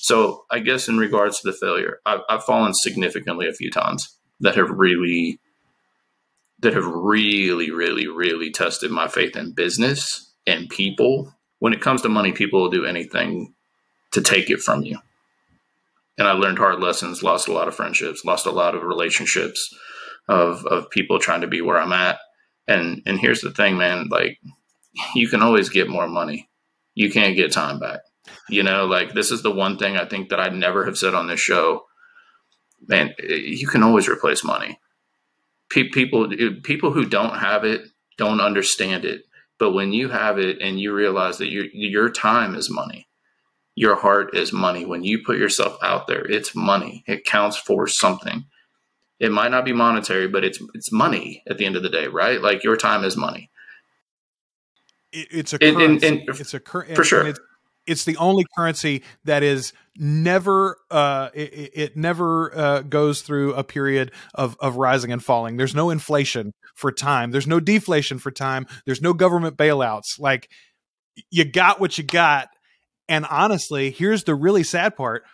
So 0.00 0.44
I 0.50 0.60
guess 0.60 0.88
in 0.88 0.98
regards 0.98 1.40
to 1.40 1.50
the 1.50 1.56
failure, 1.56 1.98
I've, 2.06 2.20
I've 2.28 2.44
fallen 2.44 2.72
significantly 2.72 3.48
a 3.48 3.52
few 3.52 3.70
times 3.70 4.08
that 4.40 4.54
have 4.54 4.70
really 4.70 5.40
that 6.60 6.74
have 6.74 6.86
really, 6.86 7.70
really, 7.70 8.06
really 8.08 8.50
tested 8.50 8.90
my 8.90 9.08
faith 9.08 9.36
in 9.36 9.52
business 9.52 10.32
and 10.46 10.68
people. 10.68 11.34
When 11.60 11.72
it 11.72 11.80
comes 11.80 12.02
to 12.02 12.08
money, 12.08 12.32
people 12.32 12.60
will 12.60 12.70
do 12.70 12.84
anything 12.84 13.54
to 14.12 14.20
take 14.20 14.50
it 14.50 14.60
from 14.60 14.82
you. 14.82 14.98
And 16.16 16.26
I 16.26 16.32
learned 16.32 16.58
hard 16.58 16.80
lessons, 16.80 17.22
lost 17.22 17.48
a 17.48 17.52
lot 17.52 17.68
of 17.68 17.74
friendships, 17.74 18.24
lost 18.24 18.46
a 18.46 18.50
lot 18.50 18.74
of 18.74 18.82
relationships 18.82 19.72
of 20.28 20.66
of 20.66 20.90
people 20.90 21.18
trying 21.18 21.42
to 21.42 21.46
be 21.46 21.60
where 21.60 21.78
I'm 21.78 21.92
at. 21.92 22.18
And 22.66 23.02
and 23.06 23.18
here's 23.18 23.40
the 23.40 23.52
thing, 23.52 23.78
man, 23.78 24.08
like 24.10 24.38
you 25.14 25.28
can 25.28 25.42
always 25.42 25.68
get 25.68 25.88
more 25.88 26.08
money. 26.08 26.48
You 26.94 27.10
can't 27.10 27.36
get 27.36 27.52
time 27.52 27.78
back. 27.78 28.00
You 28.48 28.62
know, 28.62 28.86
like 28.86 29.14
this 29.14 29.30
is 29.30 29.42
the 29.42 29.50
one 29.50 29.78
thing 29.78 29.96
I 29.96 30.04
think 30.04 30.30
that 30.30 30.40
I'd 30.40 30.54
never 30.54 30.84
have 30.84 30.98
said 30.98 31.14
on 31.14 31.28
this 31.28 31.40
show. 31.40 31.84
Man, 32.86 33.14
you 33.18 33.66
can 33.68 33.82
always 33.82 34.08
replace 34.08 34.44
money. 34.44 34.78
People 35.70 36.32
uh, 36.32 36.50
people 36.62 36.92
who 36.92 37.04
don't 37.04 37.36
have 37.36 37.64
it 37.64 37.82
don't 38.16 38.40
understand 38.40 39.04
it. 39.04 39.22
But 39.58 39.72
when 39.72 39.92
you 39.92 40.08
have 40.08 40.38
it 40.38 40.60
and 40.60 40.80
you 40.80 40.94
realize 40.94 41.38
that 41.38 41.50
your 41.50 41.66
your 41.72 42.10
time 42.10 42.54
is 42.54 42.70
money, 42.70 43.08
your 43.74 43.96
heart 43.96 44.36
is 44.36 44.52
money. 44.52 44.84
When 44.84 45.04
you 45.04 45.22
put 45.24 45.38
yourself 45.38 45.76
out 45.82 46.06
there, 46.06 46.24
it's 46.24 46.54
money. 46.54 47.04
It 47.06 47.24
counts 47.24 47.56
for 47.56 47.86
something. 47.86 48.44
It 49.20 49.32
might 49.32 49.50
not 49.50 49.64
be 49.64 49.72
monetary, 49.72 50.28
but 50.28 50.44
it's 50.44 50.60
it's 50.74 50.92
money 50.92 51.42
at 51.48 51.58
the 51.58 51.66
end 51.66 51.76
of 51.76 51.82
the 51.82 51.88
day, 51.88 52.06
right? 52.06 52.40
Like 52.40 52.64
your 52.64 52.76
time 52.76 53.04
is 53.04 53.16
money. 53.16 53.50
It, 55.12 55.28
it's 55.30 55.52
a 55.52 55.58
currency. 55.58 56.06
And, 56.06 56.20
and, 56.20 56.40
it's 56.40 56.54
a 56.54 56.60
cur- 56.60 56.86
for 56.94 57.04
sure. 57.04 57.26
It's, 57.26 57.40
it's, 57.88 58.04
the 58.04 58.16
only 58.16 58.44
currency 58.56 59.02
that 59.24 59.42
is 59.42 59.72
never 59.96 60.76
uh, 60.90 61.30
it, 61.34 61.72
it 61.74 61.96
never 61.96 62.56
uh, 62.56 62.82
goes 62.82 63.22
through 63.22 63.54
a 63.54 63.64
period 63.64 64.12
of 64.34 64.56
of 64.60 64.76
rising 64.76 65.12
and 65.12 65.22
falling. 65.22 65.56
There's 65.56 65.74
no 65.74 65.90
inflation 65.90 66.52
for 66.74 66.92
time. 66.92 67.30
There's 67.30 67.46
no 67.46 67.60
deflation 67.60 68.18
for 68.18 68.30
time. 68.30 68.66
There's 68.86 69.02
no 69.02 69.12
government 69.12 69.56
bailouts. 69.56 70.18
Like 70.18 70.48
you 71.30 71.44
got 71.44 71.80
what 71.80 71.98
you 71.98 72.04
got 72.04 72.48
and 73.08 73.24
honestly, 73.26 73.90
here's 73.90 74.24
the 74.24 74.34
really 74.34 74.62
sad 74.62 74.96
part 74.96 75.24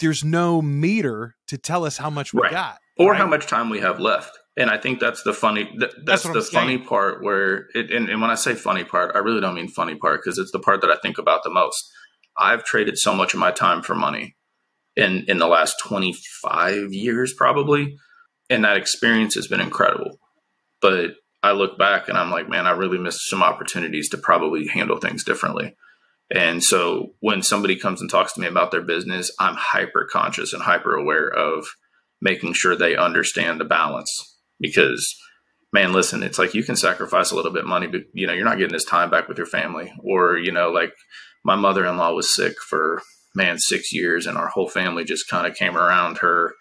there's 0.00 0.24
no 0.24 0.60
meter 0.60 1.36
to 1.46 1.56
tell 1.56 1.84
us 1.84 1.96
how 1.96 2.10
much 2.10 2.34
we 2.34 2.42
right. 2.42 2.50
got 2.50 2.78
or 2.98 3.12
right? 3.12 3.20
how 3.20 3.26
much 3.26 3.46
time 3.46 3.70
we 3.70 3.80
have 3.80 4.00
left. 4.00 4.36
And 4.56 4.70
I 4.70 4.78
think 4.78 5.00
that's 5.00 5.22
the 5.22 5.34
funny. 5.34 5.64
Th- 5.64 5.92
that's, 6.04 6.22
that's 6.22 6.32
the 6.34 6.42
funny 6.42 6.78
part 6.78 7.22
where 7.22 7.66
it. 7.74 7.90
And, 7.90 8.08
and 8.08 8.20
when 8.20 8.30
I 8.30 8.34
say 8.36 8.54
funny 8.54 8.84
part, 8.84 9.14
I 9.14 9.18
really 9.18 9.40
don't 9.40 9.54
mean 9.54 9.68
funny 9.68 9.94
part 9.96 10.22
because 10.22 10.38
it's 10.38 10.52
the 10.52 10.58
part 10.58 10.80
that 10.80 10.90
I 10.90 10.96
think 11.02 11.18
about 11.18 11.42
the 11.42 11.50
most. 11.50 11.90
I've 12.38 12.64
traded 12.64 12.98
so 12.98 13.14
much 13.14 13.34
of 13.34 13.40
my 13.40 13.50
time 13.50 13.82
for 13.82 13.94
money 13.94 14.36
in 14.94 15.24
in 15.28 15.38
the 15.38 15.46
last 15.46 15.76
25 15.84 16.92
years 16.92 17.34
probably 17.34 17.96
and 18.48 18.64
that 18.64 18.78
experience 18.78 19.34
has 19.34 19.46
been 19.46 19.60
incredible 19.60 20.18
but 20.80 21.10
i 21.42 21.52
look 21.52 21.76
back 21.76 22.08
and 22.08 22.16
i'm 22.16 22.30
like 22.30 22.48
man 22.48 22.66
i 22.66 22.70
really 22.70 22.96
missed 22.96 23.28
some 23.28 23.42
opportunities 23.42 24.08
to 24.08 24.16
probably 24.16 24.66
handle 24.68 24.96
things 24.96 25.22
differently 25.22 25.76
and 26.30 26.62
so 26.62 27.14
when 27.20 27.42
somebody 27.42 27.76
comes 27.76 28.00
and 28.00 28.10
talks 28.10 28.32
to 28.32 28.40
me 28.40 28.46
about 28.46 28.70
their 28.70 28.82
business, 28.82 29.30
I'm 29.38 29.54
hyper 29.54 30.08
conscious 30.10 30.52
and 30.52 30.62
hyper 30.62 30.94
aware 30.94 31.28
of 31.28 31.66
making 32.20 32.54
sure 32.54 32.74
they 32.74 32.96
understand 32.96 33.60
the 33.60 33.64
balance 33.64 34.35
because 34.60 35.14
man, 35.72 35.92
listen, 35.92 36.22
it's 36.22 36.38
like 36.38 36.54
you 36.54 36.62
can 36.62 36.76
sacrifice 36.76 37.30
a 37.30 37.36
little 37.36 37.52
bit 37.52 37.64
of 37.64 37.68
money, 37.68 37.86
but 37.86 38.02
you 38.14 38.26
know, 38.26 38.32
you're 38.32 38.44
not 38.44 38.58
getting 38.58 38.72
this 38.72 38.84
time 38.84 39.10
back 39.10 39.28
with 39.28 39.36
your 39.36 39.46
family 39.46 39.92
or, 40.02 40.38
you 40.38 40.52
know, 40.52 40.70
like 40.70 40.92
my 41.44 41.56
mother-in-law 41.56 42.12
was 42.12 42.34
sick 42.34 42.54
for 42.68 43.02
man, 43.34 43.58
six 43.58 43.92
years 43.92 44.26
and 44.26 44.38
our 44.38 44.48
whole 44.48 44.68
family 44.68 45.04
just 45.04 45.28
kind 45.28 45.46
of 45.46 45.54
came 45.56 45.76
around 45.76 46.18
her 46.18 46.54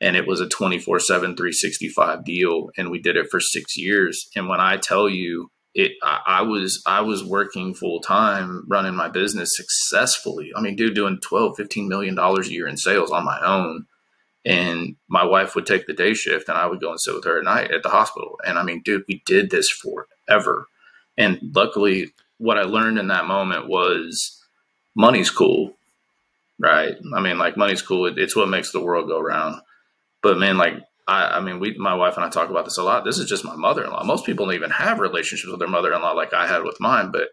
and 0.00 0.16
it 0.16 0.26
was 0.26 0.40
a 0.40 0.48
24 0.48 1.00
7 1.00 1.36
365 1.36 2.24
deal 2.24 2.70
and 2.76 2.90
we 2.90 3.00
did 3.00 3.16
it 3.16 3.28
for 3.30 3.40
six 3.40 3.76
years 3.76 4.28
and 4.34 4.48
when 4.48 4.60
i 4.60 4.76
tell 4.76 5.10
you 5.10 5.50
it 5.74 5.92
I, 6.02 6.20
I, 6.26 6.42
was 6.42 6.82
I 6.86 7.00
was 7.02 7.24
working 7.24 7.74
full 7.74 8.00
time 8.00 8.64
running 8.68 8.94
my 8.94 9.08
business 9.08 9.50
successfully. 9.54 10.50
I 10.56 10.60
mean, 10.60 10.76
dude, 10.76 10.94
doing 10.94 11.18
12, 11.22 11.56
15 11.56 11.88
million 11.88 12.14
dollars 12.14 12.48
a 12.48 12.52
year 12.52 12.66
in 12.66 12.76
sales 12.76 13.10
on 13.10 13.24
my 13.24 13.40
own. 13.40 13.86
And 14.44 14.96
my 15.08 15.24
wife 15.24 15.54
would 15.54 15.66
take 15.66 15.86
the 15.86 15.92
day 15.92 16.14
shift 16.14 16.48
and 16.48 16.56
I 16.56 16.66
would 16.66 16.80
go 16.80 16.90
and 16.90 17.00
sit 17.00 17.14
with 17.14 17.24
her 17.24 17.38
at 17.38 17.44
night 17.44 17.70
at 17.70 17.82
the 17.82 17.90
hospital. 17.90 18.38
And 18.46 18.58
I 18.58 18.62
mean, 18.62 18.80
dude, 18.82 19.04
we 19.06 19.22
did 19.26 19.50
this 19.50 19.70
forever. 19.70 20.66
And 21.18 21.38
luckily 21.54 22.12
what 22.38 22.56
I 22.58 22.62
learned 22.62 22.98
in 22.98 23.08
that 23.08 23.26
moment 23.26 23.68
was 23.68 24.42
money's 24.94 25.30
cool. 25.30 25.74
Right. 26.58 26.96
I 27.14 27.20
mean, 27.20 27.38
like 27.38 27.56
money's 27.56 27.82
cool. 27.82 28.06
It, 28.06 28.18
it's 28.18 28.36
what 28.36 28.48
makes 28.48 28.72
the 28.72 28.80
world 28.80 29.08
go 29.08 29.20
round. 29.20 29.60
But 30.22 30.38
man, 30.38 30.56
like 30.56 30.74
I, 31.06 31.38
I, 31.38 31.40
mean, 31.40 31.58
we, 31.58 31.76
my 31.76 31.94
wife 31.94 32.16
and 32.16 32.24
I 32.24 32.28
talk 32.28 32.50
about 32.50 32.64
this 32.64 32.78
a 32.78 32.82
lot. 32.82 33.04
This 33.04 33.18
is 33.18 33.28
just 33.28 33.44
my 33.44 33.56
mother 33.56 33.84
in 33.84 33.90
law. 33.90 34.04
Most 34.04 34.24
people 34.24 34.46
don't 34.46 34.54
even 34.54 34.70
have 34.70 35.00
relationships 35.00 35.50
with 35.50 35.58
their 35.58 35.68
mother 35.68 35.92
in 35.92 36.00
law 36.00 36.12
like 36.12 36.32
I 36.32 36.46
had 36.46 36.62
with 36.62 36.80
mine, 36.80 37.10
but 37.10 37.28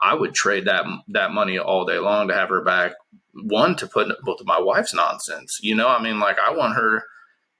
I 0.00 0.14
would 0.14 0.34
trade 0.34 0.66
that 0.66 0.84
that 1.08 1.32
money 1.32 1.58
all 1.58 1.84
day 1.84 1.98
long 1.98 2.28
to 2.28 2.34
have 2.34 2.48
her 2.50 2.62
back. 2.62 2.92
One 3.32 3.76
to 3.76 3.86
put 3.86 4.08
both 4.22 4.40
of 4.40 4.46
my 4.46 4.60
wife's 4.60 4.94
nonsense. 4.94 5.58
You 5.62 5.74
know, 5.74 5.88
I 5.88 6.02
mean, 6.02 6.18
like 6.18 6.38
I 6.38 6.52
want 6.52 6.76
her 6.76 7.04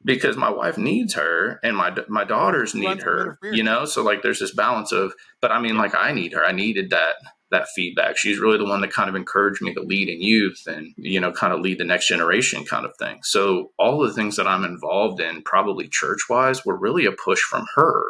because 0.04 0.36
my 0.36 0.50
wife 0.50 0.78
needs 0.78 1.14
her 1.14 1.58
and 1.62 1.76
my 1.76 1.94
my 2.08 2.24
daughters 2.24 2.74
need 2.74 3.02
her. 3.02 3.38
You 3.42 3.62
know, 3.62 3.84
so 3.84 4.02
like 4.02 4.22
there's 4.22 4.40
this 4.40 4.54
balance 4.54 4.92
of, 4.92 5.12
but 5.40 5.50
I 5.50 5.60
mean, 5.60 5.76
like 5.76 5.94
I 5.94 6.12
need 6.12 6.32
her. 6.32 6.44
I 6.44 6.52
needed 6.52 6.90
that 6.90 7.16
that 7.50 7.68
feedback. 7.74 8.16
She's 8.16 8.38
really 8.38 8.58
the 8.58 8.64
one 8.64 8.80
that 8.80 8.92
kind 8.92 9.08
of 9.08 9.14
encouraged 9.14 9.62
me 9.62 9.72
to 9.74 9.82
lead 9.82 10.08
in 10.08 10.20
youth 10.20 10.62
and, 10.66 10.92
you 10.96 11.20
know, 11.20 11.32
kind 11.32 11.52
of 11.52 11.60
lead 11.60 11.78
the 11.78 11.84
next 11.84 12.08
generation 12.08 12.64
kind 12.64 12.84
of 12.84 12.92
thing. 12.98 13.20
So 13.22 13.70
all 13.78 14.00
the 14.00 14.12
things 14.12 14.36
that 14.36 14.48
I'm 14.48 14.64
involved 14.64 15.20
in, 15.20 15.42
probably 15.42 15.88
church 15.88 16.22
wise, 16.28 16.64
were 16.64 16.76
really 16.76 17.06
a 17.06 17.12
push 17.12 17.40
from 17.40 17.66
her 17.76 18.04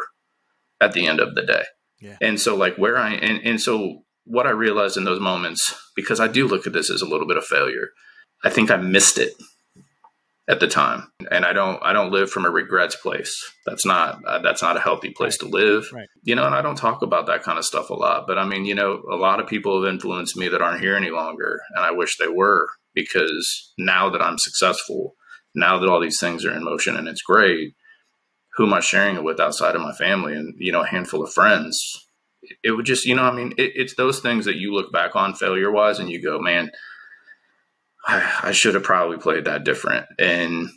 at 0.80 0.92
the 0.92 1.06
end 1.06 1.20
of 1.20 1.34
the 1.34 1.42
day. 1.42 1.64
Yeah. 2.00 2.16
And 2.20 2.40
so 2.40 2.56
like 2.56 2.76
where 2.76 2.96
I 2.96 3.14
and, 3.14 3.40
and 3.44 3.60
so 3.60 4.04
what 4.26 4.46
I 4.46 4.50
realized 4.50 4.96
in 4.96 5.04
those 5.04 5.20
moments, 5.20 5.74
because 5.94 6.20
I 6.20 6.28
do 6.28 6.46
look 6.46 6.66
at 6.66 6.72
this 6.72 6.90
as 6.90 7.00
a 7.00 7.06
little 7.06 7.26
bit 7.26 7.36
of 7.36 7.44
failure, 7.44 7.90
I 8.44 8.50
think 8.50 8.70
I 8.70 8.76
missed 8.76 9.18
it 9.18 9.34
at 10.48 10.60
the 10.60 10.68
time 10.68 11.08
and 11.30 11.44
i 11.44 11.52
don't 11.52 11.82
i 11.82 11.92
don't 11.92 12.12
live 12.12 12.30
from 12.30 12.44
a 12.44 12.50
regrets 12.50 12.94
place 12.96 13.36
that's 13.64 13.84
not 13.84 14.20
uh, 14.26 14.38
that's 14.38 14.62
not 14.62 14.76
a 14.76 14.80
healthy 14.80 15.10
place 15.10 15.36
right. 15.42 15.50
to 15.50 15.56
live 15.56 15.90
right. 15.92 16.08
you 16.22 16.34
know 16.34 16.44
and 16.44 16.54
i 16.54 16.62
don't 16.62 16.76
talk 16.76 17.02
about 17.02 17.26
that 17.26 17.42
kind 17.42 17.58
of 17.58 17.64
stuff 17.64 17.90
a 17.90 17.94
lot 17.94 18.26
but 18.26 18.38
i 18.38 18.44
mean 18.44 18.64
you 18.64 18.74
know 18.74 19.02
a 19.10 19.16
lot 19.16 19.40
of 19.40 19.46
people 19.46 19.82
have 19.82 19.92
influenced 19.92 20.36
me 20.36 20.48
that 20.48 20.62
aren't 20.62 20.80
here 20.80 20.96
any 20.96 21.10
longer 21.10 21.60
and 21.74 21.84
i 21.84 21.90
wish 21.90 22.16
they 22.16 22.28
were 22.28 22.68
because 22.94 23.72
now 23.76 24.08
that 24.08 24.22
i'm 24.22 24.38
successful 24.38 25.14
now 25.54 25.78
that 25.78 25.88
all 25.88 26.00
these 26.00 26.20
things 26.20 26.44
are 26.44 26.54
in 26.54 26.64
motion 26.64 26.96
and 26.96 27.08
it's 27.08 27.22
great 27.22 27.74
who 28.56 28.66
am 28.66 28.72
i 28.72 28.80
sharing 28.80 29.16
it 29.16 29.24
with 29.24 29.40
outside 29.40 29.74
of 29.74 29.82
my 29.82 29.92
family 29.92 30.34
and 30.34 30.54
you 30.58 30.70
know 30.70 30.82
a 30.82 30.88
handful 30.88 31.24
of 31.24 31.32
friends 31.32 32.05
it 32.62 32.72
would 32.72 32.86
just 32.86 33.04
you 33.04 33.14
know 33.14 33.24
i 33.24 33.32
mean 33.32 33.52
it, 33.58 33.72
it's 33.74 33.94
those 33.94 34.20
things 34.20 34.44
that 34.44 34.56
you 34.56 34.72
look 34.72 34.92
back 34.92 35.16
on 35.16 35.34
failure 35.34 35.70
wise 35.70 35.98
and 35.98 36.10
you 36.10 36.22
go 36.22 36.38
man 36.38 36.70
I, 38.06 38.40
I 38.44 38.52
should 38.52 38.74
have 38.74 38.84
probably 38.84 39.18
played 39.18 39.44
that 39.44 39.64
different. 39.64 40.06
And 40.18 40.70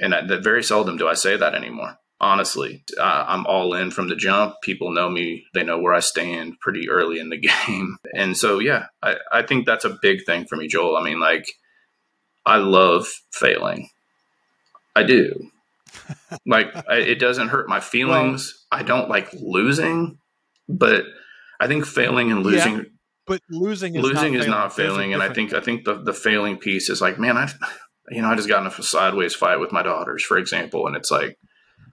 and 0.00 0.14
I, 0.14 0.24
that 0.26 0.44
very 0.44 0.62
seldom 0.62 0.96
do 0.96 1.08
I 1.08 1.14
say 1.14 1.36
that 1.36 1.54
anymore. 1.54 1.98
Honestly, 2.20 2.82
uh, 2.98 3.24
I'm 3.28 3.46
all 3.46 3.74
in 3.74 3.90
from 3.90 4.08
the 4.08 4.16
jump. 4.16 4.56
People 4.62 4.92
know 4.92 5.10
me; 5.10 5.44
they 5.54 5.62
know 5.62 5.78
where 5.78 5.94
I 5.94 6.00
stand 6.00 6.58
pretty 6.60 6.88
early 6.88 7.18
in 7.18 7.30
the 7.30 7.36
game. 7.66 7.98
And 8.14 8.36
so, 8.36 8.58
yeah, 8.58 8.86
I, 9.02 9.16
I 9.30 9.42
think 9.42 9.66
that's 9.66 9.84
a 9.84 9.98
big 10.00 10.24
thing 10.24 10.46
for 10.46 10.56
me, 10.56 10.66
Joel. 10.66 10.96
I 10.96 11.04
mean, 11.04 11.20
like, 11.20 11.46
I 12.44 12.56
love 12.56 13.06
failing. 13.32 13.90
I 14.96 15.04
do. 15.04 15.50
like, 16.46 16.74
I, 16.88 16.96
it 16.96 17.20
doesn't 17.20 17.48
hurt 17.48 17.68
my 17.68 17.78
feelings. 17.78 18.66
Well, 18.72 18.80
I 18.80 18.82
don't 18.82 19.08
like 19.08 19.32
losing, 19.32 20.18
but 20.68 21.04
I 21.60 21.66
think 21.66 21.86
failing 21.86 22.30
and 22.30 22.42
losing 22.42 22.76
yeah 22.76 22.82
but 23.28 23.42
losing 23.50 23.94
is 23.94 24.02
losing 24.02 24.32
not 24.32 24.40
is 24.40 24.46
not 24.46 24.74
failing, 24.74 25.12
and 25.12 25.22
I 25.22 25.30
think 25.30 25.52
I 25.52 25.60
think 25.60 25.84
the 25.84 26.02
the 26.02 26.14
failing 26.14 26.56
piece 26.56 26.88
is 26.88 27.02
like, 27.02 27.18
man, 27.18 27.36
I 27.36 27.50
you 28.10 28.22
know, 28.22 28.28
I 28.28 28.34
just 28.34 28.48
got 28.48 28.62
in 28.62 28.66
a 28.66 28.82
sideways 28.82 29.34
fight 29.34 29.60
with 29.60 29.70
my 29.70 29.82
daughters, 29.82 30.24
for 30.24 30.38
example, 30.38 30.86
and 30.86 30.96
it's 30.96 31.10
like, 31.10 31.36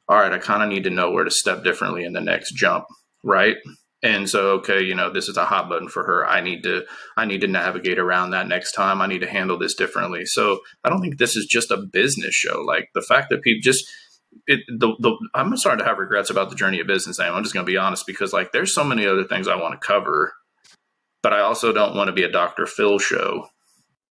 all 0.08 0.18
right, 0.18 0.32
I 0.32 0.38
kind 0.40 0.64
of 0.64 0.70
need 0.70 0.86
to 0.86 0.90
know 0.90 1.12
where 1.12 1.24
to 1.24 1.32
step 1.32 1.64
differently 1.64 2.06
in 2.06 2.14
the 2.14 2.22
next 2.22 2.54
jump, 2.54 2.86
right? 3.24 3.58
And 4.02 4.30
so, 4.30 4.52
okay, 4.52 4.84
you 4.84 4.94
know, 4.94 5.12
this 5.12 5.28
is 5.28 5.36
a 5.36 5.46
hot 5.46 5.68
button 5.68 5.90
for 5.90 6.04
her. 6.04 6.28
I 6.28 6.40
need 6.40 6.64
to, 6.64 6.86
I 7.18 7.26
need 7.26 7.42
to 7.42 7.48
navigate 7.48 7.98
around 7.98 8.32
that 8.32 8.48
next 8.48 8.74
time. 8.74 9.02
I 9.02 9.08
need 9.08 9.22
to 9.22 9.30
handle 9.30 9.58
this 9.58 9.74
differently. 9.74 10.26
So 10.26 10.60
I 10.84 10.90
don't 10.90 11.02
think 11.02 11.18
this 11.18 11.36
is 11.36 11.48
just 11.48 11.72
a 11.72 11.78
business 11.78 12.36
show. 12.36 12.62
Like 12.62 12.90
the 12.94 13.02
fact 13.02 13.30
that 13.30 13.42
people 13.42 13.62
just, 13.64 13.86
it, 14.48 14.62
the, 14.68 14.96
the, 15.00 15.18
I'm 15.34 15.56
starting 15.58 15.84
to 15.84 15.90
have 15.90 15.98
regrets 15.98 16.30
about 16.30 16.50
the 16.50 16.56
journey 16.56 16.80
of 16.80 16.88
business. 16.88 17.20
I'm 17.20 17.44
just 17.44 17.54
going 17.54 17.66
to 17.66 17.72
be 17.72 17.78
honest 17.78 18.06
because 18.06 18.34
like 18.34 18.52
there's 18.52 18.74
so 18.74 18.84
many 18.84 19.06
other 19.06 19.24
things 19.24 19.48
I 19.48 19.56
want 19.56 19.80
to 19.80 19.86
cover, 19.86 20.34
but 21.24 21.34
I 21.34 21.42
also 21.42 21.72
don't 21.72 21.96
want 21.96 22.08
to 22.08 22.14
be 22.14 22.24
a 22.24 22.32
Dr. 22.32 22.66
Phil 22.66 23.00
show. 23.00 23.48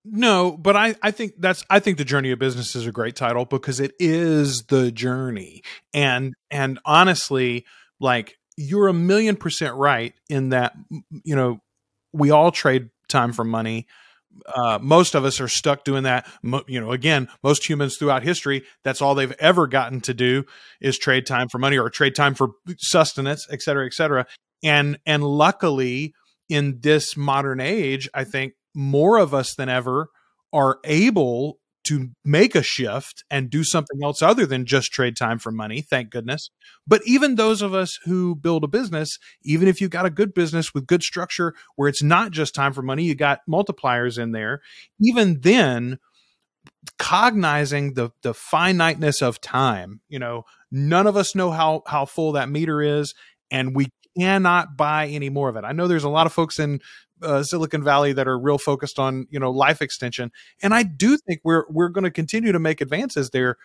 No, 0.05 0.57
but 0.57 0.77
I, 0.77 0.95
I 1.03 1.13
think 1.13 1.35
that's 1.39 1.65
I 1.71 1.81
think 1.81 1.97
the 1.97 2.05
journey 2.05 2.31
of 2.31 2.39
business 2.39 2.77
is 2.77 2.87
a 2.87 2.93
great 2.93 3.17
title 3.17 3.47
because 3.47 3.81
it 3.81 3.93
is 3.99 4.65
the 4.65 4.93
journey. 4.93 5.63
And 5.95 6.35
and 6.51 6.79
honestly, 6.85 7.65
like 8.01 8.37
you're 8.57 8.89
a 8.89 8.95
million 8.95 9.37
percent 9.37 9.75
right 9.77 10.13
in 10.29 10.51
that 10.51 10.75
you 11.25 11.35
know, 11.35 11.61
we 12.13 12.31
all 12.31 12.53
trade 12.53 12.91
time 13.09 13.33
for 13.33 13.45
money. 13.45 13.87
Uh, 14.55 14.79
most 14.81 15.15
of 15.15 15.25
us 15.25 15.41
are 15.41 15.49
stuck 15.49 15.85
doing 15.85 16.03
that. 16.05 16.27
Mo- 16.43 16.65
you 16.67 16.81
know, 16.81 16.93
again, 16.93 17.29
most 17.43 17.69
humans 17.69 17.97
throughout 17.97 18.23
history, 18.23 18.63
that's 18.83 19.01
all 19.01 19.15
they've 19.15 19.33
ever 19.39 19.67
gotten 19.67 20.01
to 20.03 20.15
do 20.15 20.45
is 20.81 20.99
trade 20.99 21.27
time 21.27 21.49
for 21.49 21.59
money 21.59 21.79
or 21.79 21.89
trade 21.91 22.15
time 22.15 22.35
for 22.35 22.51
sustenance, 22.79 23.47
et 23.51 23.63
cetera, 23.63 23.87
et 23.87 23.95
cetera. 23.95 24.27
And 24.63 24.99
and 25.07 25.23
luckily, 25.23 26.15
in 26.49 26.81
this 26.81 27.17
modern 27.17 27.61
age, 27.61 28.09
I 28.15 28.25
think 28.25 28.55
more 28.75 29.19
of 29.19 29.35
us 29.35 29.55
than 29.55 29.69
ever 29.69 30.09
are 30.53 30.79
able 30.85 31.59
to 31.85 32.11
make 32.25 32.55
a 32.55 32.63
shift 32.63 33.25
and 33.31 33.51
do 33.51 33.63
something 33.63 34.03
else 34.03 34.23
other 34.23 34.47
than 34.47 34.67
just 34.67 34.93
trade 34.93 35.17
time 35.17 35.39
for 35.39 35.53
money, 35.53 35.83
thank 35.83 36.11
goodness. 36.11 36.51
But 36.87 37.03
even 37.05 37.35
those 37.35 37.63
of 37.63 37.75
us 37.75 37.99
who 38.05 38.35
build 38.35 38.65
a 38.65 38.69
business, 38.69 39.19
even 39.43 39.69
if 39.69 39.81
you've 39.81 39.91
got 39.91 40.07
a 40.07 40.11
good 40.11 40.35
business 40.35 40.75
with 40.75 40.87
good 40.87 41.03
structure 41.03 41.55
where 41.77 41.89
it's 41.89 42.03
not 42.03 42.33
just 42.33 42.55
time 42.55 42.73
for 42.73 42.83
money, 42.83 43.05
you 43.05 43.15
got 43.15 43.41
multipliers 43.49 44.19
in 44.19 44.33
there, 44.33 44.61
even 45.01 45.41
then, 45.41 45.99
cognizing 46.99 47.95
the 47.95 48.11
the 48.23 48.35
finiteness 48.35 49.23
of 49.23 49.41
time, 49.41 50.01
you 50.09 50.19
know, 50.19 50.45
none 50.71 51.07
of 51.07 51.17
us 51.17 51.35
know 51.35 51.51
how 51.51 51.83
how 51.87 52.05
full 52.05 52.33
that 52.33 52.49
meter 52.49 52.81
is 52.81 53.15
and 53.51 53.75
we 53.75 53.89
cannot 54.19 54.77
buy 54.77 55.07
any 55.07 55.29
more 55.29 55.49
of 55.49 55.57
it. 55.57 55.65
I 55.65 55.73
know 55.73 55.89
there's 55.89 56.05
a 56.05 56.09
lot 56.09 56.27
of 56.27 56.33
folks 56.33 56.59
in 56.59 56.81
uh, 57.23 57.43
Silicon 57.43 57.83
Valley 57.83 58.13
that 58.13 58.29
are 58.29 58.39
real 58.39 58.59
focused 58.59 58.99
on 58.99 59.27
you 59.31 59.39
know 59.39 59.51
life 59.51 59.83
extension, 59.83 60.31
and 60.63 60.75
I 60.75 60.83
do 60.83 61.17
think 61.17 61.41
we're 61.45 61.65
we're 61.69 61.89
going 61.89 62.05
to 62.05 62.11
continue 62.11 62.53
to 62.53 62.59
make 62.59 62.81
advances 62.81 63.31
there. 63.31 63.57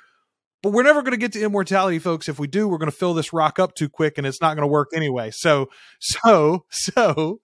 But 0.61 0.73
we're 0.73 0.83
never 0.83 1.01
going 1.01 1.11
to 1.11 1.17
get 1.17 1.31
to 1.33 1.41
immortality, 1.41 1.99
folks. 1.99 2.27
If 2.27 2.37
we 2.37 2.47
do, 2.47 2.67
we're 2.67 2.79
going 2.79 2.91
to 2.91 2.95
fill 2.97 3.13
this 3.13 3.31
rock 3.31 3.59
up 3.59 3.75
too 3.75 3.87
quick, 3.87 4.17
and 4.17 4.27
it's 4.27 4.41
not 4.41 4.55
going 4.55 4.67
to 4.67 4.71
work 4.71 4.89
anyway. 4.93 5.31
So, 5.31 5.69
so, 5.99 6.65
so, 6.69 7.39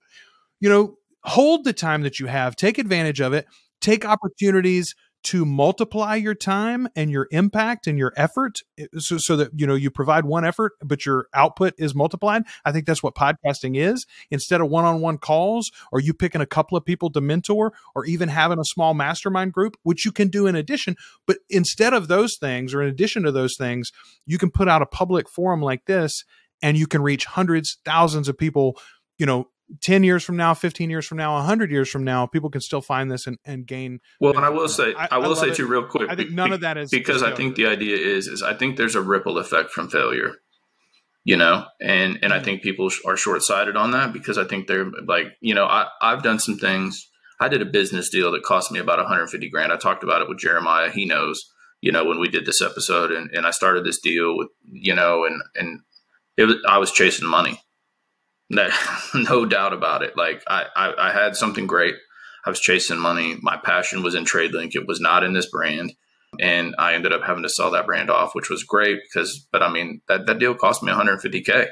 you 0.59 0.67
know, 0.67 0.97
hold 1.23 1.63
the 1.63 1.71
time 1.71 2.01
that 2.01 2.19
you 2.19 2.25
have, 2.25 2.57
take 2.57 2.77
advantage 2.77 3.21
of 3.21 3.31
it, 3.31 3.45
take 3.79 4.03
opportunities 4.03 4.93
to 5.25 5.43
multiply 5.43 6.15
your 6.15 6.35
time 6.35 6.87
and 6.95 7.09
your 7.09 7.27
impact 7.31 7.87
and 7.87 7.97
your 7.97 8.13
effort 8.15 8.59
eh, 8.77 8.85
so, 8.99 9.17
so 9.17 9.35
that 9.35 9.49
you 9.55 9.65
know 9.65 9.73
you 9.73 9.89
provide 9.89 10.23
one 10.23 10.45
effort 10.45 10.73
but 10.83 11.05
your 11.05 11.27
output 11.33 11.73
is 11.77 11.95
multiplied 11.95 12.43
i 12.63 12.71
think 12.71 12.85
that's 12.85 13.01
what 13.01 13.15
podcasting 13.15 13.75
is. 13.75 14.05
Instead 14.29 14.61
of 14.61 14.69
one-on-one 14.69 15.17
calls 15.17 15.71
or 15.91 15.99
you 15.99 16.13
picking 16.13 16.41
a 16.41 16.45
couple 16.45 16.77
of 16.77 16.85
people 16.85 17.09
to 17.11 17.21
mentor 17.21 17.73
or 17.95 18.05
even 18.05 18.29
having 18.29 18.59
a 18.59 18.65
small 18.65 18.93
mastermind 18.93 19.51
group 19.51 19.75
which 19.83 20.05
you 20.05 20.11
can 20.11 20.27
do 20.27 20.47
in 20.47 20.55
addition 20.55 20.95
but 21.25 21.37
instead 21.49 21.93
of 21.93 22.07
those 22.07 22.37
things 22.37 22.73
or 22.73 22.81
in 22.81 22.87
addition 22.87 23.23
to 23.23 23.31
those 23.31 23.55
things 23.57 23.91
you 24.25 24.37
can 24.37 24.51
put 24.51 24.69
out 24.69 24.81
a 24.81 24.85
public 24.85 25.27
forum 25.27 25.61
like 25.61 25.85
this 25.85 26.23
and 26.61 26.77
you 26.77 26.87
can 26.87 27.01
reach 27.01 27.25
hundreds 27.25 27.77
thousands 27.83 28.29
of 28.29 28.37
people 28.37 28.77
you 29.17 29.25
know 29.25 29.47
10 29.81 30.03
years 30.03 30.23
from 30.23 30.37
now 30.37 30.53
15 30.53 30.89
years 30.89 31.05
from 31.05 31.17
now 31.17 31.33
100 31.35 31.71
years 31.71 31.89
from 31.89 32.03
now 32.03 32.25
people 32.25 32.49
can 32.49 32.61
still 32.61 32.81
find 32.81 33.11
this 33.11 33.25
and, 33.25 33.37
and 33.45 33.65
gain 33.65 33.99
well 34.19 34.35
and 34.35 34.45
i 34.45 34.49
will 34.49 34.67
say 34.67 34.93
i, 34.95 35.07
I 35.11 35.17
will 35.17 35.35
I 35.35 35.41
say 35.41 35.47
it. 35.47 35.55
too 35.55 35.67
real 35.67 35.85
quick 35.85 36.09
i 36.09 36.15
think 36.15 36.31
none 36.31 36.53
of 36.53 36.61
that 36.61 36.77
is 36.77 36.91
because 36.91 37.23
i 37.23 37.33
think 37.33 37.55
the 37.55 37.65
idea 37.65 37.97
is 37.97 38.27
is 38.27 38.43
i 38.43 38.53
think 38.53 38.77
there's 38.77 38.95
a 38.95 39.01
ripple 39.01 39.37
effect 39.37 39.71
from 39.71 39.89
failure 39.89 40.33
you 41.23 41.35
know 41.35 41.65
and 41.81 42.19
and 42.21 42.31
i 42.31 42.37
mm-hmm. 42.37 42.45
think 42.45 42.61
people 42.61 42.89
are 43.05 43.17
short-sighted 43.17 43.75
on 43.75 43.91
that 43.91 44.13
because 44.13 44.37
i 44.37 44.43
think 44.43 44.67
they're 44.67 44.91
like 45.07 45.27
you 45.41 45.55
know 45.55 45.65
i 45.65 45.87
i've 46.01 46.23
done 46.23 46.39
some 46.39 46.57
things. 46.57 47.09
I 47.37 47.49
did 47.49 47.61
a 47.61 47.65
business 47.65 48.09
deal 48.09 48.31
that 48.31 48.43
cost 48.43 48.71
me 48.71 48.79
about 48.79 48.97
150 48.97 49.49
grand. 49.49 49.73
I 49.73 49.75
talked 49.75 50.05
about 50.05 50.21
it 50.21 50.29
with 50.29 50.39
jeremiah. 50.39 50.89
He 50.89 51.05
knows 51.05 51.51
you 51.81 51.91
know 51.91 52.03
when 52.03 52.19
we 52.19 52.27
did 52.27 52.45
this 52.45 52.61
episode 52.61 53.11
and, 53.11 53.29
and 53.31 53.45
i 53.45 53.51
started 53.51 53.85
this 53.85 53.99
deal 54.01 54.35
with 54.35 54.47
you 54.71 54.95
know 54.95 55.23
and 55.25 55.41
and 55.55 55.81
it 56.35 56.45
was 56.45 56.55
i 56.67 56.77
was 56.77 56.91
chasing 56.91 57.27
money 57.27 57.61
no, 58.49 58.69
no 59.13 59.45
doubt 59.45 59.73
about 59.73 60.03
it. 60.03 60.17
Like 60.17 60.43
I, 60.47 60.65
I, 60.75 61.09
I 61.09 61.11
had 61.11 61.35
something 61.35 61.67
great. 61.67 61.95
I 62.45 62.49
was 62.49 62.59
chasing 62.59 62.99
money. 62.99 63.37
My 63.41 63.57
passion 63.57 64.03
was 64.03 64.15
in 64.15 64.23
TradeLink. 64.23 64.75
It 64.75 64.87
was 64.87 64.99
not 64.99 65.23
in 65.23 65.33
this 65.33 65.49
brand. 65.49 65.93
And 66.39 66.75
I 66.77 66.93
ended 66.93 67.13
up 67.13 67.23
having 67.23 67.43
to 67.43 67.49
sell 67.49 67.71
that 67.71 67.85
brand 67.85 68.09
off, 68.09 68.35
which 68.35 68.49
was 68.49 68.63
great 68.63 68.99
because, 69.01 69.47
but 69.51 69.63
I 69.63 69.71
mean, 69.71 70.01
that, 70.07 70.27
that 70.27 70.37
deal 70.37 70.53
cost 70.53 70.83
me 70.83 70.91
150K. 70.91 71.67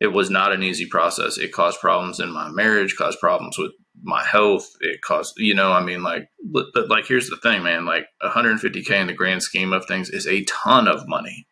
It 0.00 0.06
was 0.12 0.30
not 0.30 0.52
an 0.52 0.62
easy 0.62 0.86
process. 0.86 1.36
It 1.36 1.52
caused 1.52 1.80
problems 1.80 2.20
in 2.20 2.30
my 2.30 2.48
marriage, 2.48 2.94
caused 2.94 3.18
problems 3.18 3.58
with 3.58 3.72
my 4.00 4.24
health. 4.24 4.68
It 4.80 5.02
caused, 5.02 5.34
you 5.38 5.54
know, 5.54 5.72
I 5.72 5.82
mean, 5.82 6.04
like, 6.04 6.28
but 6.40 6.66
like, 6.88 7.06
here's 7.06 7.28
the 7.28 7.36
thing, 7.36 7.64
man, 7.64 7.84
like 7.84 8.06
150K 8.22 8.90
in 8.92 9.08
the 9.08 9.12
grand 9.12 9.42
scheme 9.42 9.72
of 9.72 9.86
things 9.86 10.08
is 10.08 10.28
a 10.28 10.44
ton 10.44 10.86
of 10.86 11.08
money, 11.08 11.48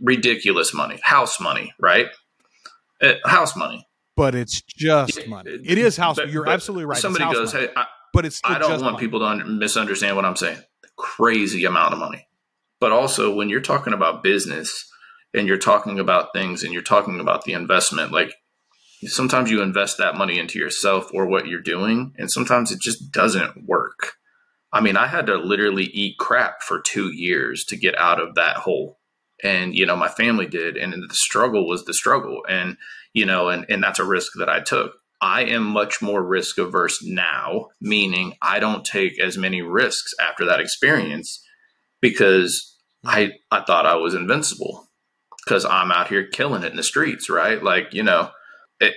ridiculous 0.00 0.72
money, 0.72 0.98
house 1.02 1.38
money, 1.38 1.74
right? 1.78 2.06
Uh, 3.02 3.14
house 3.26 3.54
money 3.54 3.86
but 4.16 4.34
it's 4.34 4.62
just 4.62 5.26
money. 5.26 5.50
It 5.64 5.78
is 5.78 5.96
house. 5.96 6.16
But, 6.16 6.30
you're 6.30 6.44
but 6.44 6.54
absolutely 6.54 6.86
right. 6.86 6.98
Somebody 6.98 7.24
goes, 7.32 7.52
money. 7.52 7.66
"Hey, 7.66 7.72
I, 7.76 7.86
but 8.12 8.24
it's 8.24 8.40
I 8.44 8.58
don't 8.58 8.70
want 8.70 8.82
money. 8.82 8.98
people 8.98 9.20
to 9.20 9.26
under, 9.26 9.44
misunderstand 9.44 10.16
what 10.16 10.24
I'm 10.24 10.36
saying. 10.36 10.58
Crazy 10.96 11.64
amount 11.64 11.94
of 11.94 11.98
money, 11.98 12.26
but 12.80 12.92
also 12.92 13.34
when 13.34 13.48
you're 13.48 13.60
talking 13.60 13.92
about 13.92 14.22
business 14.22 14.88
and 15.34 15.48
you're 15.48 15.58
talking 15.58 15.98
about 15.98 16.32
things 16.34 16.62
and 16.62 16.72
you're 16.72 16.82
talking 16.82 17.20
about 17.20 17.44
the 17.44 17.54
investment, 17.54 18.12
like 18.12 18.34
sometimes 19.04 19.50
you 19.50 19.62
invest 19.62 19.98
that 19.98 20.16
money 20.16 20.38
into 20.38 20.58
yourself 20.58 21.10
or 21.12 21.26
what 21.26 21.46
you're 21.46 21.60
doing, 21.60 22.12
and 22.18 22.30
sometimes 22.30 22.70
it 22.70 22.80
just 22.80 23.10
doesn't 23.10 23.66
work. 23.66 24.14
I 24.72 24.80
mean, 24.80 24.96
I 24.96 25.06
had 25.06 25.26
to 25.26 25.36
literally 25.36 25.84
eat 25.84 26.18
crap 26.18 26.62
for 26.62 26.80
two 26.80 27.12
years 27.12 27.64
to 27.64 27.76
get 27.76 27.98
out 27.98 28.20
of 28.20 28.36
that 28.36 28.56
hole, 28.56 28.98
and 29.42 29.74
you 29.74 29.86
know, 29.86 29.96
my 29.96 30.08
family 30.08 30.46
did, 30.46 30.76
and 30.76 30.92
the 30.92 31.14
struggle 31.14 31.66
was 31.66 31.84
the 31.84 31.94
struggle, 31.94 32.42
and 32.48 32.76
you 33.12 33.26
know, 33.26 33.48
and, 33.48 33.66
and 33.68 33.82
that's 33.82 33.98
a 33.98 34.04
risk 34.04 34.32
that 34.38 34.48
I 34.48 34.60
took. 34.60 34.92
I 35.20 35.44
am 35.44 35.64
much 35.64 36.02
more 36.02 36.22
risk 36.22 36.58
averse 36.58 37.02
now, 37.02 37.68
meaning 37.80 38.34
I 38.42 38.58
don't 38.58 38.84
take 38.84 39.20
as 39.20 39.38
many 39.38 39.62
risks 39.62 40.12
after 40.20 40.44
that 40.46 40.60
experience 40.60 41.44
because 42.00 42.76
I, 43.04 43.32
I 43.50 43.62
thought 43.62 43.86
I 43.86 43.94
was 43.94 44.14
invincible 44.14 44.88
because 45.44 45.64
I'm 45.64 45.92
out 45.92 46.08
here 46.08 46.26
killing 46.26 46.64
it 46.64 46.72
in 46.72 46.76
the 46.76 46.82
streets, 46.82 47.30
right? 47.30 47.62
Like, 47.62 47.94
you 47.94 48.02
know, 48.02 48.30
it, 48.80 48.94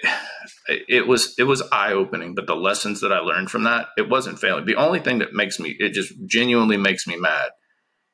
it 0.67 1.07
was 1.07 1.35
it 1.37 1.43
was 1.43 1.61
eye 1.71 1.93
opening, 1.93 2.33
but 2.33 2.47
the 2.47 2.55
lessons 2.55 3.01
that 3.01 3.11
I 3.11 3.19
learned 3.19 3.51
from 3.51 3.63
that, 3.63 3.87
it 3.97 4.09
wasn't 4.09 4.39
failing. 4.39 4.65
The 4.65 4.75
only 4.75 4.99
thing 4.99 5.19
that 5.19 5.33
makes 5.33 5.59
me 5.59 5.75
it 5.77 5.93
just 5.93 6.13
genuinely 6.25 6.77
makes 6.77 7.05
me 7.05 7.17
mad 7.17 7.49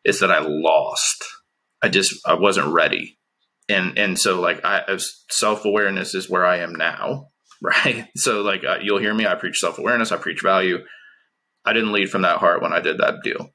is 0.03 0.19
that 0.19 0.31
I 0.31 0.39
lost. 0.39 1.23
I 1.81 1.89
just 1.89 2.19
I 2.25 2.35
wasn't 2.35 2.73
ready 2.73 3.17
and 3.71 3.97
and 3.97 4.19
so 4.19 4.39
like 4.39 4.63
I 4.63 4.97
self 5.29 5.65
awareness 5.65 6.13
is 6.13 6.29
where 6.29 6.45
I 6.45 6.57
am 6.57 6.75
now, 6.75 7.27
right? 7.61 8.07
So 8.15 8.41
like 8.41 8.63
uh, 8.63 8.77
you'll 8.81 8.99
hear 8.99 9.13
me, 9.13 9.25
I 9.25 9.35
preach 9.35 9.59
self 9.59 9.79
awareness, 9.79 10.11
I 10.11 10.17
preach 10.17 10.41
value. 10.41 10.79
I 11.63 11.73
didn't 11.73 11.91
lead 11.91 12.09
from 12.09 12.23
that 12.23 12.39
heart 12.39 12.61
when 12.61 12.73
I 12.73 12.79
did 12.79 12.97
that 12.97 13.21
deal, 13.23 13.51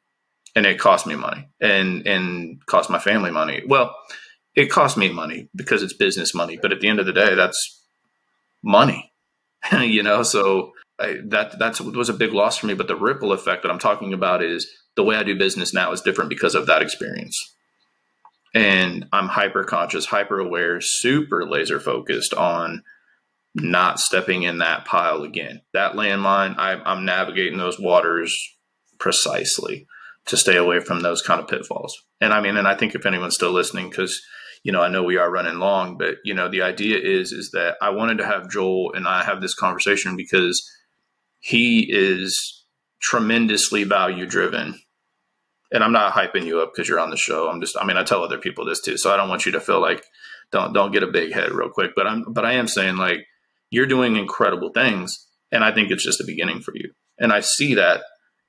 and 0.54 0.64
it 0.64 0.78
cost 0.78 1.06
me 1.06 1.16
money 1.16 1.48
and 1.60 2.06
and 2.06 2.64
cost 2.66 2.90
my 2.90 2.98
family 2.98 3.30
money. 3.30 3.62
Well, 3.66 3.94
it 4.54 4.70
cost 4.70 4.96
me 4.96 5.12
money 5.12 5.48
because 5.54 5.82
it's 5.82 5.92
business 5.92 6.34
money, 6.34 6.58
but 6.60 6.72
at 6.72 6.80
the 6.80 6.88
end 6.88 7.00
of 7.00 7.06
the 7.06 7.12
day, 7.12 7.34
that's 7.34 7.82
money, 8.62 9.12
you 9.72 10.02
know. 10.02 10.22
So 10.22 10.72
I, 11.00 11.18
that 11.26 11.58
that's 11.58 11.80
was 11.80 12.08
a 12.08 12.14
big 12.14 12.32
loss 12.32 12.56
for 12.58 12.66
me. 12.66 12.74
But 12.74 12.86
the 12.86 12.96
ripple 12.96 13.32
effect 13.32 13.62
that 13.62 13.70
I'm 13.70 13.80
talking 13.80 14.12
about 14.12 14.42
is 14.42 14.68
the 14.94 15.02
way 15.02 15.16
I 15.16 15.24
do 15.24 15.36
business 15.36 15.74
now 15.74 15.92
is 15.92 16.00
different 16.00 16.30
because 16.30 16.54
of 16.54 16.66
that 16.66 16.80
experience 16.80 17.55
and 18.56 19.06
I'm 19.12 19.28
hyper 19.28 19.64
conscious, 19.64 20.06
hyper 20.06 20.40
aware, 20.40 20.80
super 20.80 21.44
laser 21.44 21.78
focused 21.78 22.32
on 22.32 22.82
not 23.54 24.00
stepping 24.00 24.44
in 24.44 24.58
that 24.58 24.86
pile 24.86 25.24
again. 25.24 25.60
That 25.74 25.92
landmine, 25.92 26.56
I, 26.56 26.80
I'm 26.86 27.04
navigating 27.04 27.58
those 27.58 27.78
waters 27.78 28.34
precisely 28.98 29.86
to 30.24 30.38
stay 30.38 30.56
away 30.56 30.80
from 30.80 31.00
those 31.00 31.20
kind 31.20 31.38
of 31.38 31.48
pitfalls. 31.48 32.02
And 32.18 32.32
I 32.32 32.40
mean, 32.40 32.56
and 32.56 32.66
I 32.66 32.74
think 32.74 32.94
if 32.94 33.04
anyone's 33.04 33.34
still 33.34 33.52
listening, 33.52 33.90
because 33.90 34.22
you 34.62 34.72
know, 34.72 34.80
I 34.80 34.88
know 34.88 35.02
we 35.02 35.18
are 35.18 35.30
running 35.30 35.58
long, 35.58 35.98
but 35.98 36.16
you 36.24 36.32
know, 36.32 36.48
the 36.48 36.62
idea 36.62 36.98
is 36.98 37.32
is 37.32 37.50
that 37.50 37.76
I 37.82 37.90
wanted 37.90 38.16
to 38.18 38.26
have 38.26 38.50
Joel 38.50 38.94
and 38.94 39.06
I 39.06 39.22
have 39.22 39.42
this 39.42 39.54
conversation 39.54 40.16
because 40.16 40.66
he 41.40 41.86
is 41.90 42.64
tremendously 43.02 43.84
value 43.84 44.24
driven 44.24 44.80
and 45.72 45.82
I'm 45.82 45.92
not 45.92 46.12
hyping 46.12 46.44
you 46.44 46.60
up 46.60 46.72
because 46.72 46.88
you're 46.88 47.00
on 47.00 47.10
the 47.10 47.16
show. 47.16 47.48
I'm 47.48 47.60
just, 47.60 47.76
I 47.80 47.84
mean, 47.84 47.96
I 47.96 48.04
tell 48.04 48.22
other 48.22 48.38
people 48.38 48.64
this 48.64 48.80
too, 48.80 48.96
so 48.96 49.12
I 49.12 49.16
don't 49.16 49.28
want 49.28 49.46
you 49.46 49.52
to 49.52 49.60
feel 49.60 49.80
like 49.80 50.04
don't 50.52 50.72
don't 50.72 50.92
get 50.92 51.02
a 51.02 51.08
big 51.08 51.32
head 51.32 51.52
real 51.52 51.70
quick. 51.70 51.92
But 51.96 52.06
I'm, 52.06 52.24
but 52.32 52.44
I 52.44 52.52
am 52.52 52.68
saying 52.68 52.96
like 52.96 53.26
you're 53.70 53.86
doing 53.86 54.16
incredible 54.16 54.70
things, 54.70 55.26
and 55.50 55.64
I 55.64 55.72
think 55.72 55.90
it's 55.90 56.04
just 56.04 56.18
the 56.18 56.24
beginning 56.24 56.60
for 56.60 56.72
you. 56.74 56.92
And 57.18 57.32
I 57.32 57.40
see 57.40 57.74
that, 57.74 58.02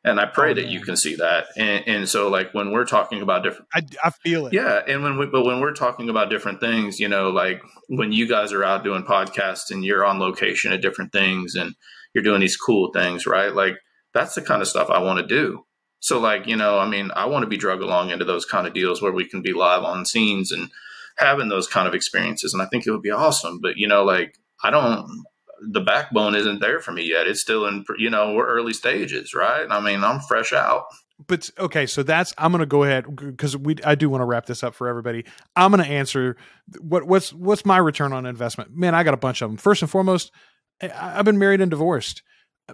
and 0.03 0.19
I 0.19 0.25
pray 0.25 0.51
oh, 0.51 0.53
that 0.55 0.67
you 0.67 0.81
can 0.81 0.95
see 0.95 1.15
that. 1.15 1.45
And, 1.55 1.87
and 1.87 2.09
so 2.09 2.27
like 2.29 2.53
when 2.53 2.71
we're 2.71 2.85
talking 2.85 3.21
about 3.21 3.43
different, 3.43 3.67
I, 3.73 3.81
I 4.03 4.09
feel 4.11 4.47
it. 4.47 4.53
Yeah, 4.53 4.81
and 4.87 5.01
when 5.01 5.17
we, 5.17 5.25
but 5.25 5.43
when 5.43 5.59
we're 5.59 5.73
talking 5.73 6.09
about 6.09 6.29
different 6.29 6.59
things, 6.59 6.99
you 6.99 7.07
know, 7.07 7.29
like 7.29 7.61
when 7.89 8.11
you 8.11 8.27
guys 8.27 8.53
are 8.53 8.63
out 8.63 8.83
doing 8.83 9.03
podcasts 9.03 9.71
and 9.71 9.83
you're 9.83 10.05
on 10.05 10.19
location 10.19 10.71
at 10.71 10.81
different 10.81 11.11
things 11.11 11.55
and 11.55 11.73
you're 12.13 12.23
doing 12.23 12.41
these 12.41 12.57
cool 12.57 12.91
things, 12.93 13.25
right? 13.25 13.53
Like 13.53 13.75
that's 14.13 14.35
the 14.35 14.41
kind 14.41 14.61
of 14.61 14.67
stuff 14.67 14.89
I 14.89 14.99
want 14.99 15.19
to 15.19 15.25
do 15.27 15.63
so 15.99 16.19
like, 16.19 16.47
you 16.47 16.55
know, 16.55 16.79
I 16.79 16.87
mean, 16.87 17.11
I 17.15 17.25
want 17.25 17.43
to 17.43 17.49
be 17.49 17.57
drug 17.57 17.81
along 17.81 18.11
into 18.11 18.25
those 18.25 18.45
kind 18.45 18.67
of 18.67 18.73
deals 18.73 19.01
where 19.01 19.11
we 19.11 19.25
can 19.25 19.41
be 19.41 19.53
live 19.53 19.83
on 19.83 20.05
scenes 20.05 20.51
and 20.51 20.69
having 21.17 21.49
those 21.49 21.67
kind 21.67 21.87
of 21.87 21.93
experiences. 21.93 22.53
And 22.53 22.61
I 22.61 22.67
think 22.67 22.85
it 22.85 22.91
would 22.91 23.01
be 23.01 23.11
awesome. 23.11 23.59
But, 23.61 23.77
you 23.77 23.87
know, 23.87 24.03
like 24.03 24.37
I 24.63 24.69
don't 24.69 25.25
the 25.61 25.81
backbone 25.81 26.35
isn't 26.35 26.59
there 26.59 26.79
for 26.79 26.91
me 26.91 27.03
yet. 27.03 27.27
It's 27.27 27.41
still 27.41 27.65
in, 27.65 27.83
you 27.97 28.09
know, 28.09 28.33
we're 28.33 28.47
early 28.47 28.73
stages, 28.73 29.33
right? 29.33 29.63
And 29.63 29.73
I 29.73 29.79
mean, 29.79 30.03
I'm 30.03 30.19
fresh 30.19 30.53
out. 30.53 30.85
But 31.25 31.49
okay, 31.57 31.87
so 31.87 32.03
that's 32.03 32.31
I'm 32.37 32.51
going 32.51 32.59
to 32.59 32.67
go 32.67 32.83
ahead 32.83 33.15
because 33.15 33.57
we 33.57 33.75
I 33.83 33.95
do 33.95 34.07
want 34.07 34.21
to 34.21 34.25
wrap 34.25 34.45
this 34.45 34.63
up 34.63 34.75
for 34.75 34.87
everybody. 34.87 35.25
I'm 35.55 35.71
going 35.71 35.83
to 35.83 35.89
answer 35.89 36.37
what 36.79 37.05
what's 37.07 37.33
what's 37.33 37.65
my 37.65 37.77
return 37.77 38.13
on 38.13 38.27
investment. 38.27 38.75
Man, 38.75 38.93
I 38.93 39.01
got 39.01 39.15
a 39.15 39.17
bunch 39.17 39.41
of 39.41 39.49
them. 39.49 39.57
First 39.57 39.81
and 39.81 39.89
foremost, 39.89 40.31
I've 40.79 41.25
been 41.25 41.39
married 41.39 41.59
and 41.59 41.71
divorced. 41.71 42.21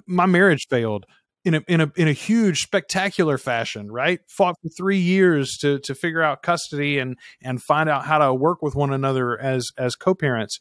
My 0.05 0.25
marriage 0.25 0.67
failed 0.69 1.05
in 1.45 1.55
a 1.55 1.61
in 1.67 1.81
a 1.81 1.91
in 1.95 2.07
a 2.07 2.13
huge 2.13 2.63
spectacular 2.63 3.37
fashion, 3.37 3.91
right? 3.91 4.19
Fought 4.27 4.55
for 4.61 4.69
three 4.69 4.99
years 4.99 5.57
to 5.57 5.79
to 5.79 5.93
figure 5.93 6.21
out 6.21 6.41
custody 6.41 6.99
and 6.99 7.17
and 7.41 7.61
find 7.61 7.89
out 7.89 8.05
how 8.05 8.19
to 8.19 8.33
work 8.33 8.61
with 8.61 8.75
one 8.75 8.93
another 8.93 9.39
as 9.39 9.71
as 9.77 9.95
co-parents. 9.95 10.59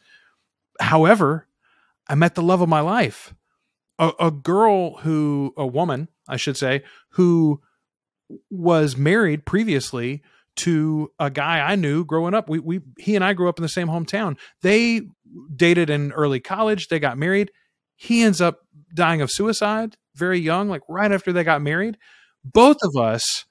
However, 0.81 1.47
I 2.09 2.15
met 2.15 2.35
the 2.35 2.43
love 2.43 2.61
of 2.61 2.69
my 2.69 2.81
life, 2.81 3.35
a, 3.99 4.13
a 4.19 4.31
girl 4.31 4.99
who 4.99 5.55
a 5.57 5.67
woman, 5.67 6.09
I 6.29 6.37
should 6.37 6.57
say, 6.57 6.83
who 7.11 7.61
was 8.51 8.97
married 8.97 9.45
previously 9.45 10.23
to 10.55 11.11
a 11.19 11.31
guy 11.31 11.61
I 11.61 11.77
knew 11.77 12.05
growing 12.05 12.35
up. 12.35 12.49
We 12.49 12.59
we 12.59 12.81
he 12.99 13.15
and 13.15 13.25
I 13.25 13.35
grew 13.35 13.49
up 13.49 13.59
in 13.59 13.63
the 13.63 13.69
same 13.69 13.89
hometown. 13.89 14.37
They 14.63 15.03
dated 15.55 15.91
in 15.91 16.11
early 16.13 16.41
college. 16.41 16.89
They 16.89 16.99
got 16.99 17.19
married. 17.19 17.53
He 17.95 18.23
ends 18.23 18.41
up 18.41 18.61
dying 18.95 19.23
of 19.23 19.31
suicide 19.31 19.97
very 20.15 20.39
young, 20.39 20.69
like 20.69 20.83
right 20.89 21.13
after 21.13 21.33
they 21.33 21.45
got 21.45 21.63
married. 21.63 21.97
Both 22.45 22.79
of 22.83 23.01
us 23.01 23.45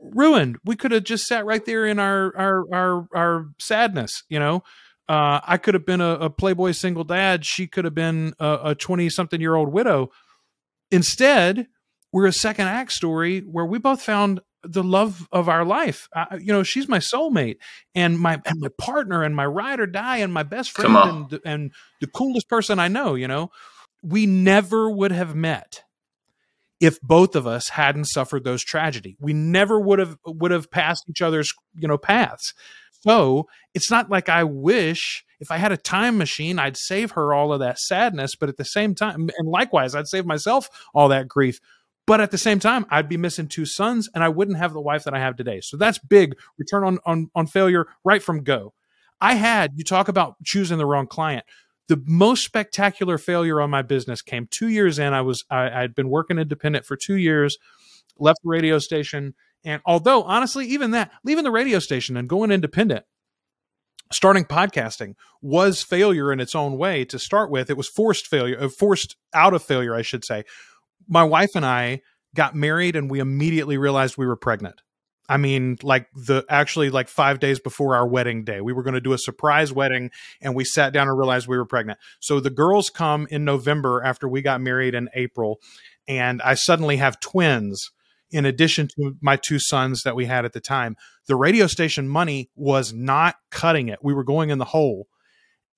ruined. 0.00 0.58
We 0.64 0.76
could 0.76 0.90
have 0.90 1.04
just 1.04 1.26
sat 1.26 1.44
right 1.44 1.64
there 1.64 1.86
in 1.86 1.98
our 1.98 2.36
our 2.36 2.74
our, 2.74 3.08
our 3.14 3.46
sadness, 3.58 4.24
you 4.28 4.38
know. 4.38 4.62
Uh, 5.08 5.40
I 5.44 5.58
could 5.58 5.74
have 5.74 5.84
been 5.84 6.00
a, 6.00 6.12
a, 6.12 6.30
Playboy 6.30 6.72
single 6.72 7.04
dad. 7.04 7.44
She 7.44 7.66
could 7.66 7.84
have 7.84 7.94
been 7.94 8.34
a 8.38 8.74
twenty 8.74 9.10
something 9.10 9.40
year 9.40 9.54
old 9.54 9.70
widow. 9.70 10.10
Instead, 10.90 11.66
we're 12.12 12.26
a 12.26 12.32
second 12.32 12.68
act 12.68 12.92
story 12.92 13.40
where 13.40 13.66
we 13.66 13.78
both 13.78 14.00
found 14.00 14.40
the 14.62 14.82
love 14.82 15.28
of 15.32 15.48
our 15.48 15.64
life. 15.64 16.08
Uh, 16.14 16.38
you 16.40 16.52
know, 16.52 16.62
she's 16.62 16.88
my 16.88 16.98
soulmate 16.98 17.56
and 17.94 18.18
my 18.18 18.40
and 18.44 18.60
my 18.60 18.68
partner 18.78 19.22
and 19.22 19.34
my 19.34 19.46
ride 19.46 19.80
or 19.80 19.86
die 19.86 20.18
and 20.18 20.32
my 20.32 20.42
best 20.42 20.70
friend 20.70 20.96
and 20.96 21.40
and 21.44 21.72
the 22.00 22.06
coolest 22.06 22.48
person 22.48 22.78
I 22.78 22.88
know. 22.88 23.14
You 23.14 23.28
know, 23.28 23.50
we 24.02 24.26
never 24.26 24.90
would 24.90 25.12
have 25.12 25.34
met 25.34 25.84
if 26.80 27.00
both 27.00 27.36
of 27.36 27.46
us 27.46 27.68
hadn't 27.70 28.06
suffered 28.06 28.44
those 28.44 28.64
tragedy. 28.64 29.16
We 29.20 29.32
never 29.32 29.78
would 29.78 30.00
have 30.00 30.16
would 30.26 30.50
have 30.50 30.70
passed 30.70 31.04
each 31.08 31.22
other's, 31.22 31.52
you 31.76 31.86
know, 31.86 31.98
paths. 31.98 32.54
So 33.02 33.48
it's 33.74 33.90
not 33.90 34.10
like 34.10 34.28
I 34.28 34.44
wish 34.44 35.24
if 35.40 35.50
I 35.50 35.56
had 35.56 35.72
a 35.72 35.76
time 35.76 36.18
machine, 36.18 36.58
I'd 36.60 36.76
save 36.76 37.12
her 37.12 37.34
all 37.34 37.52
of 37.52 37.60
that 37.60 37.78
sadness, 37.78 38.36
but 38.38 38.48
at 38.48 38.56
the 38.56 38.64
same 38.64 38.94
time, 38.94 39.28
and 39.36 39.48
likewise, 39.48 39.94
I'd 39.94 40.06
save 40.06 40.24
myself 40.24 40.68
all 40.94 41.08
that 41.08 41.26
grief. 41.26 41.58
But 42.06 42.20
at 42.20 42.30
the 42.30 42.38
same 42.38 42.58
time, 42.58 42.86
I'd 42.90 43.08
be 43.08 43.16
missing 43.16 43.48
two 43.48 43.66
sons 43.66 44.08
and 44.14 44.22
I 44.22 44.28
wouldn't 44.28 44.58
have 44.58 44.72
the 44.72 44.80
wife 44.80 45.04
that 45.04 45.14
I 45.14 45.20
have 45.20 45.36
today. 45.36 45.60
So 45.62 45.76
that's 45.76 45.98
big 45.98 46.36
return 46.58 46.84
on, 46.84 46.98
on, 47.04 47.30
on 47.34 47.46
failure 47.46 47.86
right 48.04 48.22
from 48.22 48.42
go. 48.44 48.72
I 49.20 49.34
had, 49.34 49.72
you 49.76 49.84
talk 49.84 50.08
about 50.08 50.34
choosing 50.44 50.78
the 50.78 50.86
wrong 50.86 51.06
client 51.06 51.44
the 51.88 52.02
most 52.06 52.44
spectacular 52.44 53.18
failure 53.18 53.60
on 53.60 53.70
my 53.70 53.82
business 53.82 54.22
came 54.22 54.46
two 54.50 54.68
years 54.68 54.98
in. 54.98 55.12
I 55.12 55.22
was 55.22 55.44
I, 55.50 55.82
I'd 55.82 55.94
been 55.94 56.08
working 56.08 56.38
independent 56.38 56.84
for 56.84 56.96
two 56.96 57.16
years, 57.16 57.58
left 58.18 58.38
the 58.42 58.50
radio 58.50 58.78
station, 58.78 59.34
and 59.64 59.82
although 59.84 60.22
honestly, 60.22 60.66
even 60.66 60.92
that 60.92 61.10
leaving 61.24 61.44
the 61.44 61.50
radio 61.50 61.78
station 61.78 62.16
and 62.16 62.28
going 62.28 62.50
independent, 62.50 63.04
starting 64.12 64.44
podcasting 64.44 65.14
was 65.40 65.82
failure 65.82 66.32
in 66.32 66.40
its 66.40 66.54
own 66.54 66.78
way 66.78 67.04
to 67.06 67.18
start 67.18 67.50
with. 67.50 67.70
It 67.70 67.76
was 67.76 67.88
forced 67.88 68.26
failure, 68.26 68.60
uh, 68.60 68.68
forced 68.68 69.16
out 69.34 69.54
of 69.54 69.62
failure, 69.62 69.94
I 69.94 70.02
should 70.02 70.24
say. 70.24 70.44
My 71.08 71.24
wife 71.24 71.50
and 71.54 71.66
I 71.66 72.00
got 72.34 72.54
married, 72.54 72.96
and 72.96 73.10
we 73.10 73.18
immediately 73.18 73.76
realized 73.76 74.16
we 74.16 74.26
were 74.26 74.36
pregnant. 74.36 74.80
I 75.28 75.36
mean, 75.36 75.78
like 75.82 76.08
the 76.14 76.44
actually 76.48 76.90
like 76.90 77.08
five 77.08 77.38
days 77.38 77.60
before 77.60 77.94
our 77.94 78.06
wedding 78.06 78.44
day, 78.44 78.60
we 78.60 78.72
were 78.72 78.82
going 78.82 78.94
to 78.94 79.00
do 79.00 79.12
a 79.12 79.18
surprise 79.18 79.72
wedding, 79.72 80.10
and 80.40 80.54
we 80.54 80.64
sat 80.64 80.92
down 80.92 81.08
and 81.08 81.16
realized 81.16 81.46
we 81.46 81.56
were 81.56 81.64
pregnant. 81.64 81.98
So 82.20 82.40
the 82.40 82.50
girls 82.50 82.90
come 82.90 83.26
in 83.30 83.44
November 83.44 84.02
after 84.04 84.28
we 84.28 84.42
got 84.42 84.60
married 84.60 84.94
in 84.94 85.08
April, 85.14 85.60
and 86.08 86.42
I 86.42 86.54
suddenly 86.54 86.96
have 86.96 87.20
twins 87.20 87.90
in 88.32 88.46
addition 88.46 88.88
to 88.88 89.16
my 89.20 89.36
two 89.36 89.58
sons 89.58 90.02
that 90.02 90.16
we 90.16 90.24
had 90.24 90.44
at 90.44 90.54
the 90.54 90.60
time. 90.60 90.96
The 91.26 91.36
radio 91.36 91.66
station 91.66 92.08
money 92.08 92.50
was 92.56 92.92
not 92.92 93.36
cutting 93.50 93.88
it. 93.88 94.00
We 94.02 94.14
were 94.14 94.24
going 94.24 94.50
in 94.50 94.58
the 94.58 94.64
hole. 94.64 95.06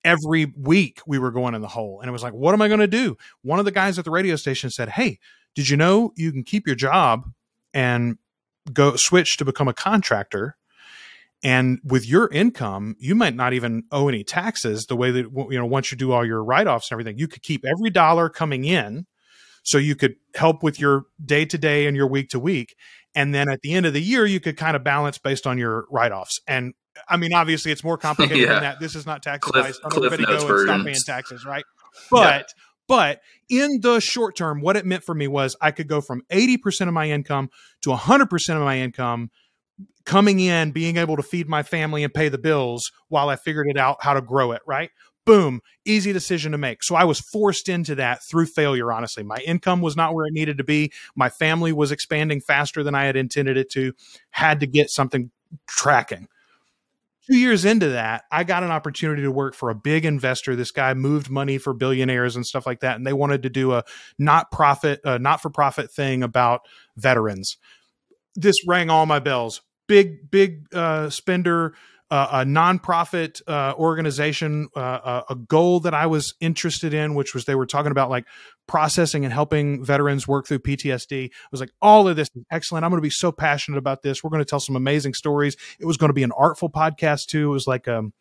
Every 0.03 0.53
week 0.57 1.01
we 1.05 1.19
were 1.19 1.31
going 1.31 1.53
in 1.53 1.61
the 1.61 1.67
hole. 1.67 1.99
And 1.99 2.07
it 2.07 2.11
was 2.11 2.23
like, 2.23 2.33
what 2.33 2.53
am 2.53 2.61
I 2.61 2.67
going 2.67 2.79
to 2.79 2.87
do? 2.87 3.17
One 3.41 3.59
of 3.59 3.65
the 3.65 3.71
guys 3.71 3.99
at 3.99 4.05
the 4.05 4.11
radio 4.11 4.35
station 4.35 4.69
said, 4.69 4.89
Hey, 4.89 5.19
did 5.53 5.69
you 5.69 5.77
know 5.77 6.11
you 6.15 6.31
can 6.31 6.43
keep 6.43 6.65
your 6.65 6.75
job 6.75 7.29
and 7.73 8.17
go 8.73 8.95
switch 8.95 9.37
to 9.37 9.45
become 9.45 9.67
a 9.67 9.73
contractor 9.73 10.55
and 11.43 11.79
with 11.83 12.07
your 12.07 12.27
income 12.29 12.95
you 12.99 13.15
might 13.15 13.35
not 13.35 13.53
even 13.53 13.83
owe 13.91 14.07
any 14.07 14.23
taxes 14.23 14.85
the 14.85 14.95
way 14.95 15.11
that 15.11 15.25
you 15.49 15.57
know 15.57 15.65
once 15.65 15.91
you 15.91 15.97
do 15.97 16.11
all 16.11 16.25
your 16.25 16.43
write-offs 16.43 16.89
and 16.89 16.95
everything. 16.95 17.17
You 17.17 17.27
could 17.27 17.43
keep 17.43 17.63
every 17.65 17.89
dollar 17.89 18.29
coming 18.29 18.65
in 18.65 19.05
so 19.63 19.77
you 19.77 19.95
could 19.95 20.15
help 20.35 20.63
with 20.63 20.79
your 20.79 21.03
day 21.23 21.45
to 21.45 21.57
day 21.57 21.87
and 21.87 21.95
your 21.95 22.07
week 22.07 22.29
to 22.29 22.39
week 22.39 22.75
and 23.13 23.33
then 23.33 23.49
at 23.49 23.61
the 23.61 23.73
end 23.73 23.85
of 23.85 23.93
the 23.93 24.01
year 24.01 24.25
you 24.25 24.39
could 24.39 24.57
kind 24.57 24.75
of 24.75 24.83
balance 24.83 25.17
based 25.17 25.45
on 25.47 25.57
your 25.57 25.85
write-offs. 25.91 26.39
And 26.47 26.73
i 27.09 27.17
mean 27.17 27.33
obviously 27.33 27.71
it's 27.71 27.83
more 27.83 27.97
complicated 28.09 28.39
yeah. 28.39 28.53
than 28.53 28.63
that. 28.63 28.79
This 28.79 28.95
is 28.95 29.05
not 29.05 29.21
tax 29.21 29.47
advice. 29.47 29.79
Everybody 29.85 30.25
go 30.25 30.47
and 30.47 30.59
stop 30.67 30.85
paying 30.85 30.95
taxes 31.05 31.45
right? 31.45 31.65
But 32.09 32.47
yeah. 32.47 32.63
But 32.87 33.21
in 33.49 33.79
the 33.81 33.99
short 33.99 34.35
term, 34.35 34.61
what 34.61 34.75
it 34.75 34.85
meant 34.85 35.03
for 35.03 35.15
me 35.15 35.27
was 35.27 35.55
I 35.61 35.71
could 35.71 35.87
go 35.87 36.01
from 36.01 36.21
80% 36.29 36.87
of 36.87 36.93
my 36.93 37.09
income 37.09 37.49
to 37.81 37.89
100% 37.89 38.55
of 38.55 38.61
my 38.61 38.79
income 38.79 39.31
coming 40.05 40.39
in, 40.39 40.71
being 40.71 40.97
able 40.97 41.15
to 41.15 41.23
feed 41.23 41.49
my 41.49 41.63
family 41.63 42.03
and 42.03 42.13
pay 42.13 42.29
the 42.29 42.37
bills 42.37 42.91
while 43.09 43.29
I 43.29 43.35
figured 43.35 43.67
it 43.67 43.77
out 43.77 44.03
how 44.03 44.13
to 44.13 44.21
grow 44.21 44.51
it, 44.51 44.61
right? 44.67 44.91
Boom, 45.25 45.61
easy 45.85 46.13
decision 46.13 46.51
to 46.51 46.57
make. 46.59 46.83
So 46.83 46.95
I 46.95 47.03
was 47.03 47.19
forced 47.19 47.67
into 47.67 47.95
that 47.95 48.23
through 48.23 48.45
failure, 48.45 48.91
honestly. 48.93 49.23
My 49.23 49.37
income 49.37 49.81
was 49.81 49.97
not 49.97 50.13
where 50.13 50.27
it 50.27 50.33
needed 50.33 50.59
to 50.59 50.63
be. 50.63 50.91
My 51.15 51.29
family 51.29 51.73
was 51.73 51.91
expanding 51.91 52.41
faster 52.41 52.83
than 52.83 52.93
I 52.93 53.05
had 53.05 53.15
intended 53.15 53.57
it 53.57 53.71
to, 53.71 53.93
had 54.29 54.59
to 54.59 54.67
get 54.67 54.91
something 54.91 55.31
tracking 55.67 56.27
two 57.29 57.37
years 57.37 57.65
into 57.65 57.89
that, 57.89 58.23
I 58.31 58.43
got 58.43 58.63
an 58.63 58.71
opportunity 58.71 59.23
to 59.23 59.31
work 59.31 59.55
for 59.55 59.69
a 59.69 59.75
big 59.75 60.05
investor. 60.05 60.55
This 60.55 60.71
guy 60.71 60.93
moved 60.93 61.29
money 61.29 61.57
for 61.57 61.73
billionaires 61.73 62.35
and 62.35 62.45
stuff 62.45 62.65
like 62.65 62.81
that, 62.81 62.95
and 62.95 63.05
they 63.05 63.13
wanted 63.13 63.43
to 63.43 63.49
do 63.49 63.73
a 63.73 63.83
not 64.17 64.51
profit, 64.51 65.01
uh, 65.03 65.17
not 65.17 65.41
for 65.41 65.49
profit 65.49 65.91
thing 65.91 66.23
about 66.23 66.61
veterans. 66.95 67.57
This 68.35 68.55
rang 68.67 68.89
all 68.89 69.05
my 69.05 69.19
bells. 69.19 69.61
Big, 69.87 70.29
big 70.31 70.73
uh, 70.73 71.09
spender 71.09 71.75
uh, 72.11 72.27
a 72.31 72.45
nonprofit 72.45 73.41
uh, 73.47 73.73
organization, 73.77 74.67
uh, 74.75 75.23
a 75.27 75.35
goal 75.35 75.79
that 75.81 75.93
I 75.93 76.05
was 76.05 76.35
interested 76.39 76.93
in, 76.93 77.15
which 77.15 77.33
was 77.33 77.45
they 77.45 77.55
were 77.55 77.65
talking 77.65 77.91
about 77.91 78.09
like 78.09 78.25
processing 78.67 79.25
and 79.25 79.33
helping 79.33 79.83
veterans 79.83 80.27
work 80.27 80.47
through 80.47 80.59
PTSD. 80.59 81.25
I 81.25 81.47
was 81.51 81.59
like, 81.59 81.71
all 81.81 82.07
of 82.07 82.15
this 82.15 82.29
is 82.35 82.43
excellent. 82.51 82.85
I'm 82.85 82.91
going 82.91 82.99
to 82.99 83.05
be 83.05 83.09
so 83.09 83.31
passionate 83.31 83.77
about 83.77 84.03
this. 84.03 84.23
We're 84.23 84.29
going 84.29 84.41
to 84.41 84.45
tell 84.45 84.59
some 84.59 84.75
amazing 84.75 85.15
stories. 85.15 85.57
It 85.79 85.85
was 85.85 85.97
going 85.97 86.09
to 86.09 86.13
be 86.13 86.23
an 86.23 86.31
artful 86.31 86.69
podcast 86.69 87.25
too. 87.25 87.49
It 87.49 87.53
was 87.53 87.67
like 87.67 87.87
um 87.87 88.13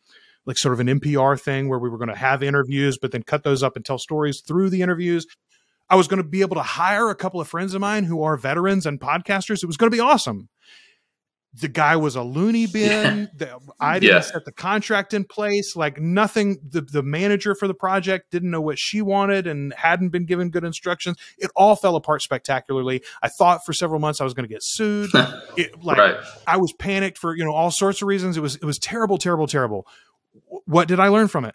like 0.47 0.59
sort 0.59 0.75
of 0.75 0.81
an 0.81 1.01
NPR 1.01 1.41
thing 1.41 1.69
where 1.69 1.79
we 1.79 1.89
were 1.89 1.99
going 1.99 2.09
to 2.09 2.17
have 2.17 2.43
interviews, 2.43 2.99
but 2.99 3.13
then 3.13 3.23
cut 3.23 3.45
those 3.45 3.63
up 3.63 3.77
and 3.77 3.85
tell 3.85 3.99
stories 3.99 4.41
through 4.41 4.71
the 4.71 4.83
interviews. 4.83 5.27
I 5.89 5.97
was 5.97 6.09
going 6.09 6.23
to 6.23 6.29
be 6.29 6.41
able 6.41 6.57
to 6.57 6.63
hire 6.63 7.11
a 7.11 7.15
couple 7.15 7.41
of 7.41 7.49
friends 7.49 7.75
of 7.75 7.81
mine 7.81 8.05
who 8.05 8.23
are 8.23 8.37
veterans 8.37 8.87
and 8.87 9.01
podcasters. 9.01 9.63
It 9.63 9.67
was 9.67 9.77
going 9.77 9.91
to 9.91 9.97
be 9.97 10.01
awesome 10.01 10.49
the 11.61 11.69
guy 11.69 11.95
was 11.97 12.17
a 12.17 12.23
loony 12.23 12.67
bin. 12.73 13.31
The, 13.37 13.59
I 13.79 13.99
didn't 14.01 14.15
Yeah. 14.17 14.21
set 14.23 14.45
the 14.45 14.53
contract 14.53 15.15
in 15.15 15.25
place. 15.25 15.77
Like 15.77 16.01
nothing. 16.01 16.59
The 16.69 16.81
the 16.81 17.03
manager 17.03 17.55
for 17.55 17.69
the 17.69 17.75
project 17.75 18.31
didn't 18.31 18.51
know 18.51 18.61
what 18.61 18.79
she 18.79 19.03
wanted 19.03 19.47
and 19.47 19.73
hadn't 19.75 20.09
been 20.09 20.25
given 20.27 20.51
good 20.51 20.65
instructions. 20.65 21.17
It 21.39 21.51
all 21.55 21.77
fell 21.77 21.95
apart 21.97 22.23
spectacularly. 22.23 23.03
I 23.23 23.29
thought 23.29 23.65
for 23.65 23.73
several 23.73 24.01
months 24.01 24.21
I 24.21 24.25
was 24.25 24.35
going 24.35 24.49
to 24.49 24.53
get 24.53 24.63
sued. 24.63 25.11
It, 25.57 25.83
like 25.85 25.99
right. 25.99 26.17
I 26.47 26.57
was 26.57 26.73
panicked 26.73 27.17
for 27.19 27.37
you 27.37 27.45
know 27.45 27.53
all 27.53 27.71
sorts 27.71 28.03
of 28.03 28.09
reasons. 28.09 28.37
It 28.37 28.41
was 28.41 28.57
it 28.57 28.65
was 28.65 28.79
terrible, 28.79 29.19
terrible, 29.19 29.47
terrible. 29.47 29.87
W- 30.47 30.63
What 30.67 30.89
did 30.89 30.99
I 30.99 31.09
learn 31.09 31.29
from 31.29 31.45
it? 31.45 31.55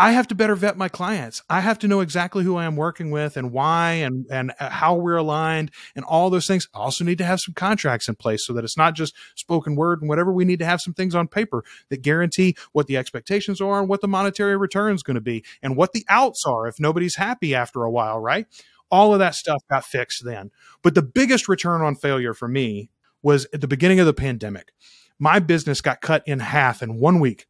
I 0.00 0.12
have 0.12 0.28
to 0.28 0.36
better 0.36 0.54
vet 0.54 0.78
my 0.78 0.88
clients. 0.88 1.42
I 1.50 1.58
have 1.58 1.80
to 1.80 1.88
know 1.88 1.98
exactly 1.98 2.44
who 2.44 2.54
I 2.54 2.66
am 2.66 2.76
working 2.76 3.10
with 3.10 3.36
and 3.36 3.50
why 3.50 3.94
and 3.94 4.26
and 4.30 4.52
uh, 4.60 4.70
how 4.70 4.94
we're 4.94 5.16
aligned 5.16 5.72
and 5.96 6.04
all 6.04 6.30
those 6.30 6.46
things. 6.46 6.68
I 6.72 6.78
also 6.78 7.02
need 7.02 7.18
to 7.18 7.24
have 7.24 7.40
some 7.40 7.52
contracts 7.52 8.08
in 8.08 8.14
place 8.14 8.46
so 8.46 8.52
that 8.52 8.62
it's 8.62 8.76
not 8.76 8.94
just 8.94 9.16
spoken 9.34 9.74
word 9.74 10.00
and 10.00 10.08
whatever. 10.08 10.32
We 10.32 10.44
need 10.44 10.60
to 10.60 10.64
have 10.64 10.80
some 10.80 10.94
things 10.94 11.16
on 11.16 11.26
paper 11.26 11.64
that 11.88 12.02
guarantee 12.02 12.54
what 12.70 12.86
the 12.86 12.96
expectations 12.96 13.60
are 13.60 13.80
and 13.80 13.88
what 13.88 14.00
the 14.00 14.06
monetary 14.06 14.56
return 14.56 14.94
is 14.94 15.02
going 15.02 15.16
to 15.16 15.20
be 15.20 15.44
and 15.64 15.76
what 15.76 15.92
the 15.92 16.06
outs 16.08 16.44
are 16.46 16.68
if 16.68 16.78
nobody's 16.78 17.16
happy 17.16 17.52
after 17.52 17.82
a 17.82 17.90
while, 17.90 18.20
right? 18.20 18.46
All 18.92 19.12
of 19.12 19.18
that 19.18 19.34
stuff 19.34 19.64
got 19.68 19.84
fixed 19.84 20.24
then. 20.24 20.52
But 20.80 20.94
the 20.94 21.02
biggest 21.02 21.48
return 21.48 21.82
on 21.82 21.96
failure 21.96 22.34
for 22.34 22.46
me 22.46 22.90
was 23.20 23.48
at 23.52 23.60
the 23.60 23.68
beginning 23.68 23.98
of 23.98 24.06
the 24.06 24.14
pandemic. 24.14 24.70
My 25.18 25.40
business 25.40 25.80
got 25.80 26.00
cut 26.00 26.22
in 26.24 26.38
half 26.38 26.84
in 26.84 27.00
one 27.00 27.18
week. 27.18 27.48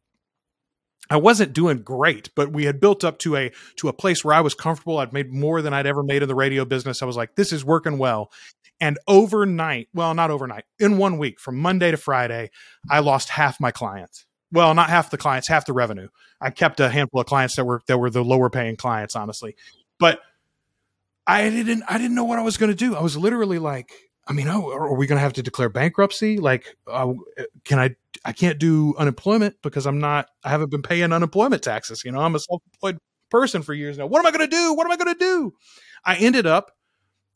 I 1.09 1.17
wasn't 1.17 1.53
doing 1.53 1.81
great, 1.81 2.29
but 2.35 2.51
we 2.51 2.65
had 2.65 2.79
built 2.79 3.03
up 3.03 3.17
to 3.19 3.35
a 3.35 3.51
to 3.77 3.89
a 3.89 3.93
place 3.93 4.23
where 4.23 4.33
I 4.33 4.41
was 4.41 4.53
comfortable. 4.53 4.99
I'd 4.99 5.13
made 5.13 5.31
more 5.31 5.61
than 5.61 5.73
I'd 5.73 5.87
ever 5.87 6.03
made 6.03 6.21
in 6.21 6.27
the 6.27 6.35
radio 6.35 6.65
business. 6.65 7.01
I 7.01 7.05
was 7.05 7.17
like, 7.17 7.35
this 7.35 7.51
is 7.51 7.65
working 7.65 7.97
well. 7.97 8.31
And 8.79 8.97
overnight, 9.07 9.89
well, 9.93 10.13
not 10.13 10.31
overnight, 10.31 10.63
in 10.79 10.97
one 10.97 11.17
week, 11.17 11.39
from 11.39 11.57
Monday 11.57 11.91
to 11.91 11.97
Friday, 11.97 12.49
I 12.89 12.99
lost 12.99 13.29
half 13.29 13.59
my 13.59 13.71
clients. 13.71 14.25
Well, 14.51 14.73
not 14.73 14.89
half 14.89 15.11
the 15.11 15.17
clients, 15.17 15.47
half 15.47 15.65
the 15.65 15.73
revenue. 15.73 16.07
I 16.39 16.49
kept 16.51 16.79
a 16.79 16.89
handful 16.89 17.21
of 17.21 17.27
clients 17.27 17.55
that 17.55 17.65
were 17.65 17.81
that 17.87 17.97
were 17.97 18.09
the 18.09 18.23
lower 18.23 18.49
paying 18.49 18.77
clients, 18.77 19.15
honestly. 19.15 19.55
But 19.99 20.21
I 21.27 21.49
didn't 21.49 21.83
I 21.87 21.97
didn't 21.97 22.15
know 22.15 22.23
what 22.23 22.39
I 22.39 22.43
was 22.43 22.57
going 22.57 22.71
to 22.71 22.75
do. 22.75 22.95
I 22.95 23.01
was 23.01 23.17
literally 23.17 23.59
like, 23.59 23.91
I 24.29 24.33
mean, 24.33 24.47
oh, 24.47 24.71
are 24.71 24.93
we 24.93 25.07
going 25.07 25.17
to 25.17 25.21
have 25.21 25.33
to 25.33 25.43
declare 25.43 25.69
bankruptcy? 25.69 26.37
Like, 26.37 26.77
uh, 26.87 27.13
can 27.65 27.79
I? 27.79 27.95
I 28.23 28.31
can't 28.31 28.59
do 28.59 28.93
unemployment 28.97 29.55
because 29.63 29.87
I'm 29.87 29.99
not. 29.99 30.27
I 30.43 30.49
haven't 30.49 30.69
been 30.69 30.83
paying 30.83 31.11
unemployment 31.11 31.63
taxes. 31.63 32.03
You 32.05 32.11
know, 32.11 32.19
I'm 32.19 32.35
a 32.35 32.39
self-employed 32.39 32.99
person 33.31 33.63
for 33.63 33.73
years 33.73 33.97
now. 33.97 34.05
What 34.05 34.19
am 34.19 34.27
I 34.27 34.31
going 34.31 34.47
to 34.47 34.55
do? 34.55 34.73
What 34.75 34.85
am 34.85 34.91
I 34.91 34.97
going 34.97 35.15
to 35.15 35.19
do? 35.19 35.53
I 36.05 36.15
ended 36.17 36.45
up 36.45 36.71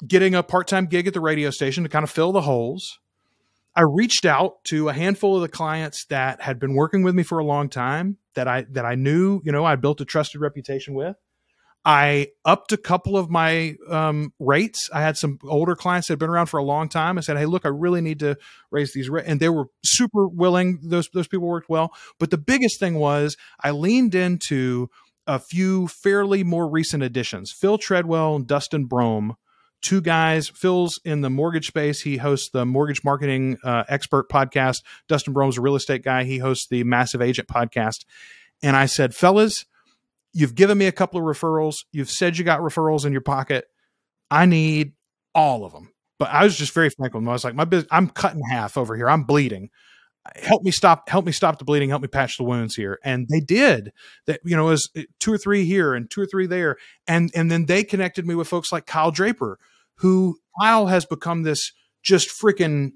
getting 0.06 0.36
a 0.36 0.44
part-time 0.44 0.86
gig 0.86 1.08
at 1.08 1.14
the 1.14 1.22
radio 1.22 1.50
station 1.50 1.84
to 1.84 1.90
kind 1.90 2.04
of 2.04 2.12
fill 2.12 2.32
the 2.32 2.42
holes. 2.42 3.00
I 3.76 3.82
reached 3.82 4.26
out 4.26 4.64
to 4.66 4.90
a 4.90 4.94
handful 4.94 5.36
of 5.36 5.42
the 5.42 5.48
clients 5.48 6.06
that 6.06 6.42
had 6.42 6.60
been 6.60 6.76
working 6.76 7.02
with 7.02 7.16
me 7.16 7.24
for 7.24 7.40
a 7.40 7.46
long 7.46 7.70
time 7.70 8.18
that 8.36 8.48
I 8.48 8.66
that 8.72 8.86
I 8.86 8.94
knew, 8.96 9.42
you 9.44 9.52
know, 9.52 9.66
I 9.66 9.78
built 9.78 10.00
a 10.02 10.06
trusted 10.06 10.42
reputation 10.42 10.94
with. 10.94 11.16
I 11.86 12.30
upped 12.46 12.72
a 12.72 12.78
couple 12.78 13.18
of 13.18 13.30
my 13.30 13.76
um, 13.90 14.34
rates. 14.40 14.90
I 14.94 15.02
had 15.02 15.18
some 15.18 15.38
older 15.44 15.76
clients 15.76 16.08
that 16.08 16.14
had 16.14 16.20
been 16.20 16.30
around 16.30 16.46
for 16.46 16.58
a 16.58 16.64
long 16.64 16.88
time. 16.88 17.18
I 17.18 17.22
said, 17.22 17.38
"Hey, 17.38 17.46
look, 17.46 17.66
I 17.66 17.70
really 17.70 18.00
need 18.00 18.20
to 18.20 18.38
raise 18.72 18.94
these," 18.94 19.10
rates," 19.10 19.28
and 19.28 19.40
they 19.40 19.50
were 19.50 19.66
super 19.84 20.28
willing. 20.28 20.80
Those 20.82 21.10
those 21.14 21.28
people 21.28 21.48
worked 21.48 21.70
well. 21.70 21.94
But 22.20 22.32
the 22.32 22.38
biggest 22.38 22.80
thing 22.80 22.96
was 22.96 23.36
I 23.62 23.72
leaned 23.72 24.16
into 24.16 24.90
a 25.28 25.40
few 25.40 25.88
fairly 25.88 26.44
more 26.44 26.70
recent 26.70 27.04
additions: 27.04 27.52
Phil 27.52 27.78
Treadwell 27.78 28.38
and 28.38 28.48
Dustin 28.48 28.88
Brohm, 28.88 29.36
two 29.82 30.00
guys. 30.00 30.48
Phil's 30.48 31.02
in 31.04 31.20
the 31.20 31.30
mortgage 31.30 31.68
space. 31.68 32.02
He 32.02 32.16
hosts 32.16 32.50
the 32.50 32.66
Mortgage 32.66 33.04
Marketing 33.04 33.58
uh, 33.62 33.84
Expert 33.90 34.30
podcast. 34.30 34.84
Dustin 35.10 35.34
Brohm's 35.34 35.58
a 35.58 35.62
real 35.62 35.76
estate 35.76 36.04
guy. 36.04 36.24
He 36.24 36.38
hosts 36.38 36.68
the 36.68 36.86
Massive 36.86 37.22
Agent 37.22 37.50
podcast. 37.50 38.06
And 38.62 38.78
I 38.78 38.86
said, 38.86 39.14
fellas, 39.14 39.66
you've 40.34 40.56
given 40.56 40.78
me 40.78 40.88
a 40.88 40.92
couple 40.92 41.20
of 41.20 41.26
referrals. 41.26 41.86
You've 41.92 42.10
said 42.10 42.38
you 42.38 42.44
got 42.44 42.60
referrals 42.60 43.06
in 43.06 43.12
your 43.12 43.22
pocket. 43.22 43.66
I 44.30 44.46
need 44.46 44.94
all 45.34 45.66
of 45.66 45.72
them. 45.72 45.94
But 46.20 46.30
I 46.30 46.44
was 46.44 46.58
just 46.58 46.74
very 46.74 46.90
frank 46.90 47.14
with 47.14 47.22
them. 47.22 47.30
I 47.30 47.34
was 47.34 47.44
like, 47.44 47.56
my 47.56 47.66
business, 47.66 47.90
I'm 47.92 48.10
cut 48.10 48.34
in 48.34 48.42
half 48.50 48.78
over 48.78 48.96
here. 48.96 49.10
I'm 49.10 49.24
bleeding. 49.24 49.70
Help 50.36 50.64
me 50.64 50.72
stop. 50.72 51.10
Help 51.10 51.26
me 51.26 51.32
stop 51.32 51.60
the 51.60 51.66
bleeding. 51.66 51.90
Help 51.90 52.02
me 52.02 52.08
patch 52.08 52.38
the 52.38 52.44
wounds 52.44 52.76
here. 52.76 52.98
And 53.04 53.28
they 53.30 53.42
did. 53.42 53.92
That 54.26 54.40
you 54.46 54.56
know, 54.56 54.68
it 54.68 54.72
was 54.72 54.90
uh, 54.98 55.02
two 55.20 55.34
or 55.34 55.38
three 55.38 55.66
here 55.66 55.94
and 55.94 56.10
two 56.10 56.22
or 56.22 56.26
three 56.26 56.48
there. 56.48 56.78
And 57.08 57.30
and 57.36 57.52
then 57.52 57.66
they 57.66 57.84
connected 57.84 58.26
me 58.26 58.34
with 58.34 58.48
folks 58.48 58.72
like 58.72 58.86
Kyle 58.86 59.12
Draper, 59.12 59.60
who 59.96 60.38
Kyle 60.62 60.88
has 60.88 61.06
become 61.06 61.44
this 61.44 61.74
just 62.02 62.30
freaking 62.30 62.92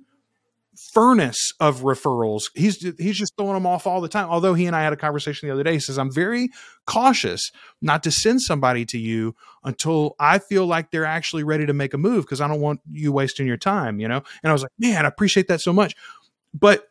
furnace 0.77 1.53
of 1.59 1.81
referrals. 1.81 2.49
He's 2.53 2.81
he's 2.97 3.17
just 3.17 3.35
throwing 3.37 3.53
them 3.53 3.65
off 3.65 3.87
all 3.87 4.01
the 4.01 4.07
time. 4.07 4.29
Although 4.29 4.53
he 4.53 4.65
and 4.65 4.75
I 4.75 4.83
had 4.83 4.93
a 4.93 4.97
conversation 4.97 5.47
the 5.47 5.53
other 5.53 5.63
day, 5.63 5.73
he 5.73 5.79
says 5.79 5.97
I'm 5.97 6.11
very 6.11 6.49
cautious 6.85 7.51
not 7.81 8.03
to 8.03 8.11
send 8.11 8.41
somebody 8.41 8.85
to 8.85 8.97
you 8.97 9.35
until 9.63 10.15
I 10.19 10.39
feel 10.39 10.65
like 10.65 10.91
they're 10.91 11.05
actually 11.05 11.43
ready 11.43 11.65
to 11.65 11.73
make 11.73 11.93
a 11.93 11.97
move 11.97 12.25
because 12.25 12.41
I 12.41 12.47
don't 12.47 12.61
want 12.61 12.81
you 12.91 13.11
wasting 13.11 13.47
your 13.47 13.57
time, 13.57 13.99
you 13.99 14.07
know. 14.07 14.23
And 14.43 14.49
I 14.49 14.53
was 14.53 14.61
like, 14.61 14.71
man, 14.79 15.05
I 15.05 15.07
appreciate 15.07 15.47
that 15.47 15.61
so 15.61 15.73
much. 15.73 15.95
But 16.53 16.87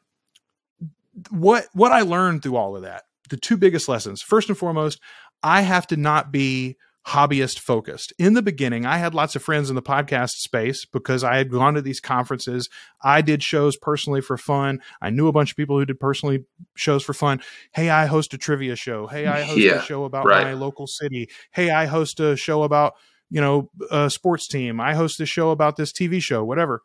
what 1.31 1.67
what 1.73 1.93
I 1.93 2.03
learned 2.03 2.43
through 2.43 2.57
all 2.57 2.77
of 2.77 2.83
that, 2.83 3.05
the 3.31 3.37
two 3.37 3.57
biggest 3.57 3.89
lessons. 3.89 4.23
First 4.23 4.49
and 4.49 4.59
foremost, 4.59 5.01
I 5.43 5.63
have 5.63 5.87
to 5.89 5.97
not 5.97 6.33
be 6.33 6.77
hobbyist 7.09 7.61
focused. 7.61 8.13
In 8.19 8.35
the 8.35 8.43
beginning, 8.43 8.85
I 8.85 8.97
had 8.97 9.15
lots 9.15 9.37
of 9.37 9.43
friends 9.43 9.71
in 9.71 9.77
the 9.77 9.83
podcast 9.83 10.37
space 10.39 10.85
because 10.85 11.23
I 11.23 11.37
had 11.37 11.51
gone 11.51 11.75
to 11.75 11.83
these 11.83 12.01
conferences. 12.01 12.69
I 13.01 13.23
did 13.23 13.43
shows 13.45 13.77
personally 13.77 14.21
for 14.21 14.37
fun. 14.37 14.81
I 15.01 15.11
knew 15.11 15.29
a 15.29 15.33
bunch 15.33 15.53
of 15.53 15.57
people 15.57 15.79
who 15.79 15.85
did 15.85 16.01
personally 16.01 16.45
shows 16.75 17.05
for 17.05 17.13
fun. 17.15 17.41
Hey, 17.73 17.91
I 17.91 18.07
host 18.07 18.35
a 18.35 18.39
trivia 18.39 18.75
show. 18.75 19.07
Hey, 19.07 19.27
I 19.27 19.43
host 19.43 19.59
Yeah, 19.59 19.77
a 19.77 19.83
show 19.83 20.05
about 20.05 20.27
right. 20.27 20.43
my 20.45 20.53
local 20.55 20.89
city. 20.89 21.29
Hey, 21.53 21.71
I 21.71 21.87
host 21.87 22.19
a 22.19 22.37
show 22.37 22.65
about, 22.65 22.95
you 23.31 23.41
know, 23.41 23.71
a 23.91 24.11
sports 24.11 24.49
team. 24.49 24.81
I 24.81 24.95
host 24.95 25.21
a 25.21 25.27
show 25.27 25.51
about 25.51 25.77
this 25.77 25.93
TV 25.93 26.21
show, 26.21 26.45
whatever. 26.45 26.83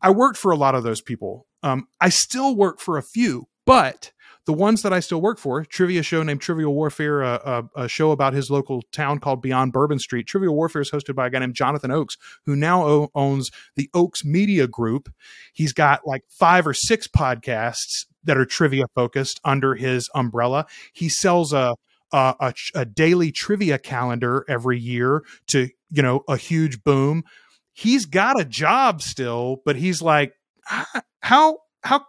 I 0.00 0.10
worked 0.10 0.38
for 0.38 0.52
a 0.52 0.56
lot 0.56 0.76
of 0.76 0.84
those 0.84 1.00
people. 1.00 1.46
Um, 1.64 1.88
I 2.00 2.10
still 2.10 2.54
work 2.54 2.78
for 2.78 2.96
a 2.96 3.02
few, 3.02 3.48
but 3.66 4.12
the 4.48 4.54
ones 4.54 4.80
that 4.80 4.94
I 4.94 5.00
still 5.00 5.20
work 5.20 5.38
for, 5.38 5.62
trivia 5.62 6.02
show 6.02 6.22
named 6.22 6.40
Trivial 6.40 6.72
Warfare, 6.72 7.20
a, 7.20 7.68
a, 7.76 7.82
a 7.82 7.88
show 7.88 8.12
about 8.12 8.32
his 8.32 8.50
local 8.50 8.80
town 8.92 9.18
called 9.18 9.42
Beyond 9.42 9.74
Bourbon 9.74 9.98
Street. 9.98 10.26
Trivial 10.26 10.54
Warfare 10.54 10.80
is 10.80 10.90
hosted 10.90 11.14
by 11.14 11.26
a 11.26 11.30
guy 11.30 11.40
named 11.40 11.54
Jonathan 11.54 11.90
Oakes, 11.90 12.16
who 12.46 12.56
now 12.56 12.82
o- 12.82 13.10
owns 13.14 13.50
the 13.76 13.90
Oakes 13.92 14.24
Media 14.24 14.66
Group. 14.66 15.10
He's 15.52 15.74
got 15.74 16.00
like 16.06 16.22
five 16.30 16.66
or 16.66 16.72
six 16.72 17.06
podcasts 17.06 18.06
that 18.24 18.38
are 18.38 18.46
trivia 18.46 18.84
focused 18.94 19.38
under 19.44 19.74
his 19.74 20.08
umbrella. 20.14 20.64
He 20.94 21.10
sells 21.10 21.52
a 21.52 21.74
a, 22.10 22.34
a, 22.40 22.54
a 22.74 22.84
daily 22.86 23.30
trivia 23.30 23.78
calendar 23.78 24.46
every 24.48 24.80
year 24.80 25.24
to 25.48 25.68
you 25.90 26.02
know 26.02 26.24
a 26.26 26.38
huge 26.38 26.82
boom. 26.82 27.22
He's 27.74 28.06
got 28.06 28.40
a 28.40 28.46
job 28.46 29.02
still, 29.02 29.60
but 29.66 29.76
he's 29.76 30.00
like, 30.00 30.32
"Ah, 30.70 31.02
how 31.20 31.58
how 31.82 32.06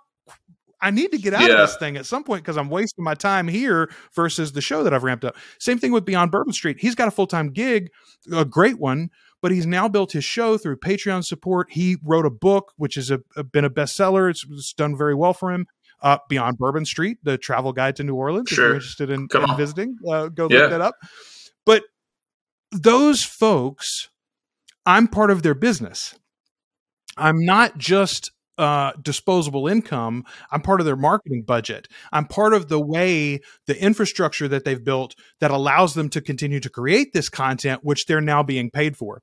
I 0.82 0.92
need 0.92 1.12
to 1.12 1.18
get 1.18 1.34
out 1.34 1.42
Yeah. 1.42 1.54
of 1.54 1.58
this 1.58 1.76
thing 1.78 1.98
at 1.98 2.06
some 2.06 2.24
point 2.24 2.44
because 2.44 2.58
I'm 2.58 2.70
wasting 2.70 3.04
my 3.04 3.14
time 3.14 3.48
here 3.48 3.92
versus 4.16 4.54
the 4.54 4.62
show 4.62 4.84
that 4.84 4.94
I've 4.94 5.04
ramped 5.04 5.26
up. 5.26 5.36
Same 5.60 5.78
thing 5.78 5.92
with 5.92 6.06
Beyond 6.06 6.32
Bourbon 6.32 6.54
Street. 6.54 6.78
He's 6.80 6.96
got 6.96 7.08
a 7.08 7.12
full 7.12 7.28
time 7.28 7.50
gig, 7.52 7.90
a 8.32 8.46
great 8.46 8.80
one, 8.80 9.10
but 9.42 9.52
he's 9.52 9.66
now 9.66 9.88
built 9.88 10.12
his 10.14 10.24
show 10.24 10.58
through 10.58 10.78
Patreon 10.78 11.26
support. 11.26 11.68
He 11.72 11.98
wrote 12.04 12.26
a 12.26 12.30
book, 12.30 12.72
which 12.78 12.96
has 12.96 13.12
been 13.52 13.66
a 13.66 13.70
bestseller. 13.70 14.30
It's, 14.30 14.46
it's 14.50 14.74
done 14.74 14.98
very 14.98 15.16
well 15.16 15.34
for 15.34 15.52
him. 15.52 15.66
Uh, 16.02 16.18
Beyond 16.30 16.58
Bourbon 16.58 16.86
Street, 16.86 17.18
the 17.24 17.38
travel 17.38 17.74
guide 17.74 17.98
to 17.98 18.04
New 18.06 18.16
Orleans. 18.16 18.50
If 18.50 18.56
Sure. 18.56 18.68
you're 18.68 18.76
interested 18.76 19.10
in, 19.10 19.28
in 19.34 19.58
visiting, 19.58 19.98
uh, 20.10 20.28
go 20.30 20.48
Yeah. 20.50 20.60
look 20.60 20.70
that 20.70 20.82
up. 20.82 20.96
But 21.66 21.84
those 22.72 23.24
folks, 23.24 24.08
I'm 24.86 25.10
part 25.10 25.30
of 25.30 25.44
their 25.44 25.54
business. 25.56 26.16
I'm 27.18 27.44
not 27.44 27.78
just 27.78 28.32
uh, 28.60 28.92
disposable 29.02 29.68
income. 29.68 30.26
I'm 30.52 30.62
part 30.62 30.82
of 30.82 30.86
their 30.86 30.96
marketing 30.96 31.44
budget. 31.48 31.88
I'm 32.12 32.26
part 32.26 32.54
of 32.54 32.68
the 32.68 32.80
way 32.80 33.40
the 33.66 33.82
infrastructure 33.82 34.48
that 34.50 34.66
they've 34.66 34.84
built 34.84 35.16
that 35.40 35.50
allows 35.50 35.94
them 35.94 36.10
to 36.10 36.22
continue 36.22 36.60
to 36.60 36.70
create 36.70 37.14
this 37.14 37.30
content, 37.30 37.82
which 37.84 38.06
they're 38.06 38.22
now 38.22 38.44
being 38.44 38.70
paid 38.70 38.98
for. 38.98 39.22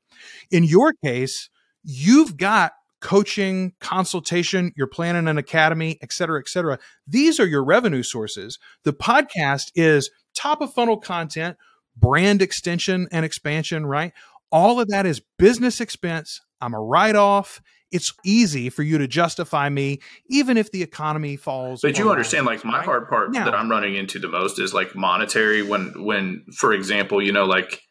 In 0.51 0.65
your 0.65 0.95
case, 1.05 1.51
you've 1.85 2.37
got 2.37 2.73
coaching, 3.03 3.75
consultation, 3.79 4.73
you're 4.75 4.87
planning 4.87 5.29
an 5.29 5.39
academy, 5.39 5.99
et 6.01 6.13
cetera, 6.13 6.41
et 6.41 6.49
cetera. 6.49 6.79
These 7.07 7.39
are 7.39 7.47
your 7.47 7.65
revenue 7.65 8.03
sources. 8.03 8.59
The 8.85 8.95
podcast 8.95 9.71
is 9.75 10.11
top 10.35 10.63
of 10.63 10.73
funnel 10.73 10.97
content, 10.97 11.59
brand 11.95 12.41
extension 12.41 13.07
and 13.13 13.25
expansion, 13.25 13.85
right? 13.85 14.13
All 14.51 14.81
of 14.81 14.89
that 14.89 15.05
is 15.05 15.21
business 15.39 15.81
expense. 15.81 16.41
I'm 16.61 16.73
a 16.73 16.81
write 16.81 17.17
off. 17.17 17.61
It's 17.93 18.13
easy 18.25 18.69
for 18.69 18.83
you 18.83 18.99
to 18.99 19.07
justify 19.07 19.69
me, 19.69 20.01
even 20.29 20.57
if 20.57 20.73
the 20.73 20.83
economy 20.83 21.37
falls. 21.37 21.83
But 21.83 21.99
you 21.99 22.11
understand, 22.11 22.45
like 22.47 22.65
my 22.65 22.79
right? 22.79 22.85
hard 22.85 23.09
part 23.09 23.33
Now- 23.33 23.45
that 23.45 23.55
I'm 23.55 23.71
running 23.71 23.95
into 23.95 24.19
the 24.19 24.29
most 24.29 24.59
is 24.59 24.75
like 24.75 24.95
monetary. 24.95 25.63
When, 25.63 26.05
when, 26.05 26.45
for 26.57 26.73
example, 26.73 27.23
you 27.23 27.33
know, 27.33 27.45
like 27.45 27.83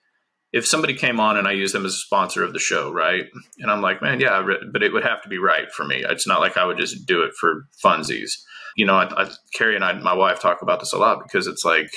if 0.52 0.66
somebody 0.66 0.94
came 0.94 1.20
on 1.20 1.38
and 1.38 1.48
I 1.48 1.52
used 1.52 1.74
them 1.74 1.86
as 1.86 1.94
a 1.94 1.98
sponsor 1.98 2.44
of 2.44 2.54
the 2.54 2.60
show, 2.60 2.92
right? 2.92 3.26
And 3.60 3.72
I'm 3.72 3.82
like, 3.82 4.02
man, 4.02 4.20
yeah, 4.20 4.46
but 4.72 4.84
it 4.84 4.94
would 4.94 5.04
have 5.04 5.22
to 5.24 5.30
be 5.30 5.38
right 5.38 5.72
for 5.72 5.86
me. 5.86 6.04
It's 6.08 6.28
not 6.28 6.40
like 6.40 6.58
I 6.58 6.66
would 6.66 6.78
just 6.78 7.06
do 7.06 7.24
it 7.24 7.34
for 7.40 7.66
funsies. 7.84 8.32
You 8.78 8.86
know, 8.86 8.96
I, 8.96 9.24
I, 9.24 9.30
Carrie 9.54 9.76
and 9.76 9.84
I, 9.84 9.94
my 9.94 10.14
wife, 10.14 10.40
talk 10.40 10.62
about 10.62 10.80
this 10.80 10.94
a 10.94 10.98
lot 10.98 11.20
because 11.24 11.48
it's 11.48 11.66
like, 11.66 11.90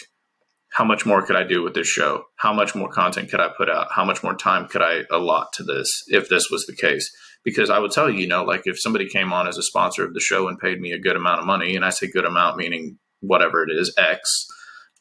how 0.71 0.85
much 0.85 1.07
more 1.07 1.23
could 1.23 1.37
I 1.37 1.45
do 1.45 1.63
with 1.63 1.75
this 1.75 1.89
show? 1.89 2.25
How 2.37 2.53
much 2.53 2.75
more 2.75 2.89
content 2.89 3.31
could 3.31 3.41
I 3.41 3.49
put 3.57 3.71
out? 3.71 3.89
How 3.93 4.05
much 4.05 4.23
more 4.23 4.35
time 4.35 4.67
could 4.69 4.83
I 4.83 5.03
allot 5.11 5.53
to 5.55 5.63
this 5.63 5.89
if 6.09 6.29
this 6.29 6.51
was 6.51 6.67
the 6.67 6.77
case? 6.77 7.11
Because 7.45 7.71
I 7.71 7.79
would 7.79 7.93
tell 7.93 8.11
you, 8.11 8.21
you 8.21 8.27
know, 8.27 8.45
like 8.45 8.63
if 8.65 8.81
somebody 8.81 9.09
came 9.09 9.33
on 9.33 9.49
as 9.49 9.57
a 9.57 9.63
sponsor 9.63 10.05
of 10.05 10.13
the 10.13 10.21
show 10.21 10.49
and 10.49 10.59
paid 10.59 10.81
me 10.81 10.93
a 10.93 10.99
good 10.99 11.17
amount 11.17 11.41
of 11.41 11.47
money, 11.47 11.77
and 11.77 11.85
I 11.85 11.91
say 11.91 12.09
good 12.09 12.25
amount 12.25 12.57
meaning 12.57 12.99
whatever 13.21 13.63
it 13.63 13.71
is, 13.71 13.95
X, 13.97 14.47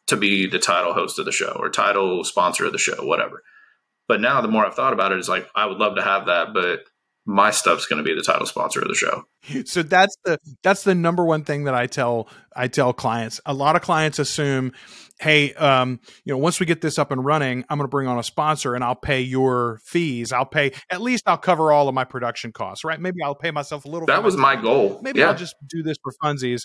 to 0.08 0.16
be 0.16 0.48
the 0.48 0.60
title 0.60 0.94
host 0.94 1.20
of 1.20 1.26
the 1.26 1.32
show 1.32 1.58
or 1.60 1.70
title 1.70 2.24
sponsor 2.24 2.66
of 2.66 2.72
the 2.72 2.78
show, 2.78 3.06
whatever. 3.06 3.44
But 4.08 4.22
now 4.22 4.42
the 4.42 4.48
more 4.48 4.66
I've 4.66 4.76
thought 4.76 4.94
about 4.94 5.12
it, 5.12 5.20
it's 5.20 5.28
like 5.28 5.50
I 5.56 5.66
would 5.66 5.78
love 5.78 5.96
to 5.96 6.02
have 6.02 6.28
that, 6.28 6.54
but 6.54 6.82
my 7.26 7.52
stuff's 7.52 7.86
going 7.86 7.98
to 7.98 8.10
be 8.10 8.16
the 8.16 8.24
title 8.24 8.46
sponsor 8.46 8.82
of 8.82 8.88
the 8.88 8.96
show. 8.96 9.24
So 9.66 9.82
that's 9.82 10.16
the 10.26 10.40
that's 10.62 10.84
the 10.84 10.94
number 10.94 11.24
one 11.24 11.44
thing 11.44 11.66
that 11.66 11.74
I 11.74 11.88
tell 11.88 12.28
I 12.54 12.68
tell 12.68 12.92
clients. 12.92 13.40
A 13.46 13.54
lot 13.54 13.78
of 13.78 13.82
clients 13.82 14.20
assume, 14.20 14.74
hey, 15.20 15.54
um, 15.56 16.00
you 16.24 16.34
know, 16.34 16.38
once 16.38 16.60
we 16.60 16.66
get 16.66 16.82
this 16.82 17.00
up 17.00 17.12
and 17.12 17.24
running, 17.24 17.66
I'm 17.70 17.78
going 17.78 17.86
to 17.86 17.90
bring 17.90 18.08
on 18.08 18.20
a 18.20 18.24
sponsor 18.24 18.76
and 18.76 18.84
I'll 18.84 18.96
pay 18.96 19.22
your 19.22 19.80
fees. 19.84 20.32
I'll 20.32 20.46
pay 20.46 20.72
at 20.90 21.02
least 21.02 21.24
I'll 21.28 21.38
cover 21.38 21.72
all 21.72 21.88
of 21.88 21.96
my 21.96 22.04
production 22.04 22.52
costs, 22.52 22.84
right? 22.84 23.00
Maybe 23.00 23.22
I'll 23.24 23.36
pay 23.36 23.52
myself 23.52 23.86
a 23.86 23.88
little. 23.88 24.06
Bit. 24.06 24.14
That 24.14 24.24
was 24.24 24.38
my 24.38 24.56
goal. 24.56 25.00
Maybe 25.02 25.20
yeah. 25.20 25.30
I'll 25.30 25.36
just 25.36 25.56
do 25.68 25.84
this 25.84 25.98
for 26.04 26.14
funsies. 26.24 26.64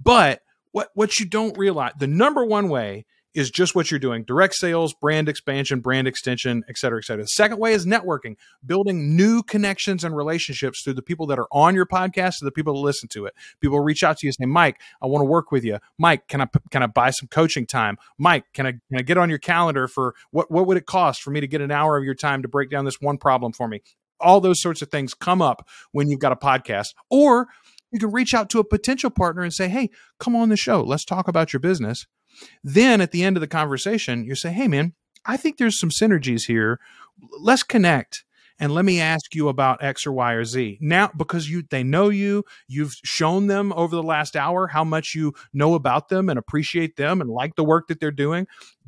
But 0.00 0.40
what 0.72 0.90
what 0.94 1.18
you 1.18 1.26
don't 1.26 1.56
realize 1.56 1.92
the 1.98 2.06
number 2.06 2.44
one 2.44 2.68
way 2.68 3.06
is 3.36 3.50
just 3.50 3.74
what 3.74 3.90
you're 3.90 4.00
doing. 4.00 4.24
Direct 4.24 4.54
sales 4.54 4.94
brand 4.94 5.28
expansion 5.28 5.80
brand 5.80 6.08
extension 6.08 6.64
et 6.68 6.78
cetera 6.78 6.98
et 6.98 7.04
cetera. 7.04 7.22
The 7.22 7.28
second 7.28 7.58
way 7.58 7.74
is 7.74 7.86
networking 7.86 8.36
building 8.64 9.14
new 9.14 9.42
connections 9.42 10.02
and 10.02 10.16
relationships 10.16 10.82
through 10.82 10.94
the 10.94 11.02
people 11.02 11.26
that 11.26 11.38
are 11.38 11.46
on 11.52 11.74
your 11.74 11.86
podcast 11.86 12.38
to 12.38 12.46
the 12.46 12.50
people 12.50 12.74
that 12.74 12.80
listen 12.80 13.08
to 13.10 13.26
it. 13.26 13.34
People 13.60 13.78
reach 13.80 14.02
out 14.02 14.16
to 14.18 14.26
you 14.26 14.30
and 14.30 14.34
say 14.34 14.46
mike 14.46 14.80
i 15.02 15.06
want 15.06 15.20
to 15.20 15.26
work 15.26 15.52
with 15.52 15.64
you. 15.64 15.78
Mike 15.98 16.26
can 16.28 16.40
i 16.40 16.48
can 16.70 16.82
i 16.82 16.86
buy 16.86 17.10
some 17.10 17.28
coaching 17.28 17.66
time? 17.66 17.98
Mike 18.18 18.44
can 18.54 18.66
i 18.66 18.72
can 18.72 18.98
i 18.98 19.02
get 19.02 19.18
on 19.18 19.28
your 19.28 19.38
calendar 19.38 19.86
for 19.86 20.14
what 20.30 20.50
what 20.50 20.66
would 20.66 20.78
it 20.78 20.86
cost 20.86 21.22
for 21.22 21.30
me 21.30 21.40
to 21.40 21.46
get 21.46 21.60
an 21.60 21.70
hour 21.70 21.98
of 21.98 22.04
your 22.04 22.14
time 22.14 22.40
to 22.42 22.48
break 22.48 22.70
down 22.70 22.86
this 22.86 23.00
one 23.00 23.18
problem 23.18 23.52
for 23.52 23.68
me? 23.68 23.82
All 24.18 24.40
those 24.40 24.62
sorts 24.62 24.80
of 24.80 24.88
things 24.88 25.12
come 25.12 25.42
up 25.42 25.68
when 25.92 26.08
you've 26.08 26.20
got 26.20 26.32
a 26.32 26.36
podcast. 26.36 26.94
Or 27.10 27.48
you 27.92 27.98
can 27.98 28.10
reach 28.10 28.32
out 28.32 28.48
to 28.50 28.58
a 28.58 28.64
potential 28.64 29.10
partner 29.10 29.42
and 29.42 29.52
say, 29.52 29.68
Hey, 29.68 29.90
come 30.18 30.34
on 30.34 30.48
the 30.48 30.56
show. 30.56 30.82
Let's 30.82 31.04
talk 31.04 31.28
about 31.28 31.52
your 31.52 31.60
business. 31.60 32.06
Then 32.62 33.00
at 33.00 33.12
the 33.12 33.22
end 33.22 33.36
of 33.36 33.40
the 33.40 33.46
conversation, 33.46 34.24
you 34.24 34.34
say, 34.34 34.52
Hey, 34.52 34.68
man, 34.68 34.94
I 35.24 35.36
think 35.36 35.58
there's 35.58 35.78
some 35.78 35.90
synergies 35.90 36.46
here. 36.46 36.78
Let's 37.40 37.62
connect 37.62 38.24
and 38.58 38.72
let 38.72 38.84
me 38.84 39.00
ask 39.00 39.34
you 39.34 39.48
about 39.48 39.82
X 39.82 40.06
or 40.06 40.12
Y 40.12 40.32
or 40.32 40.44
Z. 40.44 40.78
Now, 40.80 41.10
because 41.16 41.48
you 41.48 41.62
they 41.68 41.82
know 41.82 42.08
you, 42.08 42.44
you've 42.68 42.94
shown 43.04 43.46
them 43.46 43.72
over 43.74 43.94
the 43.94 44.02
last 44.02 44.36
hour 44.36 44.66
how 44.68 44.84
much 44.84 45.14
you 45.14 45.34
know 45.52 45.74
about 45.74 46.08
them 46.08 46.28
and 46.28 46.38
appreciate 46.38 46.96
them 46.96 47.20
and 47.20 47.30
like 47.30 47.56
the 47.56 47.64
work 47.64 47.88
that 47.88 48.00
they're 48.00 48.10
doing. 48.10 48.46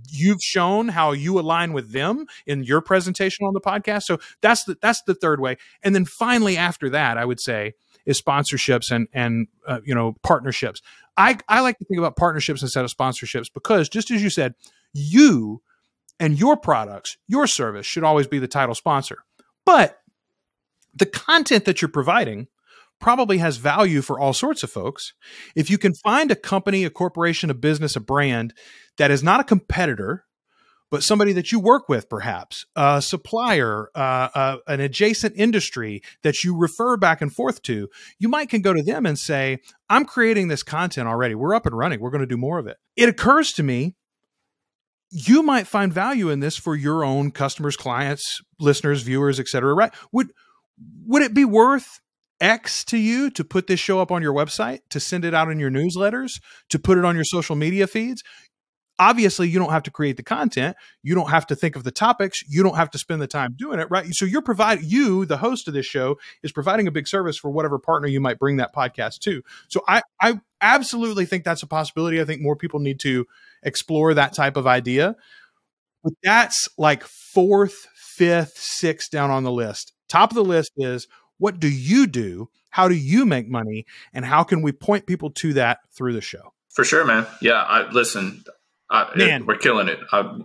You've 0.08 0.40
shown 0.40 0.88
how 0.88 1.12
you 1.12 1.38
align 1.38 1.72
with 1.72 1.92
them 1.92 2.26
in 2.46 2.64
your 2.64 2.80
presentation 2.80 3.46
on 3.46 3.54
the 3.54 3.60
podcast. 3.60 4.04
So 4.04 4.18
that's 4.40 4.64
the 4.64 4.76
that's 4.80 5.02
the 5.02 5.14
third 5.14 5.40
way. 5.40 5.56
And 5.82 5.94
then 5.94 6.04
finally, 6.04 6.56
after 6.56 6.88
that, 6.90 7.18
I 7.18 7.24
would 7.24 7.40
say 7.40 7.74
is 8.06 8.20
sponsorships 8.20 8.90
and 8.90 9.08
and 9.12 9.48
uh, 9.66 9.80
you 9.84 9.94
know 9.94 10.16
partnerships. 10.22 10.80
I 11.18 11.36
I 11.48 11.60
like 11.60 11.78
to 11.78 11.84
think 11.84 11.98
about 11.98 12.16
partnerships 12.16 12.62
instead 12.62 12.84
of 12.84 12.94
sponsorships 12.94 13.52
because 13.52 13.88
just 13.88 14.10
as 14.10 14.22
you 14.22 14.30
said, 14.30 14.54
you 14.94 15.60
and 16.20 16.38
your 16.38 16.56
products, 16.56 17.18
your 17.26 17.46
service 17.46 17.86
should 17.86 18.04
always 18.04 18.26
be 18.26 18.38
the 18.38 18.48
title 18.48 18.74
sponsor. 18.74 19.18
But 19.66 19.98
the 20.94 21.06
content 21.06 21.64
that 21.66 21.82
you're 21.82 21.90
providing 21.90 22.46
probably 23.00 23.38
has 23.38 23.58
value 23.58 24.02
for 24.02 24.18
all 24.18 24.32
sorts 24.32 24.62
of 24.62 24.70
folks. 24.70 25.12
If 25.54 25.70
you 25.70 25.78
can 25.78 25.94
find 25.94 26.30
a 26.30 26.36
company, 26.36 26.84
a 26.84 26.90
corporation, 26.90 27.50
a 27.50 27.54
business, 27.54 27.94
a 27.94 28.00
brand 28.00 28.54
that 28.96 29.10
is 29.10 29.22
not 29.22 29.40
a 29.40 29.44
competitor, 29.44 30.24
but 30.90 31.02
somebody 31.02 31.32
that 31.34 31.52
you 31.52 31.60
work 31.60 31.88
with, 31.88 32.08
perhaps 32.08 32.64
a 32.76 33.02
supplier, 33.02 33.90
uh, 33.94 34.28
uh, 34.34 34.56
an 34.66 34.80
adjacent 34.80 35.34
industry 35.36 36.02
that 36.22 36.42
you 36.42 36.56
refer 36.56 36.96
back 36.96 37.20
and 37.20 37.32
forth 37.32 37.62
to, 37.62 37.88
you 38.18 38.28
might 38.28 38.48
can 38.48 38.62
go 38.62 38.72
to 38.72 38.82
them 38.82 39.06
and 39.06 39.18
say, 39.18 39.58
"I'm 39.88 40.04
creating 40.04 40.48
this 40.48 40.62
content 40.62 41.08
already. 41.08 41.34
We're 41.34 41.54
up 41.54 41.66
and 41.66 41.76
running. 41.76 42.00
We're 42.00 42.10
going 42.10 42.20
to 42.20 42.26
do 42.26 42.36
more 42.36 42.58
of 42.58 42.66
it." 42.66 42.78
It 42.96 43.08
occurs 43.08 43.52
to 43.54 43.62
me 43.62 43.94
you 45.10 45.42
might 45.42 45.66
find 45.66 45.92
value 45.92 46.28
in 46.28 46.40
this 46.40 46.56
for 46.56 46.76
your 46.76 47.04
own 47.04 47.30
customers, 47.30 47.76
clients, 47.76 48.40
listeners, 48.60 49.02
viewers, 49.02 49.40
etc. 49.40 49.74
Right? 49.74 49.92
Would 50.12 50.32
would 51.06 51.22
it 51.22 51.34
be 51.34 51.44
worth 51.44 52.00
X 52.40 52.84
to 52.84 52.98
you 52.98 53.30
to 53.30 53.44
put 53.44 53.66
this 53.66 53.80
show 53.80 54.00
up 54.00 54.12
on 54.12 54.22
your 54.22 54.32
website, 54.32 54.80
to 54.90 55.00
send 55.00 55.24
it 55.24 55.34
out 55.34 55.50
in 55.50 55.58
your 55.58 55.70
newsletters, 55.70 56.40
to 56.68 56.78
put 56.78 56.98
it 56.98 57.04
on 57.04 57.14
your 57.14 57.24
social 57.24 57.56
media 57.56 57.86
feeds? 57.86 58.22
Obviously 58.98 59.48
you 59.48 59.58
don't 59.58 59.70
have 59.70 59.82
to 59.84 59.90
create 59.90 60.16
the 60.16 60.22
content. 60.22 60.76
You 61.02 61.14
don't 61.14 61.30
have 61.30 61.46
to 61.48 61.56
think 61.56 61.76
of 61.76 61.84
the 61.84 61.90
topics. 61.90 62.42
You 62.48 62.62
don't 62.62 62.76
have 62.76 62.90
to 62.90 62.98
spend 62.98 63.22
the 63.22 63.26
time 63.26 63.54
doing 63.56 63.78
it 63.78 63.88
right? 63.90 64.06
So 64.12 64.24
you're 64.24 64.42
providing 64.42 64.84
you 64.86 65.24
the 65.24 65.36
host 65.36 65.68
of 65.68 65.74
this 65.74 65.86
show 65.86 66.18
is 66.42 66.52
providing 66.52 66.86
a 66.86 66.90
big 66.90 67.08
service 67.08 67.36
for 67.36 67.50
whatever 67.50 67.78
partner 67.78 68.08
you 68.08 68.20
might 68.20 68.38
bring 68.38 68.56
that 68.56 68.74
podcast 68.74 69.20
to. 69.20 69.42
So 69.68 69.82
i 69.86 70.02
i 70.20 70.40
absolutely 70.60 71.24
think 71.24 71.44
that's 71.44 71.62
a 71.62 71.66
possibility. 71.66 72.20
I 72.20 72.24
think 72.24 72.42
more 72.42 72.56
people 72.56 72.80
need 72.80 73.00
to 73.00 73.26
explore 73.62 74.14
that 74.14 74.32
type 74.32 74.56
of 74.56 74.66
idea. 74.66 75.14
But 76.02 76.14
that's 76.22 76.68
like 76.78 77.04
fourth 77.04 77.86
fifth 77.94 78.58
sixth 78.58 79.10
down 79.10 79.30
on 79.30 79.44
the 79.44 79.52
list. 79.52 79.92
Top 80.08 80.30
of 80.30 80.34
the 80.34 80.44
list 80.44 80.72
is 80.76 81.06
what 81.38 81.60
do 81.60 81.68
you 81.68 82.06
do? 82.06 82.48
How 82.70 82.88
do 82.88 82.94
you 82.94 83.24
make 83.24 83.48
money? 83.48 83.86
And 84.12 84.24
how 84.24 84.44
can 84.44 84.62
we 84.62 84.72
point 84.72 85.06
people 85.06 85.30
to 85.30 85.54
that 85.54 85.78
through 85.96 86.12
the 86.12 86.20
show? 86.20 86.52
For 86.68 86.84
sure, 86.84 87.04
man. 87.04 87.26
Yeah, 87.40 87.62
I 87.62 87.90
listen. 87.90 88.44
I, 88.90 89.10
Man, 89.16 89.42
it, 89.42 89.46
we're 89.46 89.58
killing 89.58 89.88
it. 89.88 89.98
I, 90.12 90.38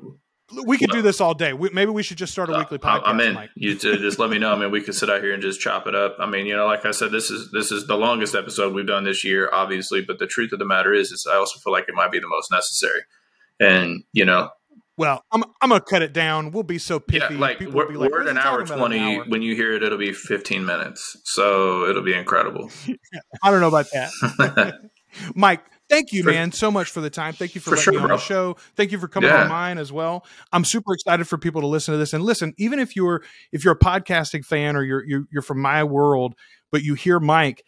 we 0.66 0.78
could 0.78 0.92
do 0.92 1.02
this 1.02 1.22
all 1.22 1.34
day. 1.34 1.54
We, 1.54 1.70
maybe 1.70 1.92
we 1.92 2.04
should 2.04 2.18
just 2.18 2.32
start 2.32 2.50
a 2.50 2.58
weekly 2.58 2.78
podcast. 2.78 3.04
I'm 3.06 3.20
in. 3.20 3.34
Mike. 3.34 3.50
You 3.56 3.76
just 3.76 4.20
let 4.20 4.30
me 4.30 4.38
know. 4.38 4.54
I 4.54 4.60
mean, 4.60 4.72
we 4.72 4.82
could 4.82 4.96
sit 4.96 5.10
out 5.10 5.22
here 5.22 5.34
and 5.34 5.42
just 5.42 5.60
chop 5.60 5.88
it 5.88 5.96
up. 5.96 6.18
I 6.20 6.26
mean, 6.26 6.46
you 6.46 6.56
know, 6.56 6.66
like 6.66 6.86
I 6.86 6.92
said, 6.92 7.12
this 7.12 7.32
is 7.32 7.50
this 7.52 7.72
is 7.72 7.88
the 7.88 7.96
longest 7.96 8.36
episode 8.36 8.74
we've 8.74 8.86
done 8.86 9.04
this 9.04 9.24
year, 9.24 9.50
obviously. 9.52 10.02
But 10.02 10.20
the 10.20 10.28
truth 10.28 10.52
of 10.52 10.60
the 10.60 10.66
matter 10.66 10.94
is, 10.94 11.12
is 11.12 11.28
I 11.32 11.38
also 11.38 11.60
feel 11.60 11.74
like 11.74 11.86
it 11.88 11.96
might 11.96 12.12
be 12.12 12.20
the 12.20 12.28
most 12.28 12.52
necessary. 12.52 13.02
And 13.60 14.04
you 14.12 14.26
know, 14.26 14.50
well, 14.98 15.24
I'm 15.32 15.44
I'm 15.62 15.70
gonna 15.70 15.82
cut 15.82 16.02
it 16.02 16.14
down. 16.14 16.52
We'll 16.52 16.64
be 16.64 16.78
so 16.78 17.00
pithy. 17.00 17.34
Yeah, 17.34 17.40
like 17.40 17.60
People 17.60 17.76
we're, 17.76 17.90
like, 17.90 18.12
we're 18.12 18.22
at 18.22 18.28
an 18.28 18.38
hour 18.38 18.64
twenty. 18.66 18.98
An 18.98 19.20
hour? 19.20 19.26
When 19.28 19.42
you 19.42 19.56
hear 19.56 19.74
it, 19.74 19.82
it'll 19.82 19.98
be 19.98 20.14
fifteen 20.14 20.66
minutes. 20.66 21.18
So 21.24 21.86
it'll 21.90 22.04
be 22.04 22.14
incredible. 22.14 22.70
I 23.44 23.50
don't 23.50 23.62
know 23.62 23.70
about 23.70 23.88
that, 23.92 24.80
Mike 25.36 25.64
thank 25.94 26.14
you, 26.14 26.24
for, 26.24 26.32
man, 26.32 26.52
so 26.52 26.72
much 26.72 26.90
for 26.90 27.02
the 27.02 27.10
time. 27.10 27.34
Thank 27.34 27.56
you 27.56 27.62
for, 27.62 27.72
for 27.72 27.76
letting 27.76 27.84
sure, 27.84 27.94
me 27.94 28.00
on 28.00 28.08
bro. 28.08 28.18
the 28.18 28.22
show. 28.22 28.58
Thank 28.76 28.92
you 28.92 29.00
for 29.00 29.08
coming 29.08 29.30
yeah. 29.30 29.44
on 29.44 29.50
mine 29.50 29.78
as 29.78 29.92
well. 29.92 30.26
I'm 30.52 30.66
super 30.66 30.94
excited 30.94 31.28
for 31.28 31.38
people 31.38 31.62
to 31.62 31.68
listen 31.68 31.94
to 31.94 31.98
this. 31.98 32.14
And 32.14 32.24
listen, 32.24 32.54
even 32.58 32.80
if 32.80 32.96
you're 32.96 33.24
if 33.52 33.64
you're 33.64 33.74
a 33.74 33.80
podcasting 33.80 34.46
fan 34.46 34.76
or 34.76 34.84
you're 34.84 35.04
you're, 35.06 35.26
you're 35.32 35.42
from 35.42 35.60
my 35.60 35.84
world, 35.84 36.36
but 36.72 36.84
you 36.84 36.96
hear 36.96 37.20
Mike, 37.20 37.64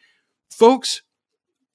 folks 0.49 1.01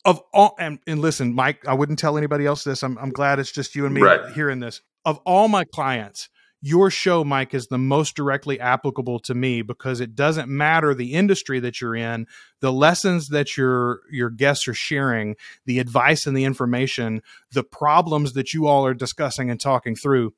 of 0.05 0.23
all 0.33 0.55
and, 0.59 0.79
and 0.87 1.01
listen, 1.01 1.35
Mike, 1.35 1.67
I 1.67 1.75
wouldn't 1.75 1.99
tell 1.99 2.17
anybody 2.17 2.47
else 2.47 2.65
this. 2.65 2.83
I'm 2.83 2.99
I'm 2.99 3.11
glad 3.11 3.39
it's 3.39 3.53
just 3.53 3.75
you 3.75 3.87
and 3.87 3.95
me 3.95 4.03
right. 4.03 4.33
hearing 4.33 4.61
this. 4.61 4.81
Of 5.05 5.19
all 5.25 5.49
my 5.49 5.65
clients, 5.65 6.29
your 6.63 6.91
show, 6.91 7.25
Mike, 7.25 7.55
is 7.55 7.69
the 7.69 7.79
most 7.79 8.15
directly 8.15 8.61
applicable 8.61 9.19
to 9.21 9.35
me 9.35 9.63
because 9.63 10.01
it 10.01 10.15
doesn't 10.15 10.49
matter 10.49 10.95
the 10.95 11.15
industry 11.15 11.61
that 11.61 11.81
you're 11.81 11.97
in, 11.97 12.27
the 12.61 12.73
lessons 12.73 13.29
that 13.29 13.57
your 13.57 14.01
your 14.11 14.31
guests 14.31 14.69
are 14.69 14.75
sharing, 14.75 15.37
the 15.65 15.79
advice 15.79 16.27
and 16.27 16.37
the 16.37 16.45
information, 16.45 17.23
the 17.53 17.65
problems 17.65 18.35
that 18.35 18.53
you 18.53 18.67
all 18.67 18.85
are 18.85 18.95
discussing 18.95 19.51
and 19.51 19.61
talking 19.61 19.95
through. 19.95 20.35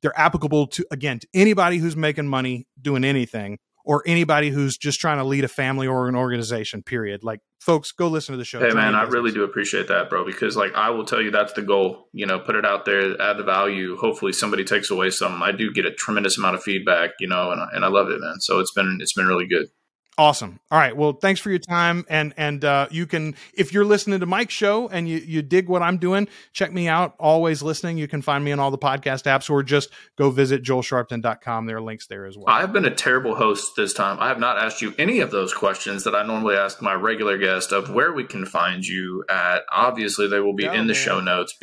They're 0.00 0.18
applicable 0.18 0.68
to 0.68 0.86
again 0.90 1.18
to 1.18 1.28
anybody 1.34 1.78
who's 1.78 1.96
making 1.96 2.28
money 2.28 2.66
doing 2.80 3.04
anything 3.04 3.58
or 3.84 4.02
anybody 4.06 4.50
who's 4.50 4.76
just 4.76 4.98
trying 4.98 5.18
to 5.18 5.24
lead 5.24 5.44
a 5.44 5.48
family 5.48 5.86
or 5.86 6.08
an 6.08 6.16
organization 6.16 6.82
period. 6.82 7.22
Like 7.22 7.40
folks 7.60 7.92
go 7.92 8.08
listen 8.08 8.32
to 8.32 8.36
the 8.36 8.44
show. 8.44 8.60
Hey 8.60 8.74
man 8.74 8.94
i 8.94 9.02
really 9.04 9.30
do 9.30 9.44
appreciate 9.44 9.88
that 9.88 10.10
bro 10.10 10.24
because 10.24 10.56
like 10.56 10.74
i 10.74 10.90
will 10.90 11.04
tell 11.04 11.20
you 11.20 11.30
that's 11.30 11.52
the 11.52 11.62
goal 11.62 12.08
you 12.12 12.26
know 12.26 12.38
put 12.38 12.56
it 12.56 12.64
out 12.64 12.84
there 12.84 13.20
add 13.20 13.36
the 13.36 13.44
value. 13.44 13.96
Hopefully 13.96 14.32
somebody 14.32 14.64
takes 14.64 14.90
away 14.90 15.10
some. 15.10 15.42
I 15.42 15.52
do 15.52 15.72
get 15.72 15.86
a 15.86 15.92
tremendous 15.92 16.38
amount 16.38 16.56
of 16.56 16.62
feedback 16.62 17.10
you 17.20 17.28
know 17.28 17.52
and, 17.52 17.60
and 17.72 17.84
i 17.84 17.88
love 17.88 18.08
it 18.08 18.20
man. 18.20 18.40
So 18.40 18.58
it's 18.58 18.72
been 18.72 18.98
it's 19.00 19.14
been 19.14 19.26
really 19.26 19.46
good 19.46 19.66
Awesome. 20.16 20.60
All 20.70 20.78
right. 20.78 20.96
Well, 20.96 21.14
thanks 21.14 21.40
for 21.40 21.50
your 21.50 21.58
time. 21.58 22.04
And 22.08 22.34
and 22.36 22.64
uh, 22.64 22.86
you 22.90 23.04
can, 23.06 23.34
if 23.52 23.72
you're 23.72 23.84
listening 23.84 24.20
to 24.20 24.26
Mike's 24.26 24.54
show 24.54 24.88
and 24.88 25.08
you 25.08 25.18
you 25.18 25.42
dig 25.42 25.68
what 25.68 25.82
I'm 25.82 25.98
doing, 25.98 26.28
check 26.52 26.72
me 26.72 26.86
out. 26.86 27.16
Always 27.18 27.62
listening. 27.62 27.98
You 27.98 28.06
can 28.06 28.22
find 28.22 28.44
me 28.44 28.52
on 28.52 28.60
all 28.60 28.70
the 28.70 28.78
podcast 28.78 29.24
apps, 29.24 29.50
or 29.50 29.64
just 29.64 29.90
go 30.16 30.30
visit 30.30 30.62
joelsharpton.com. 30.62 31.66
There 31.66 31.78
are 31.78 31.80
links 31.80 32.06
there 32.06 32.26
as 32.26 32.36
well. 32.36 32.46
I've 32.48 32.72
been 32.72 32.84
a 32.84 32.94
terrible 32.94 33.34
host 33.34 33.72
this 33.76 33.92
time. 33.92 34.18
I 34.20 34.28
have 34.28 34.38
not 34.38 34.56
asked 34.56 34.82
you 34.82 34.94
any 34.98 35.18
of 35.18 35.32
those 35.32 35.52
questions 35.52 36.04
that 36.04 36.14
I 36.14 36.24
normally 36.24 36.54
ask 36.54 36.80
my 36.80 36.94
regular 36.94 37.36
guest 37.36 37.72
of 37.72 37.90
where 37.90 38.12
we 38.12 38.24
can 38.24 38.46
find 38.46 38.86
you 38.86 39.24
at. 39.28 39.62
Obviously, 39.72 40.28
they 40.28 40.40
will 40.40 40.54
be 40.54 40.64
in 40.64 40.86
the 40.86 40.92
man. 40.92 40.94
show 40.94 41.20
notes 41.20 41.56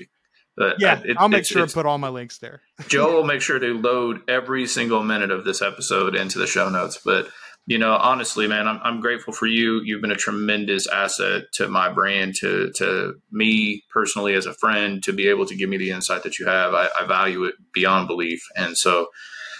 Uh, 0.60 0.72
yeah, 0.78 1.02
it, 1.06 1.16
I'll 1.18 1.30
make 1.30 1.46
sure 1.46 1.66
to 1.66 1.74
put 1.74 1.86
all 1.86 1.98
my 1.98 2.10
links 2.10 2.40
there. 2.40 2.62
Joe 2.90 3.14
will 3.16 3.24
make 3.24 3.42
sure 3.42 3.58
to 3.60 3.74
load 3.74 4.30
every 4.30 4.68
single 4.68 5.02
minute 5.04 5.32
of 5.32 5.46
this 5.46 5.62
episode 5.62 6.16
into 6.16 6.38
the 6.38 6.48
show 6.48 6.68
notes. 6.68 7.00
But 7.04 7.30
you 7.68 7.78
know, 7.78 7.94
honestly, 7.94 8.48
man, 8.48 8.68
I'm, 8.68 8.80
I'm 8.84 9.02
grateful 9.02 9.34
for 9.34 9.46
you. 9.46 9.82
You've 9.84 10.02
been 10.02 10.12
a 10.12 10.16
tremendous 10.16 10.88
asset 10.88 11.44
to 11.54 11.68
my 11.68 11.92
brand, 11.92 12.36
to 12.42 12.72
to 12.78 13.16
me 13.32 13.84
personally 13.92 14.34
as 14.34 14.46
a 14.46 14.54
friend, 14.54 15.04
to 15.04 15.14
be 15.14 15.28
able 15.28 15.46
to 15.46 15.56
give 15.56 15.70
me 15.70 15.78
the 15.78 15.92
insight 15.92 16.24
that 16.24 16.40
you 16.40 16.48
have. 16.48 16.74
I, 16.74 16.90
I 17.00 17.06
value 17.06 17.44
it 17.46 17.56
beyond 17.74 18.08
belief, 18.08 18.42
and 18.56 18.78
so 18.78 19.08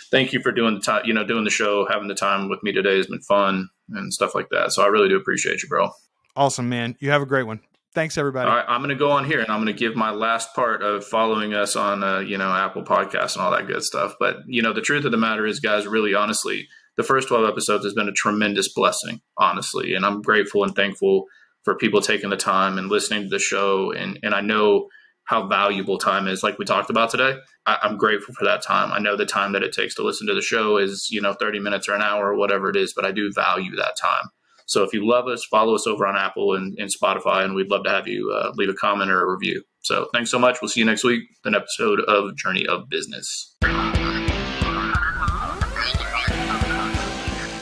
thank 0.10 0.34
you 0.34 0.42
for 0.42 0.52
doing 0.52 0.76
the 0.76 0.82
time. 0.82 1.04
You 1.06 1.14
know, 1.14 1.24
doing 1.24 1.44
the 1.44 1.52
show, 1.52 1.88
having 1.90 2.08
the 2.08 2.16
time 2.16 2.50
with 2.50 2.64
me 2.64 2.72
today 2.72 2.98
has 2.98 3.08
been 3.08 3.22
fun 3.22 3.70
and 3.90 4.14
stuff 4.14 4.34
like 4.34 4.50
that. 4.50 4.72
So 4.74 4.84
I 4.84 4.88
really 4.88 5.10
do 5.10 5.18
appreciate 5.18 5.62
you, 5.62 5.70
bro. 5.70 5.92
Awesome, 6.36 6.70
man. 6.70 6.96
You 7.00 7.12
have 7.12 7.22
a 7.22 7.26
great 7.26 7.44
one. 7.44 7.60
Thanks, 7.94 8.18
everybody. 8.18 8.50
All 8.50 8.56
right, 8.56 8.66
I'm 8.70 8.80
going 8.80 8.90
to 8.90 8.96
go 8.96 9.12
on 9.12 9.26
here 9.26 9.42
and 9.42 9.52
I'm 9.52 9.62
going 9.62 9.76
to 9.76 9.78
give 9.78 9.98
my 9.98 10.12
last 10.12 10.56
part 10.56 10.82
of 10.82 11.04
following 11.04 11.54
us 11.54 11.76
on, 11.76 12.04
uh, 12.06 12.20
you 12.20 12.38
know, 12.38 12.50
Apple 12.50 12.84
Podcasts 12.84 13.36
and 13.36 13.44
all 13.44 13.52
that 13.52 13.68
good 13.68 13.84
stuff. 13.84 14.16
But 14.18 14.38
you 14.48 14.62
know, 14.62 14.72
the 14.72 14.82
truth 14.82 15.04
of 15.04 15.12
the 15.12 15.18
matter 15.18 15.46
is, 15.46 15.60
guys, 15.60 15.86
really 15.86 16.14
honestly, 16.14 16.70
the 16.98 17.04
first 17.04 17.28
12 17.28 17.48
episodes 17.48 17.84
has 17.84 17.94
been 17.94 18.10
a 18.10 18.14
tremendous 18.14 18.74
blessing, 18.74 19.22
honestly, 19.38 19.94
and 19.94 20.06
I'm 20.06 20.22
grateful 20.22 20.64
and 20.64 20.76
thankful 20.76 21.26
for 21.64 21.76
people 21.76 22.02
taking 22.02 22.30
the 22.30 22.38
time 22.38 22.78
and 22.78 22.90
listening 22.90 23.24
to 23.24 23.30
the 23.30 23.40
show. 23.40 23.92
And 23.92 24.20
and 24.24 24.34
I 24.34 24.42
know 24.42 24.88
how 25.26 25.48
valuable 25.48 25.98
time 25.98 26.28
is, 26.28 26.44
like 26.44 26.60
we 26.60 26.66
talked 26.66 26.90
about 26.90 27.10
today. 27.10 27.38
I, 27.66 27.78
I'm 27.84 27.98
grateful 27.98 28.34
for 28.34 28.44
that 28.46 28.62
time. 28.62 28.92
I 28.92 29.00
know 29.00 29.16
the 29.16 29.26
time 29.26 29.54
that 29.54 29.64
it 29.64 29.72
takes 29.72 29.96
to 29.96 30.04
listen 30.04 30.28
to 30.28 30.34
the 30.34 30.42
show 30.42 30.78
is, 30.78 31.08
you 31.10 31.22
know, 31.22 31.34
30 31.34 31.60
minutes 31.60 31.88
or 31.88 31.94
an 31.94 32.02
hour 32.02 32.34
or 32.34 32.36
whatever 32.36 32.70
it 32.70 32.76
is, 32.76 32.94
but 32.94 33.06
I 33.06 33.12
do 33.12 33.32
value 33.34 33.76
that 33.78 33.96
time. 34.02 34.26
So 34.66 34.84
if 34.84 34.94
you 34.94 35.08
love 35.08 35.28
us, 35.28 35.46
follow 35.46 35.76
us 35.76 35.88
over 35.88 36.06
on 36.06 36.18
Apple 36.18 36.56
and, 36.56 36.78
and 36.80 36.90
Spotify, 36.90 37.44
and 37.44 37.56
we'd 37.56 37.70
love 37.70 37.84
to 37.86 37.90
have 37.90 38.08
you 38.08 38.32
uh, 38.32 38.52
leave 38.56 38.70
a 38.70 38.74
comment 38.74 39.12
or 39.12 39.22
a 39.22 39.32
review. 39.32 39.64
So 39.82 40.08
thanks 40.14 40.32
so 40.32 40.40
much. 40.40 40.58
We'll 40.62 40.70
see 40.70 40.80
you 40.82 40.86
next 40.86 41.04
week, 41.04 41.24
an 41.46 41.56
episode 41.56 42.02
of 42.02 42.36
Journey 42.36 42.66
of 42.68 42.90
Business. 42.90 43.56